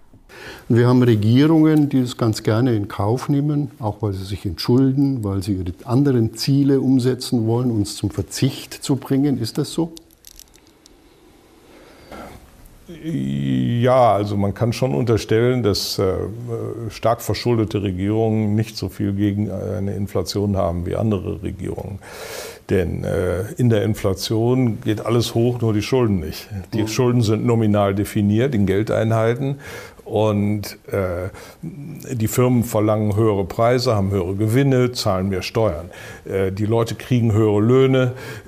Wir 0.68 0.86
haben 0.86 1.02
Regierungen, 1.02 1.88
die 1.88 2.02
das 2.02 2.18
ganz 2.18 2.42
gerne 2.42 2.74
in 2.74 2.88
Kauf 2.88 3.30
nehmen, 3.30 3.70
auch 3.78 4.02
weil 4.02 4.12
sie 4.12 4.24
sich 4.24 4.44
entschulden, 4.44 5.24
weil 5.24 5.42
sie 5.42 5.54
ihre 5.54 5.72
anderen 5.84 6.34
Ziele 6.34 6.80
umsetzen 6.80 7.46
wollen, 7.46 7.70
uns 7.70 7.96
zum 7.96 8.10
Verzicht 8.10 8.74
zu 8.74 8.96
bringen. 8.96 9.38
Ist 9.38 9.56
das 9.58 9.72
so? 9.72 9.92
Ja, 12.88 14.14
also 14.14 14.36
man 14.36 14.54
kann 14.54 14.72
schon 14.72 14.94
unterstellen, 14.94 15.62
dass 15.62 15.98
äh, 15.98 16.12
stark 16.88 17.20
verschuldete 17.20 17.82
Regierungen 17.82 18.54
nicht 18.54 18.78
so 18.78 18.88
viel 18.88 19.12
gegen 19.12 19.50
eine 19.50 19.94
Inflation 19.94 20.56
haben 20.56 20.86
wie 20.86 20.96
andere 20.96 21.42
Regierungen. 21.42 21.98
Denn 22.70 23.04
äh, 23.04 23.52
in 23.56 23.68
der 23.70 23.82
Inflation 23.82 24.80
geht 24.82 25.04
alles 25.04 25.34
hoch, 25.34 25.60
nur 25.60 25.72
die 25.72 25.82
Schulden 25.82 26.20
nicht. 26.20 26.48
Die 26.72 26.82
mhm. 26.82 26.88
Schulden 26.88 27.22
sind 27.22 27.44
nominal 27.44 27.94
definiert 27.94 28.54
in 28.54 28.66
Geldeinheiten 28.66 29.56
und 30.04 30.78
äh, 30.90 31.28
die 31.62 32.28
Firmen 32.28 32.64
verlangen 32.64 33.14
höhere 33.14 33.44
Preise, 33.44 33.94
haben 33.94 34.10
höhere 34.10 34.34
Gewinne, 34.34 34.92
zahlen 34.92 35.28
mehr 35.28 35.42
Steuern. 35.42 35.90
Äh, 36.24 36.52
die 36.52 36.64
Leute 36.64 36.94
kriegen 36.94 37.32
höhere 37.32 37.60
Löhne, 37.60 38.12
äh, 38.12 38.47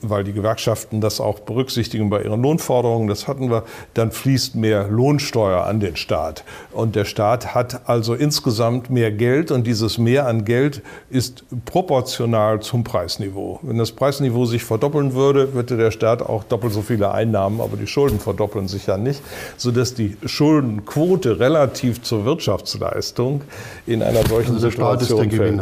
weil 0.00 0.24
die 0.24 0.32
Gewerkschaften 0.32 1.00
das 1.00 1.20
auch 1.20 1.40
berücksichtigen 1.40 2.08
bei 2.10 2.22
ihren 2.22 2.42
Lohnforderungen, 2.42 3.08
das 3.08 3.28
hatten 3.28 3.50
wir, 3.50 3.64
dann 3.94 4.10
fließt 4.10 4.54
mehr 4.54 4.88
Lohnsteuer 4.88 5.64
an 5.64 5.80
den 5.80 5.96
Staat. 5.96 6.44
Und 6.72 6.96
der 6.96 7.04
Staat 7.04 7.54
hat 7.54 7.88
also 7.88 8.14
insgesamt 8.14 8.90
mehr 8.90 9.12
Geld 9.12 9.50
und 9.50 9.66
dieses 9.66 9.98
Mehr 9.98 10.26
an 10.26 10.44
Geld 10.44 10.82
ist 11.10 11.44
proportional 11.64 12.60
zum 12.60 12.84
Preisniveau. 12.84 13.58
Wenn 13.62 13.78
das 13.78 13.92
Preisniveau 13.92 14.46
sich 14.46 14.64
verdoppeln 14.64 15.14
würde, 15.14 15.52
würde 15.54 15.76
der 15.76 15.90
Staat 15.90 16.22
auch 16.22 16.44
doppelt 16.44 16.72
so 16.72 16.82
viele 16.82 17.12
Einnahmen, 17.12 17.60
aber 17.60 17.76
die 17.76 17.86
Schulden 17.86 18.20
verdoppeln 18.20 18.68
sich 18.68 18.86
ja 18.86 18.96
nicht, 18.96 19.20
sodass 19.56 19.94
die 19.94 20.16
Schuldenquote 20.24 21.38
relativ 21.38 22.02
zur 22.02 22.24
Wirtschaftsleistung 22.24 23.42
in 23.86 24.02
einer 24.02 24.26
solchen 24.26 24.54
also 24.54 24.70
Situation 24.70 25.30
fällt. 25.30 25.60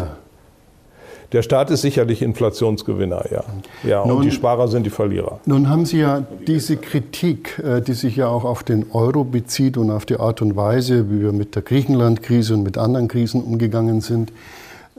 Der 1.33 1.43
Staat 1.43 1.71
ist 1.71 1.83
sicherlich 1.83 2.23
Inflationsgewinner, 2.23 3.25
ja. 3.31 3.45
ja 3.85 4.05
nun, 4.05 4.19
und 4.19 4.25
die 4.25 4.33
Sparer 4.33 4.67
sind 4.67 4.85
die 4.85 4.91
Verlierer. 4.91 5.39
Nun 5.47 5.69
haben 5.69 5.87
Sie 5.87 5.99
ja 5.99 6.25
diese 6.47 6.77
Kritik, 6.77 7.61
äh, 7.65 7.81
die 7.81 7.93
sich 7.93 8.17
ja 8.17 8.27
auch 8.27 8.45
auf 8.45 8.65
den 8.65 8.91
Euro 8.91 9.23
bezieht 9.23 9.77
und 9.77 9.91
auf 9.91 10.05
die 10.07 10.19
Art 10.19 10.43
und 10.43 10.57
Weise, 10.57 11.09
wie 11.09 11.21
wir 11.21 11.33
mit 11.33 11.55
der 11.55 11.63
Griechenland-Krise 11.63 12.55
und 12.55 12.65
mit 12.65 12.79
anderen 12.79 13.07
Krisen 13.07 13.43
umgegangen 13.43 14.01
sind, 14.01 14.33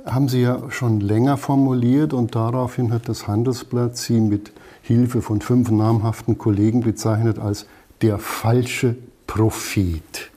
haben 0.06 0.30
Sie 0.30 0.41
ja 0.41 0.62
schon 0.70 1.02
länger 1.02 1.36
formuliert 1.36 2.14
und 2.14 2.34
daraufhin 2.34 2.94
hat 2.94 3.10
das 3.10 3.28
Handelsblatt 3.28 3.98
Sie 3.98 4.22
mit 4.22 4.52
Hilfe 4.84 5.22
von 5.22 5.41
fünf 5.41 5.70
namhaften 5.70 6.38
Kollegen 6.38 6.82
bezeichnet 6.82 7.40
als 7.40 7.66
der 8.02 8.18
falsche 8.18 8.95
Prophet. 9.28 10.32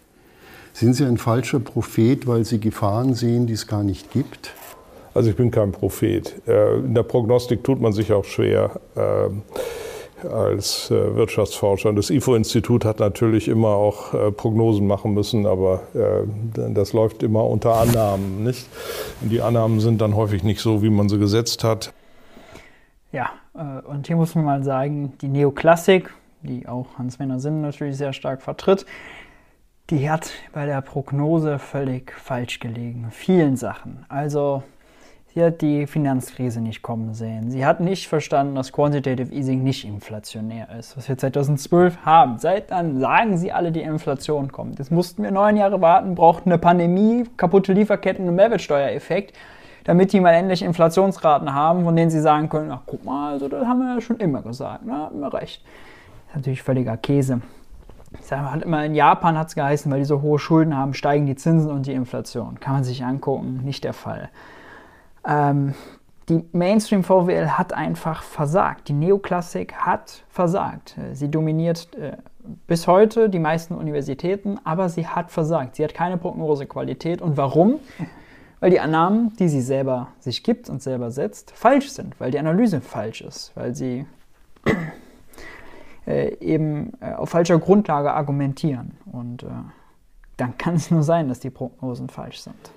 Sind 0.73 0.95
Sie 0.95 1.05
ein 1.05 1.19
falscher 1.19 1.61
Prophet, 1.61 2.27
weil 2.27 2.45
Sie 2.45 2.59
Gefahren 2.59 3.15
sehen, 3.15 3.47
die 3.47 3.53
es 3.53 3.69
gar 3.69 3.85
nicht 3.85 4.11
gibt? 4.11 4.53
Also 5.15 5.31
ich 5.31 5.37
bin 5.37 5.53
kein 5.53 5.71
Prophet. 5.71 6.35
Äh, 6.47 6.79
in 6.79 6.95
der 6.95 7.05
Prognostik 7.05 7.63
tut 7.63 7.81
man 7.81 7.93
sich 7.93 8.13
auch 8.13 8.25
schwer 8.25 8.81
ähm, 8.97 9.43
als 10.29 10.91
äh, 10.91 11.15
Wirtschaftsforscher. 11.15 11.93
Das 11.93 12.11
IFO-Institut 12.11 12.85
hat 12.85 12.99
natürlich 12.99 13.47
immer 13.47 13.69
auch 13.69 14.13
äh, 14.13 14.33
Prognosen 14.33 14.87
machen 14.87 15.15
müssen, 15.15 15.47
aber 15.47 15.83
das 16.55 16.93
läuft 16.93 17.23
immer 17.23 17.45
unter 17.45 17.75
Annahmen, 17.77 18.43
nicht? 18.43 18.67
Und 19.21 19.31
die 19.31 19.41
Annahmen 19.41 19.81
sind 19.81 20.01
dann 20.01 20.17
häufig 20.17 20.43
nicht 20.43 20.61
so, 20.61 20.83
wie 20.83 20.91
man 20.91 21.09
sie 21.09 21.19
gesetzt 21.19 21.63
hat. 21.63 21.93
Ja, 23.13 23.31
und 23.87 24.09
hier 24.09 24.17
muss 24.17 24.35
man 24.35 24.45
mal 24.45 24.65
sagen, 24.65 25.13
die 25.21 25.29
Neoklassik, 25.29 26.11
die 26.43 26.67
auch 26.67 26.87
Hans-Werner 26.99 27.39
Sinn 27.39 27.61
natürlich 27.61 27.97
sehr 27.97 28.13
stark 28.13 28.43
vertritt, 28.43 28.87
die 29.91 30.11
hat 30.11 30.33
bei 30.53 30.67
der 30.67 30.81
Prognose 30.81 31.59
völlig 31.59 32.13
falsch 32.13 32.59
gelegen. 32.59 33.09
Vielen 33.11 33.57
Sachen. 33.57 34.05
Also 34.09 34.63
Sie 35.35 35.43
hat 35.43 35.63
die 35.63 35.89
Finanzkrise 35.89 36.61
nicht 36.61 36.83
kommen 36.83 37.13
sehen. 37.13 37.51
Sie 37.51 37.67
hat 37.67 37.81
nicht 37.81 38.07
verstanden, 38.07 38.55
dass 38.55 38.73
Quantitative 38.73 39.35
Easing 39.35 39.65
nicht 39.65 39.85
inflationär 39.85 40.69
ist, 40.79 40.97
was 40.97 41.09
wir 41.09 41.19
2012 41.19 42.05
haben. 42.05 42.39
Seit 42.39 42.71
dann 42.71 43.01
sagen 43.01 43.37
sie 43.37 43.51
alle, 43.51 43.73
die 43.73 43.83
Inflation 43.83 44.53
kommt. 44.53 44.79
Jetzt 44.79 44.93
mussten 44.93 45.25
wir 45.25 45.33
neun 45.33 45.57
Jahre 45.57 45.81
warten, 45.81 46.15
brauchten 46.15 46.53
eine 46.53 46.59
Pandemie, 46.59 47.25
kaputte 47.37 47.73
Lieferketten 47.73 48.29
und 48.29 48.37
Mehrwertsteuereffekt, 48.37 49.37
damit 49.83 50.13
die 50.13 50.21
mal 50.21 50.35
endlich 50.35 50.63
Inflationsraten 50.63 51.53
haben, 51.53 51.83
von 51.83 51.97
denen 51.97 52.13
sie 52.13 52.21
sagen 52.21 52.49
können, 52.49 52.71
ach 52.71 52.83
guck 52.87 53.05
mal, 53.05 53.33
also 53.33 53.49
das 53.49 53.67
haben 53.67 53.81
wir 53.81 53.93
ja 53.93 54.01
schon 54.01 54.19
immer 54.19 54.41
gesagt, 54.41 54.87
ne? 54.87 55.11
immer 55.13 55.35
recht. 55.35 55.65
Das 55.65 56.29
ist 56.29 56.37
natürlich 56.37 56.63
völliger 56.63 56.97
Käse. 56.97 57.41
Ich 58.21 58.63
immer 58.63 58.85
in 58.85 58.95
Japan 58.95 59.37
hat 59.37 59.49
es 59.49 59.57
geheißen, 59.57 59.91
weil 59.91 59.99
die 59.99 60.05
so 60.05 60.23
hohe 60.23 60.39
Schulden 60.39 60.77
haben, 60.77 60.95
steigen 60.95 61.27
die 61.27 61.35
Zinsen 61.35 61.73
und 61.73 61.87
die 61.87 61.93
Inflation. 61.93 62.61
Kann 62.61 62.75
man 62.75 62.85
sich 62.85 63.05
angucken, 63.05 63.63
nicht 63.65 63.83
der 63.83 63.95
Fall. 63.95 64.31
Ähm, 65.27 65.75
die 66.29 66.43
Mainstream 66.53 67.05
VWL 67.05 67.49
hat 67.51 67.73
einfach 67.73 68.23
versagt. 68.23 68.89
Die 68.89 68.93
Neoklassik 68.95 69.75
hat 69.75 70.25
versagt. 70.29 70.97
Äh, 70.99 71.15
sie 71.15 71.31
dominiert 71.31 71.95
äh, 71.97 72.17
bis 72.67 72.87
heute 72.87 73.29
die 73.29 73.39
meisten 73.39 73.75
Universitäten, 73.75 74.59
aber 74.65 74.89
sie 74.89 75.07
hat 75.07 75.31
versagt. 75.31 75.77
Sie 75.77 75.85
hat 75.85 75.95
keine 75.95 76.17
Prognosequalität. 76.17 77.23
Und 77.23 77.37
warum? 77.37 77.81
Weil 78.61 78.71
die 78.71 78.81
Annahmen, 78.81 79.35
die 79.39 79.49
sie 79.49 79.61
selber 79.61 80.09
sich 80.21 80.43
gibt 80.43 80.71
und 80.71 80.83
selber 80.83 81.11
setzt, 81.11 81.51
falsch 81.53 81.91
sind, 81.91 82.19
weil 82.19 82.31
die 82.31 82.39
Analyse 82.39 82.81
falsch 82.81 83.21
ist, 83.21 83.53
weil 83.55 83.75
sie 83.75 84.07
äh, 86.07 86.35
eben 86.39 86.93
äh, 87.01 87.13
auf 87.13 87.31
falscher 87.31 87.59
Grundlage 87.59 88.13
argumentieren. 88.13 88.97
Und 89.11 89.43
äh, 89.43 89.49
dann 90.37 90.57
kann 90.59 90.75
es 90.77 90.91
nur 90.91 91.03
sein, 91.03 91.29
dass 91.29 91.41
die 91.41 91.51
Prognosen 91.51 92.09
falsch 92.09 92.41
sind. 92.41 92.73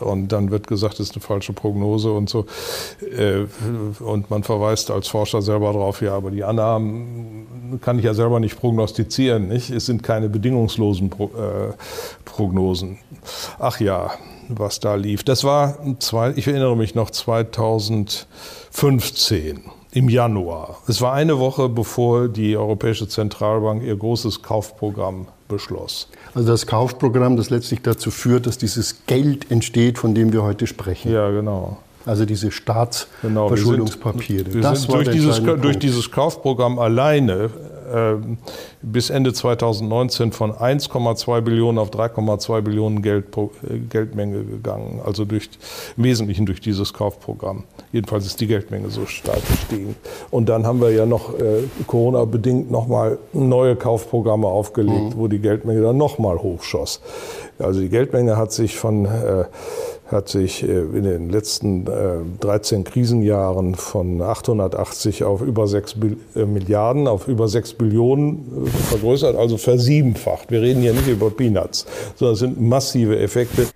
Und 0.00 0.28
dann 0.28 0.50
wird 0.50 0.66
gesagt, 0.66 0.94
das 0.94 1.08
ist 1.08 1.14
eine 1.14 1.22
falsche 1.22 1.52
Prognose 1.52 2.12
und 2.12 2.28
so. 2.28 2.46
Äh, 3.00 3.46
und 4.00 4.30
man 4.30 4.42
verweist 4.42 4.90
als 4.90 5.08
Forscher 5.08 5.42
selber 5.42 5.72
darauf, 5.72 6.02
ja, 6.02 6.14
aber 6.14 6.30
die 6.30 6.44
Annahmen 6.44 7.78
kann 7.80 7.98
ich 7.98 8.04
ja 8.04 8.14
selber 8.14 8.40
nicht 8.40 8.58
prognostizieren. 8.58 9.48
Nicht? 9.48 9.70
Es 9.70 9.86
sind 9.86 10.02
keine 10.02 10.28
bedingungslosen 10.28 11.10
äh, 11.10 11.72
Prognosen. 12.24 12.98
Ach 13.58 13.80
ja, 13.80 14.10
was 14.48 14.80
da 14.80 14.94
lief. 14.94 15.24
Das 15.24 15.44
war, 15.44 15.78
ich 16.36 16.46
erinnere 16.46 16.76
mich 16.76 16.94
noch, 16.94 17.10
2015 17.10 19.60
im 19.98 20.08
Januar. 20.08 20.78
Es 20.86 21.00
war 21.00 21.12
eine 21.12 21.40
Woche, 21.40 21.68
bevor 21.68 22.28
die 22.28 22.56
Europäische 22.56 23.08
Zentralbank 23.08 23.82
ihr 23.82 23.96
großes 23.96 24.42
Kaufprogramm 24.42 25.26
beschloss. 25.48 26.08
Also 26.34 26.46
das 26.48 26.68
Kaufprogramm, 26.68 27.36
das 27.36 27.50
letztlich 27.50 27.82
dazu 27.82 28.12
führt, 28.12 28.46
dass 28.46 28.58
dieses 28.58 29.06
Geld 29.06 29.50
entsteht, 29.50 29.98
von 29.98 30.14
dem 30.14 30.32
wir 30.32 30.44
heute 30.44 30.68
sprechen. 30.68 31.10
Ja, 31.12 31.30
genau. 31.30 31.78
Also 32.06 32.26
diese 32.26 32.52
Staatsverschuldungspapiere. 32.52 34.44
Genau, 34.44 34.70
wir 34.70 34.76
sind, 34.76 34.88
wir 34.88 34.94
sind 34.94 34.94
durch, 34.94 35.08
dieses, 35.10 35.42
durch, 35.60 35.78
dieses, 35.80 36.10
Kaufprogramm 36.12 36.78
alleine 36.78 37.50
bis 38.82 39.10
Ende 39.10 39.32
2019 39.32 40.32
von 40.32 40.52
1,2 40.52 41.40
Billionen 41.40 41.78
auf 41.78 41.90
3,2 41.90 42.60
Billionen 42.60 43.02
Geld 43.02 43.26
äh, 43.36 43.78
Geldmenge 43.78 44.44
gegangen. 44.44 45.00
Also 45.04 45.24
durch, 45.24 45.50
im 45.96 46.04
Wesentlichen 46.04 46.46
durch 46.46 46.60
dieses 46.60 46.92
Kaufprogramm. 46.92 47.64
Jedenfalls 47.92 48.26
ist 48.26 48.40
die 48.40 48.46
Geldmenge 48.46 48.90
so 48.90 49.06
stark 49.06 49.46
gestiegen. 49.48 49.96
Und 50.30 50.48
dann 50.48 50.66
haben 50.66 50.80
wir 50.80 50.90
ja 50.90 51.06
noch 51.06 51.34
äh, 51.38 51.64
Corona-bedingt 51.86 52.70
nochmal 52.70 53.18
neue 53.32 53.76
Kaufprogramme 53.76 54.46
aufgelegt, 54.46 55.14
mhm. 55.14 55.16
wo 55.16 55.28
die 55.28 55.38
Geldmenge 55.38 55.80
dann 55.80 55.96
nochmal 55.96 56.38
hochschoss. 56.38 57.00
Also 57.58 57.80
die 57.80 57.88
Geldmenge 57.88 58.36
hat 58.36 58.52
sich 58.52 58.76
von 58.76 59.04
äh, 59.06 59.44
hat 60.10 60.28
sich 60.28 60.62
äh, 60.62 60.80
in 60.80 61.04
den 61.04 61.30
letzten 61.30 61.84
13 62.40 62.80
äh, 62.80 62.84
Krisenjahren 62.84 63.74
von 63.74 64.20
880 64.20 65.24
auf 65.24 65.42
über 65.42 65.66
6 65.66 65.96
äh, 66.34 66.44
Milliarden, 66.44 67.06
auf 67.06 67.28
über 67.28 67.48
6 67.48 67.74
Billionen 67.74 68.66
vergrößert, 68.66 69.36
also 69.36 69.56
versiebenfacht. 69.56 70.50
Wir 70.50 70.62
reden 70.62 70.80
hier 70.80 70.94
nicht 70.94 71.08
über 71.08 71.30
Peanuts, 71.30 71.86
sondern 72.16 72.34
es 72.34 72.40
sind 72.40 72.60
massive 72.60 73.18
Effekte. 73.18 73.68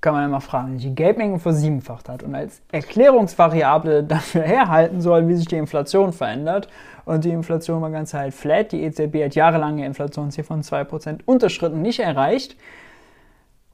Kann 0.00 0.14
man 0.14 0.24
immer 0.24 0.40
fragen, 0.40 0.78
die 0.78 0.94
Geldmenge 0.94 1.38
versiebenfacht 1.38 2.08
hat 2.08 2.22
und 2.22 2.34
als 2.34 2.62
Erklärungsvariable 2.72 4.04
dafür 4.04 4.42
herhalten 4.42 5.02
soll, 5.02 5.28
wie 5.28 5.34
sich 5.34 5.46
die 5.46 5.56
Inflation 5.56 6.12
verändert. 6.12 6.68
Und 7.04 7.24
die 7.24 7.30
Inflation 7.30 7.82
war 7.82 7.90
ganz 7.90 8.14
halt 8.14 8.32
flat. 8.32 8.72
Die 8.72 8.82
EZB 8.82 9.24
hat 9.24 9.34
jahrelange 9.34 9.84
Inflationsziel 9.84 10.44
von 10.44 10.62
2% 10.62 11.18
unterschritten, 11.26 11.82
nicht 11.82 12.00
erreicht. 12.00 12.56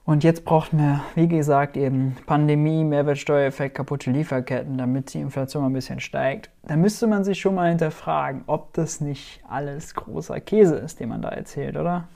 Und 0.06 0.22
jetzt 0.22 0.44
braucht 0.44 0.72
man, 0.72 1.00
wie 1.16 1.26
gesagt, 1.26 1.76
eben 1.76 2.16
Pandemie, 2.26 2.84
Mehrwertsteuereffekt, 2.84 3.74
kaputte 3.74 4.12
Lieferketten, 4.12 4.78
damit 4.78 5.12
die 5.12 5.20
Inflation 5.20 5.64
ein 5.64 5.72
bisschen 5.72 5.98
steigt. 5.98 6.48
Da 6.62 6.76
müsste 6.76 7.08
man 7.08 7.24
sich 7.24 7.40
schon 7.40 7.56
mal 7.56 7.70
hinterfragen, 7.70 8.44
ob 8.46 8.72
das 8.74 9.00
nicht 9.00 9.42
alles 9.48 9.96
großer 9.96 10.38
Käse 10.38 10.76
ist, 10.76 11.00
den 11.00 11.08
man 11.08 11.22
da 11.22 11.30
erzählt, 11.30 11.76
oder? 11.76 12.06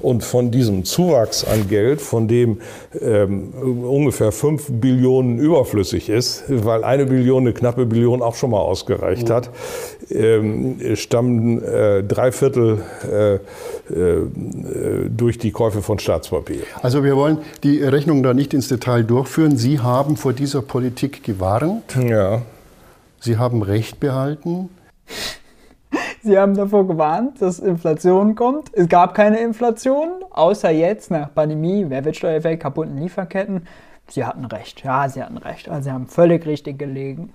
Und 0.00 0.22
von 0.24 0.50
diesem 0.50 0.84
Zuwachs 0.84 1.44
an 1.44 1.68
Geld, 1.68 2.00
von 2.00 2.28
dem 2.28 2.60
ähm, 3.00 3.52
ungefähr 3.54 4.32
5 4.32 4.66
Billionen 4.70 5.38
überflüssig 5.38 6.08
ist, 6.08 6.44
weil 6.48 6.84
eine 6.84 7.06
Billion, 7.06 7.42
eine 7.42 7.52
knappe 7.52 7.86
Billion 7.86 8.22
auch 8.22 8.34
schon 8.34 8.50
mal 8.50 8.58
ausgereicht 8.58 9.30
hat, 9.30 9.50
ähm, 10.10 10.78
stammen 10.94 11.62
äh, 11.62 12.02
drei 12.02 12.32
Viertel 12.32 12.78
äh, 13.10 13.34
äh, 13.34 13.40
durch 15.08 15.38
die 15.38 15.50
Käufe 15.50 15.82
von 15.82 15.98
Staatspapier. 15.98 16.62
Also 16.82 17.04
wir 17.04 17.16
wollen 17.16 17.38
die 17.62 17.82
Rechnung 17.82 18.22
da 18.22 18.34
nicht 18.34 18.54
ins 18.54 18.68
Detail 18.68 19.02
durchführen. 19.02 19.56
Sie 19.56 19.80
haben 19.80 20.16
vor 20.16 20.32
dieser 20.32 20.62
Politik 20.62 21.22
gewarnt. 21.24 21.96
Ja. 22.08 22.42
Sie 23.20 23.36
haben 23.36 23.62
Recht 23.62 23.98
behalten. 24.00 24.70
Sie 26.28 26.38
haben 26.38 26.54
davor 26.54 26.86
gewarnt, 26.86 27.40
dass 27.40 27.58
Inflation 27.58 28.34
kommt. 28.34 28.68
Es 28.74 28.86
gab 28.86 29.14
keine 29.14 29.38
Inflation, 29.38 30.10
außer 30.28 30.68
jetzt 30.68 31.10
nach 31.10 31.34
Pandemie, 31.34 31.86
Mehrwertsteuereffekt, 31.86 32.62
kaputten 32.62 32.98
Lieferketten. 32.98 33.66
Sie 34.08 34.26
hatten 34.26 34.44
recht. 34.44 34.84
Ja, 34.84 35.08
sie 35.08 35.22
hatten 35.22 35.38
recht. 35.38 35.70
Also 35.70 35.84
sie 35.84 35.90
haben 35.90 36.06
völlig 36.06 36.44
richtig 36.44 36.78
gelegen. 36.78 37.32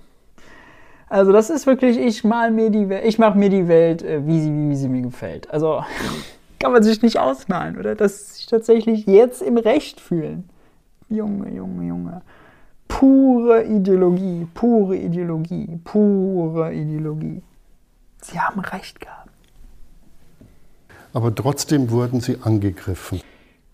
Also 1.08 1.32
das 1.32 1.50
ist 1.50 1.66
wirklich, 1.66 1.98
ich 1.98 2.22
mal 2.22 2.52
mir 2.52 2.70
die 2.70 2.88
Welt, 2.88 3.04
ich 3.04 3.18
mache 3.18 3.36
mir 3.36 3.50
die 3.50 3.66
Welt, 3.66 4.04
äh, 4.04 4.24
wie 4.28 4.40
sie, 4.40 4.52
wie 4.52 4.76
sie 4.76 4.88
mir 4.88 5.02
gefällt. 5.02 5.50
Also 5.50 5.82
kann 6.60 6.70
man 6.70 6.84
sich 6.84 7.02
nicht 7.02 7.18
ausmalen, 7.18 7.76
oder? 7.76 7.96
Dass 7.96 8.28
sie 8.28 8.34
sich 8.36 8.46
tatsächlich 8.46 9.06
jetzt 9.06 9.42
im 9.42 9.58
Recht 9.58 10.00
fühlen. 10.00 10.48
Junge, 11.08 11.50
Junge, 11.50 11.84
Junge. 11.84 12.22
Pure 12.86 13.64
Ideologie, 13.64 14.46
pure 14.54 14.96
Ideologie, 14.96 15.80
pure 15.82 16.72
Ideologie. 16.72 17.42
Sie 18.24 18.40
haben 18.40 18.60
recht 18.60 19.00
gehabt. 19.00 19.28
Aber 21.12 21.34
trotzdem 21.34 21.90
wurden 21.90 22.20
sie 22.20 22.38
angegriffen. 22.42 23.20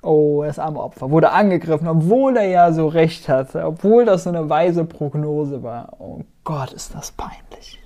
Oh, 0.02 0.43
das 0.44 0.59
arme 0.59 0.81
Opfer 0.81 1.10
wurde 1.10 1.31
angegriffen, 1.31 1.86
obwohl 1.86 2.36
er 2.36 2.48
ja 2.48 2.72
so 2.72 2.89
recht 2.89 3.28
hatte, 3.28 3.64
obwohl 3.64 4.05
das 4.05 4.24
so 4.24 4.31
eine 4.31 4.48
weise 4.48 4.85
Prognose 4.85 5.62
war. 5.62 5.94
Oh 5.98 6.22
Gott, 6.43 6.72
ist 6.72 6.94
das 6.94 7.12
peinlich. 7.12 7.78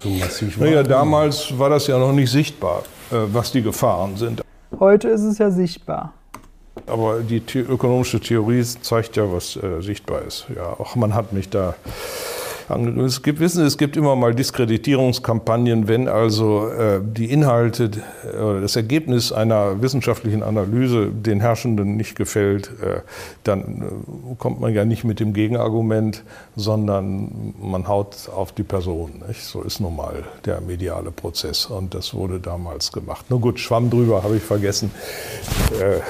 So 0.00 0.08
massiv 0.10 0.58
naja, 0.58 0.82
damals 0.82 1.58
war 1.58 1.70
das 1.70 1.86
ja 1.86 1.98
noch 1.98 2.12
nicht 2.12 2.30
sichtbar, 2.30 2.82
äh, 3.10 3.16
was 3.32 3.50
die 3.50 3.62
Gefahren 3.62 4.16
sind. 4.16 4.42
Heute 4.78 5.08
ist 5.08 5.22
es 5.22 5.38
ja 5.38 5.50
sichtbar. 5.50 6.12
Aber 6.86 7.20
die 7.20 7.42
ökonomische 7.58 8.20
Theorie 8.20 8.62
zeigt 8.62 9.16
ja, 9.16 9.32
was 9.32 9.56
äh, 9.56 9.80
sichtbar 9.80 10.22
ist. 10.22 10.46
Ja, 10.54 10.68
auch 10.78 10.94
man 10.94 11.14
hat 11.14 11.32
mich 11.32 11.50
da 11.50 11.74
es 12.68 13.22
gibt, 13.22 13.40
wissen 13.40 13.58
Sie, 13.58 13.66
es 13.66 13.78
gibt 13.78 13.96
immer 13.96 14.14
mal 14.14 14.34
Diskreditierungskampagnen, 14.34 15.88
wenn 15.88 16.06
also 16.06 16.68
äh, 16.68 17.00
die 17.02 17.30
Inhalte 17.30 17.90
äh, 18.24 18.36
oder 18.36 18.60
das 18.60 18.76
Ergebnis 18.76 19.32
einer 19.32 19.80
wissenschaftlichen 19.80 20.42
Analyse 20.42 21.06
den 21.06 21.40
Herrschenden 21.40 21.96
nicht 21.96 22.14
gefällt, 22.14 22.70
äh, 22.82 23.00
dann 23.44 23.60
äh, 23.60 24.34
kommt 24.38 24.60
man 24.60 24.74
ja 24.74 24.84
nicht 24.84 25.04
mit 25.04 25.18
dem 25.18 25.32
Gegenargument, 25.32 26.24
sondern 26.56 27.54
man 27.60 27.88
haut 27.88 28.28
auf 28.34 28.52
die 28.52 28.64
Person. 28.64 29.22
Nicht? 29.26 29.42
So 29.42 29.62
ist 29.62 29.80
nun 29.80 29.96
mal 29.96 30.24
der 30.44 30.60
mediale 30.60 31.10
Prozess 31.10 31.66
und 31.66 31.94
das 31.94 32.12
wurde 32.12 32.38
damals 32.38 32.92
gemacht. 32.92 33.30
Nur 33.30 33.40
gut, 33.40 33.58
Schwamm 33.58 33.88
drüber, 33.88 34.22
habe 34.22 34.36
ich 34.36 34.42
vergessen. 34.42 34.90
Äh, 35.80 36.00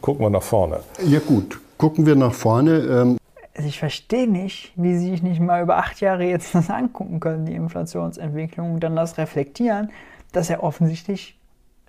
gucken 0.00 0.26
wir 0.26 0.30
nach 0.30 0.42
vorne. 0.42 0.80
Ja 1.06 1.20
gut, 1.20 1.60
gucken 1.78 2.06
wir 2.06 2.16
nach 2.16 2.34
vorne. 2.34 3.18
Also 3.54 3.68
ich 3.68 3.78
verstehe 3.78 4.28
nicht, 4.28 4.72
wie 4.76 4.96
sie 4.96 5.10
sich 5.10 5.22
nicht 5.22 5.40
mal 5.40 5.62
über 5.62 5.76
acht 5.76 6.00
Jahre 6.00 6.24
jetzt 6.24 6.54
das 6.54 6.70
angucken 6.70 7.20
können, 7.20 7.44
die 7.44 7.54
Inflationsentwicklung, 7.54 8.74
und 8.74 8.80
dann 8.80 8.96
das 8.96 9.18
reflektieren, 9.18 9.90
dass 10.32 10.48
er 10.48 10.62
offensichtlich 10.62 11.38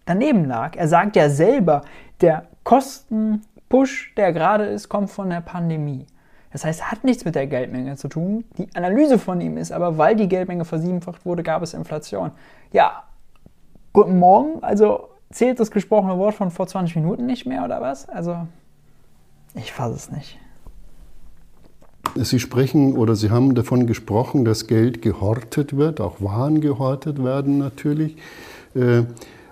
daneben 0.05 0.45
lag. 0.45 0.75
Er 0.75 0.87
sagt 0.87 1.15
ja 1.15 1.29
selber, 1.29 1.83
der 2.19 2.47
Kostenpush, 2.63 4.13
der 4.17 4.33
gerade 4.33 4.65
ist, 4.65 4.89
kommt 4.89 5.09
von 5.09 5.29
der 5.29 5.41
Pandemie. 5.41 6.05
Das 6.51 6.65
heißt, 6.65 6.91
hat 6.91 7.03
nichts 7.03 7.25
mit 7.25 7.33
der 7.33 7.47
Geldmenge 7.47 7.95
zu 7.95 8.09
tun. 8.09 8.43
Die 8.57 8.67
Analyse 8.75 9.17
von 9.17 9.41
ihm 9.41 9.57
ist 9.57 9.71
aber, 9.71 9.97
weil 9.97 10.15
die 10.15 10.27
Geldmenge 10.27 10.65
versiebenfacht 10.65 11.25
wurde, 11.25 11.41
gab 11.41 11.63
es 11.63 11.73
Inflation. 11.73 12.31
Ja, 12.71 13.03
guten 13.91 14.19
Morgen. 14.19 14.61
Also 14.61 15.09
zählt 15.31 15.59
das 15.59 15.71
gesprochene 15.71 16.17
Wort 16.19 16.35
von 16.35 16.51
vor 16.51 16.67
20 16.67 16.95
Minuten 16.97 17.25
nicht 17.25 17.47
mehr 17.47 17.63
oder 17.63 17.81
was? 17.81 18.07
Also, 18.07 18.47
ich 19.55 19.73
fasse 19.73 19.95
es 19.95 20.11
nicht. 20.11 20.39
Sie 22.15 22.39
sprechen 22.39 22.95
oder 22.95 23.15
Sie 23.15 23.31
haben 23.31 23.55
davon 23.55 23.87
gesprochen, 23.87 24.45
dass 24.45 24.67
Geld 24.67 25.01
gehortet 25.01 25.75
wird, 25.75 25.99
auch 25.99 26.21
Waren 26.21 26.61
gehortet 26.61 27.23
werden 27.23 27.57
natürlich. 27.57 28.17
Äh, 28.75 29.03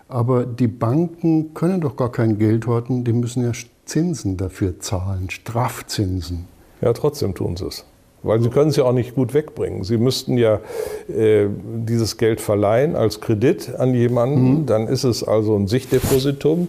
aber 0.08 0.46
die 0.46 0.68
Banken 0.68 1.54
können 1.54 1.82
doch 1.82 1.96
gar 1.96 2.12
kein 2.12 2.38
Geld 2.38 2.68
horten, 2.68 3.04
die 3.04 3.14
müssen 3.14 3.44
ja 3.44 3.52
Zinsen 3.86 4.38
dafür 4.38 4.80
zahlen, 4.80 5.30
Strafzinsen. 5.30 6.48
Ja, 6.82 6.94
trotzdem 6.94 7.34
tun 7.34 7.56
sie 7.58 7.66
es. 7.66 7.86
Weil 8.24 8.40
sie 8.42 8.50
können 8.50 8.70
es 8.70 8.76
ja 8.76 8.84
auch 8.84 8.94
nicht 8.94 9.16
gut 9.16 9.34
wegbringen. 9.34 9.84
Sie 9.84 9.98
müssten 9.98 10.38
ja 10.38 10.60
äh, 11.10 11.48
dieses 11.88 12.18
Geld 12.18 12.40
verleihen 12.40 12.96
als 12.96 13.20
Kredit 13.20 13.74
an 13.80 13.96
jemanden. 13.96 14.62
Mhm. 14.62 14.66
Dann 14.68 14.88
ist 14.88 15.04
es 15.04 15.24
also 15.24 15.56
ein 15.56 15.68
Sichtdepositum. 15.68 16.68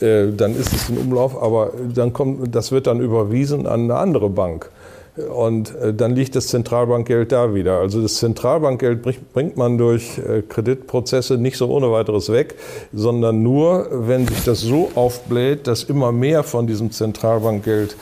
Äh, 0.00 0.28
dann 0.36 0.54
ist 0.54 0.72
es 0.72 0.88
ein 0.90 0.98
Umlauf. 0.98 1.42
Aber 1.42 1.72
dann 1.92 2.12
kommt, 2.12 2.54
das 2.54 2.70
wird 2.70 2.86
dann 2.86 3.00
überwiesen 3.00 3.66
an 3.66 3.82
eine 3.82 3.96
andere 3.96 4.30
Bank. 4.30 4.70
Und 5.16 5.74
äh, 5.74 5.92
dann 5.92 6.14
liegt 6.14 6.36
das 6.36 6.46
Zentralbankgeld 6.46 7.32
da 7.32 7.54
wieder. 7.54 7.78
Also 7.78 8.00
das 8.00 8.16
Zentralbankgeld 8.16 9.02
bringt 9.32 9.58
man 9.58 9.76
durch 9.76 10.18
äh, 10.18 10.40
Kreditprozesse 10.40 11.36
nicht 11.36 11.58
so 11.58 11.68
ohne 11.68 11.92
weiteres 11.92 12.32
weg, 12.32 12.54
sondern 12.94 13.42
nur, 13.42 13.88
wenn 13.90 14.26
sich 14.26 14.42
das 14.44 14.60
so 14.60 14.90
aufbläht, 14.94 15.66
dass 15.66 15.82
immer 15.84 16.12
mehr 16.12 16.42
von 16.42 16.66
diesem 16.66 16.92
Zentralbankgeld, 16.92 17.94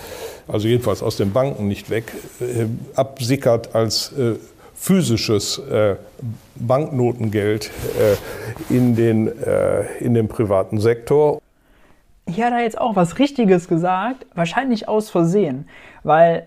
also 0.47 0.69
jedenfalls 0.69 1.03
aus 1.03 1.17
den 1.17 1.33
Banken 1.33 1.67
nicht 1.67 1.91
weg, 1.91 2.13
äh, 2.41 2.67
absickert 2.95 3.75
als 3.75 4.13
physisches 4.75 5.61
Banknotengeld 6.55 7.71
in 8.71 8.97
den, 8.97 9.31
in 10.01 10.15
den 10.15 10.27
privaten 10.27 10.81
Sektor. 10.81 11.39
Hier 12.27 12.47
hat 12.47 12.55
er 12.55 12.63
jetzt 12.63 12.79
auch 12.79 12.97
was 12.97 13.19
Richtiges 13.19 13.69
gesagt, 13.69 14.25
wahrscheinlich 14.35 14.89
aus 14.89 15.11
Versehen, 15.11 15.69
weil 16.03 16.47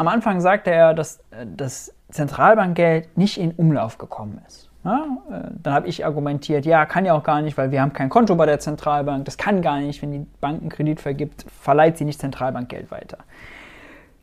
am 0.00 0.08
Anfang 0.08 0.40
sagte 0.40 0.70
er, 0.70 0.94
dass 0.94 1.18
äh, 1.30 1.44
das 1.46 1.94
Zentralbankgeld 2.10 3.18
nicht 3.18 3.38
in 3.38 3.52
Umlauf 3.52 3.98
gekommen 3.98 4.40
ist. 4.46 4.70
Ja, 4.82 5.04
äh, 5.30 5.50
dann 5.62 5.74
habe 5.74 5.88
ich 5.88 6.06
argumentiert, 6.06 6.64
ja, 6.64 6.86
kann 6.86 7.04
ja 7.04 7.12
auch 7.12 7.22
gar 7.22 7.42
nicht, 7.42 7.58
weil 7.58 7.70
wir 7.70 7.82
haben 7.82 7.92
kein 7.92 8.08
Konto 8.08 8.34
bei 8.34 8.46
der 8.46 8.58
Zentralbank. 8.58 9.26
Das 9.26 9.36
kann 9.36 9.60
gar 9.60 9.78
nicht, 9.78 10.00
wenn 10.00 10.10
die 10.10 10.26
Bank 10.40 10.62
einen 10.62 10.70
Kredit 10.70 11.00
vergibt, 11.00 11.44
verleiht 11.60 11.98
sie 11.98 12.06
nicht 12.06 12.18
Zentralbankgeld 12.18 12.90
weiter. 12.90 13.18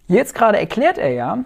Jetzt 0.07 0.33
gerade 0.33 0.57
erklärt 0.57 0.97
er 0.97 1.11
ja, 1.11 1.37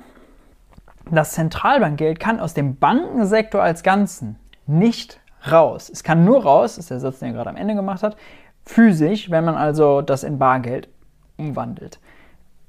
das 1.09 1.33
Zentralbankgeld 1.33 2.21
kann 2.21 2.39
aus 2.39 2.53
dem 2.53 2.77
Bankensektor 2.77 3.61
als 3.61 3.83
Ganzen 3.83 4.37
nicht 4.65 5.19
raus. 5.51 5.89
Es 5.89 6.05
kann 6.05 6.23
nur 6.23 6.43
raus, 6.43 6.77
ist 6.77 6.89
der 6.89 7.01
Satz, 7.01 7.19
den 7.19 7.29
er 7.29 7.33
gerade 7.33 7.49
am 7.49 7.57
Ende 7.57 7.75
gemacht 7.75 8.01
hat, 8.01 8.15
physisch, 8.63 9.29
wenn 9.29 9.43
man 9.43 9.55
also 9.55 10.01
das 10.01 10.23
in 10.23 10.39
Bargeld 10.39 10.87
umwandelt. 11.35 11.99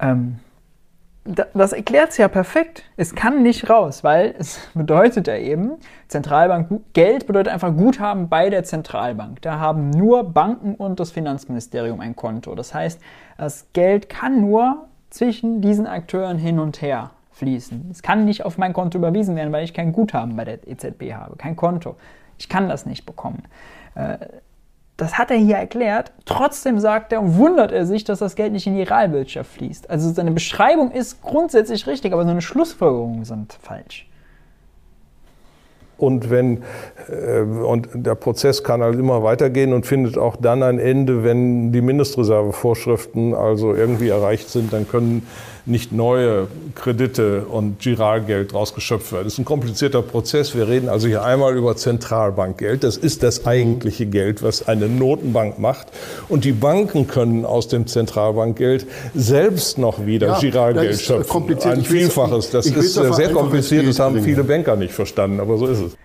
Ähm, 0.01 0.41
das 1.25 1.73
erklärt 1.73 2.11
es 2.11 2.17
ja 2.17 2.27
perfekt. 2.29 2.83
Es 2.97 3.15
kann 3.15 3.43
nicht 3.43 3.71
raus, 3.71 4.03
weil 4.03 4.35
es 4.39 4.61
bedeutet 4.75 5.29
ja 5.29 5.37
eben, 5.37 5.73
Zentralbank, 6.09 6.69
Geld 6.93 7.27
bedeutet 7.27 7.53
einfach 7.53 7.75
Guthaben 7.75 8.29
bei 8.29 8.51
der 8.51 8.65
Zentralbank. 8.65 9.41
Da 9.43 9.59
haben 9.59 9.91
nur 9.91 10.25
Banken 10.25 10.75
und 10.75 10.99
das 10.99 11.11
Finanzministerium 11.13 12.01
ein 12.01 12.17
Konto. 12.17 12.55
Das 12.55 12.75
heißt, 12.75 13.01
das 13.39 13.67
Geld 13.73 14.09
kann 14.09 14.41
nur 14.41 14.89
zwischen 15.11 15.61
diesen 15.61 15.87
Akteuren 15.87 16.39
hin 16.39 16.59
und 16.59 16.83
her 16.83 17.11
fließen. 17.33 17.89
Es 17.91 18.03
kann 18.03 18.25
nicht 18.25 18.45
auf 18.45 18.59
mein 18.59 18.73
Konto 18.73 18.99
überwiesen 18.99 19.37
werden, 19.37 19.53
weil 19.53 19.65
ich 19.65 19.75
kein 19.75 19.93
Guthaben 19.93 20.37
bei 20.37 20.45
der 20.45 20.67
EZB 20.67 21.13
habe, 21.13 21.37
kein 21.37 21.57
Konto. 21.57 21.97
Ich 22.39 22.49
kann 22.49 22.69
das 22.69 22.87
nicht 22.87 23.07
bekommen. 23.07 23.43
Das 25.03 25.19
hat 25.19 25.33
er 25.33 25.37
hier 25.37 25.57
erklärt. 25.57 26.13
Trotzdem 26.27 26.79
sagt 26.79 27.13
er 27.13 27.21
und 27.21 27.37
wundert 27.37 27.73
er 27.73 27.87
sich, 27.87 28.05
dass 28.05 28.21
das 28.21 28.37
Geld 28.37 28.53
nicht 28.53 28.69
in 28.69 28.77
die 28.77 28.85
Realwirtschaft 28.85 29.51
fließt. 29.51 29.91
Also 29.91 30.13
seine 30.13 30.31
Beschreibung 30.31 30.93
ist 30.93 31.23
grundsätzlich 31.23 31.89
richtig, 31.89 32.13
aber 32.13 32.25
seine 32.25 32.41
Schlussfolgerungen 32.41 33.25
sind 33.25 33.53
falsch. 33.61 34.09
Und 35.99 36.31
wenn 36.31 36.63
äh, 37.09 37.41
und 37.41 37.89
der 37.95 38.15
Prozess 38.15 38.63
kann 38.63 38.81
halt 38.81 38.97
immer 38.97 39.25
weitergehen 39.25 39.73
und 39.73 39.87
findet 39.87 40.17
auch 40.19 40.37
dann 40.37 40.63
ein 40.63 40.79
Ende, 40.79 41.25
wenn 41.25 41.73
die 41.73 41.81
Mindestreservevorschriften 41.81 43.35
also 43.35 43.75
irgendwie 43.75 44.09
erreicht 44.09 44.51
sind, 44.51 44.73
dann 44.73 44.87
können 44.87 45.27
nicht 45.65 45.93
neue 45.93 46.49
Kredite 46.75 47.45
und 47.45 47.79
Giralgeld 47.79 48.53
rausgeschöpft 48.53 49.13
werden. 49.13 49.25
Das 49.25 49.35
ist 49.35 49.39
ein 49.39 49.45
komplizierter 49.45 50.03
Prozess. 50.03 50.55
Wir 50.55 50.69
reden 50.69 50.89
also 50.89 51.07
hier 51.07 51.25
einmal 51.25 51.57
über 51.57 51.77
Zentralbankgeld. 51.77 52.83
Das 52.83 52.97
ist 52.97 53.23
das 53.23 53.47
eigentliche 53.47 54.07
Geld, 54.07 54.43
was 54.43 54.67
eine 54.67 54.89
Notenbank 54.89 55.59
macht. 55.59 55.89
Und 56.29 56.45
die 56.45 56.53
Banken 56.53 57.07
können 57.07 57.45
aus 57.45 57.69
dem 57.69 57.87
Zentralbankgeld 57.87 58.87
selbst 59.15 59.79
noch 59.79 60.05
wieder 60.05 60.29
ja, 60.29 60.39
Giralgeld 60.39 61.01
schöpfen. 61.01 61.59
Ein 61.63 61.85
Vielfaches. 61.85 62.51
Das 62.51 62.67
ist 62.67 62.95
sehr 62.95 63.31
kompliziert. 63.31 63.87
Das 63.87 64.01
haben 64.01 64.21
viele 64.23 64.45
Banker 64.45 64.77
nicht 64.77 64.93
verstanden, 64.93 65.41
aber 65.41 65.59
so 65.59 65.67
ist 65.67 65.81
es. 65.81 65.97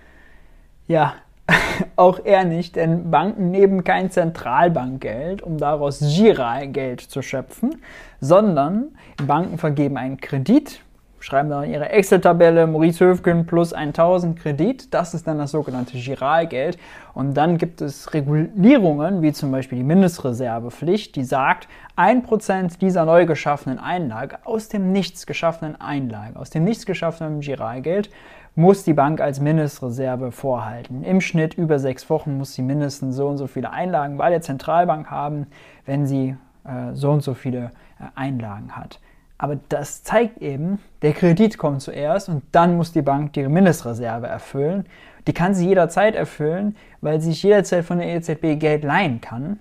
Ja, 0.87 1.15
auch 1.95 2.19
er 2.23 2.45
nicht, 2.45 2.75
denn 2.75 3.09
Banken 3.11 3.51
nehmen 3.51 3.83
kein 3.83 4.11
Zentralbankgeld, 4.11 5.41
um 5.41 5.57
daraus 5.57 5.99
Giralgeld 5.99 7.01
zu 7.01 7.21
schöpfen, 7.21 7.81
sondern 8.19 8.89
Banken 9.25 9.57
vergeben 9.57 9.97
einen 9.97 10.17
Kredit, 10.17 10.81
schreiben 11.19 11.49
dann 11.49 11.63
in 11.63 11.71
ihre 11.71 11.89
Excel-Tabelle 11.89 12.67
Maurice 12.67 13.03
Höfgen 13.03 13.45
plus 13.45 13.73
1000 13.73 14.39
Kredit, 14.39 14.93
das 14.93 15.13
ist 15.13 15.27
dann 15.27 15.39
das 15.39 15.51
sogenannte 15.51 15.97
Giralgeld. 15.97 16.77
Und 17.13 17.33
dann 17.33 17.57
gibt 17.57 17.81
es 17.81 18.13
Regulierungen, 18.13 19.21
wie 19.21 19.33
zum 19.33 19.51
Beispiel 19.51 19.79
die 19.79 19.83
Mindestreservepflicht, 19.83 21.15
die 21.15 21.23
sagt, 21.23 21.67
1% 21.97 22.77
dieser 22.79 23.05
neu 23.05 23.25
geschaffenen 23.25 23.79
Einlage 23.79 24.37
aus 24.45 24.69
dem 24.69 24.91
nichts 24.91 25.25
geschaffenen 25.25 25.79
Einlage, 25.81 26.39
aus 26.39 26.51
dem 26.51 26.63
nichts 26.63 26.85
geschaffenen 26.85 27.41
Giralgeld 27.41 28.09
muss 28.57 28.83
die 28.83 28.93
Bank 28.93 29.21
als 29.21 29.39
Mindestreserve 29.39 30.31
vorhalten. 30.31 31.03
Im 31.03 31.21
Schnitt 31.21 31.53
über 31.53 31.77
sechs 31.77 32.09
Wochen 32.09 32.39
muss 32.39 32.55
sie 32.55 32.63
mindestens 32.63 33.15
so 33.15 33.27
und 33.27 33.37
so 33.37 33.45
viele 33.45 33.69
Einlagen 33.69 34.17
bei 34.17 34.31
der 34.31 34.41
Zentralbank 34.41 35.11
haben, 35.11 35.45
wenn 35.85 36.07
sie 36.07 36.35
äh, 36.65 36.93
so 36.93 37.11
und 37.11 37.21
so 37.21 37.35
viele 37.35 37.71
äh, 37.99 38.05
Einlagen 38.15 38.75
hat. 38.75 38.99
Aber 39.37 39.59
das 39.69 40.01
zeigt 40.01 40.39
eben, 40.39 40.79
der 41.03 41.13
Kredit 41.13 41.59
kommt 41.59 41.83
zuerst 41.83 42.29
und 42.29 42.41
dann 42.51 42.77
muss 42.77 42.91
die 42.91 43.03
Bank 43.03 43.33
die 43.33 43.47
Mindestreserve 43.47 44.25
erfüllen. 44.25 44.87
Die 45.27 45.33
kann 45.33 45.53
sie 45.53 45.67
jederzeit 45.67 46.15
erfüllen, 46.15 46.75
weil 47.01 47.21
sie 47.21 47.29
sich 47.29 47.43
jederzeit 47.43 47.85
von 47.85 47.99
der 47.99 48.07
EZB 48.07 48.59
Geld 48.59 48.83
leihen 48.83 49.21
kann. 49.21 49.59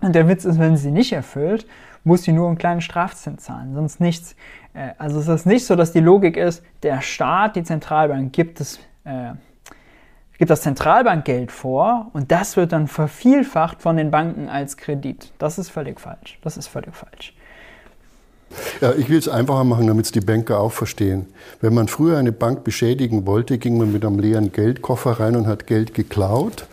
Und 0.00 0.16
der 0.16 0.28
Witz 0.28 0.44
ist, 0.44 0.58
wenn 0.58 0.76
sie 0.76 0.90
nicht 0.90 1.12
erfüllt, 1.12 1.64
muss 2.06 2.22
sie 2.22 2.32
nur 2.32 2.46
einen 2.46 2.56
kleinen 2.56 2.80
Strafzins 2.80 3.44
zahlen, 3.44 3.74
sonst 3.74 4.00
nichts. 4.00 4.36
Äh, 4.74 4.90
also 4.96 5.18
es 5.18 5.28
ist 5.28 5.46
nicht 5.46 5.66
so, 5.66 5.76
dass 5.76 5.92
die 5.92 6.00
Logik 6.00 6.36
ist, 6.36 6.62
der 6.82 7.02
Staat, 7.02 7.56
die 7.56 7.64
Zentralbank 7.64 8.32
gibt 8.32 8.60
es, 8.60 8.78
äh, 9.04 9.32
gibt 10.38 10.50
das 10.50 10.62
Zentralbankgeld 10.62 11.50
vor 11.50 12.10
und 12.12 12.30
das 12.30 12.56
wird 12.56 12.72
dann 12.72 12.86
vervielfacht 12.86 13.82
von 13.82 13.96
den 13.96 14.10
Banken 14.10 14.48
als 14.48 14.76
Kredit. 14.76 15.32
Das 15.38 15.58
ist 15.58 15.70
völlig 15.70 16.00
falsch. 16.00 16.38
Das 16.42 16.56
ist 16.56 16.68
völlig 16.68 16.94
falsch. 16.94 17.34
Ja, 18.80 18.92
ich 18.92 19.08
will 19.08 19.18
es 19.18 19.28
einfacher 19.28 19.64
machen, 19.64 19.88
damit 19.88 20.04
es 20.04 20.12
die 20.12 20.20
Banker 20.20 20.60
auch 20.60 20.72
verstehen. 20.72 21.26
Wenn 21.60 21.74
man 21.74 21.88
früher 21.88 22.18
eine 22.18 22.30
Bank 22.30 22.62
beschädigen 22.62 23.26
wollte, 23.26 23.58
ging 23.58 23.76
man 23.76 23.92
mit 23.92 24.04
einem 24.04 24.20
leeren 24.20 24.52
Geldkoffer 24.52 25.18
rein 25.18 25.34
und 25.34 25.48
hat 25.48 25.66
Geld 25.66 25.92
geklaut. 25.94 26.68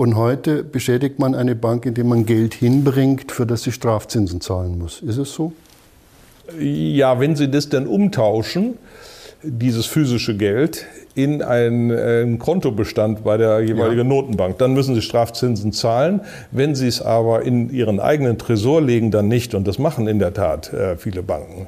Und 0.00 0.16
heute 0.16 0.64
beschädigt 0.64 1.18
man 1.18 1.34
eine 1.34 1.54
Bank, 1.54 1.84
indem 1.84 2.08
man 2.08 2.24
Geld 2.24 2.54
hinbringt, 2.54 3.32
für 3.32 3.44
das 3.44 3.64
sie 3.64 3.70
Strafzinsen 3.70 4.40
zahlen 4.40 4.78
muss. 4.78 5.02
Ist 5.02 5.18
es 5.18 5.34
so? 5.34 5.52
Ja, 6.58 7.20
wenn 7.20 7.36
Sie 7.36 7.50
das 7.50 7.68
dann 7.68 7.86
umtauschen, 7.86 8.78
dieses 9.42 9.84
physische 9.84 10.38
Geld, 10.38 10.86
in 11.14 11.42
einen, 11.42 11.92
einen 11.92 12.38
Kontobestand 12.38 13.24
bei 13.24 13.36
der 13.36 13.60
jeweiligen 13.60 13.98
ja. 13.98 14.04
Notenbank. 14.04 14.56
Dann 14.56 14.72
müssen 14.72 14.94
Sie 14.94 15.02
Strafzinsen 15.02 15.70
zahlen. 15.72 16.22
Wenn 16.50 16.74
Sie 16.74 16.86
es 16.86 17.02
aber 17.02 17.42
in 17.42 17.68
Ihren 17.68 18.00
eigenen 18.00 18.38
Tresor 18.38 18.80
legen, 18.80 19.10
dann 19.10 19.28
nicht. 19.28 19.54
Und 19.54 19.68
das 19.68 19.78
machen 19.78 20.08
in 20.08 20.18
der 20.18 20.32
Tat 20.32 20.72
äh, 20.72 20.96
viele 20.96 21.22
Banken. 21.22 21.66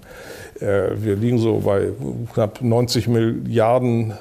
Äh, 0.58 0.92
wir 0.96 1.16
liegen 1.16 1.36
so 1.36 1.58
bei 1.58 1.88
knapp 2.32 2.62
90 2.62 3.08
Milliarden 3.08 4.14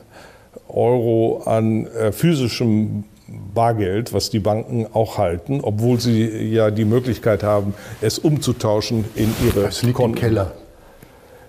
Euro 0.67 1.43
an 1.45 1.87
äh, 1.87 2.11
physischem 2.11 3.05
Bargeld, 3.53 4.13
was 4.13 4.29
die 4.29 4.39
Banken 4.39 4.87
auch 4.93 5.17
halten, 5.17 5.59
obwohl 5.61 5.99
sie 5.99 6.25
ja 6.53 6.71
die 6.71 6.85
Möglichkeit 6.85 7.43
haben, 7.43 7.73
es 8.01 8.19
umzutauschen 8.19 9.05
in 9.15 9.33
ihre 9.45 9.63
das 9.63 9.83
liegt 9.83 9.95
Konten. 9.95 10.17
im 10.17 10.21
Keller. 10.21 10.51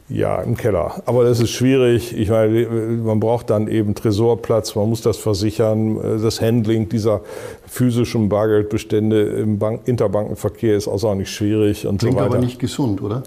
Ja, 0.09 0.43
im 0.43 0.57
Keller. 0.59 1.03
Aber 1.07 1.25
das 1.25 1.41
ist 1.41 1.51
schwierig. 1.53 2.15
Ich 2.15 2.29
meine, 2.29 2.67
man 2.67 3.19
braucht 3.19 3.49
dann 3.49 3.67
eben 3.67 3.95
Tresorplatz, 3.95 4.75
man 4.75 4.89
muss 4.91 5.01
das 5.01 5.17
versichern. 5.17 6.21
Das 6.23 6.41
Handling 6.43 6.89
dieser 6.91 7.23
physischen 7.67 8.29
Bargeldbestände 8.29 9.23
im 9.23 9.59
Bank 9.59 9.83
Interbankenverkehr 9.87 10.77
ist 10.77 10.87
außerordentlich 10.87 11.31
schwierig 11.31 11.87
und 11.87 11.99
Klingt 11.99 12.15
so 12.19 12.21
weiter. 12.21 12.35
aber 12.35 12.45
nicht 12.45 12.59
gesund, 12.59 13.01
oder? 13.01 13.23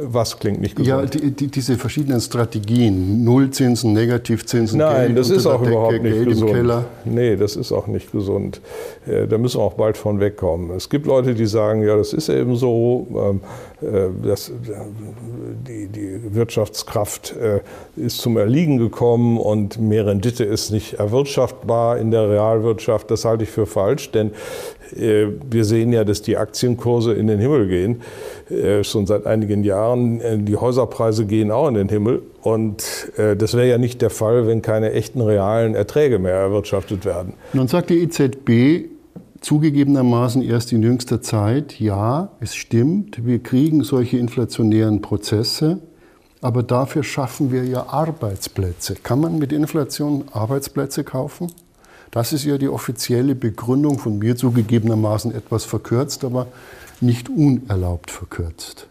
Was 0.00 0.38
klingt 0.38 0.60
nicht 0.60 0.76
gesund? 0.76 0.88
Ja, 0.88 1.04
die, 1.04 1.32
die, 1.32 1.48
diese 1.48 1.76
verschiedenen 1.76 2.20
Strategien, 2.20 3.24
Nullzinsen, 3.24 3.92
Negativzinsen, 3.92 4.78
Nein, 4.78 5.06
Geld 5.06 5.18
das 5.18 5.30
ist 5.30 5.44
auch 5.44 5.60
Decke, 5.60 5.72
überhaupt 5.72 6.02
nicht 6.02 6.12
Geld 6.12 6.28
gesund. 6.28 6.50
Im 6.50 6.56
Keller. 6.56 6.84
Nee, 7.04 7.34
das 7.34 7.56
ist 7.56 7.72
auch 7.72 7.88
nicht 7.88 8.12
gesund. 8.12 8.60
Äh, 9.08 9.26
da 9.26 9.38
müssen 9.38 9.58
wir 9.58 9.64
auch 9.64 9.74
bald 9.74 9.96
von 9.96 10.20
wegkommen. 10.20 10.70
Es 10.76 10.88
gibt 10.88 11.06
Leute, 11.06 11.34
die 11.34 11.46
sagen, 11.46 11.82
ja, 11.82 11.96
das 11.96 12.12
ist 12.12 12.28
eben 12.28 12.54
so, 12.54 13.08
ähm, 13.10 13.40
äh, 13.82 14.08
das, 14.22 14.52
die, 15.66 15.88
die 15.88 16.34
Wirtschaftskraft 16.34 17.34
äh, 17.36 17.60
ist 17.96 18.18
zum 18.18 18.36
Erliegen 18.36 18.78
gekommen 18.78 19.36
und 19.36 19.80
mehr 19.80 20.06
Rendite 20.06 20.44
ist 20.44 20.70
nicht 20.70 20.94
erwirtschaftbar 20.94 21.98
in 21.98 22.12
der 22.12 22.30
Realwirtschaft. 22.30 23.10
Das 23.10 23.24
halte 23.24 23.42
ich 23.42 23.50
für 23.50 23.66
falsch, 23.66 24.12
denn 24.12 24.30
wir 24.92 25.64
sehen 25.64 25.92
ja, 25.92 26.04
dass 26.04 26.22
die 26.22 26.36
Aktienkurse 26.36 27.12
in 27.14 27.26
den 27.26 27.38
Himmel 27.38 27.68
gehen, 27.68 28.02
schon 28.82 29.06
seit 29.06 29.26
einigen 29.26 29.64
Jahren. 29.64 30.44
Die 30.44 30.56
Häuserpreise 30.56 31.26
gehen 31.26 31.50
auch 31.50 31.68
in 31.68 31.74
den 31.74 31.88
Himmel. 31.88 32.22
Und 32.42 33.10
das 33.16 33.54
wäre 33.54 33.68
ja 33.68 33.78
nicht 33.78 34.00
der 34.02 34.10
Fall, 34.10 34.46
wenn 34.46 34.62
keine 34.62 34.92
echten 34.92 35.20
realen 35.20 35.74
Erträge 35.74 36.18
mehr 36.18 36.34
erwirtschaftet 36.34 37.04
werden. 37.04 37.34
Nun 37.52 37.68
sagt 37.68 37.90
die 37.90 38.02
EZB, 38.02 38.88
zugegebenermaßen 39.40 40.42
erst 40.42 40.72
in 40.72 40.82
jüngster 40.82 41.22
Zeit, 41.22 41.78
ja, 41.78 42.30
es 42.40 42.56
stimmt, 42.56 43.24
wir 43.24 43.40
kriegen 43.40 43.84
solche 43.84 44.18
inflationären 44.18 45.00
Prozesse, 45.00 45.78
aber 46.40 46.62
dafür 46.64 47.04
schaffen 47.04 47.52
wir 47.52 47.64
ja 47.64 47.86
Arbeitsplätze. 47.86 48.96
Kann 49.02 49.20
man 49.20 49.38
mit 49.38 49.52
Inflation 49.52 50.24
Arbeitsplätze 50.32 51.04
kaufen? 51.04 51.52
Das 52.10 52.32
ist 52.32 52.44
ja 52.44 52.58
die 52.58 52.68
offizielle 52.68 53.34
Begründung, 53.34 53.98
von 53.98 54.18
mir 54.18 54.36
zugegebenermaßen 54.36 55.34
etwas 55.34 55.64
verkürzt, 55.64 56.24
aber 56.24 56.46
nicht 57.00 57.28
unerlaubt 57.28 58.10
verkürzt. 58.10 58.86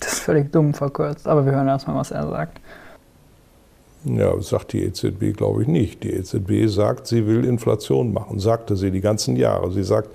Das 0.00 0.14
ist 0.14 0.18
völlig 0.20 0.52
dumm 0.52 0.74
verkürzt, 0.74 1.26
aber 1.26 1.46
wir 1.46 1.52
hören 1.52 1.68
erstmal, 1.68 1.96
was 1.96 2.10
er 2.10 2.28
sagt. 2.28 2.60
Ja, 4.04 4.36
das 4.36 4.50
sagt 4.50 4.74
die 4.74 4.82
EZB, 4.82 5.34
glaube 5.34 5.62
ich, 5.62 5.68
nicht. 5.68 6.04
Die 6.04 6.10
EZB 6.10 6.68
sagt, 6.68 7.06
sie 7.06 7.26
will 7.26 7.44
Inflation 7.44 8.12
machen, 8.12 8.38
sagte 8.38 8.76
sie 8.76 8.90
die 8.90 9.00
ganzen 9.00 9.36
Jahre. 9.36 9.72
Sie 9.72 9.82
sagt, 9.82 10.10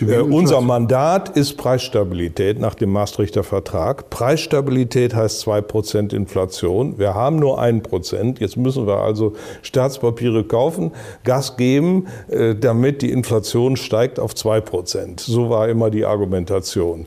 äh, 0.00 0.18
unser 0.18 0.60
Mandat 0.60 1.30
ist 1.30 1.56
Preisstabilität 1.56 2.58
nach 2.58 2.74
dem 2.74 2.90
Maastrichter 2.90 3.42
Vertrag. 3.42 4.10
Preisstabilität 4.10 5.14
heißt 5.14 5.46
2% 5.46 6.14
Inflation. 6.14 6.98
Wir 6.98 7.14
haben 7.14 7.36
nur 7.36 7.60
1%. 7.60 8.40
Jetzt 8.40 8.56
müssen 8.56 8.86
wir 8.86 8.98
also 8.98 9.34
Staatspapiere 9.62 10.44
kaufen, 10.44 10.92
Gas 11.24 11.56
geben, 11.56 12.06
äh, 12.28 12.54
damit 12.54 13.02
die 13.02 13.10
Inflation 13.10 13.76
steigt 13.76 14.18
auf 14.18 14.34
2%. 14.34 15.20
So 15.20 15.50
war 15.50 15.68
immer 15.68 15.90
die 15.90 16.04
Argumentation. 16.04 17.06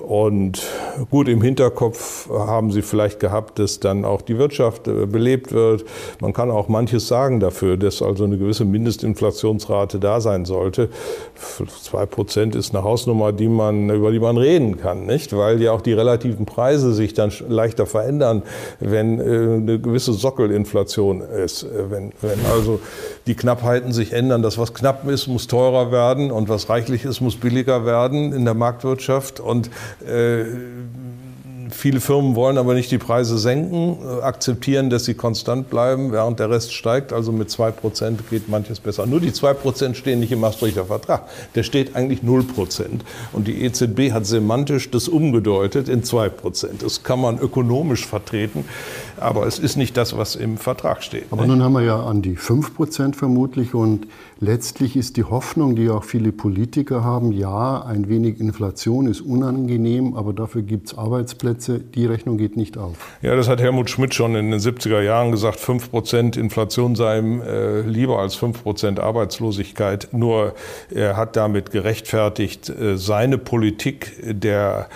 Und 0.00 0.62
gut 1.10 1.28
im 1.28 1.42
Hinterkopf 1.42 2.28
haben 2.30 2.70
sie 2.70 2.82
vielleicht 2.82 3.20
gehabt, 3.20 3.58
dass 3.58 3.78
dann 3.78 4.04
auch 4.04 4.22
die 4.22 4.38
Wirtschaft 4.38 4.88
äh, 4.88 5.06
belebt 5.06 5.52
wird. 5.52 5.84
Man 6.20 6.32
kann 6.32 6.50
auch 6.50 6.68
manches 6.68 7.08
sagen 7.08 7.40
dafür, 7.40 7.76
dass 7.76 8.00
also 8.00 8.24
eine 8.24 8.38
gewisse 8.38 8.64
Mindestinflationsrate 8.64 9.98
da 9.98 10.20
sein 10.20 10.44
sollte. 10.44 10.88
Zwei 11.82 12.06
Prozent 12.06 12.54
ist 12.54 12.74
eine 12.74 12.84
Hausnummer, 12.84 13.32
die 13.32 13.48
man, 13.48 13.90
über 13.90 14.12
die 14.12 14.18
man 14.18 14.38
reden 14.38 14.78
kann, 14.78 15.04
nicht? 15.04 15.36
Weil 15.36 15.60
ja 15.60 15.72
auch 15.72 15.82
die 15.82 15.92
relativen 15.92 16.46
Preise 16.46 16.94
sich 16.94 17.12
dann 17.12 17.30
leichter 17.48 17.86
verändern, 17.86 18.42
wenn 18.80 19.18
äh, 19.18 19.22
eine 19.22 19.78
gewisse 19.78 20.14
Sockelinflation 20.14 21.20
ist. 21.20 21.64
Äh, 21.64 21.90
wenn, 21.90 22.12
wenn 22.22 22.38
also 22.50 22.80
die 23.26 23.34
Knappheiten 23.34 23.92
sich 23.92 24.12
ändern, 24.12 24.42
das 24.42 24.56
was 24.56 24.72
knapp 24.72 25.06
ist, 25.06 25.26
muss 25.26 25.46
teurer 25.46 25.92
werden 25.92 26.30
und 26.30 26.48
was 26.48 26.68
reichlich 26.68 27.04
ist, 27.04 27.20
muss 27.20 27.36
billiger 27.36 27.84
werden 27.84 28.32
in 28.32 28.44
der 28.44 28.54
Marktwirtschaft 28.54 29.38
und 29.38 29.70
äh, 30.06 30.44
Viele 31.72 32.00
Firmen 32.00 32.36
wollen 32.36 32.58
aber 32.58 32.74
nicht 32.74 32.90
die 32.90 32.98
Preise 32.98 33.38
senken, 33.38 33.96
äh, 34.02 34.22
akzeptieren, 34.22 34.90
dass 34.90 35.04
sie 35.04 35.14
konstant 35.14 35.70
bleiben, 35.70 36.12
während 36.12 36.38
der 36.38 36.50
Rest 36.50 36.72
steigt. 36.74 37.12
Also 37.12 37.32
mit 37.32 37.48
2% 37.48 38.18
geht 38.30 38.48
manches 38.48 38.80
besser. 38.80 39.06
Nur 39.06 39.20
die 39.20 39.30
2% 39.30 39.94
stehen 39.94 40.20
nicht 40.20 40.32
im 40.32 40.40
Maastrichter 40.40 40.86
Vertrag. 40.86 41.28
Der 41.54 41.62
steht 41.62 41.96
eigentlich 41.96 42.20
0%. 42.20 43.00
Und 43.32 43.48
die 43.48 43.62
EZB 43.64 44.12
hat 44.12 44.26
semantisch 44.26 44.90
das 44.90 45.08
umgedeutet 45.08 45.88
in 45.88 46.02
2%. 46.02 46.82
Das 46.82 47.02
kann 47.02 47.20
man 47.20 47.38
ökonomisch 47.38 48.06
vertreten, 48.06 48.64
aber 49.18 49.46
es 49.46 49.58
ist 49.58 49.76
nicht 49.76 49.96
das, 49.96 50.16
was 50.16 50.36
im 50.36 50.58
Vertrag 50.58 51.02
steht. 51.02 51.24
Aber 51.30 51.42
nicht? 51.42 51.50
nun 51.50 51.62
haben 51.62 51.72
wir 51.72 51.82
ja 51.82 52.02
an 52.02 52.22
die 52.22 52.36
5% 52.36 53.14
vermutlich 53.14 53.74
und 53.74 54.06
letztlich 54.42 54.96
ist 54.96 55.16
die 55.16 55.24
Hoffnung, 55.24 55.76
die 55.76 55.88
auch 55.88 56.02
viele 56.02 56.32
Politiker 56.32 57.04
haben, 57.04 57.32
ja, 57.32 57.82
ein 57.82 58.08
wenig 58.08 58.40
Inflation 58.40 59.06
ist 59.06 59.20
unangenehm, 59.20 60.14
aber 60.16 60.32
dafür 60.32 60.62
gibt 60.62 60.88
es 60.88 60.98
Arbeitsplätze 60.98 61.78
die 61.78 62.06
Rechnung 62.06 62.36
geht 62.36 62.56
nicht 62.56 62.76
auf. 62.76 62.96
Ja, 63.22 63.36
das 63.36 63.48
hat 63.48 63.60
Helmut 63.60 63.88
Schmidt 63.88 64.14
schon 64.14 64.34
in 64.34 64.50
den 64.50 64.60
70er 64.60 65.00
Jahren 65.00 65.30
gesagt, 65.30 65.60
5% 65.60 66.38
Inflation 66.38 66.96
sei 66.96 67.18
ihm 67.18 67.40
äh, 67.40 67.82
lieber 67.82 68.18
als 68.18 68.36
5% 68.36 68.98
Arbeitslosigkeit. 68.98 70.08
Nur 70.12 70.54
er 70.90 71.16
hat 71.16 71.36
damit 71.36 71.70
gerechtfertigt, 71.70 72.68
äh, 72.68 72.98
seine 72.98 73.38
Politik 73.38 74.12
der 74.22 74.88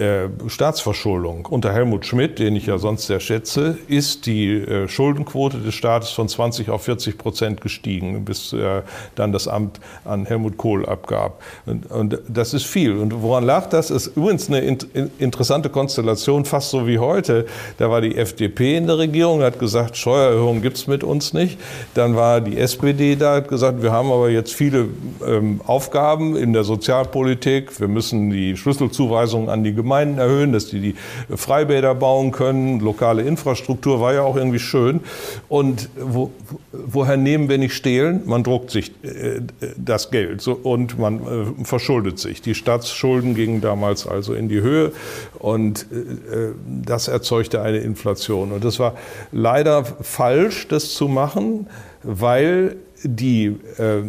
äh, 0.00 0.30
Staatsverschuldung. 0.46 1.46
Unter 1.46 1.72
Helmut 1.72 2.06
Schmidt, 2.06 2.38
den 2.38 2.56
ich 2.56 2.66
ja 2.66 2.78
sonst 2.78 3.06
sehr 3.06 3.20
schätze, 3.20 3.76
ist 3.86 4.24
die 4.24 4.52
äh, 4.52 4.88
Schuldenquote 4.88 5.58
des 5.58 5.74
Staates 5.74 6.10
von 6.10 6.26
20 6.26 6.70
auf 6.70 6.84
40 6.84 7.18
Prozent 7.18 7.60
gestiegen, 7.60 8.24
bis 8.24 8.54
äh, 8.54 8.82
dann 9.14 9.32
das 9.32 9.46
Amt 9.46 9.78
an 10.04 10.24
Helmut 10.24 10.56
Kohl 10.56 10.86
abgab. 10.86 11.42
Und, 11.66 11.90
und 11.90 12.18
das 12.28 12.54
ist 12.54 12.64
viel. 12.64 12.96
Und 12.96 13.22
woran 13.22 13.44
lag 13.44 13.68
das? 13.68 13.90
Ist 13.90 14.16
übrigens 14.16 14.48
eine 14.48 14.60
in, 14.60 14.78
interessante 15.18 15.68
Konstellation, 15.68 16.46
fast 16.46 16.70
so 16.70 16.86
wie 16.86 16.98
heute. 16.98 17.44
Da 17.76 17.90
war 17.90 18.00
die 18.00 18.16
FDP 18.16 18.78
in 18.78 18.86
der 18.86 18.96
Regierung, 18.96 19.42
hat 19.42 19.58
gesagt, 19.58 19.98
Steuererhöhungen 19.98 20.62
gibt 20.62 20.78
es 20.78 20.86
mit 20.86 21.04
uns 21.04 21.34
nicht. 21.34 21.58
Dann 21.92 22.16
war 22.16 22.40
die 22.40 22.56
SPD 22.56 23.16
da, 23.16 23.34
hat 23.36 23.48
gesagt, 23.48 23.82
wir 23.82 23.92
haben 23.92 24.10
aber 24.10 24.30
jetzt 24.30 24.54
viele 24.54 24.88
ähm, 25.26 25.60
Aufgaben 25.66 26.36
in 26.36 26.54
der 26.54 26.64
Sozialpolitik. 26.64 27.78
Wir 27.78 27.88
müssen 27.88 28.30
die 28.30 28.56
Schlüsselzuweisungen 28.56 29.50
an 29.50 29.62
die 29.62 29.74
Gemeinden 29.74 29.89
erhöhen, 29.90 30.52
dass 30.52 30.66
die 30.66 30.80
die 30.80 30.94
Freibäder 31.34 31.94
bauen 31.94 32.32
können. 32.32 32.80
Lokale 32.80 33.22
Infrastruktur 33.22 34.00
war 34.00 34.14
ja 34.14 34.22
auch 34.22 34.36
irgendwie 34.36 34.58
schön. 34.58 35.00
Und 35.48 35.88
wo, 35.96 36.30
woher 36.72 37.16
nehmen 37.16 37.48
wir 37.48 37.58
nicht 37.58 37.74
stehlen? 37.74 38.22
Man 38.26 38.42
druckt 38.42 38.70
sich 38.70 38.92
äh, 39.02 39.40
das 39.76 40.10
Geld 40.10 40.46
und 40.46 40.98
man 40.98 41.20
äh, 41.60 41.64
verschuldet 41.64 42.18
sich. 42.18 42.42
Die 42.42 42.54
Staatsschulden 42.54 43.34
gingen 43.34 43.60
damals 43.60 44.06
also 44.06 44.34
in 44.34 44.48
die 44.48 44.60
Höhe 44.60 44.92
und 45.38 45.86
äh, 45.92 46.52
das 46.84 47.08
erzeugte 47.08 47.62
eine 47.62 47.78
Inflation. 47.78 48.52
Und 48.52 48.64
das 48.64 48.78
war 48.78 48.94
leider 49.32 49.84
falsch, 49.84 50.68
das 50.68 50.94
zu 50.94 51.08
machen, 51.08 51.66
weil 52.02 52.76
die 53.02 53.46
äh, 53.78 54.02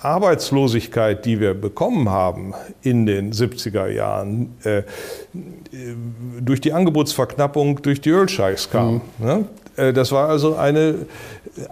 Arbeitslosigkeit, 0.00 1.24
die 1.24 1.40
wir 1.40 1.54
bekommen 1.54 2.08
haben 2.08 2.54
in 2.82 3.06
den 3.06 3.32
70er 3.32 3.88
Jahren, 3.88 4.54
äh, 4.64 4.82
durch 6.40 6.60
die 6.60 6.72
Angebotsverknappung 6.72 7.82
durch 7.82 8.00
die 8.00 8.10
Ölscheichs 8.10 8.70
kam. 8.70 9.02
Mhm. 9.18 9.26
Ne? 9.26 9.44
Äh, 9.76 9.92
das 9.92 10.12
war 10.12 10.28
also 10.28 10.56
eine 10.56 11.06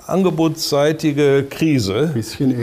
angebotsseitige 0.07 1.47
Krise. 1.49 2.15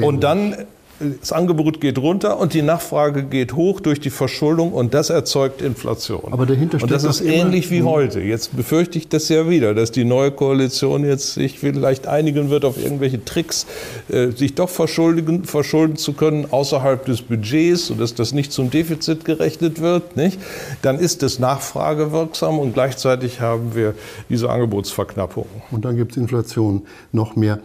Und 0.01 0.23
dann 0.23 0.55
das 0.99 1.31
Angebot 1.31 1.79
geht 1.79 1.97
runter 1.97 2.39
und 2.39 2.53
die 2.53 2.61
Nachfrage 2.61 3.23
geht 3.23 3.53
hoch 3.53 3.79
durch 3.79 3.99
die 3.99 4.09
Verschuldung 4.09 4.73
und 4.73 4.93
das 4.93 5.09
erzeugt 5.09 5.61
Inflation. 5.61 6.31
Aber 6.31 6.45
dahinter 6.45 6.79
steht 6.79 6.83
und 6.83 6.91
das 6.91 7.03
ist 7.03 7.21
ähnlich 7.21 7.69
wie 7.69 7.83
heute. 7.83 8.19
Jetzt 8.19 8.55
befürchte 8.55 8.97
ich 8.97 9.07
das 9.07 9.29
ja 9.29 9.49
wieder, 9.49 9.75
dass 9.75 9.91
die 9.91 10.05
neue 10.05 10.31
Koalition 10.31 11.05
jetzt 11.05 11.35
sich 11.35 11.59
vielleicht 11.59 12.07
einigen 12.07 12.49
wird 12.49 12.65
auf 12.65 12.81
irgendwelche 12.81 13.23
Tricks, 13.23 13.67
äh, 14.09 14.31
sich 14.31 14.55
doch 14.55 14.69
verschulden, 14.69 15.43
verschulden 15.45 15.97
zu 15.97 16.13
können 16.13 16.47
außerhalb 16.49 17.05
des 17.05 17.21
Budgets, 17.21 17.87
sodass 17.87 18.15
das 18.15 18.33
nicht 18.33 18.51
zum 18.51 18.71
Defizit 18.71 19.23
gerechnet 19.23 19.81
wird. 19.81 20.17
Nicht? 20.17 20.39
Dann 20.81 20.97
ist 20.97 21.21
es 21.21 21.37
nachfragewirksam 21.37 22.57
und 22.57 22.73
gleichzeitig 22.73 23.39
haben 23.39 23.75
wir 23.75 23.93
diese 24.29 24.49
Angebotsverknappung. 24.49 25.45
Und 25.71 25.85
dann 25.85 25.95
gibt 25.95 26.11
es 26.13 26.17
Inflation 26.17 26.83
noch 27.11 27.35
mehr 27.35 27.59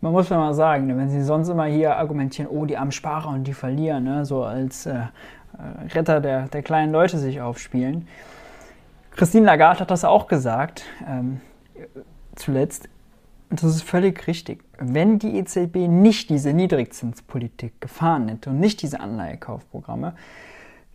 man 0.00 0.12
muss 0.12 0.28
ja 0.28 0.36
mal 0.36 0.54
sagen, 0.54 0.86
ne, 0.86 0.96
wenn 0.96 1.08
sie 1.08 1.22
sonst 1.22 1.48
immer 1.48 1.66
hier 1.66 1.96
argumentieren, 1.96 2.50
oh, 2.50 2.64
die 2.64 2.76
armen 2.76 2.92
Sparer 2.92 3.30
und 3.30 3.44
die 3.44 3.52
verlieren, 3.52 4.04
ne, 4.04 4.24
so 4.24 4.44
als 4.44 4.86
äh, 4.86 4.94
äh, 4.94 5.88
Retter 5.94 6.20
der, 6.20 6.48
der 6.48 6.62
kleinen 6.62 6.92
Leute 6.92 7.18
sich 7.18 7.40
aufspielen. 7.40 8.06
Christine 9.12 9.46
Lagarde 9.46 9.80
hat 9.80 9.90
das 9.90 10.04
auch 10.04 10.28
gesagt, 10.28 10.84
ähm, 11.08 11.40
zuletzt. 12.36 12.88
Und 13.50 13.62
das 13.62 13.74
ist 13.74 13.82
völlig 13.82 14.26
richtig. 14.26 14.62
Wenn 14.78 15.18
die 15.18 15.38
EZB 15.38 15.88
nicht 15.88 16.30
diese 16.30 16.52
Niedrigzinspolitik 16.52 17.80
gefahren 17.80 18.28
hätte 18.28 18.50
und 18.50 18.60
nicht 18.60 18.82
diese 18.82 19.00
Anleihekaufprogramme, 19.00 20.14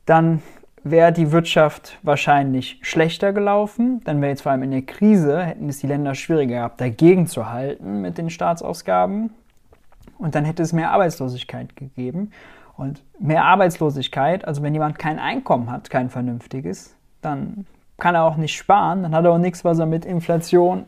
dann 0.06 0.42
wäre 0.84 1.12
die 1.12 1.32
Wirtschaft 1.32 1.98
wahrscheinlich 2.04 2.80
schlechter 2.82 3.34
gelaufen. 3.34 4.02
Dann 4.04 4.22
wäre 4.22 4.32
jetzt 4.32 4.42
vor 4.42 4.52
allem 4.52 4.64
in 4.64 4.72
der 4.72 4.82
Krise, 4.82 5.44
hätten 5.44 5.70
es 5.70 5.80
die 5.80 5.88
Länder 5.88 6.16
schwieriger 6.16 6.56
gehabt, 6.56 6.82
dagegen 6.82 7.28
zu 7.28 7.50
halten 7.50 8.02
mit 8.02 8.18
den 8.18 8.30
Staatsausgaben. 8.30 9.32
Und 10.18 10.36
dann 10.36 10.46
hätte 10.46 10.64
es 10.64 10.74
mehr 10.74 10.92
Arbeitslosigkeit 10.92 11.76
gegeben. 11.76 12.32
Und 12.76 13.04
mehr 13.20 13.46
Arbeitslosigkeit, 13.46 14.46
also 14.46 14.64
wenn 14.64 14.74
jemand 14.74 14.98
kein 14.98 15.20
Einkommen 15.20 15.72
hat, 15.72 15.90
kein 15.90 16.10
vernünftiges, 16.10 16.96
dann 17.22 17.66
kann 17.98 18.16
er 18.16 18.24
auch 18.24 18.36
nicht 18.36 18.56
sparen, 18.56 19.04
dann 19.04 19.16
hat 19.16 19.26
er 19.26 19.32
auch 19.32 19.38
nichts, 19.38 19.64
was 19.64 19.80
er 19.80 19.86
mit 19.86 20.06
Inflation 20.06 20.86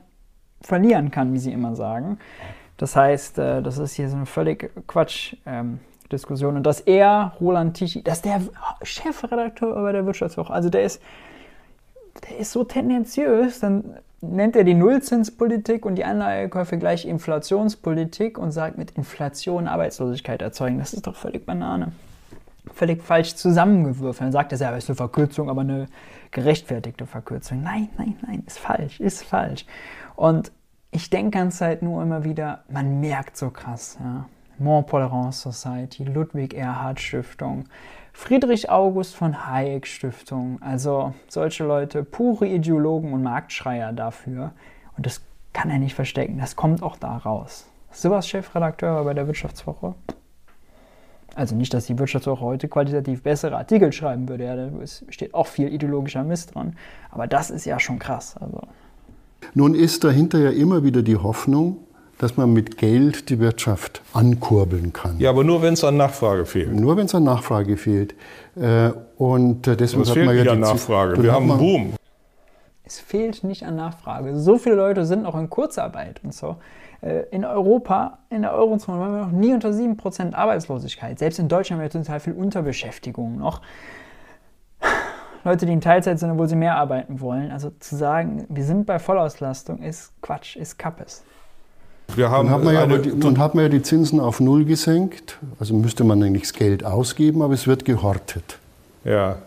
verlieren 0.61 1.11
kann, 1.11 1.33
wie 1.33 1.37
sie 1.37 1.53
immer 1.53 1.75
sagen. 1.75 2.17
Das 2.77 2.95
heißt, 2.95 3.37
äh, 3.37 3.61
das 3.61 3.77
ist 3.77 3.93
hier 3.93 4.09
so 4.09 4.17
eine 4.17 4.25
völlig 4.25 4.71
Quatsch. 4.87 5.35
Diskussion. 6.11 6.55
Und 6.57 6.63
dass 6.63 6.79
er, 6.81 7.33
Roland 7.39 7.77
Tichy, 7.77 8.03
dass 8.03 8.21
der 8.21 8.41
Chefredakteur 8.83 9.73
bei 9.81 9.91
der 9.91 10.05
Wirtschaftswoche, 10.05 10.53
also 10.53 10.69
der 10.69 10.83
ist, 10.83 11.01
der 12.29 12.37
ist 12.37 12.51
so 12.51 12.63
tendenziös, 12.63 13.59
dann 13.59 13.97
nennt 14.21 14.55
er 14.55 14.63
die 14.63 14.73
Nullzinspolitik 14.73 15.85
und 15.85 15.95
die 15.95 16.05
Anleihekäufe 16.05 16.77
gleich 16.77 17.05
Inflationspolitik 17.05 18.37
und 18.37 18.51
sagt 18.51 18.77
mit 18.77 18.91
Inflation 18.91 19.67
Arbeitslosigkeit 19.67 20.41
erzeugen. 20.41 20.79
Das 20.79 20.93
ist 20.93 21.07
doch 21.07 21.15
völlig 21.15 21.45
Banane. 21.45 21.91
Völlig 22.73 23.03
falsch 23.03 23.35
zusammengewürfelt. 23.35 24.25
Dann 24.25 24.31
sagt 24.31 24.51
er 24.51 24.57
selber, 24.57 24.77
ist 24.77 24.89
eine 24.89 24.95
Verkürzung, 24.95 25.49
aber 25.49 25.61
eine 25.61 25.87
gerechtfertigte 26.31 27.05
Verkürzung. 27.05 27.61
Nein, 27.61 27.89
nein, 27.97 28.17
nein, 28.25 28.43
ist 28.47 28.59
falsch, 28.59 28.99
ist 28.99 29.23
falsch. 29.23 29.65
Und 30.15 30.51
ich 30.91 31.09
denke 31.09 31.37
ganz 31.37 31.57
Zeit 31.57 31.81
nur 31.81 32.01
immer 32.01 32.23
wieder, 32.23 32.63
man 32.69 32.99
merkt 33.01 33.37
so 33.37 33.49
krass, 33.49 33.97
ja, 33.99 34.25
Mont 34.59 34.87
Pelerin 34.87 35.31
Society, 35.31 36.03
Ludwig 36.03 36.53
Erhard 36.53 36.99
Stiftung, 36.99 37.65
Friedrich 38.13 38.69
August 38.69 39.15
von 39.15 39.47
Hayek 39.47 39.85
Stiftung, 39.85 40.61
also 40.61 41.13
solche 41.27 41.65
Leute, 41.65 42.03
pure 42.03 42.47
Ideologen 42.47 43.13
und 43.13 43.23
Marktschreier 43.23 43.91
dafür. 43.91 44.51
Und 44.95 45.05
das 45.05 45.21
kann 45.53 45.69
er 45.69 45.79
nicht 45.79 45.95
verstecken, 45.95 46.37
das 46.39 46.55
kommt 46.55 46.81
auch 46.81 46.97
da 46.97 47.17
raus. 47.17 47.67
Sowas 47.91 48.27
Chefredakteur 48.27 49.03
bei 49.03 49.13
der 49.13 49.27
Wirtschaftswoche. 49.27 49.95
Also 51.35 51.55
nicht, 51.55 51.73
dass 51.73 51.85
die 51.85 51.99
Wirtschaftswoche 51.99 52.41
heute 52.41 52.67
qualitativ 52.69 53.21
bessere 53.21 53.57
Artikel 53.57 53.91
schreiben 53.91 54.29
würde, 54.29 54.45
ja, 54.45 54.55
da 54.55 54.69
steht 55.09 55.33
auch 55.33 55.47
viel 55.47 55.73
ideologischer 55.73 56.23
Mist 56.23 56.55
dran. 56.55 56.77
Aber 57.11 57.27
das 57.27 57.49
ist 57.49 57.65
ja 57.65 57.79
schon 57.79 57.99
krass. 57.99 58.37
Also. 58.37 58.61
Nun 59.53 59.75
ist 59.75 60.03
dahinter 60.05 60.39
ja 60.39 60.51
immer 60.51 60.83
wieder 60.83 61.01
die 61.01 61.17
Hoffnung, 61.17 61.84
dass 62.17 62.37
man 62.37 62.53
mit 62.53 62.77
Geld 62.77 63.29
die 63.29 63.39
Wirtschaft 63.39 64.01
ankurbeln 64.13 64.93
kann. 64.93 65.19
Ja, 65.19 65.29
aber 65.29 65.43
nur 65.43 65.61
wenn 65.61 65.73
es 65.73 65.83
an 65.83 65.97
Nachfrage 65.97 66.45
fehlt. 66.45 66.73
Nur 66.73 66.97
wenn 66.97 67.05
es 67.05 67.15
an 67.15 67.23
Nachfrage 67.23 67.77
fehlt. 67.77 68.15
Äh, 68.55 68.91
und 69.17 69.67
äh, 69.67 69.75
deswegen 69.75 70.03
es 70.03 70.11
fehlt 70.11 70.25
man 70.25 70.35
ja 70.35 70.43
nicht 70.43 70.51
an 70.51 70.59
Nachfrage. 70.59 71.21
Wir 71.21 71.33
haben 71.33 71.49
einen 71.51 71.59
Boom. 71.59 71.93
Es 72.83 72.99
fehlt 72.99 73.43
nicht 73.43 73.63
an 73.63 73.75
Nachfrage. 73.75 74.37
So 74.39 74.57
viele 74.57 74.75
Leute 74.75 75.05
sind 75.05 75.23
noch 75.23 75.35
in 75.35 75.49
Kurzarbeit 75.49 76.21
und 76.23 76.33
so. 76.33 76.57
Äh, 77.01 77.23
in 77.31 77.43
Europa, 77.43 78.19
in 78.29 78.43
der 78.43 78.53
Eurozone, 78.53 78.99
waren 78.99 79.13
wir 79.13 79.25
noch 79.25 79.31
nie 79.31 79.53
unter 79.53 79.69
7% 79.69 80.33
Arbeitslosigkeit. 80.33 81.19
Selbst 81.19 81.39
in 81.39 81.47
Deutschland 81.47 81.81
haben 81.81 81.85
wir 81.85 81.89
total 81.89 82.19
viel 82.19 82.33
Unterbeschäftigung 82.33 83.37
noch. 83.37 83.61
Leute, 85.43 85.65
die 85.65 85.73
in 85.73 85.81
Teilzeit 85.81 86.17
sind, 86.19 86.31
obwohl 86.31 86.47
sie 86.47 86.55
mehr 86.55 86.75
arbeiten 86.77 87.19
wollen. 87.19 87.51
Also 87.51 87.71
zu 87.79 87.95
sagen, 87.95 88.45
wir 88.49 88.63
sind 88.63 88.85
bei 88.85 88.99
Vollauslastung, 88.99 89.81
ist 89.81 90.13
Quatsch, 90.21 90.55
ist 90.55 90.79
Kappes. 90.79 91.23
Wir 92.15 92.29
haben 92.29 92.49
nun, 92.49 92.55
hat 92.55 92.63
man 92.63 92.73
ja 92.73 92.85
die, 92.85 93.09
nun 93.09 93.37
hat 93.39 93.55
man 93.55 93.63
ja 93.65 93.69
die 93.69 93.81
Zinsen 93.81 94.19
auf 94.19 94.39
Null 94.39 94.65
gesenkt. 94.65 95.37
Also 95.59 95.73
müsste 95.73 96.03
man 96.03 96.21
eigentlich 96.23 96.43
das 96.43 96.53
Geld 96.53 96.83
ausgeben, 96.83 97.41
aber 97.41 97.53
es 97.53 97.67
wird 97.67 97.85
gehortet. 97.85 98.59
Ja. 99.03 99.37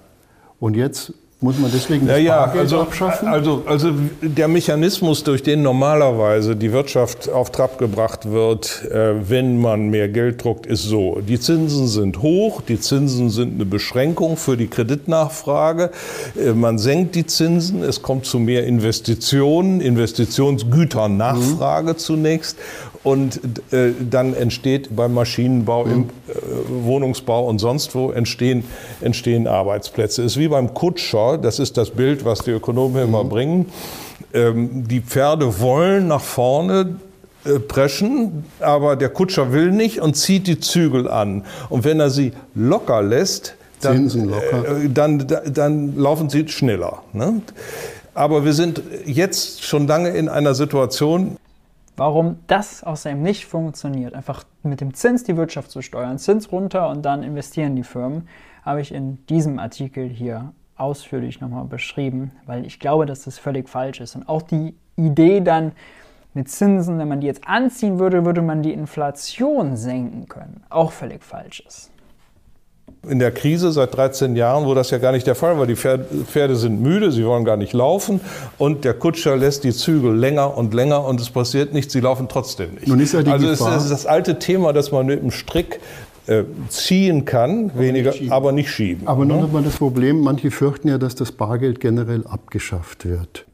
Und 0.61 0.77
jetzt 0.77 1.13
muss 1.41 1.57
man 1.57 1.71
deswegen 1.71 2.09
das 2.09 2.21
ja, 2.21 2.47
Bargeld 2.47 2.65
also, 2.65 2.81
abschaffen? 2.81 3.29
Also, 3.29 3.63
also 3.65 3.93
der 4.23 4.49
Mechanismus, 4.49 5.23
durch 5.23 5.45
den 5.45 5.63
normalerweise 5.63 6.57
die 6.57 6.73
Wirtschaft 6.73 7.31
auf 7.31 7.53
Trab 7.53 7.79
gebracht 7.79 8.29
wird, 8.29 8.85
äh, 8.91 9.31
wenn 9.31 9.61
man 9.61 9.89
mehr 9.89 10.09
Geld 10.09 10.43
druckt, 10.43 10.67
ist 10.67 10.83
so. 10.83 11.21
Die 11.21 11.39
Zinsen 11.39 11.87
sind 11.87 12.23
hoch, 12.23 12.61
die 12.61 12.81
Zinsen 12.81 13.31
sind 13.31 13.55
eine 13.55 13.67
Beschränkung 13.67 14.37
für 14.37 14.57
die 14.57 14.67
Kreditnachfrage. 14.67 15.93
Äh, 16.37 16.55
man 16.55 16.79
senkt 16.79 17.15
die 17.15 17.25
Zinsen, 17.25 17.85
es 17.85 18.03
kommt 18.03 18.27
zu 18.27 18.41
mehr 18.41 18.67
Investitionen, 18.67 19.81
Investitionsgüternachfrage 19.81 21.93
mhm. 21.93 21.99
zunächst. 21.99 22.59
Und 23.05 23.41
äh, 23.73 23.93
dann 24.11 24.35
entsteht 24.35 24.95
beim 24.95 25.15
Maschinenbau, 25.15 25.85
mhm. 25.85 25.93
im 25.93 26.03
äh, 26.03 26.85
Wohnungsbau 26.85 27.47
und 27.47 27.59
sonst 27.59 27.95
wo 27.95 28.11
entstehen, 28.11 28.65
entstehen 29.01 29.47
Arbeitsplätze. 29.47 30.23
Es 30.23 30.33
ist 30.33 30.39
wie 30.39 30.49
beim 30.49 30.75
Kutscher, 30.75 31.39
das 31.39 31.59
ist 31.59 31.77
das 31.77 31.91
Bild, 31.91 32.25
was 32.25 32.41
die 32.41 32.51
Ökonomen 32.51 33.03
mhm. 33.03 33.09
immer 33.09 33.25
bringen. 33.25 33.67
Ähm, 34.35 34.87
die 34.89 35.01
Pferde 35.01 35.61
wollen 35.61 36.09
nach 36.09 36.21
vorne, 36.21 36.97
äh, 37.45 37.61
preschen, 37.61 38.45
aber 38.61 38.97
der 38.97 39.11
Kutscher 39.11 39.53
will 39.53 39.71
nicht 39.71 40.01
und 40.01 40.15
zieht 40.15 40.47
die 40.47 40.59
Zügel 40.59 41.09
an. 41.09 41.45
Und 41.69 41.85
wenn 41.85 42.01
er 42.01 42.11
sie 42.11 42.33
locker 42.55 43.01
lässt, 43.01 43.55
dann, 43.81 44.09
äh, 44.09 44.89
dann, 44.93 45.25
dann, 45.53 45.97
laufen 45.97 46.29
sie 46.29 46.49
schneller. 46.49 47.03
Ne? 47.13 47.41
Aber 48.15 48.45
wir 48.45 48.53
sind 48.53 48.83
jetzt 49.07 49.63
schon 49.63 49.87
lange 49.87 50.11
in 50.11 50.29
einer 50.29 50.55
Situation, 50.55 51.37
Warum 51.99 52.37
das 52.47 52.85
außerdem 52.85 53.21
nicht 53.21 53.47
funktioniert, 53.47 54.15
einfach 54.15 54.45
mit 54.63 54.81
dem 54.81 54.95
Zins 54.95 55.25
die 55.25 55.37
Wirtschaft 55.37 55.73
zu 55.73 55.83
steuern, 55.83 56.19
Zins 56.19 56.53
runter 56.53 56.89
und 56.91 57.03
dann 57.03 57.25
investieren 57.25 57.75
die 57.75 57.83
Firmen, 57.83 58.29
habe 58.65 58.81
ich 58.81 58.95
in 58.95 59.27
diesem 59.27 59.59
Artikel 59.59 60.09
hier 60.09 60.53
ausführlich 60.77 61.41
nochmal 61.41 61.65
beschrieben, 61.65 62.31
weil 62.47 62.65
ich 62.65 62.79
glaube, 62.79 63.05
dass 63.05 63.25
das 63.25 63.41
völlig 63.41 63.69
falsch 63.69 64.01
ist. 64.01 64.15
Und 64.15 64.29
auch 64.29 64.43
die 64.43 64.77
Idee 64.95 65.41
dann 65.41 65.73
mit 66.35 66.49
Zinsen, 66.49 67.01
wenn 67.01 67.09
man 67.09 67.21
die 67.21 67.27
jetzt 67.27 67.49
anziehen 67.49 67.99
würde, 67.99 68.25
würde 68.25 68.43
man 68.43 68.63
die 68.63 68.73
Inflation 68.73 69.77
senken 69.77 70.29
können, 70.29 70.63
auch 70.71 70.93
völlig 70.93 71.25
falsch 71.25 71.65
ist 71.67 71.91
in 73.09 73.19
der 73.19 73.31
Krise 73.31 73.73
seit 73.73 73.97
13 73.97 74.37
Jahren, 74.37 74.67
wo 74.67 74.75
das 74.75 74.91
ja 74.91 74.99
gar 74.99 75.13
nicht 75.13 75.27
der 75.27 75.35
Fall 75.35 75.59
war. 75.59 75.67
Die 75.67 75.77
Pferde 75.77 76.57
sind 76.57 76.81
müde, 76.81 77.11
sie 77.13 77.25
wollen 77.25 77.45
gar 77.45 77.57
nicht 77.57 77.73
laufen 77.73 78.21
und 78.59 78.85
der 78.85 78.95
Kutscher 78.95 79.37
lässt 79.37 79.65
die 79.65 79.73
Zügel 79.73 80.15
länger 80.15 80.57
und 80.57 80.75
länger 80.75 81.05
und 81.05 81.21
es 81.21 81.31
passiert 81.31 81.73
nichts, 81.73 81.93
sie 81.93 82.01
laufen 82.01 82.29
trotzdem 82.29 82.75
nicht. 82.75 82.89
Nun 82.89 83.01
ist 83.01 83.13
ja 83.13 83.23
die 83.23 83.31
also 83.31 83.47
Gefahr. 83.47 83.77
es 83.77 83.85
ist 83.85 83.91
das 83.91 84.07
alte 84.07 84.39
Thema, 84.39 84.73
dass 84.73 84.93
man 84.93 85.07
mit 85.07 85.23
dem 85.23 85.31
Strick 85.31 85.81
äh, 86.27 86.45
ziehen 86.69 87.25
kann, 87.25 87.71
aber 87.71 87.81
weniger, 87.81 88.11
nicht 88.11 88.31
aber 88.31 88.53
nicht 88.53 88.71
schieben. 88.71 89.07
Aber 89.07 89.25
nun 89.25 89.39
ne? 89.39 89.43
hat 89.45 89.53
man 89.53 89.65
das 89.65 89.77
Problem, 89.77 90.21
manche 90.21 90.51
fürchten 90.51 90.89
ja, 90.89 90.99
dass 90.99 91.15
das 91.15 91.33
Bargeld 91.33 91.81
generell 91.81 92.27
abgeschafft 92.27 93.05
wird. 93.05 93.47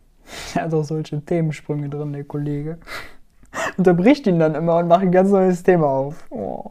Er 0.54 0.62
hat 0.62 0.74
auch 0.74 0.84
solche 0.84 1.20
Themensprünge 1.20 1.88
drin, 1.88 2.12
der 2.12 2.24
Kollege. 2.24 2.78
Unterbricht 3.76 4.26
ihn 4.26 4.38
dann 4.38 4.54
immer 4.54 4.78
und 4.78 4.88
macht 4.88 5.02
ein 5.02 5.12
ganz 5.12 5.30
neues 5.30 5.62
Thema 5.62 5.86
auf. 5.86 6.26
Oh. 6.30 6.70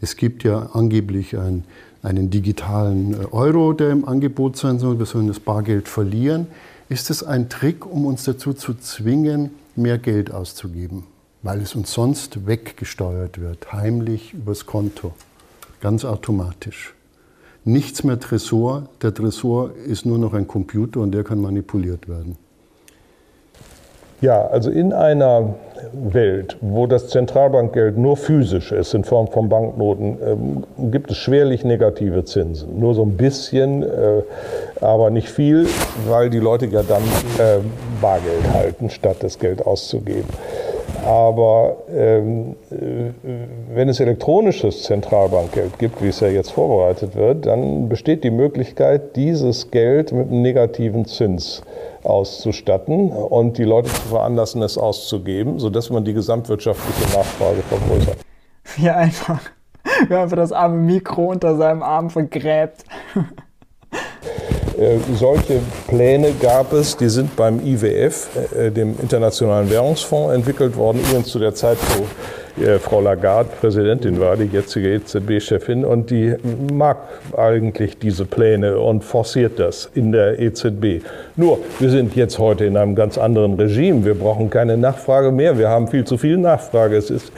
Es 0.00 0.16
gibt 0.16 0.44
ja 0.44 0.70
angeblich 0.72 1.36
ein, 1.36 1.64
einen 2.02 2.30
digitalen 2.30 3.14
äh, 3.14 3.26
Euro, 3.30 3.72
der 3.72 3.90
im 3.90 4.06
Angebot 4.06 4.56
sein 4.56 4.78
soll. 4.78 4.98
Wir 4.98 5.06
sollen 5.06 5.28
das 5.28 5.40
Bargeld 5.40 5.88
verlieren. 5.88 6.46
Ist 6.88 7.10
es 7.10 7.22
ein 7.22 7.48
Trick, 7.48 7.86
um 7.86 8.06
uns 8.06 8.24
dazu 8.24 8.52
zu 8.52 8.74
zwingen, 8.74 9.50
mehr 9.76 9.98
Geld 9.98 10.32
auszugeben? 10.32 11.04
weil 11.42 11.60
es 11.60 11.74
uns 11.74 11.92
sonst 11.92 12.46
weggesteuert 12.46 13.40
wird, 13.40 13.72
heimlich 13.72 14.34
übers 14.34 14.66
Konto, 14.66 15.14
ganz 15.80 16.04
automatisch. 16.04 16.94
Nichts 17.64 18.04
mehr 18.04 18.18
Tresor, 18.18 18.88
der 19.02 19.14
Tresor 19.14 19.74
ist 19.74 20.06
nur 20.06 20.18
noch 20.18 20.34
ein 20.34 20.48
Computer 20.48 21.00
und 21.00 21.12
der 21.12 21.24
kann 21.24 21.40
manipuliert 21.40 22.08
werden. 22.08 22.36
Ja, 24.20 24.46
also 24.48 24.70
in 24.70 24.92
einer 24.92 25.54
Welt, 25.92 26.58
wo 26.60 26.86
das 26.86 27.08
Zentralbankgeld 27.08 27.96
nur 27.96 28.16
physisch 28.16 28.70
ist, 28.70 28.92
in 28.92 29.02
Form 29.02 29.28
von 29.28 29.48
Banknoten, 29.48 30.18
ähm, 30.24 30.90
gibt 30.90 31.10
es 31.10 31.16
schwerlich 31.16 31.64
negative 31.64 32.24
Zinsen. 32.24 32.78
Nur 32.78 32.94
so 32.94 33.02
ein 33.02 33.16
bisschen, 33.16 33.82
äh, 33.82 34.22
aber 34.80 35.10
nicht 35.10 35.30
viel, 35.30 35.66
weil 36.06 36.28
die 36.28 36.38
Leute 36.38 36.66
ja 36.66 36.82
dann 36.82 37.02
äh, 37.38 37.60
Bargeld 38.02 38.52
halten, 38.52 38.90
statt 38.90 39.16
das 39.20 39.38
Geld 39.38 39.66
auszugeben. 39.66 40.28
Aber 41.04 41.76
ähm, 41.92 42.56
äh, 42.70 43.10
wenn 43.74 43.88
es 43.88 44.00
elektronisches 44.00 44.82
Zentralbankgeld 44.84 45.78
gibt, 45.78 46.02
wie 46.02 46.08
es 46.08 46.20
ja 46.20 46.28
jetzt 46.28 46.52
vorbereitet 46.52 47.14
wird, 47.14 47.46
dann 47.46 47.88
besteht 47.88 48.24
die 48.24 48.30
Möglichkeit, 48.30 49.16
dieses 49.16 49.70
Geld 49.70 50.12
mit 50.12 50.28
einem 50.28 50.42
negativen 50.42 51.04
Zins 51.06 51.62
auszustatten 52.02 53.10
und 53.10 53.58
die 53.58 53.64
Leute 53.64 53.88
zu 53.88 54.02
veranlassen, 54.02 54.62
es 54.62 54.78
auszugeben, 54.78 55.58
sodass 55.58 55.90
man 55.90 56.04
die 56.04 56.14
gesamtwirtschaftliche 56.14 57.16
Nachfrage 57.16 57.62
vergrößert. 57.62 58.18
Ja, 58.78 58.96
einfach. 58.96 59.40
Wie 60.08 60.14
einfach 60.14 60.36
das 60.36 60.52
arme 60.52 60.76
Mikro 60.76 61.26
unter 61.26 61.56
seinem 61.56 61.82
Arm 61.82 62.10
vergräbt. 62.10 62.84
Äh, 64.80 64.98
solche 65.14 65.60
Pläne 65.88 66.32
gab 66.40 66.72
es, 66.72 66.96
die 66.96 67.10
sind 67.10 67.36
beim 67.36 67.60
IWF, 67.60 68.28
äh, 68.56 68.70
dem 68.70 68.98
Internationalen 68.98 69.68
Währungsfonds, 69.68 70.34
entwickelt 70.34 70.74
worden, 70.74 71.00
übrigens 71.00 71.28
zu 71.28 71.38
der 71.38 71.54
Zeit, 71.54 71.76
wo 71.98 72.06
Frau 72.80 73.00
Lagarde 73.00 73.50
Präsidentin 73.60 74.20
war, 74.20 74.36
die 74.36 74.44
jetzige 74.44 74.94
EZB-Chefin, 74.94 75.84
und 75.84 76.10
die 76.10 76.34
mag 76.72 76.98
eigentlich 77.36 77.98
diese 77.98 78.24
Pläne 78.24 78.78
und 78.78 79.02
forciert 79.02 79.58
das 79.58 79.90
in 79.94 80.12
der 80.12 80.38
EZB. 80.38 81.02
Nur, 81.36 81.58
wir 81.78 81.90
sind 81.90 82.14
jetzt 82.16 82.38
heute 82.38 82.64
in 82.64 82.76
einem 82.76 82.94
ganz 82.94 83.18
anderen 83.18 83.54
Regime. 83.54 84.04
Wir 84.04 84.14
brauchen 84.14 84.50
keine 84.50 84.76
Nachfrage 84.76 85.32
mehr. 85.32 85.58
Wir 85.58 85.68
haben 85.68 85.88
viel 85.88 86.04
zu 86.04 86.18
viel 86.18 86.36
Nachfrage. 86.36 86.96
Es 86.96 87.10
ist, 87.10 87.32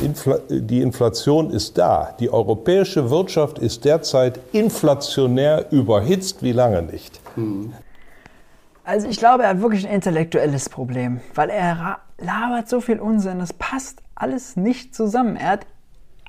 die, 0.00 0.06
Infl 0.06 0.40
die 0.48 0.80
Inflation 0.80 1.50
ist 1.50 1.76
da. 1.76 2.14
Die 2.20 2.30
europäische 2.30 3.10
Wirtschaft 3.10 3.58
ist 3.58 3.84
derzeit 3.84 4.38
inflationär 4.52 5.66
überhitzt 5.70 6.42
wie 6.42 6.52
lange 6.52 6.82
nicht. 6.82 7.20
Also 8.84 9.06
ich 9.08 9.18
glaube, 9.18 9.42
er 9.42 9.50
hat 9.50 9.60
wirklich 9.60 9.86
ein 9.86 9.94
intellektuelles 9.94 10.68
Problem, 10.68 11.20
weil 11.34 11.50
er 11.50 11.98
labert 12.18 12.68
so 12.68 12.80
viel 12.80 13.00
Unsinn. 13.00 13.38
Das 13.38 13.52
passt 13.52 14.02
alles 14.18 14.56
nicht 14.56 14.94
zusammen. 14.94 15.36
Er 15.36 15.50
hat 15.50 15.66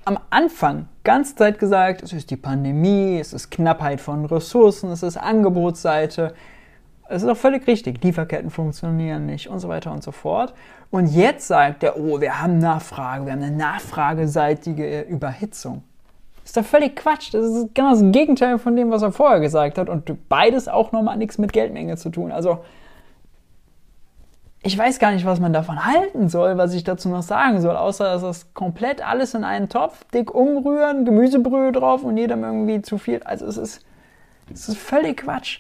am 0.06 0.20
Anfang 0.30 0.88
ganz 1.03 1.36
Zeit 1.36 1.60
gesagt, 1.60 2.03
es 2.03 2.14
ist 2.14 2.30
die 2.32 2.38
Pandemie, 2.38 3.20
es 3.20 3.34
ist 3.34 3.52
Knappheit 3.52 4.02
von 4.02 4.26
Ressourcen, 4.26 4.91
es 4.91 5.03
ist 5.03 5.18
Angebotsseite. 5.18 6.34
Es 7.11 7.24
ist 7.24 7.30
auch 7.30 7.38
völlig 7.38 7.66
richtig, 7.66 8.03
Lieferketten 8.03 8.52
funktionieren 8.52 9.26
nicht 9.26 9.49
und 9.49 9.60
so 9.60 9.68
weiter 9.68 9.91
und 9.91 10.03
so 10.03 10.11
fort. 10.11 10.53
Und 10.91 11.07
jetzt 11.07 11.48
sagt 11.48 11.84
er, 11.84 11.98
oh, 11.98 12.22
wir 12.22 12.40
haben 12.40 12.60
Nachfrage, 12.60 13.26
wir 13.26 13.34
haben 13.34 13.41
eine 13.41 13.56
nachfrageseitige 13.56 15.02
Überhitzung. 15.02 15.84
Ist 16.45 16.57
doch 16.57 16.66
völlig 16.66 16.95
Quatsch. 16.95 17.34
Das 17.34 17.45
ist 17.45 17.76
genau 17.76 17.91
das 17.91 18.03
Gegenteil 18.11 18.57
von 18.57 18.76
dem, 18.76 18.90
was 18.90 19.02
er 19.02 19.11
vorher 19.11 19.40
gesagt 19.40 19.78
hat. 19.78 19.90
Und 19.90 20.30
beides 20.30 20.68
auch 20.68 20.91
nochmal 20.91 21.18
nichts 21.18 21.38
mit 21.38 21.53
Geldmenge 21.53 21.98
zu 21.98 22.10
tun. 22.10 22.32
Also 22.32 22.60
ich 24.61 24.77
weiß 24.77 24.99
gar 24.99 25.11
nicht, 25.11 25.26
was 25.26 25.40
man 25.40 25.53
davon 25.53 25.86
halten 25.86 26.27
soll, 26.27 26.57
was 26.57 26.73
ich 26.73 26.84
dazu 26.84 27.07
noch 27.10 27.22
sagen 27.22 27.61
soll, 27.61 27.77
außer 27.77 28.03
dass 28.03 28.22
das 28.22 28.53
komplett 28.53 29.06
alles 29.06 29.34
in 29.34 29.44
einen 29.44 29.69
Topf, 29.69 30.03
dick 30.14 30.34
umrühren, 30.34 31.06
Gemüsebrühe 31.06 31.72
drauf 31.72 32.03
und 32.03 32.18
jedem 32.18 32.44
irgendwie 32.44 32.81
zu 32.81 32.98
viel. 32.98 33.23
Also 33.23 33.45
es 33.45 33.57
ist, 33.57 33.86
es 34.52 34.68
ist 34.68 34.77
völlig 34.77 35.18
Quatsch. 35.18 35.60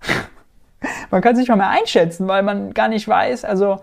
man 1.10 1.20
kann 1.22 1.34
sich 1.34 1.48
mal 1.48 1.56
mehr 1.56 1.70
einschätzen, 1.70 2.28
weil 2.28 2.44
man 2.44 2.72
gar 2.72 2.88
nicht 2.88 3.08
weiß, 3.08 3.44
also 3.44 3.80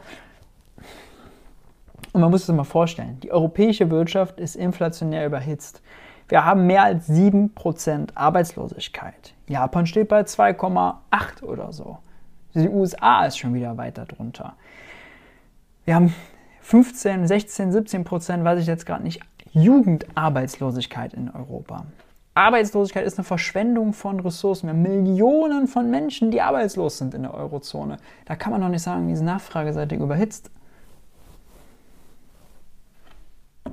und 2.11 2.21
man 2.21 2.31
muss 2.31 2.43
es 2.43 2.55
mal 2.55 2.63
vorstellen, 2.63 3.19
die 3.21 3.31
europäische 3.31 3.91
Wirtschaft 3.91 4.39
ist 4.39 4.55
inflationär 4.55 5.26
überhitzt. 5.26 5.81
Wir 6.27 6.43
haben 6.43 6.65
mehr 6.67 6.84
als 6.84 7.09
7% 7.09 8.09
Arbeitslosigkeit. 8.15 9.34
Japan 9.47 9.85
steht 9.85 10.09
bei 10.09 10.21
2,8 10.21 11.43
oder 11.43 11.71
so. 11.71 11.99
Die 12.61 12.69
USA 12.69 13.26
ist 13.26 13.38
schon 13.38 13.53
wieder 13.53 13.77
weiter 13.77 14.06
drunter. 14.06 14.56
Wir 15.86 15.95
haben 15.95 16.14
15, 16.61 17.27
16, 17.27 17.72
17 17.72 18.03
Prozent, 18.03 18.44
weiß 18.44 18.60
ich 18.60 18.68
jetzt 18.68 18.86
gerade 18.86 19.03
nicht, 19.03 19.22
Jugendarbeitslosigkeit 19.53 21.14
in 21.14 21.30
Europa. 21.30 21.86
Arbeitslosigkeit 22.36 23.06
ist 23.06 23.18
eine 23.18 23.26
Verschwendung 23.26 23.94
von 23.94 24.19
Ressourcen. 24.19 24.68
Wir 24.68 24.73
haben 24.73 24.81
Millionen 24.81 25.68
von 25.68 25.90
Menschen, 25.90 26.31
die 26.31 26.41
arbeitslos 26.41 26.98
sind 26.98 27.14
in 27.14 27.23
der 27.23 27.34
Eurozone. 27.34 27.98
Da 28.26 28.36
kann 28.36 28.52
man 28.52 28.61
doch 28.61 28.69
nicht 28.69 28.84
sagen, 28.84 29.07
diese 29.07 29.26
Nachfrageseitig 29.26 29.99
überhitzt. 29.99 30.52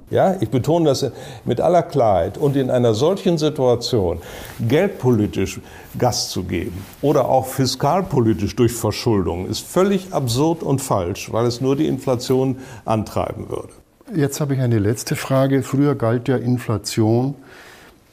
Ja, 0.09 0.37
ich 0.41 0.51
betone 0.51 0.87
das 0.87 1.11
mit 1.45 1.61
aller 1.61 1.83
Klarheit. 1.83 2.39
Und 2.39 2.55
in 2.57 2.70
einer 2.70 2.95
solchen 2.95 3.39
Situation 3.39 4.20
geldpolitisch 4.61 5.61
Gas 5.99 6.31
zu 6.31 6.45
geben 6.45 6.85
oder 7.03 7.28
auch 7.28 7.47
fiskalpolitisch 7.47 8.55
durch 8.55 8.73
Verschuldung 8.73 9.49
ist 9.49 9.66
völlig 9.66 10.12
absurd 10.12 10.62
und 10.62 10.81
falsch, 10.81 11.33
weil 11.33 11.47
es 11.47 11.61
nur 11.61 11.74
die 11.74 11.87
Inflation 11.87 12.59
antreiben 12.85 13.49
würde. 13.49 13.73
Jetzt 14.15 14.41
habe 14.41 14.55
ich 14.55 14.61
eine 14.61 14.78
letzte 14.78 15.16
Frage. 15.16 15.65
Früher 15.65 15.97
galt 15.97 16.28
ja 16.28 16.37
Inflation 16.37 17.35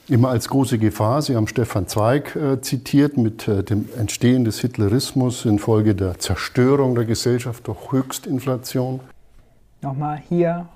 immer 0.08 0.30
als 0.30 0.50
große 0.50 0.80
Gefahr. 0.80 1.22
Sie 1.22 1.36
haben 1.36 1.48
Stefan 1.48 1.88
Zweig 1.88 2.36
äh, 2.36 2.60
zitiert 2.62 3.18
mit 3.18 3.48
äh, 3.48 3.64
dem 3.64 3.88
Entstehen 3.98 4.44
des 4.44 4.60
Hitlerismus 4.60 5.46
infolge 5.46 5.94
der 5.94 6.18
Zerstörung 6.18 6.96
der 6.96 7.06
Gesellschaft 7.06 7.68
durch 7.68 7.92
Höchstinflation. 7.92 9.02
Nochmal 9.82 10.22
hier 10.28 10.68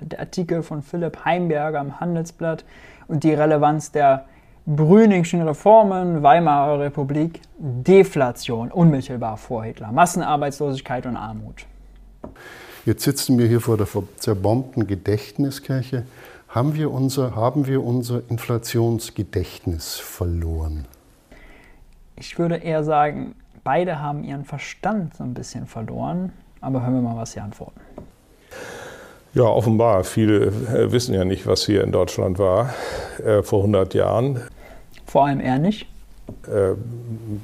der 0.00 0.20
Artikel 0.20 0.62
von 0.62 0.82
Philipp 0.82 1.24
Heimberger 1.24 1.80
im 1.80 2.00
Handelsblatt 2.00 2.64
und 3.08 3.24
die 3.24 3.34
Relevanz 3.34 3.92
der 3.92 4.26
Brüningschen 4.66 5.42
Reformen, 5.42 6.22
Weimarer 6.22 6.80
Republik, 6.80 7.40
Deflation 7.58 8.72
unmittelbar 8.72 9.36
vor 9.36 9.64
Hitler, 9.64 9.92
Massenarbeitslosigkeit 9.92 11.06
und 11.06 11.16
Armut. 11.16 11.66
Jetzt 12.84 13.04
sitzen 13.04 13.38
wir 13.38 13.46
hier 13.46 13.60
vor 13.60 13.76
der 13.76 13.86
zerbombten 14.16 14.86
Gedächtniskirche. 14.86 16.04
Haben 16.48 16.74
wir 16.74 16.90
unser, 16.90 17.36
haben 17.36 17.66
wir 17.66 17.84
unser 17.84 18.22
Inflationsgedächtnis 18.28 19.94
verloren? 19.94 20.86
Ich 22.16 22.38
würde 22.38 22.56
eher 22.56 22.82
sagen, 22.82 23.34
beide 23.62 24.00
haben 24.00 24.24
ihren 24.24 24.44
Verstand 24.44 25.16
so 25.16 25.24
ein 25.24 25.34
bisschen 25.34 25.66
verloren. 25.66 26.32
Aber 26.60 26.82
hören 26.82 26.94
wir 26.94 27.02
mal, 27.02 27.16
was 27.16 27.32
sie 27.32 27.40
antworten. 27.40 27.80
Ja, 29.36 29.44
offenbar. 29.44 30.02
Viele 30.04 30.46
äh, 30.46 30.92
wissen 30.92 31.14
ja 31.14 31.26
nicht, 31.26 31.46
was 31.46 31.66
hier 31.66 31.84
in 31.84 31.92
Deutschland 31.92 32.38
war 32.38 32.72
äh, 33.22 33.42
vor 33.42 33.58
100 33.58 33.92
Jahren. 33.92 34.40
Vor 35.04 35.26
allem 35.26 35.40
er 35.40 35.58
nicht. 35.58 35.86
Äh, 36.46 36.74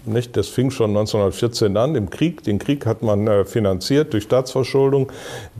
nicht, 0.04 0.36
das 0.36 0.48
fing 0.48 0.70
schon 0.70 0.90
1914 0.90 1.76
an 1.76 1.94
im 1.94 2.10
Krieg. 2.10 2.42
Den 2.44 2.58
Krieg 2.58 2.86
hat 2.86 3.02
man 3.02 3.26
äh, 3.26 3.44
finanziert 3.44 4.12
durch 4.12 4.24
Staatsverschuldung. 4.24 5.10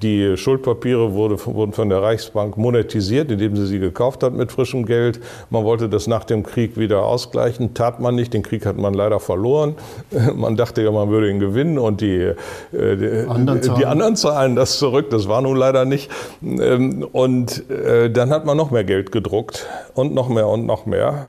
Die 0.01 0.36
Schuldpapiere 0.36 1.12
wurde, 1.12 1.44
wurden 1.47 1.73
von 1.73 1.89
der 1.89 2.03
Reichsbank 2.03 2.57
monetisiert, 2.57 3.31
indem 3.31 3.57
sie 3.57 3.66
sie 3.66 3.78
gekauft 3.78 4.23
hat 4.23 4.32
mit 4.32 4.53
frischem 4.53 4.86
Geld. 4.86 5.20
Man 5.51 5.65
wollte 5.65 5.89
das 5.89 6.07
nach 6.07 6.24
dem 6.24 6.43
Krieg 6.43 6.77
wieder 6.77 7.05
ausgleichen, 7.05 7.74
tat 7.74 8.01
man 8.01 8.15
nicht. 8.15 8.32
Den 8.32 8.43
Krieg 8.43 8.65
hat 8.66 8.77
man 8.77 8.94
leider 8.94 9.20
verloren. 9.20 9.74
Man 10.35 10.57
dachte 10.57 10.82
ja, 10.82 10.90
man 10.90 11.11
würde 11.11 11.31
ihn 11.31 11.39
gewinnen 11.39 11.78
und 11.78 12.01
die, 12.01 12.16
äh, 12.16 12.35
die, 12.73 13.28
anderen, 13.28 13.61
die 13.61 13.86
anderen 13.86 14.16
zahlen 14.16 14.57
das 14.57 14.78
zurück. 14.78 15.11
Das 15.11 15.28
war 15.28 15.43
nun 15.43 15.57
leider 15.57 15.85
nicht. 15.85 16.11
Ähm, 16.43 17.07
und 17.12 17.65
dann 17.69 18.31
hat 18.31 18.44
man 18.44 18.57
noch 18.57 18.70
mehr 18.70 18.85
Geld 18.85 19.12
gedruckt 19.12 19.66
und 19.94 20.15
noch 20.15 20.28
mehr 20.28 20.49
und 20.49 20.66
noch 20.66 20.86
mehr 20.86 21.28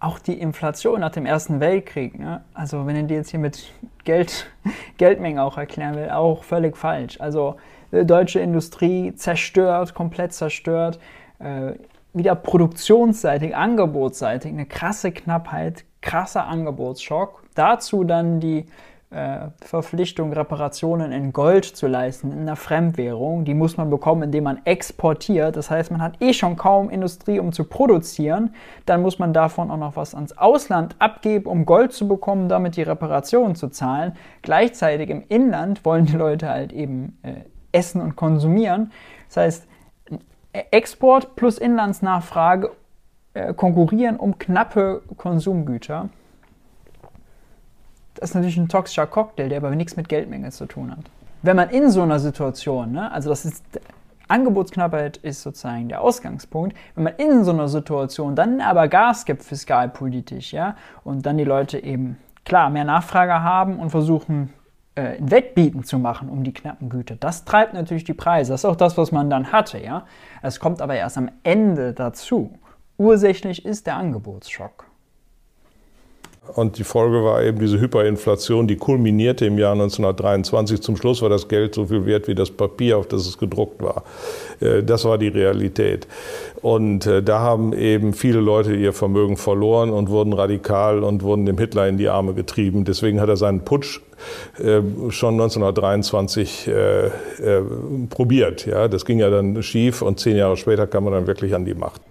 auch 0.00 0.18
die 0.18 0.40
Inflation 0.40 1.00
nach 1.00 1.12
dem 1.12 1.26
Ersten 1.26 1.60
Weltkrieg, 1.60 2.18
ne? 2.18 2.42
also 2.54 2.86
wenn 2.86 2.96
er 2.96 3.02
die 3.02 3.14
jetzt 3.14 3.30
hier 3.30 3.38
mit 3.38 3.70
Geld, 4.04 4.46
Geldmengen 4.96 5.38
auch 5.38 5.58
erklären 5.58 5.94
will, 5.94 6.10
auch 6.10 6.42
völlig 6.42 6.76
falsch. 6.76 7.20
Also 7.20 7.56
äh, 7.92 8.06
deutsche 8.06 8.40
Industrie 8.40 9.14
zerstört, 9.14 9.94
komplett 9.94 10.32
zerstört, 10.32 10.98
äh, 11.38 11.74
wieder 12.14 12.34
produktionsseitig, 12.34 13.54
angebotsseitig, 13.54 14.50
eine 14.50 14.66
krasse 14.66 15.12
Knappheit, 15.12 15.84
krasser 16.00 16.46
Angebotsschock. 16.46 17.44
Dazu 17.54 18.02
dann 18.02 18.40
die 18.40 18.66
Verpflichtung, 19.60 20.32
Reparationen 20.32 21.10
in 21.10 21.32
Gold 21.32 21.64
zu 21.64 21.88
leisten, 21.88 22.30
in 22.30 22.40
einer 22.40 22.54
Fremdwährung. 22.54 23.44
Die 23.44 23.54
muss 23.54 23.76
man 23.76 23.90
bekommen, 23.90 24.22
indem 24.22 24.44
man 24.44 24.60
exportiert. 24.64 25.56
Das 25.56 25.68
heißt, 25.68 25.90
man 25.90 26.00
hat 26.00 26.22
eh 26.22 26.32
schon 26.32 26.54
kaum 26.54 26.90
Industrie, 26.90 27.40
um 27.40 27.50
zu 27.52 27.64
produzieren. 27.64 28.54
Dann 28.86 29.02
muss 29.02 29.18
man 29.18 29.32
davon 29.32 29.72
auch 29.72 29.76
noch 29.78 29.96
was 29.96 30.14
ans 30.14 30.38
Ausland 30.38 30.94
abgeben, 31.00 31.46
um 31.46 31.66
Gold 31.66 31.92
zu 31.92 32.06
bekommen, 32.06 32.48
damit 32.48 32.76
die 32.76 32.82
Reparationen 32.82 33.56
zu 33.56 33.68
zahlen. 33.68 34.12
Gleichzeitig 34.42 35.10
im 35.10 35.24
Inland 35.28 35.84
wollen 35.84 36.06
die 36.06 36.16
Leute 36.16 36.48
halt 36.48 36.72
eben 36.72 37.18
äh, 37.22 37.32
essen 37.72 38.00
und 38.00 38.14
konsumieren. 38.14 38.92
Das 39.26 39.38
heißt, 39.38 39.66
Export 40.52 41.34
plus 41.34 41.58
Inlandsnachfrage 41.58 42.70
äh, 43.34 43.54
konkurrieren 43.54 44.18
um 44.18 44.38
knappe 44.38 45.02
Konsumgüter. 45.16 46.10
Das 48.14 48.30
ist 48.30 48.34
natürlich 48.34 48.56
ein 48.56 48.68
toxischer 48.68 49.06
Cocktail, 49.06 49.48
der 49.48 49.58
aber 49.58 49.74
nichts 49.74 49.96
mit 49.96 50.08
Geldmenge 50.08 50.50
zu 50.50 50.66
tun 50.66 50.90
hat. 50.90 51.04
Wenn 51.42 51.56
man 51.56 51.70
in 51.70 51.90
so 51.90 52.02
einer 52.02 52.18
Situation, 52.18 52.92
ne, 52.92 53.10
also 53.12 53.30
das 53.30 53.44
ist 53.44 53.64
Angebotsknappheit 54.30 55.16
ist 55.18 55.42
sozusagen 55.42 55.88
der 55.88 56.00
Ausgangspunkt. 56.00 56.76
Wenn 56.94 57.04
man 57.04 57.14
in 57.16 57.44
so 57.44 57.50
einer 57.50 57.68
Situation 57.68 58.36
dann 58.36 58.60
aber 58.60 58.88
Gas 58.88 59.24
gibt 59.24 59.42
fiskalpolitisch, 59.42 60.52
ja, 60.52 60.76
und 61.02 61.26
dann 61.26 61.36
die 61.36 61.44
Leute 61.44 61.82
eben 61.82 62.16
klar 62.44 62.70
mehr 62.70 62.84
Nachfrage 62.84 63.42
haben 63.42 63.78
und 63.78 63.90
versuchen 63.90 64.52
äh, 64.94 65.16
ein 65.18 65.30
Wettbieten 65.30 65.84
zu 65.84 65.98
machen 65.98 66.28
um 66.28 66.44
die 66.44 66.54
knappen 66.54 66.88
Güter, 66.88 67.16
das 67.16 67.44
treibt 67.44 67.74
natürlich 67.74 68.04
die 68.04 68.14
Preise. 68.14 68.52
Das 68.52 68.60
ist 68.60 68.64
auch 68.64 68.76
das, 68.76 68.96
was 68.96 69.12
man 69.12 69.30
dann 69.30 69.52
hatte, 69.52 69.78
ja. 69.78 70.04
Es 70.42 70.60
kommt 70.60 70.80
aber 70.80 70.94
erst 70.94 71.18
am 71.18 71.30
Ende 71.42 71.92
dazu. 71.92 72.56
Ursächlich 72.98 73.64
ist 73.64 73.86
der 73.86 73.96
Angebotsschock. 73.96 74.89
Und 76.54 76.78
die 76.78 76.84
Folge 76.84 77.24
war 77.24 77.42
eben 77.42 77.58
diese 77.58 77.80
Hyperinflation, 77.80 78.66
die 78.66 78.76
kulminierte 78.76 79.46
im 79.46 79.58
Jahr 79.58 79.72
1923. 79.72 80.80
Zum 80.80 80.96
Schluss 80.96 81.22
war 81.22 81.28
das 81.28 81.48
Geld 81.48 81.74
so 81.74 81.86
viel 81.86 82.06
wert 82.06 82.28
wie 82.28 82.34
das 82.34 82.50
Papier, 82.50 82.98
auf 82.98 83.06
das 83.06 83.26
es 83.26 83.38
gedruckt 83.38 83.82
war. 83.82 84.04
Äh, 84.60 84.82
das 84.82 85.04
war 85.04 85.18
die 85.18 85.28
Realität. 85.28 86.06
Und 86.62 87.06
äh, 87.06 87.22
da 87.22 87.40
haben 87.40 87.72
eben 87.72 88.12
viele 88.12 88.40
Leute 88.40 88.74
ihr 88.74 88.92
Vermögen 88.92 89.36
verloren 89.36 89.90
und 89.90 90.08
wurden 90.08 90.32
radikal 90.32 91.04
und 91.04 91.22
wurden 91.22 91.46
dem 91.46 91.58
Hitler 91.58 91.88
in 91.88 91.98
die 91.98 92.08
Arme 92.08 92.34
getrieben. 92.34 92.84
Deswegen 92.84 93.20
hat 93.20 93.28
er 93.28 93.36
seinen 93.36 93.64
Putsch 93.64 94.00
äh, 94.58 94.80
schon 95.10 95.34
1923 95.34 96.70
probiert. 98.10 98.66
Ja, 98.66 98.88
das 98.88 99.04
ging 99.04 99.18
ja 99.18 99.30
dann 99.30 99.62
schief 99.62 100.02
und 100.02 100.20
zehn 100.20 100.36
Jahre 100.36 100.56
später 100.56 100.86
kam 100.86 101.04
man 101.04 101.12
dann 101.12 101.26
wirklich 101.26 101.54
an 101.54 101.64
die 101.64 101.74
Macht. 101.74 102.02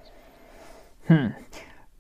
Hm. 1.06 1.34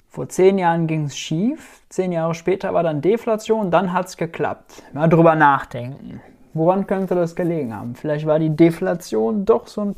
Vor 0.09 0.29
zehn 0.29 0.57
Jahren 0.57 0.87
ging 0.87 1.05
es 1.05 1.17
schief, 1.17 1.78
zehn 1.89 2.11
Jahre 2.11 2.33
später 2.35 2.73
war 2.73 2.83
dann 2.83 3.01
Deflation, 3.01 3.71
dann 3.71 3.93
hat 3.93 4.07
es 4.07 4.17
geklappt. 4.17 4.83
Mal 4.93 5.09
drüber 5.09 5.35
nachdenken. 5.35 6.21
Woran 6.53 6.87
könnte 6.87 7.15
das 7.15 7.35
gelegen 7.35 7.75
haben? 7.75 7.95
Vielleicht 7.95 8.25
war 8.25 8.39
die 8.39 8.55
Deflation 8.55 9.45
doch 9.45 9.67
so 9.67 9.81
ein 9.85 9.95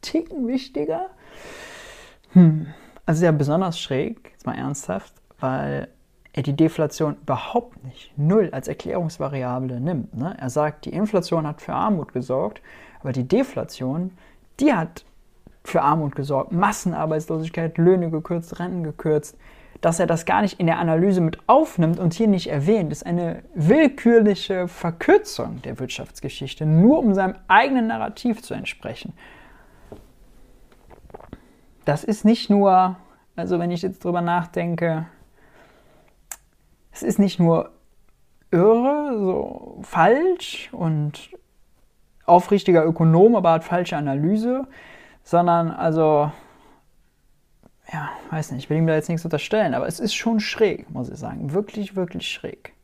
Ticken 0.00 0.46
wichtiger? 0.46 1.06
Hm. 2.32 2.66
Also 3.06 3.24
ja 3.24 3.32
besonders 3.32 3.80
schräg, 3.80 4.30
jetzt 4.32 4.46
mal 4.46 4.56
ernsthaft, 4.56 5.14
weil 5.40 5.88
er 6.32 6.42
die 6.42 6.54
Deflation 6.54 7.16
überhaupt 7.22 7.82
nicht, 7.84 8.12
null 8.16 8.50
als 8.52 8.68
Erklärungsvariable 8.68 9.80
nimmt. 9.80 10.14
Ne? 10.14 10.36
Er 10.38 10.50
sagt, 10.50 10.84
die 10.84 10.92
Inflation 10.92 11.46
hat 11.46 11.60
für 11.60 11.72
Armut 11.72 12.12
gesorgt, 12.12 12.60
aber 13.00 13.12
die 13.12 13.26
Deflation, 13.26 14.12
die 14.60 14.72
hat 14.72 15.04
für 15.64 15.82
Armut 15.82 16.14
gesorgt, 16.14 16.52
Massenarbeitslosigkeit, 16.52 17.76
Löhne 17.78 18.10
gekürzt, 18.10 18.58
Renten 18.58 18.84
gekürzt. 18.84 19.36
Dass 19.80 20.00
er 20.00 20.06
das 20.06 20.26
gar 20.26 20.42
nicht 20.42 20.58
in 20.58 20.66
der 20.66 20.78
Analyse 20.78 21.20
mit 21.20 21.38
aufnimmt 21.48 22.00
und 22.00 22.14
hier 22.14 22.26
nicht 22.26 22.48
erwähnt, 22.48 22.90
ist 22.90 23.06
eine 23.06 23.44
willkürliche 23.54 24.66
Verkürzung 24.66 25.62
der 25.62 25.78
Wirtschaftsgeschichte, 25.78 26.66
nur 26.66 26.98
um 26.98 27.14
seinem 27.14 27.36
eigenen 27.46 27.86
Narrativ 27.86 28.42
zu 28.42 28.54
entsprechen. 28.54 29.12
Das 31.84 32.04
ist 32.04 32.24
nicht 32.24 32.50
nur, 32.50 32.96
also 33.36 33.58
wenn 33.58 33.70
ich 33.70 33.82
jetzt 33.82 34.04
drüber 34.04 34.20
nachdenke, 34.20 35.06
es 36.90 37.02
ist 37.02 37.18
nicht 37.18 37.38
nur 37.38 37.70
irre, 38.50 39.16
so 39.18 39.78
falsch 39.82 40.70
und 40.72 41.30
aufrichtiger 42.26 42.84
Ökonom, 42.84 43.36
aber 43.36 43.52
hat 43.52 43.64
falsche 43.64 43.96
Analyse, 43.96 44.66
sondern 45.22 45.70
also, 45.70 46.30
ja, 47.92 48.10
weiß 48.30 48.52
nicht, 48.52 48.64
ich 48.64 48.70
will 48.70 48.78
ihm 48.78 48.86
da 48.86 48.94
jetzt 48.94 49.08
nichts 49.08 49.24
unterstellen, 49.24 49.74
aber 49.74 49.86
es 49.86 50.00
ist 50.00 50.14
schon 50.14 50.40
schräg, 50.40 50.90
muss 50.90 51.08
ich 51.08 51.18
sagen. 51.18 51.52
Wirklich, 51.52 51.96
wirklich 51.96 52.28
schräg. 52.28 52.74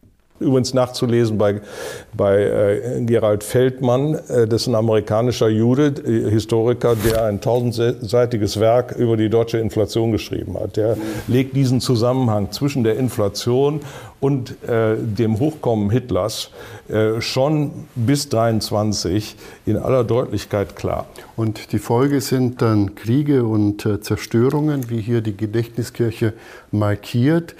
Übrigens 0.45 0.75
nachzulesen 0.75 1.39
bei, 1.39 1.61
bei 2.13 2.43
äh, 2.43 3.05
Gerald 3.05 3.43
Feldmann, 3.43 4.15
äh, 4.15 4.47
das 4.47 4.63
ist 4.63 4.69
ein 4.69 4.75
amerikanischer 4.75 5.49
Jude, 5.49 5.95
äh, 6.07 6.31
Historiker, 6.31 6.95
der 6.97 7.25
ein 7.25 7.41
tausendseitiges 7.41 8.61
Werk 8.61 8.93
über 8.93 9.17
die 9.17 9.31
deutsche 9.31 9.59
Inflation 9.59 10.13
geschrieben 10.13 10.59
hat. 10.61 10.77
Der 10.77 10.97
legt 11.27 11.57
diesen 11.57 11.81
Zusammenhang 11.81 12.53
zwischen 12.53 12.85
der 12.85 12.97
Inflation 12.97 13.81
und 14.21 14.63
äh, 14.67 14.97
dem 14.97 15.39
Hochkommen 15.39 15.91
Hitlers 15.91 16.51
äh, 16.89 17.21
schon 17.21 17.87
bis 17.95 18.29
23 18.29 19.37
in 19.67 19.77
aller 19.77 20.05
Deutlichkeit 20.05 20.77
klar. 20.77 21.07
Und 21.37 21.73
die 21.73 21.79
Folge 21.79 22.21
sind 22.21 22.63
dann 22.63 22.95
Kriege 22.95 23.45
und 23.45 23.85
äh, 23.85 24.01
Zerstörungen, 24.01 24.89
wie 24.89 25.01
hier 25.01 25.21
die 25.21 25.37
Gedächtniskirche 25.37 26.33
markiert. 26.71 27.55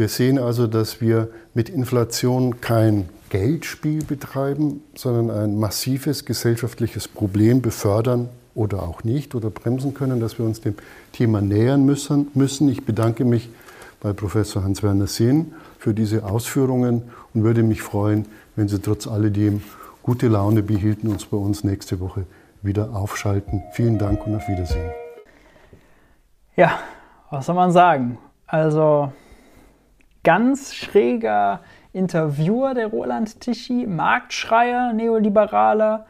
Wir 0.00 0.08
sehen 0.08 0.38
also, 0.38 0.66
dass 0.66 1.02
wir 1.02 1.28
mit 1.52 1.68
Inflation 1.68 2.62
kein 2.62 3.10
Geldspiel 3.28 4.02
betreiben, 4.02 4.82
sondern 4.94 5.30
ein 5.30 5.58
massives 5.58 6.24
gesellschaftliches 6.24 7.06
Problem 7.06 7.60
befördern 7.60 8.30
oder 8.54 8.82
auch 8.82 9.04
nicht 9.04 9.34
oder 9.34 9.50
bremsen 9.50 9.92
können, 9.92 10.18
dass 10.18 10.38
wir 10.38 10.46
uns 10.46 10.62
dem 10.62 10.76
Thema 11.12 11.42
nähern 11.42 11.84
müssen. 11.84 12.70
Ich 12.70 12.86
bedanke 12.86 13.26
mich 13.26 13.50
bei 14.00 14.14
Professor 14.14 14.64
Hans-Werner 14.64 15.06
Sehn 15.06 15.52
für 15.78 15.92
diese 15.92 16.24
Ausführungen 16.24 17.02
und 17.34 17.44
würde 17.44 17.62
mich 17.62 17.82
freuen, 17.82 18.24
wenn 18.56 18.68
Sie 18.68 18.80
trotz 18.80 19.06
alledem 19.06 19.60
gute 20.02 20.28
Laune 20.28 20.62
behielten 20.62 21.08
und 21.08 21.12
uns 21.12 21.26
bei 21.26 21.36
uns 21.36 21.62
nächste 21.62 22.00
Woche 22.00 22.24
wieder 22.62 22.96
aufschalten. 22.96 23.64
Vielen 23.74 23.98
Dank 23.98 24.26
und 24.26 24.34
auf 24.34 24.48
Wiedersehen. 24.48 24.92
Ja, 26.56 26.78
was 27.30 27.44
soll 27.44 27.54
man 27.54 27.70
sagen? 27.70 28.16
Also 28.46 29.12
ganz 30.24 30.74
schräger 30.74 31.60
Interviewer, 31.92 32.74
der 32.74 32.88
Roland 32.88 33.40
Tichy, 33.40 33.86
Marktschreier, 33.86 34.92
Neoliberaler. 34.92 36.06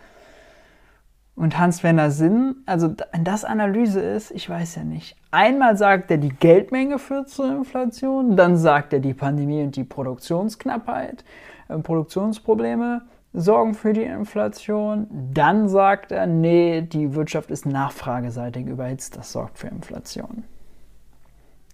Und 1.37 1.59
Hans-Werner 1.59 2.11
Sinn, 2.11 2.57
also 2.67 2.95
wenn 3.13 3.25
das 3.25 3.47
Analyse 3.47 4.01
ist, 4.01 4.31
ich 4.31 4.51
weiß 4.51 4.75
ja 4.75 4.85
nicht. 4.85 5.17
Einmal 5.31 5.75
sagt 5.79 6.11
er, 6.11 6.19
die 6.19 6.29
Geldmenge 6.29 6.99
führt 6.99 7.31
zur 7.31 7.51
Inflation, 7.51 8.37
dann 8.37 8.59
sagt 8.59 8.93
er, 8.93 9.01
die 9.01 9.15
Pandemie 9.15 9.63
und 9.63 9.75
die 9.75 9.85
Produktionsknappheit, 9.85 11.25
äh, 11.69 11.79
Produktionsprobleme 11.79 13.03
sorgen 13.33 13.73
für 13.73 13.95
die 13.95 14.03
Inflation. 14.03 15.07
Dann 15.33 15.69
sagt 15.69 16.13
er, 16.13 16.27
nee, 16.27 16.83
die 16.83 17.15
Wirtschaft 17.15 17.51
ist 17.51 17.65
nachfrageseitig 17.65 18.67
überhitzt, 18.67 19.17
das 19.17 19.33
sorgt 19.33 19.59
für 19.59 19.69
Inflation. 19.69 20.45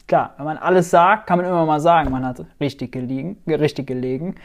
Klar, 0.06 0.34
wenn 0.36 0.44
man 0.44 0.58
alles 0.58 0.90
sagt, 0.90 1.26
kann 1.26 1.38
man 1.38 1.46
immer 1.46 1.66
mal 1.66 1.80
sagen, 1.80 2.10
man 2.12 2.24
hat 2.24 2.44
richtig, 2.60 2.92
gelegen, 2.92 3.38
richtig 3.46 3.86
gelegen. 3.86 4.36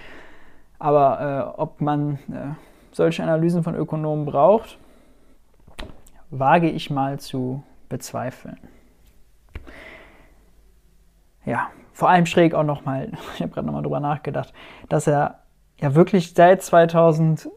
Aber 0.79 1.53
äh, 1.57 1.61
ob 1.61 1.81
man 1.81 2.15
äh, 2.31 2.55
solche 2.91 3.21
Analysen 3.21 3.63
von 3.63 3.75
Ökonomen 3.75 4.25
braucht, 4.25 4.79
wage 6.31 6.69
ich 6.69 6.89
mal 6.89 7.19
zu 7.19 7.63
bezweifeln. 7.89 8.57
Ja, 11.45 11.69
vor 11.93 12.09
allem 12.09 12.25
schräg 12.25 12.55
auch 12.55 12.63
nochmal, 12.63 13.11
ich 13.35 13.41
habe 13.41 13.51
gerade 13.51 13.67
nochmal 13.67 13.83
drüber 13.83 13.99
nachgedacht, 13.99 14.53
dass 14.89 15.05
er 15.05 15.41
ja 15.79 15.93
wirklich 15.93 16.33
seit 16.33 16.63
2011, 16.63 17.51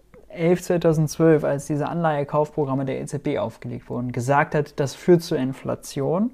2012, 0.60 1.44
als 1.44 1.66
diese 1.66 1.89
Anleihekaufprogramme 1.89 2.85
der 2.85 3.01
EZB 3.01 3.39
aufgelegt 3.39 3.89
wurden, 3.89 4.12
gesagt 4.12 4.55
hat, 4.55 4.78
das 4.78 4.94
führt 4.94 5.22
zur 5.22 5.39
Inflation 5.39 6.32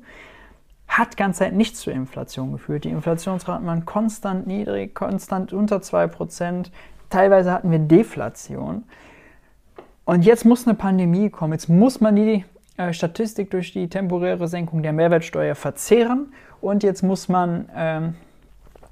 hat 0.90 1.16
ganz 1.16 1.38
Zeit 1.38 1.54
nicht 1.54 1.76
zur 1.76 1.92
Inflation 1.92 2.50
geführt. 2.50 2.84
Die 2.84 2.90
Inflationsraten 2.90 3.64
waren 3.66 3.86
konstant 3.86 4.48
niedrig, 4.48 4.92
konstant 4.94 5.52
unter 5.52 5.76
2%. 5.76 6.66
Teilweise 7.08 7.52
hatten 7.52 7.70
wir 7.70 7.78
Deflation. 7.78 8.82
Und 10.04 10.24
jetzt 10.24 10.44
muss 10.44 10.66
eine 10.66 10.74
Pandemie 10.74 11.30
kommen. 11.30 11.52
Jetzt 11.52 11.68
muss 11.68 12.00
man 12.00 12.16
die 12.16 12.44
äh, 12.76 12.92
Statistik 12.92 13.52
durch 13.52 13.72
die 13.72 13.88
temporäre 13.88 14.48
Senkung 14.48 14.82
der 14.82 14.92
Mehrwertsteuer 14.92 15.54
verzehren. 15.54 16.32
Und 16.60 16.82
jetzt 16.82 17.02
muss 17.02 17.28
man 17.28 17.68
ähm, 17.74 18.14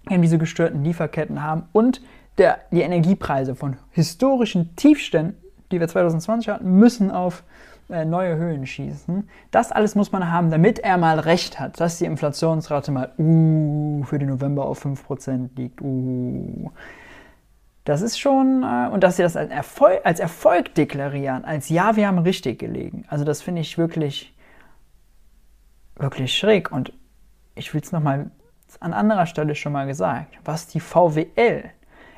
eben 0.09 0.23
diese 0.23 0.39
gestörten 0.39 0.85
Lieferketten 0.85 1.43
haben. 1.43 1.65
Und 1.73 2.01
der, 2.39 2.61
die 2.71 2.83
Energiepreise 2.83 3.57
von 3.57 3.77
historischen 3.91 4.77
Tiefständen, 4.77 5.37
die 5.73 5.81
wir 5.81 5.89
2020 5.89 6.49
hatten, 6.49 6.79
müssen 6.79 7.11
auf 7.11 7.43
neue 7.89 8.37
Höhen 8.37 8.67
schießen. 8.67 9.29
Das 9.51 9.73
alles 9.73 9.95
muss 9.95 10.13
man 10.13 10.31
haben, 10.31 10.51
damit 10.51 10.79
er 10.79 10.99
mal 10.99 11.19
recht 11.19 11.59
hat, 11.59 11.81
dass 11.81 11.99
die 11.99 12.05
Inflationsrate 12.05 12.93
mal 12.93 13.13
uh, 13.19 14.05
für 14.05 14.19
den 14.19 14.29
November 14.29 14.67
auf 14.67 14.85
5% 14.85 15.51
liegt. 15.57 15.81
Uh. 15.81 16.71
Das 17.85 18.03
ist 18.03 18.19
schon, 18.19 18.63
äh, 18.65 18.91
und 18.93 19.03
dass 19.03 19.17
sie 19.17 19.23
das 19.23 19.35
als 19.35 19.51
Erfolg, 19.51 20.01
als 20.05 20.21
Erfolg 20.21 20.75
deklarieren, 20.75 21.47
als 21.47 21.71
ja, 21.71 21.97
wir 21.97 22.07
haben 22.07 22.19
richtig 22.19 22.59
gelegen. 22.59 23.05
Also 23.09 23.25
das 23.25 23.41
finde 23.41 23.63
ich 23.63 23.79
wirklich, 23.79 24.37
wirklich 25.97 26.37
schräg. 26.37 26.71
Und 26.71 26.93
ich 27.55 27.73
will 27.73 27.81
es 27.81 27.91
nochmal 27.91 28.31
an 28.81 28.93
anderer 28.93 29.25
Stelle 29.25 29.55
schon 29.55 29.73
mal 29.73 29.87
gesagt, 29.87 30.39
was 30.45 30.67
die 30.67 30.81
VWL 30.81 31.71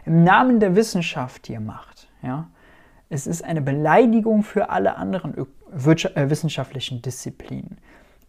im 0.04 0.24
Namen 0.24 0.58
der 0.58 0.74
Wissenschaft 0.74 1.46
hier 1.46 1.60
macht, 1.60 2.08
ja, 2.22 2.48
Es 3.08 3.28
ist 3.28 3.44
eine 3.44 3.60
Beleidigung 3.60 4.42
für 4.42 4.70
alle 4.70 4.96
anderen 4.96 5.34
äh, 5.72 6.30
wissenschaftlichen 6.30 7.02
Disziplinen. 7.02 7.78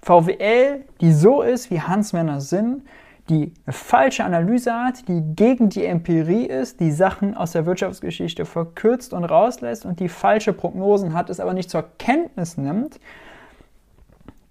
VWL, 0.01 0.83
die 0.99 1.13
so 1.13 1.41
ist 1.41 1.69
wie 1.69 1.81
Hans-Werner 1.81 2.41
Sinn, 2.41 2.83
die 3.29 3.53
eine 3.65 3.73
falsche 3.73 4.23
Analyse 4.23 4.73
hat, 4.73 5.07
die 5.07 5.21
gegen 5.35 5.69
die 5.69 5.85
Empirie 5.85 6.45
ist, 6.45 6.79
die 6.79 6.91
Sachen 6.91 7.35
aus 7.35 7.51
der 7.51 7.65
Wirtschaftsgeschichte 7.65 8.45
verkürzt 8.45 9.13
und 9.13 9.23
rauslässt 9.23 9.85
und 9.85 9.99
die 9.99 10.09
falsche 10.09 10.53
Prognosen 10.53 11.13
hat, 11.13 11.29
es 11.29 11.39
aber 11.39 11.53
nicht 11.53 11.69
zur 11.69 11.85
Kenntnis 11.97 12.57
nimmt, 12.57 12.99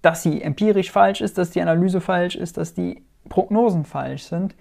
dass 0.01 0.23
sie 0.23 0.41
empirisch 0.41 0.91
falsch 0.91 1.21
ist, 1.21 1.37
dass 1.37 1.51
die 1.51 1.61
Analyse 1.61 2.01
falsch 2.01 2.35
ist, 2.35 2.57
dass 2.57 2.73
die 2.73 3.03
Prognosen 3.29 3.85
falsch 3.85 4.23
sind, 4.23 4.55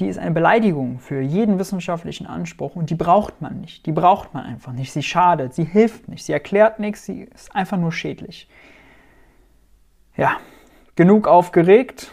die 0.00 0.06
ist 0.08 0.18
eine 0.18 0.30
Beleidigung 0.30 0.98
für 0.98 1.20
jeden 1.20 1.58
wissenschaftlichen 1.58 2.26
Anspruch 2.26 2.76
und 2.76 2.90
die 2.90 2.94
braucht 2.94 3.42
man 3.42 3.60
nicht. 3.60 3.84
Die 3.86 3.92
braucht 3.92 4.32
man 4.34 4.44
einfach 4.44 4.72
nicht. 4.72 4.92
Sie 4.92 5.02
schadet, 5.02 5.54
sie 5.54 5.64
hilft 5.64 6.08
nicht, 6.08 6.24
sie 6.24 6.32
erklärt 6.32 6.78
nichts, 6.78 7.04
sie 7.04 7.22
ist 7.34 7.54
einfach 7.54 7.76
nur 7.76 7.92
schädlich. 7.92 8.48
Ja, 10.16 10.36
genug 10.96 11.28
aufgeregt. 11.28 12.12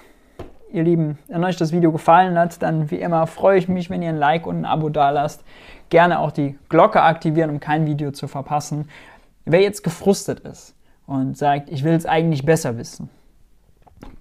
Ihr 0.71 0.83
Lieben, 0.83 1.17
wenn 1.27 1.43
euch 1.43 1.57
das 1.57 1.71
Video 1.71 1.91
gefallen 1.91 2.37
hat, 2.37 2.61
dann 2.61 2.91
wie 2.91 2.99
immer 2.99 3.25
freue 3.27 3.57
ich 3.57 3.67
mich, 3.67 3.89
wenn 3.89 4.03
ihr 4.03 4.09
ein 4.09 4.17
Like 4.17 4.45
und 4.45 4.57
ein 4.57 4.65
Abo 4.65 4.89
dalasst. 4.89 5.43
Gerne 5.89 6.19
auch 6.19 6.31
die 6.31 6.59
Glocke 6.69 7.01
aktivieren, 7.01 7.49
um 7.49 7.59
kein 7.59 7.87
Video 7.87 8.11
zu 8.11 8.27
verpassen. 8.27 8.87
Wer 9.45 9.61
jetzt 9.61 9.83
gefrustet 9.83 10.41
ist 10.41 10.75
und 11.07 11.37
sagt, 11.37 11.71
ich 11.71 11.83
will 11.83 11.93
es 11.93 12.05
eigentlich 12.05 12.45
besser 12.45 12.77
wissen, 12.77 13.09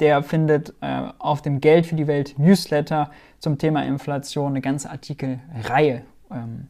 der 0.01 0.23
findet 0.23 0.75
äh, 0.81 1.09
auf 1.19 1.43
dem 1.43 1.61
Geld 1.61 1.87
für 1.87 1.97
die 1.97 2.07
Welt 2.07 2.39
Newsletter 2.39 3.11
zum 3.39 3.59
Thema 3.59 3.85
Inflation 3.85 4.53
eine 4.53 4.61
ganze 4.61 4.91
Artikelreihe. 4.91 6.03
Ähm, 6.31 6.69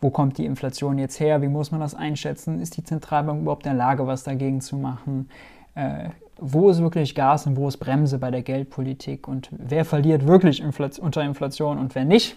wo 0.00 0.10
kommt 0.10 0.38
die 0.38 0.46
Inflation 0.46 0.98
jetzt 0.98 1.20
her? 1.20 1.42
Wie 1.42 1.48
muss 1.48 1.70
man 1.70 1.80
das 1.80 1.94
einschätzen? 1.94 2.60
Ist 2.60 2.76
die 2.76 2.84
Zentralbank 2.84 3.42
überhaupt 3.42 3.66
in 3.66 3.72
der 3.72 3.78
Lage, 3.78 4.06
was 4.06 4.24
dagegen 4.24 4.60
zu 4.60 4.76
machen? 4.76 5.28
Äh, 5.74 6.10
wo 6.38 6.70
ist 6.70 6.80
wirklich 6.80 7.14
Gas 7.14 7.46
und 7.46 7.56
wo 7.56 7.68
ist 7.68 7.76
Bremse 7.76 8.18
bei 8.18 8.30
der 8.30 8.42
Geldpolitik? 8.42 9.28
Und 9.28 9.50
wer 9.52 9.84
verliert 9.84 10.26
wirklich 10.26 10.60
Inflation, 10.60 11.04
unter 11.04 11.22
Inflation 11.22 11.78
und 11.78 11.94
wer 11.94 12.06
nicht? 12.06 12.36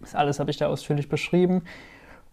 Das 0.00 0.14
alles 0.14 0.40
habe 0.40 0.50
ich 0.50 0.56
da 0.56 0.68
ausführlich 0.68 1.10
beschrieben. 1.10 1.62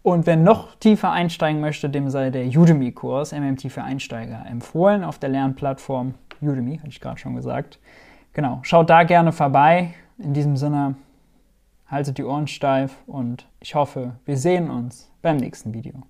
Und 0.02 0.24
wer 0.24 0.36
noch 0.36 0.74
tiefer 0.76 1.10
einsteigen 1.10 1.60
möchte, 1.60 1.90
dem 1.90 2.08
sei 2.08 2.30
der 2.30 2.46
Udemy-Kurs 2.46 3.32
MMT 3.32 3.70
für 3.72 3.82
Einsteiger 3.82 4.46
empfohlen 4.48 5.04
auf 5.04 5.18
der 5.18 5.30
Lernplattform 5.30 6.14
Udemy, 6.40 6.78
hatte 6.78 6.88
ich 6.88 7.00
gerade 7.00 7.18
schon 7.18 7.34
gesagt. 7.34 7.78
Genau, 8.32 8.60
schaut 8.62 8.90
da 8.90 9.04
gerne 9.04 9.32
vorbei. 9.32 9.94
In 10.18 10.34
diesem 10.34 10.56
Sinne, 10.56 10.96
haltet 11.86 12.18
die 12.18 12.24
Ohren 12.24 12.46
steif 12.46 12.96
und 13.06 13.46
ich 13.60 13.74
hoffe, 13.74 14.16
wir 14.24 14.36
sehen 14.36 14.70
uns 14.70 15.10
beim 15.22 15.36
nächsten 15.36 15.72
Video. 15.72 16.02